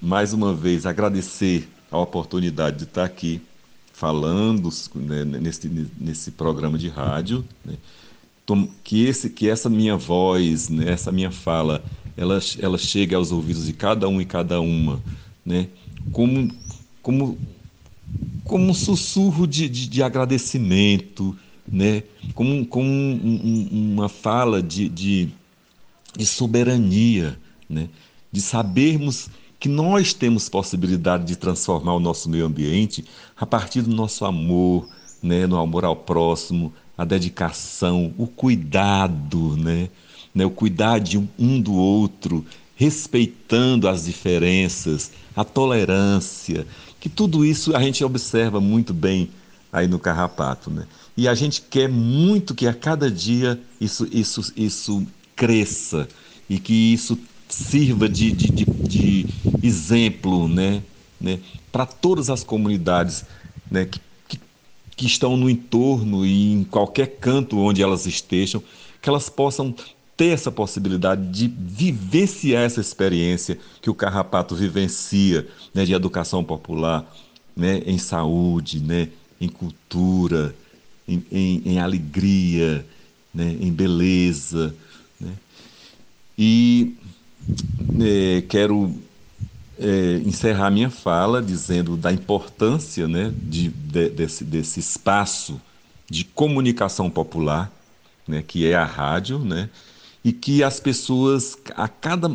mais 0.00 0.32
uma 0.32 0.52
vez 0.52 0.86
agradecer 0.86 1.68
a 1.90 1.98
oportunidade 1.98 2.78
de 2.78 2.84
estar 2.84 3.04
aqui 3.04 3.40
falando 3.92 4.68
né, 4.96 5.24
nesse, 5.24 5.68
nesse 6.00 6.32
programa 6.32 6.76
de 6.76 6.88
rádio, 6.88 7.44
né, 7.64 7.74
que, 8.82 9.04
esse, 9.04 9.30
que 9.30 9.48
essa 9.48 9.68
minha 9.68 9.96
voz, 9.96 10.68
né, 10.68 10.90
essa 10.90 11.12
minha 11.12 11.30
fala, 11.30 11.82
ela, 12.16 12.38
ela 12.58 12.78
chegue 12.78 13.14
aos 13.14 13.32
ouvidos 13.32 13.66
de 13.66 13.72
cada 13.72 14.08
um 14.08 14.20
e 14.20 14.24
cada 14.24 14.60
uma, 14.60 15.02
né, 15.44 15.68
como, 16.10 16.50
como, 17.00 17.38
como 18.44 18.70
um 18.70 18.74
sussurro 18.74 19.46
de, 19.46 19.68
de, 19.68 19.88
de 19.88 20.02
agradecimento, 20.02 21.36
né, 21.66 22.02
como, 22.34 22.66
como 22.66 22.88
um, 22.88 23.68
um, 23.72 23.92
uma 23.94 24.08
fala 24.08 24.62
de, 24.62 24.88
de, 24.88 25.28
de 26.16 26.26
soberania, 26.26 27.38
né, 27.68 27.88
de 28.30 28.40
sabermos 28.40 29.30
que 29.58 29.68
nós 29.68 30.12
temos 30.12 30.48
possibilidade 30.48 31.24
de 31.24 31.36
transformar 31.36 31.94
o 31.94 32.00
nosso 32.00 32.28
meio 32.28 32.44
ambiente 32.46 33.04
a 33.36 33.46
partir 33.46 33.82
do 33.82 33.94
nosso 33.94 34.24
amor, 34.24 34.88
né, 35.22 35.46
no 35.46 35.56
amor 35.56 35.84
ao 35.84 35.94
próximo, 35.94 36.72
a 37.02 37.04
dedicação, 37.04 38.14
o 38.16 38.28
cuidado, 38.28 39.56
né, 39.56 39.88
né, 40.32 40.46
o 40.46 40.50
cuidar 40.50 41.00
de 41.00 41.18
um 41.18 41.60
do 41.60 41.74
outro, 41.74 42.46
respeitando 42.76 43.88
as 43.88 44.04
diferenças, 44.04 45.10
a 45.34 45.44
tolerância, 45.44 46.64
que 47.00 47.08
tudo 47.08 47.44
isso 47.44 47.74
a 47.76 47.80
gente 47.82 48.04
observa 48.04 48.60
muito 48.60 48.94
bem 48.94 49.30
aí 49.72 49.88
no 49.88 49.98
Carrapato, 49.98 50.70
né? 50.70 50.86
E 51.16 51.26
a 51.26 51.34
gente 51.34 51.60
quer 51.62 51.88
muito 51.88 52.54
que 52.54 52.66
a 52.66 52.72
cada 52.74 53.10
dia 53.10 53.60
isso, 53.80 54.06
isso, 54.12 54.52
isso 54.56 55.06
cresça 55.34 56.08
e 56.48 56.58
que 56.58 56.92
isso 56.92 57.18
sirva 57.48 58.08
de, 58.08 58.30
de, 58.30 58.50
de, 58.50 58.64
de 58.64 59.26
exemplo 59.60 60.46
né, 60.46 60.82
né, 61.20 61.40
para 61.70 61.84
todas 61.84 62.30
as 62.30 62.44
comunidades 62.44 63.24
né, 63.70 63.86
que, 63.86 64.00
que, 65.02 65.06
estão 65.06 65.36
no 65.36 65.50
entorno 65.50 66.24
e 66.24 66.52
em 66.52 66.64
qualquer 66.64 67.16
canto 67.18 67.58
onde 67.58 67.82
elas 67.82 68.06
estejam, 68.06 68.62
que 69.00 69.08
elas 69.08 69.28
possam 69.28 69.74
ter 70.16 70.28
essa 70.28 70.52
possibilidade 70.52 71.26
de 71.28 71.48
vivenciar 71.48 72.62
essa 72.62 72.80
experiência 72.80 73.58
que 73.80 73.90
o 73.90 73.94
Carrapato 73.94 74.54
vivencia 74.54 75.48
né, 75.74 75.84
de 75.84 75.92
educação 75.92 76.44
popular, 76.44 77.12
né, 77.56 77.82
em 77.84 77.98
saúde, 77.98 78.80
né, 78.80 79.08
em 79.40 79.48
cultura, 79.48 80.54
em, 81.08 81.24
em, 81.32 81.62
em 81.64 81.78
alegria, 81.80 82.86
né, 83.34 83.56
em 83.60 83.72
beleza. 83.72 84.74
Né. 85.20 85.32
E 86.38 86.94
é, 88.00 88.42
quero 88.42 88.94
é, 89.82 90.22
encerrar 90.24 90.70
minha 90.70 90.88
fala 90.88 91.42
dizendo 91.42 91.96
da 91.96 92.12
importância 92.12 93.08
né, 93.08 93.32
de, 93.36 93.68
de, 93.68 94.08
desse, 94.10 94.44
desse 94.44 94.78
espaço 94.78 95.60
de 96.08 96.24
comunicação 96.24 97.10
popular, 97.10 97.70
né, 98.26 98.42
que 98.46 98.66
é 98.66 98.74
a 98.74 98.84
rádio, 98.84 99.40
né, 99.40 99.68
e 100.24 100.32
que 100.32 100.62
as 100.62 100.78
pessoas 100.78 101.58
a 101.74 101.88
cada, 101.88 102.30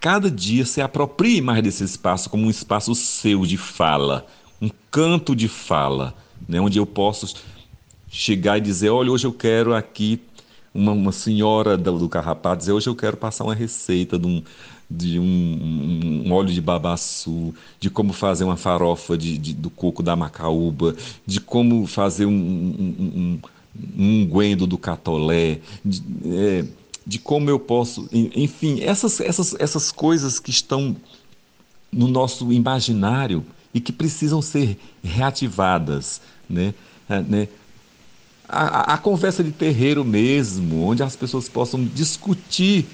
cada 0.00 0.30
dia 0.30 0.64
se 0.64 0.80
apropriem 0.80 1.40
mais 1.40 1.62
desse 1.62 1.82
espaço 1.82 2.30
como 2.30 2.46
um 2.46 2.50
espaço 2.50 2.94
seu 2.94 3.44
de 3.44 3.56
fala, 3.56 4.24
um 4.60 4.70
canto 4.90 5.34
de 5.34 5.48
fala, 5.48 6.14
né, 6.48 6.60
onde 6.60 6.78
eu 6.78 6.86
posso 6.86 7.34
chegar 8.08 8.58
e 8.58 8.60
dizer, 8.60 8.90
olha, 8.90 9.10
hoje 9.10 9.26
eu 9.26 9.32
quero 9.32 9.74
aqui 9.74 10.20
uma, 10.72 10.92
uma 10.92 11.12
senhora 11.12 11.76
do 11.76 12.08
carrapato 12.08 12.58
dizer, 12.58 12.72
hoje 12.72 12.88
eu 12.88 12.94
quero 12.94 13.16
passar 13.16 13.44
uma 13.44 13.54
receita 13.54 14.18
de 14.18 14.26
um, 14.26 14.42
de 14.96 15.18
um, 15.18 16.22
um, 16.26 16.32
óleo 16.32 16.52
de 16.52 16.60
babaçu, 16.60 17.54
de 17.80 17.88
como 17.88 18.12
fazer 18.12 18.44
uma 18.44 18.56
farofa 18.56 19.16
de, 19.16 19.38
de 19.38 19.54
do 19.54 19.70
coco 19.70 20.02
da 20.02 20.14
macaúba, 20.14 20.94
de 21.26 21.40
como 21.40 21.86
fazer 21.86 22.26
um, 22.26 22.32
um, 22.32 23.40
um 23.96 24.66
do 24.66 24.76
catolé, 24.76 25.60
de, 25.84 26.02
é, 26.26 26.64
de 27.06 27.18
como 27.18 27.48
eu 27.48 27.58
posso, 27.58 28.08
enfim, 28.12 28.80
essas, 28.80 29.20
essas, 29.20 29.54
essas 29.58 29.90
coisas 29.90 30.38
que 30.38 30.50
estão 30.50 30.94
no 31.90 32.06
nosso 32.08 32.52
imaginário 32.52 33.44
e 33.74 33.80
que 33.80 33.92
precisam 33.92 34.42
ser 34.42 34.78
reativadas, 35.02 36.20
né? 36.48 36.74
É, 37.08 37.20
né? 37.20 37.48
A, 38.48 38.64
a, 38.64 38.94
a 38.94 38.98
conversa 38.98 39.42
de 39.42 39.50
terreiro 39.50 40.04
mesmo, 40.04 40.84
onde 40.84 41.02
as 41.02 41.16
pessoas 41.16 41.48
possam 41.48 41.82
discutir 41.82 42.86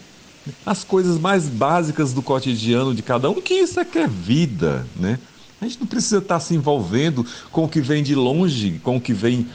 as 0.65 0.85
coisas 0.85 1.19
mais 1.19 1.49
básicas 1.49 2.13
do 2.13 2.23
cotidiano 2.23 2.95
de 2.95 3.03
cada 3.03 3.31
um, 3.31 3.41
que 3.41 3.55
isso 3.55 3.79
é 3.81 3.85
que 3.85 3.99
é 3.99 4.07
vida, 4.07 4.87
né? 4.97 5.19
A 5.61 5.65
gente 5.65 5.81
não 5.81 5.87
precisa 5.87 6.19
estar 6.19 6.39
se 6.39 6.55
envolvendo 6.55 7.27
com 7.51 7.65
o 7.65 7.69
que 7.69 7.81
vem 7.81 8.03
de 8.03 8.15
longe, 8.15 8.81
com 8.83 8.97
o 8.97 9.01
que 9.01 9.13
vem 9.13 9.47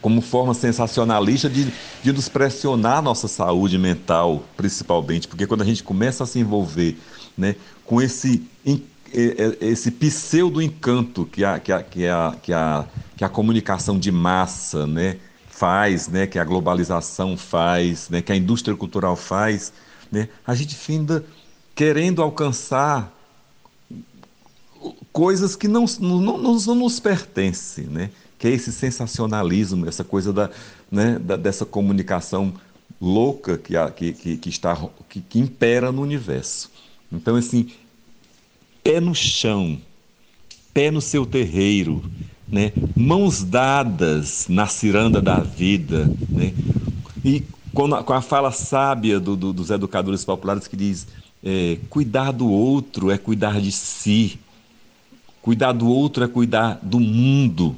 como 0.00 0.20
forma 0.20 0.52
sensacionalista 0.52 1.48
de, 1.48 1.66
de 2.02 2.12
nos 2.12 2.28
pressionar 2.28 2.98
a 2.98 3.02
nossa 3.02 3.26
saúde 3.26 3.78
mental, 3.78 4.44
principalmente, 4.56 5.26
porque 5.26 5.46
quando 5.46 5.62
a 5.62 5.64
gente 5.64 5.82
começa 5.82 6.24
a 6.24 6.26
se 6.26 6.38
envolver 6.38 6.98
né, 7.36 7.56
com 7.86 8.02
esse, 8.02 8.42
esse 9.60 9.90
pseudo 9.90 10.60
encanto 10.60 11.24
que 11.24 11.42
a, 11.42 11.58
que 11.58 11.72
a, 11.72 11.82
que 11.82 12.06
a, 12.06 12.36
que 12.42 12.52
a, 12.52 12.84
que 13.16 13.24
a 13.24 13.28
comunicação 13.30 13.98
de 13.98 14.12
massa 14.12 14.86
né, 14.86 15.16
faz, 15.54 16.08
né, 16.08 16.26
que 16.26 16.38
a 16.38 16.44
globalização 16.44 17.36
faz, 17.36 18.08
né, 18.08 18.20
que 18.20 18.32
a 18.32 18.36
indústria 18.36 18.76
cultural 18.76 19.14
faz, 19.14 19.72
né, 20.10 20.28
a 20.44 20.54
gente 20.54 20.74
finda 20.74 21.24
querendo 21.74 22.20
alcançar 22.20 23.12
coisas 25.12 25.54
que 25.54 25.68
não, 25.68 25.84
não, 26.00 26.20
não, 26.20 26.58
não 26.58 26.74
nos 26.74 26.98
pertencem, 26.98 27.86
né? 27.86 28.10
que 28.38 28.48
é 28.48 28.50
esse 28.50 28.72
sensacionalismo, 28.72 29.88
essa 29.88 30.04
coisa 30.04 30.32
da, 30.32 30.50
né, 30.90 31.18
da, 31.18 31.36
dessa 31.36 31.64
comunicação 31.64 32.52
louca 33.00 33.56
que, 33.56 33.74
que, 34.12 34.36
que, 34.36 34.48
está, 34.48 34.76
que, 35.08 35.20
que 35.20 35.38
impera 35.38 35.90
no 35.90 36.02
universo. 36.02 36.70
Então, 37.10 37.36
assim, 37.36 37.70
pé 38.82 39.00
no 39.00 39.14
chão, 39.14 39.80
pé 40.74 40.90
no 40.90 41.00
seu 41.00 41.24
terreiro, 41.24 42.04
né? 42.48 42.72
mãos 42.96 43.42
dadas 43.42 44.46
na 44.48 44.66
ciranda 44.66 45.20
da 45.20 45.40
vida. 45.40 46.10
Né? 46.28 46.52
E 47.24 47.42
com 47.72 47.94
a, 47.94 48.04
com 48.04 48.12
a 48.12 48.22
fala 48.22 48.52
sábia 48.52 49.18
do, 49.18 49.36
do, 49.36 49.52
dos 49.52 49.70
educadores 49.70 50.24
populares 50.24 50.66
que 50.66 50.76
diz: 50.76 51.06
é, 51.42 51.78
cuidar 51.90 52.32
do 52.32 52.48
outro 52.48 53.10
é 53.10 53.18
cuidar 53.18 53.60
de 53.60 53.72
si, 53.72 54.38
cuidar 55.42 55.72
do 55.72 55.88
outro 55.88 56.24
é 56.24 56.28
cuidar 56.28 56.78
do 56.82 57.00
mundo. 57.00 57.76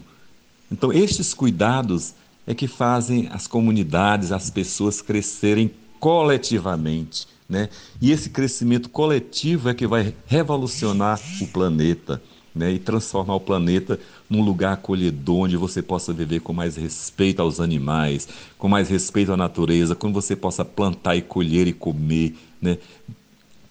Então, 0.70 0.92
estes 0.92 1.32
cuidados 1.32 2.14
é 2.46 2.54
que 2.54 2.66
fazem 2.66 3.28
as 3.32 3.46
comunidades, 3.46 4.32
as 4.32 4.50
pessoas 4.50 5.00
crescerem 5.00 5.70
coletivamente. 5.98 7.26
Né? 7.48 7.68
E 8.00 8.10
esse 8.10 8.30
crescimento 8.30 8.88
coletivo 8.88 9.68
é 9.68 9.74
que 9.74 9.86
vai 9.86 10.14
revolucionar 10.26 11.20
o 11.40 11.46
planeta 11.46 12.20
né? 12.56 12.72
e 12.72 12.78
transformar 12.78 13.34
o 13.34 13.40
planeta 13.40 14.00
num 14.28 14.42
lugar 14.42 14.72
acolhedor, 14.72 15.44
onde 15.44 15.56
você 15.56 15.82
possa 15.82 16.12
viver 16.12 16.40
com 16.40 16.52
mais 16.52 16.74
respeito 16.76 17.40
aos 17.40 17.60
animais, 17.60 18.26
com 18.58 18.66
mais 18.66 18.88
respeito 18.88 19.32
à 19.32 19.36
natureza, 19.36 19.94
quando 19.94 20.14
você 20.14 20.34
possa 20.34 20.64
plantar 20.64 21.14
e 21.16 21.22
colher 21.22 21.68
e 21.68 21.72
comer. 21.72 22.34
Né? 22.60 22.78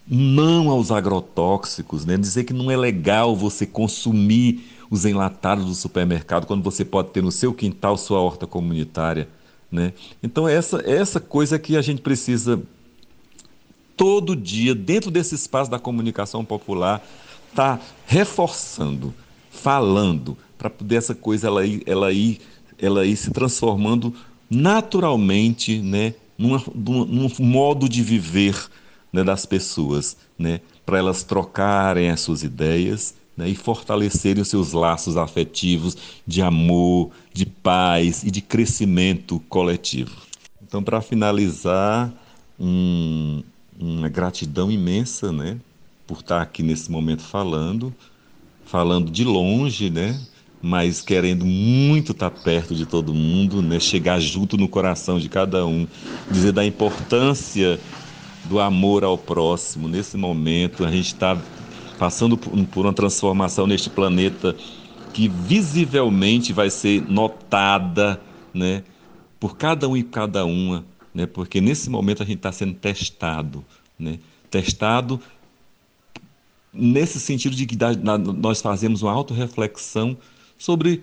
Não 0.08 0.70
aos 0.70 0.92
agrotóxicos, 0.92 2.06
né? 2.06 2.16
dizer 2.16 2.44
que 2.44 2.52
não 2.52 2.70
é 2.70 2.76
legal 2.76 3.34
você 3.34 3.66
consumir 3.66 4.64
os 4.88 5.04
enlatados 5.04 5.64
do 5.64 5.74
supermercado, 5.74 6.46
quando 6.46 6.62
você 6.62 6.84
pode 6.84 7.08
ter 7.08 7.22
no 7.22 7.32
seu 7.32 7.52
quintal 7.52 7.96
sua 7.96 8.20
horta 8.20 8.46
comunitária. 8.46 9.28
Né? 9.70 9.92
Então, 10.22 10.48
essa, 10.48 10.80
essa 10.86 11.18
coisa 11.18 11.58
que 11.58 11.76
a 11.76 11.82
gente 11.82 12.00
precisa, 12.00 12.62
todo 13.96 14.36
dia, 14.36 14.76
dentro 14.76 15.10
desse 15.10 15.34
espaço 15.34 15.68
da 15.68 15.78
comunicação 15.78 16.44
popular, 16.44 17.04
estar 17.56 17.78
tá 17.78 17.84
reforçando, 18.06 19.14
falando, 19.50 20.36
para 20.58 20.68
poder 20.68 20.96
essa 20.96 21.14
coisa 21.14 21.46
ela 21.46 21.64
ir, 21.64 21.82
ela 21.86 22.12
ir, 22.12 22.40
ela 22.78 23.06
ir 23.06 23.16
se 23.16 23.30
transformando 23.30 24.14
naturalmente 24.50 25.78
né, 25.78 26.14
numa, 26.38 26.62
num 26.74 27.30
modo 27.40 27.88
de 27.88 28.02
viver 28.02 28.56
né, 29.12 29.24
das 29.24 29.46
pessoas, 29.46 30.16
né, 30.38 30.60
para 30.84 30.98
elas 30.98 31.24
trocarem 31.24 32.10
as 32.10 32.20
suas 32.20 32.42
ideias 32.42 33.14
né, 33.36 33.48
e 33.48 33.54
fortalecerem 33.54 34.42
os 34.42 34.48
seus 34.48 34.72
laços 34.72 35.16
afetivos 35.16 35.96
de 36.26 36.42
amor, 36.42 37.10
de 37.32 37.46
paz 37.46 38.22
e 38.22 38.30
de 38.30 38.40
crescimento 38.40 39.40
coletivo. 39.48 40.16
Então, 40.62 40.82
para 40.82 41.00
finalizar, 41.00 42.12
um, 42.58 43.42
uma 43.78 44.08
gratidão 44.08 44.70
imensa 44.70 45.30
né, 45.32 45.58
por 46.06 46.20
estar 46.20 46.40
aqui 46.40 46.62
nesse 46.62 46.90
momento 46.90 47.22
falando, 47.22 47.94
falando 48.64 49.10
de 49.10 49.24
longe, 49.24 49.90
né, 49.90 50.18
mas 50.62 51.00
querendo 51.00 51.44
muito 51.44 52.12
estar 52.12 52.30
perto 52.30 52.74
de 52.74 52.86
todo 52.86 53.12
mundo, 53.12 53.60
né, 53.60 53.78
chegar 53.80 54.20
junto 54.20 54.56
no 54.56 54.68
coração 54.68 55.18
de 55.18 55.28
cada 55.28 55.66
um, 55.66 55.86
dizer 56.30 56.52
da 56.52 56.64
importância 56.64 57.78
do 58.44 58.60
amor 58.60 59.04
ao 59.04 59.18
próximo. 59.18 59.88
Nesse 59.88 60.16
momento, 60.16 60.84
a 60.84 60.90
gente 60.90 61.06
está 61.06 61.36
passando 61.98 62.36
por 62.36 62.84
uma 62.84 62.92
transformação 62.92 63.66
neste 63.66 63.90
planeta 63.90 64.54
que 65.12 65.28
visivelmente 65.28 66.52
vai 66.52 66.68
ser 66.68 67.02
notada 67.08 68.20
né, 68.52 68.82
por 69.40 69.56
cada 69.56 69.88
um 69.88 69.96
e 69.96 70.02
cada 70.02 70.44
uma, 70.44 70.84
né, 71.14 71.26
porque 71.26 71.60
nesse 71.60 71.88
momento 71.88 72.22
a 72.22 72.26
gente 72.26 72.36
está 72.36 72.52
sendo 72.52 72.74
testado. 72.74 73.64
Né, 73.98 74.18
testado 74.50 75.20
nesse 76.76 77.18
sentido 77.18 77.56
de 77.56 77.66
que 77.66 77.76
nós 78.36 78.60
fazemos 78.60 79.02
uma 79.02 79.12
autorreflexão 79.12 80.16
sobre 80.58 81.02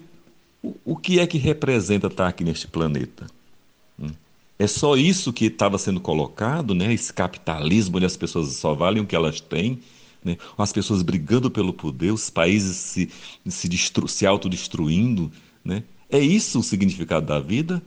o 0.86 0.96
que 0.96 1.20
é 1.20 1.28
que 1.28 1.38
representa 1.38 2.08
estar 2.08 2.28
aqui 2.28 2.44
neste 2.44 2.68
planeta. 2.68 3.28
Hum. 4.00 4.12
É 4.58 4.68
só 4.68 4.96
isso 4.96 5.34
que 5.34 5.46
estava 5.46 5.78
sendo 5.78 6.00
colocado, 6.00 6.74
né? 6.74 6.94
esse 6.94 7.12
capitalismo 7.12 7.98
onde 7.98 8.06
as 8.06 8.16
pessoas 8.16 8.50
só 8.54 8.74
valem 8.74 9.02
o 9.02 9.06
que 9.06 9.16
elas 9.16 9.42
têm, 9.42 9.80
né? 10.24 10.38
as 10.58 10.72
pessoas 10.72 11.02
brigando 11.02 11.52
pelo 11.52 11.74
poder, 11.74 12.12
os 12.12 12.30
países 12.30 12.78
se, 12.78 13.10
se, 13.46 13.68
destru, 13.68 14.08
se 14.08 14.26
autodestruindo. 14.26 15.32
Né? 15.66 15.84
É 16.10 16.20
isso 16.20 16.60
o 16.60 16.64
significado 16.64 17.26
da 17.26 17.40
vida? 17.40 17.82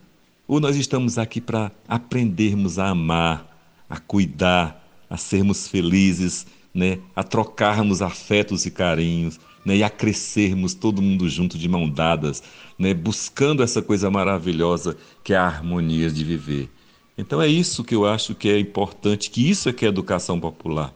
Ou 0.47 0.59
nós 0.59 0.75
estamos 0.75 1.17
aqui 1.17 1.41
para 1.41 1.71
aprendermos 1.87 2.77
a 2.77 2.89
amar, 2.89 3.85
a 3.89 3.99
cuidar, 3.99 4.85
a 5.09 5.17
sermos 5.17 5.67
felizes, 5.67 6.45
né? 6.77 6.99
a 7.13 7.23
trocarmos 7.23 8.01
afetos 8.01 8.65
e 8.65 8.71
carinhos, 8.71 9.37
né? 9.65 9.75
e 9.75 9.83
a 9.83 9.89
crescermos 9.89 10.73
todo 10.73 11.01
mundo 11.01 11.27
junto 11.27 11.57
de 11.57 11.67
mão 11.67 11.89
dadas, 11.89 12.41
né? 12.79 12.93
buscando 12.93 13.61
essa 13.61 13.81
coisa 13.81 14.09
maravilhosa 14.09 14.95
que 15.23 15.33
é 15.33 15.37
a 15.37 15.45
harmonia 15.45 16.09
de 16.09 16.23
viver. 16.23 16.69
Então 17.17 17.41
é 17.41 17.47
isso 17.47 17.83
que 17.83 17.95
eu 17.95 18.05
acho 18.05 18.33
que 18.33 18.47
é 18.47 18.59
importante, 18.59 19.29
que 19.29 19.49
isso 19.49 19.67
é 19.67 19.73
que 19.73 19.85
é 19.85 19.89
educação 19.89 20.39
popular 20.39 20.93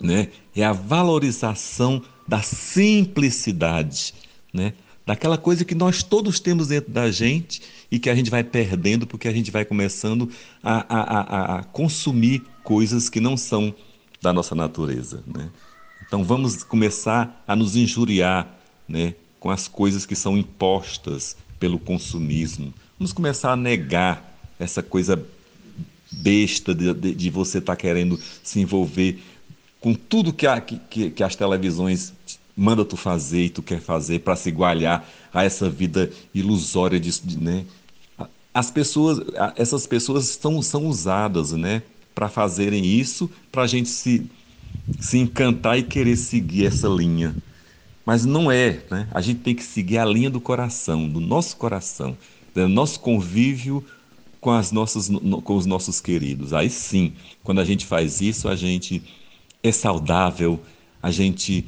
né? 0.00 0.28
É 0.54 0.64
a 0.64 0.72
valorização 0.72 2.02
da 2.26 2.42
simplicidade, 2.42 4.14
né? 4.52 4.74
Daquela 5.06 5.36
coisa 5.36 5.64
que 5.64 5.74
nós 5.74 6.02
todos 6.02 6.40
temos 6.40 6.68
dentro 6.68 6.90
da 6.90 7.10
gente 7.10 7.60
e 7.90 7.98
que 7.98 8.08
a 8.08 8.14
gente 8.14 8.30
vai 8.30 8.42
perdendo 8.42 9.06
porque 9.06 9.28
a 9.28 9.32
gente 9.32 9.50
vai 9.50 9.64
começando 9.64 10.30
a, 10.62 10.86
a, 10.88 11.00
a, 11.00 11.58
a 11.58 11.62
consumir 11.62 12.42
coisas 12.62 13.10
que 13.10 13.20
não 13.20 13.36
são 13.36 13.74
da 14.24 14.32
nossa 14.32 14.54
natureza, 14.54 15.22
né? 15.26 15.48
Então 16.06 16.24
vamos 16.24 16.62
começar 16.62 17.44
a 17.46 17.54
nos 17.54 17.76
injuriar, 17.76 18.48
né? 18.88 19.14
Com 19.38 19.50
as 19.50 19.68
coisas 19.68 20.06
que 20.06 20.16
são 20.16 20.36
impostas 20.36 21.36
pelo 21.60 21.78
consumismo. 21.78 22.72
Vamos 22.98 23.12
começar 23.12 23.52
a 23.52 23.56
negar 23.56 24.38
essa 24.58 24.82
coisa 24.82 25.22
besta 26.10 26.74
de, 26.74 26.92
de, 26.94 27.14
de 27.14 27.30
você 27.30 27.58
estar 27.58 27.74
tá 27.74 27.76
querendo 27.76 28.18
se 28.42 28.60
envolver 28.60 29.22
com 29.80 29.92
tudo 29.94 30.32
que, 30.32 30.46
a, 30.46 30.60
que, 30.60 31.10
que 31.10 31.22
as 31.22 31.36
televisões 31.36 32.14
manda 32.56 32.84
tu 32.84 32.96
fazer 32.96 33.44
e 33.44 33.50
tu 33.50 33.62
quer 33.62 33.80
fazer 33.80 34.20
para 34.20 34.36
se 34.36 34.48
igualar 34.48 35.06
a 35.32 35.44
essa 35.44 35.68
vida 35.68 36.10
ilusória 36.34 36.98
de, 36.98 37.38
né? 37.38 37.66
As 38.54 38.70
pessoas, 38.70 39.20
essas 39.56 39.86
pessoas 39.86 40.26
são, 40.26 40.62
são 40.62 40.86
usadas, 40.86 41.50
né, 41.50 41.82
para 42.14 42.28
fazerem 42.28 42.84
isso, 42.84 43.30
para 43.50 43.62
a 43.62 43.66
gente 43.66 43.88
se, 43.88 44.26
se 45.00 45.18
encantar 45.18 45.78
e 45.78 45.82
querer 45.82 46.16
seguir 46.16 46.66
essa 46.66 46.88
linha. 46.88 47.34
mas 48.06 48.24
não 48.24 48.50
é. 48.50 48.82
Né? 48.90 49.08
A 49.12 49.20
gente 49.20 49.40
tem 49.40 49.54
que 49.54 49.64
seguir 49.64 49.98
a 49.98 50.04
linha 50.04 50.30
do 50.30 50.40
coração, 50.40 51.08
do 51.08 51.20
nosso 51.20 51.56
coração, 51.56 52.16
do 52.54 52.68
nosso 52.68 53.00
convívio 53.00 53.84
com, 54.40 54.50
as 54.50 54.70
nossas, 54.70 55.10
com 55.42 55.56
os 55.56 55.66
nossos 55.66 56.00
queridos. 56.00 56.52
Aí 56.52 56.68
sim, 56.68 57.14
quando 57.42 57.60
a 57.60 57.64
gente 57.64 57.86
faz 57.86 58.20
isso, 58.20 58.48
a 58.48 58.54
gente 58.54 59.02
é 59.62 59.72
saudável, 59.72 60.60
a 61.02 61.10
gente 61.10 61.66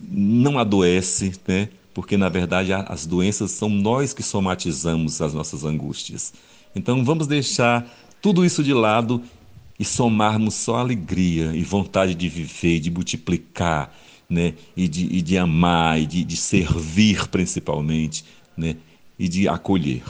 não 0.00 0.58
adoece, 0.58 1.32
né? 1.46 1.68
porque 1.94 2.16
na 2.18 2.28
verdade 2.28 2.72
as 2.74 3.06
doenças 3.06 3.52
são 3.52 3.70
nós 3.70 4.12
que 4.12 4.22
somatizamos 4.22 5.22
as 5.22 5.32
nossas 5.32 5.64
angústias. 5.64 6.34
Então 6.74 7.02
vamos 7.02 7.26
deixar 7.26 7.90
tudo 8.20 8.44
isso 8.44 8.62
de 8.62 8.74
lado 8.74 9.22
e 9.78 9.84
somarmos 9.84 10.54
só 10.54 10.76
alegria 10.76 11.54
e 11.54 11.62
vontade 11.62 12.14
de 12.14 12.28
viver, 12.28 12.80
de 12.80 12.90
multiplicar, 12.90 13.94
né? 14.28 14.54
e, 14.76 14.88
de, 14.88 15.06
e 15.06 15.22
de 15.22 15.38
amar, 15.38 16.00
e 16.00 16.06
de, 16.06 16.24
de 16.24 16.36
servir 16.36 17.28
principalmente, 17.28 18.24
né? 18.56 18.76
e 19.18 19.28
de 19.28 19.48
acolher. 19.48 20.02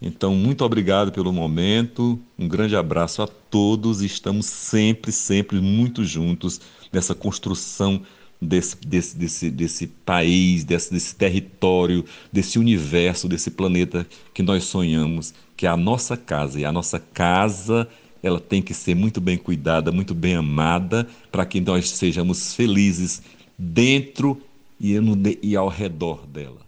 Então, 0.00 0.34
muito 0.34 0.64
obrigado 0.64 1.12
pelo 1.12 1.32
momento, 1.32 2.18
um 2.36 2.48
grande 2.48 2.74
abraço 2.74 3.22
a 3.22 3.26
todos, 3.26 4.02
estamos 4.02 4.46
sempre, 4.46 5.12
sempre 5.12 5.60
muito 5.60 6.04
juntos 6.04 6.60
nessa 6.92 7.14
construção 7.14 8.02
desse, 8.40 8.76
desse, 8.84 9.16
desse, 9.16 9.50
desse 9.50 9.86
país, 9.86 10.64
desse, 10.64 10.92
desse 10.92 11.14
território, 11.14 12.04
desse 12.32 12.58
universo, 12.58 13.28
desse 13.28 13.52
planeta 13.52 14.04
que 14.34 14.42
nós 14.42 14.64
sonhamos, 14.64 15.32
que 15.56 15.66
é 15.66 15.68
a 15.68 15.76
nossa 15.76 16.16
casa. 16.16 16.58
E 16.58 16.64
a 16.64 16.72
nossa 16.72 16.98
casa 16.98 17.88
ela 18.22 18.38
tem 18.38 18.62
que 18.62 18.72
ser 18.72 18.94
muito 18.94 19.20
bem 19.20 19.36
cuidada, 19.36 19.90
muito 19.90 20.14
bem 20.14 20.36
amada, 20.36 21.06
para 21.30 21.44
que 21.44 21.60
nós 21.60 21.90
sejamos 21.90 22.54
felizes 22.54 23.22
dentro 23.58 24.40
e, 24.78 24.98
no, 25.00 25.16
e 25.42 25.56
ao 25.56 25.68
redor 25.68 26.26
dela. 26.26 26.62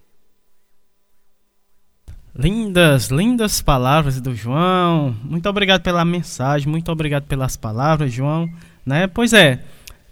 Lindas, 2.37 3.07
lindas 3.07 3.61
palavras 3.61 4.19
do 4.19 4.35
João. 4.35 5.15
Muito 5.23 5.47
obrigado 5.47 5.81
pela 5.81 6.03
mensagem, 6.03 6.67
muito 6.67 6.91
obrigado 6.91 7.23
pelas 7.23 7.55
palavras, 7.55 8.11
João. 8.11 8.49
Né? 8.85 9.07
Pois 9.07 9.31
é, 9.31 9.63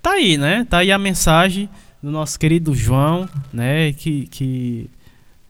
tá 0.02 0.12
aí, 0.12 0.38
né? 0.38 0.66
Tá 0.70 0.78
aí 0.78 0.92
a 0.92 0.98
mensagem 0.98 1.70
do 2.02 2.10
nosso 2.10 2.40
querido 2.40 2.74
João, 2.74 3.28
né? 3.52 3.92
Que, 3.92 4.28
que 4.28 4.90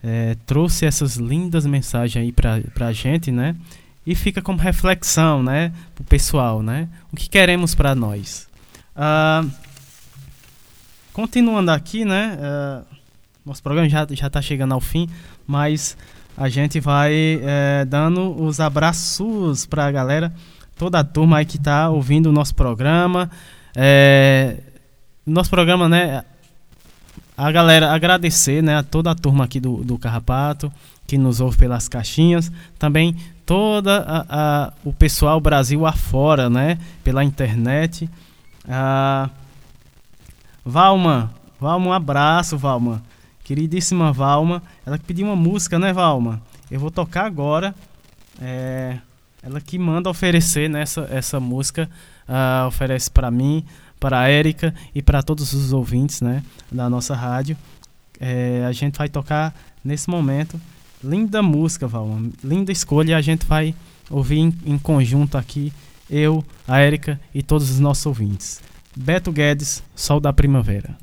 é, 0.03 0.36
trouxe 0.48 0.86
essas 0.86 1.15
lindas 1.18 1.65
mensagens 1.65 2.24
aí 2.24 2.32
pra, 2.32 2.60
pra 2.74 2.91
gente, 2.91 3.32
né? 3.32 3.56
E 4.05 4.15
fica 4.15 4.41
como 4.41 4.59
reflexão, 4.59 5.41
né? 5.41 5.71
Pro 5.95 6.03
pessoal, 6.03 6.61
né? 6.61 6.89
O 7.11 7.15
que 7.15 7.30
queremos 7.30 7.73
para 7.73 7.95
nós. 7.95 8.47
Ah, 8.95 9.45
continuando 11.13 11.71
aqui, 11.71 12.03
né? 12.03 12.38
Ah, 12.41 12.81
nosso 13.45 13.63
programa 13.63 13.88
já, 13.89 14.05
já 14.11 14.30
tá 14.30 14.41
chegando 14.41 14.73
ao 14.73 14.81
fim, 14.81 15.09
mas 15.47 15.97
a 16.35 16.49
gente 16.49 16.80
vai 16.80 17.39
é, 17.43 17.85
dando 17.85 18.41
os 18.41 18.59
abraços 18.59 19.65
para 19.65 19.85
a 19.85 19.91
galera, 19.91 20.34
toda 20.75 20.99
a 20.99 21.03
turma 21.03 21.38
aí 21.38 21.45
que 21.45 21.57
está 21.57 21.89
ouvindo 21.89 22.27
o 22.27 22.31
nosso 22.31 22.55
programa. 22.55 23.30
É, 23.75 24.57
nosso 25.25 25.49
programa, 25.49 25.88
né? 25.88 26.23
A 27.38 27.51
galera 27.51 27.91
agradecer, 27.91 28.61
né? 28.61 28.77
A 28.77 28.84
toda 28.84 29.11
a 29.11 29.15
turma 29.15 29.45
aqui 29.45 29.59
do, 29.59 29.84
do 29.84 29.97
Carrapato 29.97 30.71
que 31.05 31.17
nos 31.17 31.39
ouve 31.39 31.57
pelas 31.57 31.88
caixinhas, 31.88 32.51
também 32.80 33.15
toda 33.45 34.03
a, 34.07 34.26
a, 34.30 34.74
o 34.84 34.94
pessoal 34.94 35.40
Brasil 35.40 35.86
afora, 35.86 36.49
né? 36.49 36.78
Pela 37.03 37.24
internet. 37.24 38.10
Ah, 38.68 39.30
Valma, 40.65 41.32
Valma, 41.60 41.88
um 41.88 41.94
abraço, 41.94 42.57
Valma. 42.57 43.02
Queridíssima 43.44 44.14
Valma, 44.14 44.64
ela 44.86 44.98
pediu 44.98 45.28
uma 45.28 45.36
música, 45.36 45.78
né, 45.78 45.91
Valma? 45.91 46.41
Eu 46.72 46.80
vou 46.80 46.90
tocar 46.90 47.26
agora. 47.26 47.76
É, 48.41 48.98
ela 49.41 49.60
que 49.60 49.78
manda 49.78 50.10
oferecer 50.10 50.70
nessa 50.70 51.02
né, 51.02 51.07
essa 51.11 51.40
música, 51.40 51.90
uh, 52.28 52.68
oferece 52.68 53.11
para 53.11 53.30
mim, 53.30 53.65
para 53.99 54.22
a 54.22 54.30
Érica 54.30 54.74
e 54.95 55.02
para 55.02 55.22
todos 55.22 55.52
os 55.53 55.74
ouvintes, 55.74 56.22
né, 56.22 56.41
da 56.72 56.90
nossa 56.90 57.14
rádio. 57.14 57.57
É, 58.20 58.65
a 58.65 58.72
gente 58.72 58.98
vai 58.98 59.10
tocar 59.10 59.53
nesse 59.84 60.10
momento. 60.10 60.60
Linda 61.03 61.41
música, 61.41 61.88
Valma. 61.88 62.30
Linda 62.43 62.71
escolha. 62.71 63.17
A 63.17 63.21
gente 63.21 63.45
vai 63.45 63.75
ouvir 64.09 64.39
em, 64.39 64.53
em 64.65 64.77
conjunto 64.77 65.38
aqui, 65.38 65.73
eu, 66.09 66.43
a 66.67 66.80
Érica 66.80 67.19
e 67.34 67.41
todos 67.41 67.69
os 67.69 67.80
nossos 67.80 68.05
ouvintes. 68.05 68.61
Beto 68.95 69.31
Guedes, 69.31 69.84
Sol 69.95 70.19
da 70.19 70.31
Primavera. 70.31 71.02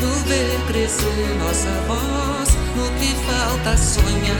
Quero 0.00 0.12
ver 0.24 0.58
crescer 0.66 1.36
nossa 1.38 1.68
voz. 1.86 2.48
No 2.74 2.88
que 2.98 3.14
falta 3.26 3.76
sonhar. 3.76 4.38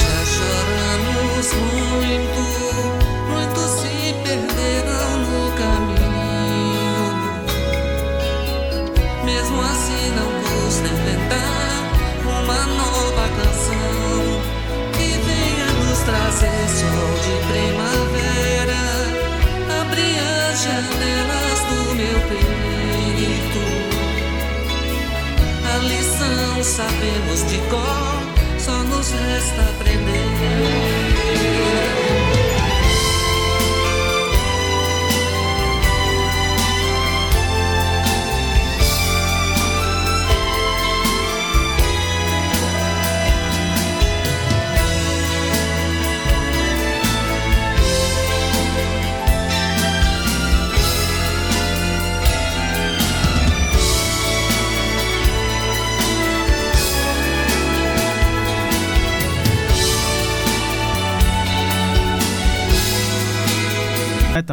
Já 0.00 0.18
choramos 0.32 1.52
muito, 1.52 2.42
muitos 3.28 3.70
se 3.72 4.14
perderam 4.24 5.18
no 5.18 5.52
caminho. 5.52 7.06
Mesmo 9.26 9.60
assim, 9.60 10.04
não 10.16 10.30
custa 10.40 10.88
inventar 10.88 11.74
uma 12.24 12.60
nova 12.66 13.28
canção 13.36 14.40
que 14.94 15.08
venha 15.26 15.68
nos 15.84 15.98
trazer 15.98 16.68
sol 16.70 17.12
de 17.20 17.34
primavera 17.52 19.03
abre 19.94 20.18
as 20.50 20.62
janelas 20.64 21.60
do 21.60 21.94
meu 21.94 22.20
peito. 22.28 23.62
A 25.64 25.78
lição 25.78 26.64
sabemos 26.64 27.46
de 27.48 27.58
cor, 27.70 28.58
só 28.58 28.72
nos 28.72 29.10
resta 29.10 29.62
aprender. 29.62 30.93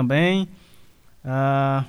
Também. 0.02 0.48
Ah, 1.24 1.86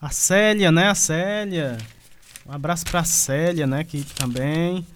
a 0.00 0.08
Célia, 0.08 0.72
né? 0.72 0.88
A 0.88 0.94
Célia. 0.94 1.76
Um 2.46 2.52
abraço 2.52 2.86
pra 2.86 3.04
Célia, 3.04 3.66
né? 3.66 3.84
Que 3.84 4.02
também. 4.02 4.86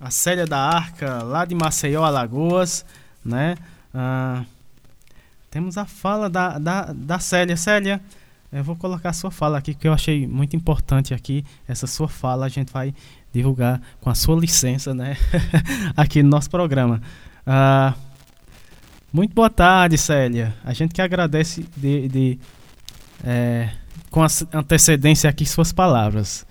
A 0.00 0.10
Célia 0.10 0.46
da 0.46 0.58
Arca, 0.58 1.22
lá 1.22 1.44
de 1.44 1.54
Maceió, 1.54 2.04
Alagoas, 2.04 2.84
né? 3.24 3.56
Ah, 3.92 4.44
temos 5.50 5.76
a 5.76 5.84
fala 5.84 6.30
da, 6.30 6.58
da, 6.58 6.92
da 6.92 7.18
Célia. 7.18 7.56
Célia, 7.56 8.00
eu 8.52 8.62
vou 8.62 8.76
colocar 8.76 9.10
a 9.10 9.12
sua 9.12 9.30
fala 9.30 9.58
aqui, 9.58 9.74
que 9.74 9.88
eu 9.88 9.92
achei 9.92 10.26
muito 10.26 10.54
importante 10.54 11.12
aqui. 11.12 11.44
Essa 11.66 11.86
sua 11.88 12.08
fala 12.08 12.46
a 12.46 12.48
gente 12.48 12.72
vai 12.72 12.94
divulgar 13.32 13.80
com 14.00 14.10
a 14.10 14.14
sua 14.14 14.38
licença, 14.38 14.94
né? 14.94 15.16
aqui 15.96 16.22
no 16.22 16.28
nosso 16.28 16.50
programa. 16.50 17.02
Ah, 17.46 17.94
muito 19.12 19.34
boa 19.34 19.50
tarde, 19.50 19.98
Célia. 19.98 20.54
A 20.64 20.72
gente 20.72 20.94
que 20.94 21.02
agradece 21.02 21.64
de, 21.76 22.08
de 22.08 22.38
é, 23.24 23.70
com 24.10 24.22
antecedência 24.52 25.28
aqui 25.28 25.44
suas 25.46 25.72
palavras. 25.72 26.46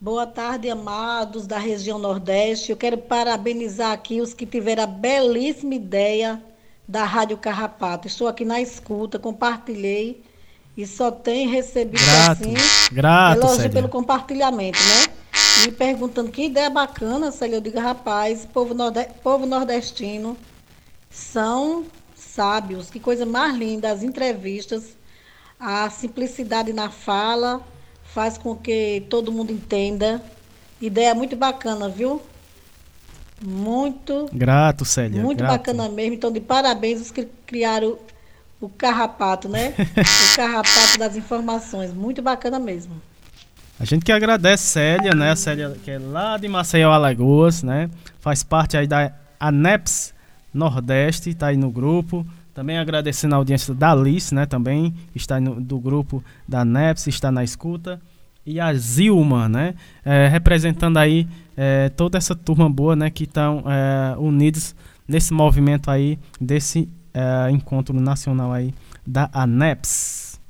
Boa 0.00 0.26
tarde, 0.26 0.70
amados 0.70 1.46
da 1.46 1.58
região 1.58 1.98
Nordeste. 1.98 2.70
Eu 2.70 2.76
quero 2.76 2.96
parabenizar 2.96 3.92
aqui 3.92 4.20
os 4.20 4.32
que 4.32 4.46
tiveram 4.46 4.84
a 4.84 4.86
belíssima 4.86 5.74
ideia 5.74 6.40
da 6.86 7.04
Rádio 7.04 7.36
Carrapato. 7.36 8.06
Estou 8.06 8.28
aqui 8.28 8.44
na 8.44 8.60
escuta, 8.60 9.18
compartilhei 9.18 10.22
e 10.76 10.86
só 10.86 11.10
tem 11.10 11.48
recebido 11.48 12.00
Grato, 12.04 12.30
assim 12.30 12.54
grato, 12.92 13.38
elogio 13.38 13.56
Célia. 13.56 13.70
pelo 13.72 13.88
compartilhamento, 13.88 14.78
né? 14.78 15.17
Me 15.64 15.72
perguntando 15.72 16.30
que 16.30 16.44
ideia 16.46 16.70
bacana, 16.70 17.30
Célia. 17.32 17.56
Eu 17.56 17.60
digo, 17.60 17.78
rapaz, 17.80 18.46
povo, 18.46 18.74
norde- 18.74 19.08
povo 19.22 19.44
nordestino 19.46 20.36
são 21.10 21.84
sábios. 22.14 22.90
Que 22.90 23.00
coisa 23.00 23.26
mais 23.26 23.56
linda, 23.56 23.90
as 23.90 24.02
entrevistas, 24.02 24.96
a 25.58 25.88
simplicidade 25.90 26.72
na 26.72 26.90
fala 26.90 27.60
faz 28.04 28.38
com 28.38 28.54
que 28.56 29.04
todo 29.10 29.32
mundo 29.32 29.52
entenda. 29.52 30.22
Ideia 30.80 31.14
muito 31.14 31.34
bacana, 31.36 31.88
viu? 31.88 32.22
Muito, 33.40 34.28
Grato, 34.32 34.84
Célia. 34.84 35.22
muito 35.22 35.38
grato. 35.38 35.50
bacana 35.52 35.88
mesmo. 35.88 36.14
Então, 36.14 36.30
de 36.32 36.40
parabéns 36.40 37.00
os 37.00 37.10
que 37.10 37.24
criaram 37.46 37.98
o 38.60 38.68
carrapato, 38.68 39.48
né? 39.48 39.74
o 40.32 40.36
carrapato 40.36 40.98
das 40.98 41.16
informações. 41.16 41.92
Muito 41.92 42.20
bacana 42.22 42.58
mesmo. 42.58 43.00
A 43.80 43.84
gente 43.84 44.04
que 44.04 44.10
agradece 44.10 44.64
Célia, 44.64 45.14
né? 45.14 45.30
A 45.30 45.36
Célia 45.36 45.76
que 45.84 45.90
é 45.90 45.98
lá 45.98 46.36
de 46.36 46.48
Maceió, 46.48 46.90
Alagoas, 46.90 47.62
né? 47.62 47.88
Faz 48.20 48.42
parte 48.42 48.76
aí 48.76 48.88
da 48.88 49.12
ANEPS 49.38 50.12
Nordeste, 50.52 51.32
tá 51.32 51.48
aí 51.48 51.56
no 51.56 51.70
grupo. 51.70 52.26
Também 52.52 52.76
agradecendo 52.76 53.36
a 53.36 53.38
audiência 53.38 53.72
da 53.72 53.92
Alice, 53.92 54.34
né? 54.34 54.46
Também 54.46 54.92
está 55.14 55.38
no, 55.38 55.60
do 55.60 55.78
grupo 55.78 56.24
da 56.46 56.62
ANEPS, 56.62 57.06
está 57.06 57.30
na 57.30 57.44
escuta. 57.44 58.00
E 58.44 58.58
a 58.58 58.74
Zilma, 58.74 59.48
né? 59.48 59.74
É, 60.04 60.26
representando 60.26 60.96
aí 60.96 61.28
é, 61.56 61.88
toda 61.90 62.18
essa 62.18 62.34
turma 62.34 62.68
boa, 62.68 62.96
né? 62.96 63.10
Que 63.10 63.24
estão 63.24 63.62
é, 63.64 64.16
unidos 64.18 64.74
nesse 65.06 65.32
movimento 65.32 65.88
aí, 65.88 66.18
desse 66.40 66.88
é, 67.14 67.48
encontro 67.52 67.98
nacional 68.00 68.52
aí 68.52 68.74
da 69.06 69.30
ANEPS. 69.32 70.40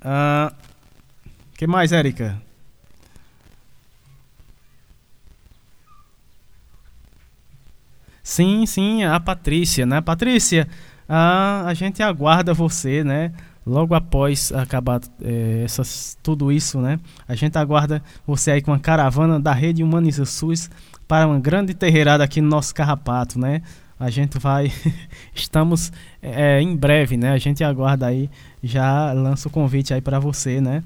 Ah, 0.00 0.54
que 1.54 1.66
mais, 1.66 1.92
Érica? 1.92 2.45
Sim, 8.26 8.66
sim, 8.66 9.04
a 9.04 9.20
Patrícia, 9.20 9.86
né? 9.86 10.00
Patrícia, 10.00 10.66
a, 11.08 11.62
a 11.64 11.74
gente 11.74 12.02
aguarda 12.02 12.52
você, 12.52 13.04
né? 13.04 13.30
Logo 13.64 13.94
após 13.94 14.50
acabar 14.50 15.00
eh, 15.22 15.62
essas, 15.64 16.18
tudo 16.24 16.50
isso, 16.50 16.80
né? 16.80 16.98
A 17.28 17.36
gente 17.36 17.56
aguarda 17.56 18.02
você 18.26 18.50
aí 18.50 18.60
com 18.60 18.72
a 18.72 18.80
caravana 18.80 19.38
da 19.38 19.52
Rede 19.52 19.84
Humaniza 19.84 20.24
SUS 20.24 20.68
para 21.06 21.24
uma 21.24 21.38
grande 21.38 21.72
terreirada 21.72 22.24
aqui 22.24 22.40
no 22.40 22.48
nosso 22.48 22.74
Carrapato, 22.74 23.38
né? 23.38 23.62
A 23.98 24.10
gente 24.10 24.40
vai, 24.40 24.72
estamos 25.32 25.92
eh, 26.20 26.60
em 26.60 26.74
breve, 26.74 27.16
né? 27.16 27.30
A 27.30 27.38
gente 27.38 27.62
aguarda 27.62 28.08
aí, 28.08 28.28
já 28.60 29.12
lança 29.12 29.46
o 29.46 29.52
convite 29.52 29.94
aí 29.94 30.00
para 30.00 30.18
você, 30.18 30.60
né? 30.60 30.82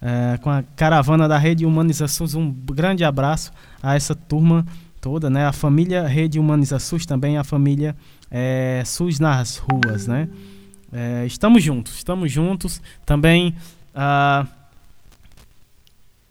Eh, 0.00 0.38
com 0.40 0.50
a 0.50 0.62
caravana 0.76 1.26
da 1.26 1.36
Rede 1.36 1.66
Humaniza 1.66 2.06
SUS, 2.06 2.36
um 2.36 2.48
grande 2.48 3.02
abraço 3.02 3.50
a 3.82 3.96
essa 3.96 4.14
turma 4.14 4.64
toda, 5.00 5.30
né? 5.30 5.46
A 5.46 5.52
família 5.52 6.06
Rede 6.06 6.38
Humaniza 6.38 6.78
SUS 6.78 7.06
também, 7.06 7.38
a 7.38 7.44
família 7.44 7.96
eh, 8.30 8.82
SUS 8.84 9.18
nas 9.18 9.56
ruas, 9.56 10.06
né? 10.06 10.28
Eh, 10.92 11.24
estamos 11.26 11.62
juntos, 11.62 11.96
estamos 11.96 12.30
juntos. 12.30 12.80
Também 13.04 13.54
a, 13.94 14.46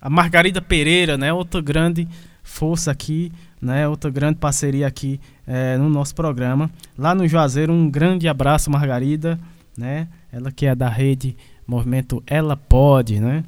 a 0.01 0.09
Margarida 0.09 0.61
Pereira, 0.61 1.17
né? 1.17 1.31
Outra 1.31 1.61
grande 1.61 2.07
força 2.43 2.91
aqui, 2.91 3.31
né? 3.61 3.87
Outra 3.87 4.09
grande 4.09 4.39
parceria 4.39 4.87
aqui 4.87 5.19
eh, 5.47 5.77
no 5.77 5.89
nosso 5.89 6.15
programa. 6.15 6.69
Lá 6.97 7.15
no 7.15 7.27
Juazeiro, 7.27 7.73
um 7.73 7.89
grande 7.89 8.27
abraço, 8.27 8.69
Margarida, 8.69 9.39
né? 9.77 10.07
Ela 10.31 10.51
que 10.51 10.65
é 10.65 10.75
da 10.75 10.89
rede 10.89 11.35
Movimento 11.67 12.23
Ela 12.27 12.55
Pode, 12.55 13.19
né? 13.19 13.43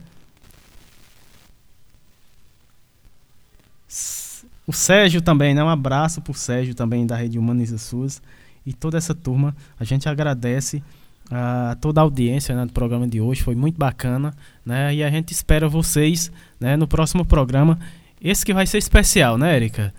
O 4.67 4.73
Sérgio 4.73 5.21
também, 5.21 5.55
né? 5.55 5.63
Um 5.63 5.69
abraço 5.69 6.21
pro 6.21 6.33
Sérgio 6.33 6.75
também 6.75 7.07
da 7.07 7.15
Rede 7.15 7.39
Humaniza 7.39 7.77
SUS 7.77 8.21
e 8.65 8.73
toda 8.73 8.97
essa 8.97 9.15
turma. 9.15 9.55
A 9.79 9.85
gente 9.85 10.09
agradece 10.09 10.83
a 11.31 11.77
toda 11.79 12.01
a 12.01 12.03
audiência 12.03 12.55
né, 12.55 12.65
do 12.65 12.73
programa 12.73 13.07
de 13.07 13.19
hoje, 13.19 13.43
foi 13.43 13.55
muito 13.55 13.77
bacana, 13.77 14.33
né? 14.65 14.93
E 14.93 15.03
a 15.03 15.09
gente 15.09 15.31
espera 15.31 15.67
vocês, 15.67 16.31
né, 16.59 16.75
no 16.75 16.87
próximo 16.87 17.25
programa. 17.25 17.79
Esse 18.21 18.45
que 18.45 18.53
vai 18.53 18.65
ser 18.65 18.77
especial, 18.77 19.37
né, 19.37 19.55
Erika? 19.55 19.93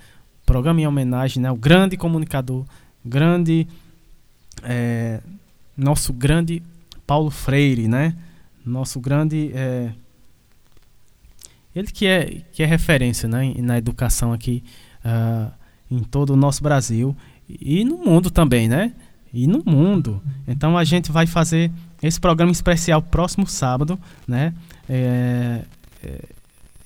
Programa 0.45 0.81
em 0.81 0.87
homenagem, 0.87 1.43
né, 1.43 1.49
ao 1.49 1.57
grande 1.57 1.97
comunicador, 1.97 2.65
grande 3.05 3.67
é, 4.63 5.21
nosso 5.77 6.13
grande 6.13 6.63
Paulo 7.07 7.31
Freire, 7.31 7.89
né? 7.89 8.15
Nosso 8.65 9.01
grande 9.01 9.51
é, 9.55 9.93
ele 11.79 11.89
que 11.89 12.07
é, 12.07 12.43
que 12.53 12.63
é 12.63 12.67
referência 12.67 13.29
né, 13.29 13.55
na 13.59 13.79
educação 13.79 14.33
aqui 14.33 14.65
ah, 15.05 15.51
em 15.91 16.01
todo 16.01 16.31
o 16.31 16.37
nosso 16.37 16.63
Brasil 16.63 17.17
e 17.49 17.85
no 17.85 17.99
mundo 17.99 18.31
também, 18.31 18.69
né? 18.69 18.93
E 19.33 19.47
no 19.47 19.63
mundo. 19.65 20.23
Então 20.47 20.77
a 20.77 20.85
gente 20.85 21.13
vai 21.13 21.27
fazer 21.27 21.71
esse 22.03 22.21
programa 22.21 22.53
especial 22.53 23.01
próximo 23.01 23.47
sábado, 23.47 23.99
né? 24.27 24.55
É, 24.89 25.63
é, 26.03 26.25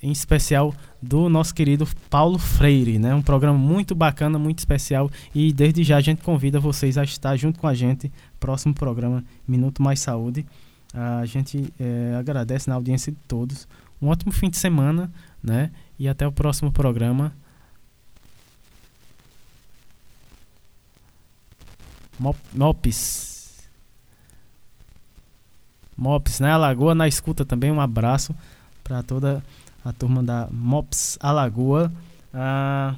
em 0.01 0.11
especial 0.11 0.73
do 1.01 1.29
nosso 1.29 1.53
querido 1.53 1.87
Paulo 2.09 2.37
Freire, 2.37 2.99
né? 2.99 3.15
Um 3.15 3.21
programa 3.21 3.57
muito 3.57 3.95
bacana, 3.95 4.37
muito 4.37 4.59
especial 4.59 5.09
e 5.33 5.51
desde 5.51 5.83
já 5.83 5.97
a 5.97 6.01
gente 6.01 6.21
convida 6.21 6.59
vocês 6.59 6.97
a 6.97 7.03
estar 7.03 7.35
junto 7.35 7.59
com 7.59 7.67
a 7.67 7.73
gente 7.73 8.11
próximo 8.39 8.73
programa 8.73 9.23
Minuto 9.47 9.81
Mais 9.81 9.99
Saúde. 9.99 10.45
A 10.93 11.25
gente 11.25 11.73
é, 11.79 12.15
agradece 12.19 12.69
na 12.69 12.75
audiência 12.75 13.11
de 13.11 13.17
todos. 13.27 13.67
Um 14.03 14.09
ótimo 14.09 14.33
fim 14.33 14.49
de 14.49 14.57
semana, 14.57 15.09
né? 15.41 15.71
E 15.97 16.09
até 16.09 16.27
o 16.27 16.31
próximo 16.31 16.71
programa. 16.73 17.31
Mop- 22.19 22.37
Mops. 22.53 23.63
Mops, 25.97 26.39
né? 26.41 26.51
Alagoa 26.51 26.93
na 26.93 27.07
escuta 27.07 27.45
também. 27.45 27.71
Um 27.71 27.79
abraço 27.79 28.35
para 28.83 29.01
toda 29.01 29.41
a 29.85 29.93
turma 29.93 30.21
da 30.21 30.47
Mops 30.51 31.17
Alagoa. 31.21 31.91
Ah, 32.33 32.95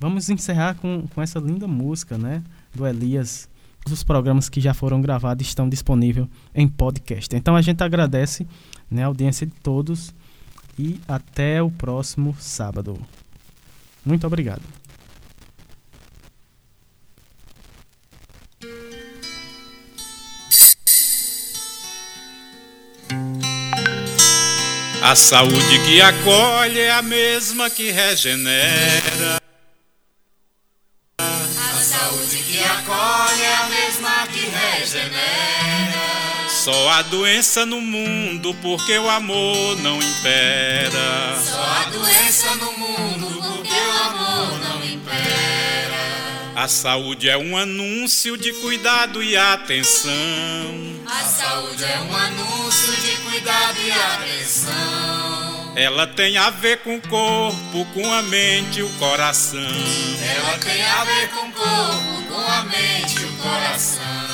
vamos 0.00 0.30
encerrar 0.30 0.74
com, 0.76 1.06
com 1.08 1.20
essa 1.20 1.38
linda 1.38 1.66
música, 1.68 2.16
né? 2.16 2.42
Do 2.74 2.86
Elias. 2.86 3.48
Os 3.90 4.02
programas 4.02 4.48
que 4.48 4.62
já 4.62 4.72
foram 4.72 5.02
gravados 5.02 5.46
estão 5.46 5.68
disponíveis 5.68 6.26
em 6.54 6.66
podcast. 6.66 7.36
Então 7.36 7.54
a 7.54 7.60
gente 7.60 7.82
agradece 7.84 8.46
né, 8.90 9.04
a 9.04 9.06
audiência 9.06 9.46
de 9.46 9.54
todos 9.54 10.14
e 10.78 11.00
até 11.06 11.62
o 11.62 11.70
próximo 11.70 12.36
sábado. 12.38 12.98
Muito 14.04 14.26
obrigado. 14.26 14.62
A 25.06 25.14
saúde 25.14 25.78
que 25.84 26.00
acolhe 26.00 26.80
é 26.80 26.90
a 26.90 27.02
mesma 27.02 27.68
que 27.68 27.90
regenera. 27.90 29.38
A 31.18 31.82
saúde 31.82 32.38
que 32.38 32.58
acolhe 32.58 33.42
é 33.42 33.54
a 33.54 33.66
mesma 33.68 34.26
que 34.28 34.46
regenera. 34.46 35.73
Só 36.64 36.88
há 36.88 37.02
doença 37.02 37.66
no 37.66 37.78
mundo 37.78 38.54
porque 38.62 38.96
o 38.96 39.10
amor 39.10 39.76
não 39.82 39.98
impera. 39.98 41.38
Só 41.38 41.62
há 41.62 41.90
doença 41.90 42.54
no 42.54 42.72
mundo 42.78 43.26
porque 43.42 43.70
o 43.70 44.02
amor 44.08 44.58
não 44.60 44.82
impera. 44.82 46.54
A 46.56 46.66
saúde 46.66 47.28
é 47.28 47.36
um 47.36 47.54
anúncio 47.54 48.38
de 48.38 48.50
cuidado 48.54 49.22
e 49.22 49.36
atenção. 49.36 50.10
A 51.06 51.22
saúde 51.24 51.84
é 51.84 52.00
um 52.00 52.16
anúncio 52.16 52.96
de 52.96 53.14
cuidado 53.28 53.78
e 53.84 53.92
atenção. 53.92 55.74
Ela 55.76 56.06
tem 56.06 56.38
a 56.38 56.48
ver 56.48 56.78
com 56.78 56.96
o 56.96 57.02
corpo, 57.02 57.84
com 57.92 58.10
a 58.10 58.22
mente 58.22 58.80
e 58.80 58.82
o 58.82 58.88
coração. 58.94 59.60
Ela 59.60 60.56
tem 60.56 60.82
a 60.82 61.04
ver 61.04 61.28
com 61.28 61.46
o 61.46 61.52
corpo, 61.52 62.22
com 62.32 62.50
a 62.50 62.64
mente 62.64 63.20
e 63.20 63.24
o 63.26 63.32
coração. 63.36 64.33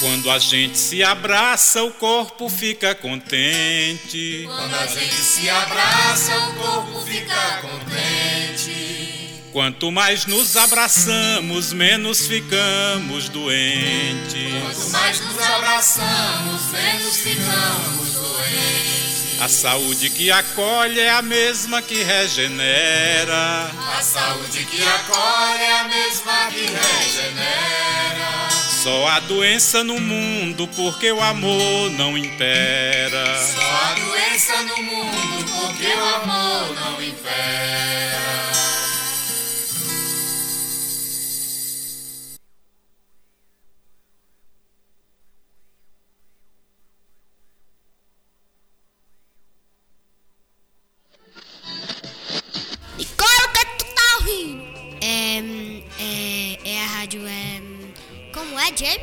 Quando 0.00 0.30
a 0.30 0.38
gente 0.38 0.78
se 0.78 1.02
abraça, 1.02 1.84
o 1.84 1.92
corpo 1.92 2.48
fica 2.48 2.94
contente. 2.94 4.44
Quando 4.46 4.74
a 4.74 4.86
gente 4.86 5.14
se 5.14 5.50
abraça, 5.50 6.38
o 6.38 6.54
corpo 6.54 7.00
fica 7.04 7.60
contente. 7.60 9.40
Quanto 9.52 9.92
mais 9.92 10.24
nos 10.24 10.56
abraçamos, 10.56 11.74
menos 11.74 12.26
ficamos 12.26 13.28
doentes. 13.28 14.62
Quanto 14.62 14.90
mais 14.90 15.20
nos 15.20 15.38
abraçamos, 15.38 16.70
menos 16.72 17.16
ficamos 17.18 18.14
doentes. 18.14 19.09
A 19.40 19.48
saúde 19.48 20.10
que 20.10 20.30
acolhe 20.30 21.00
é 21.00 21.08
a 21.08 21.22
mesma 21.22 21.80
que 21.80 22.02
regenera. 22.02 23.70
A 23.98 24.02
saúde 24.02 24.66
que 24.66 24.82
acolhe 24.82 25.62
é 25.62 25.80
a 25.80 25.84
mesma 25.84 26.48
que 26.50 26.66
regenera. 26.66 28.50
Só 28.82 29.08
há 29.08 29.20
doença 29.20 29.82
no 29.82 29.98
mundo 29.98 30.68
porque 30.76 31.10
o 31.10 31.22
amor 31.22 31.90
não 31.92 32.18
impera. 32.18 33.24
Só 33.46 33.62
há 33.62 33.94
doença 33.94 34.62
no 34.62 34.82
mundo 34.82 35.44
porque 35.58 35.86
o 35.86 36.04
amor 36.16 36.74
não 36.74 37.02
impera. 37.02 38.79
É, 55.40 55.82
é, 55.98 56.58
é 56.70 56.82
a 56.82 56.86
rádio, 56.86 57.26
é... 57.26 57.62
Como 58.32 58.58
é, 58.58 58.66
James? 58.76 58.98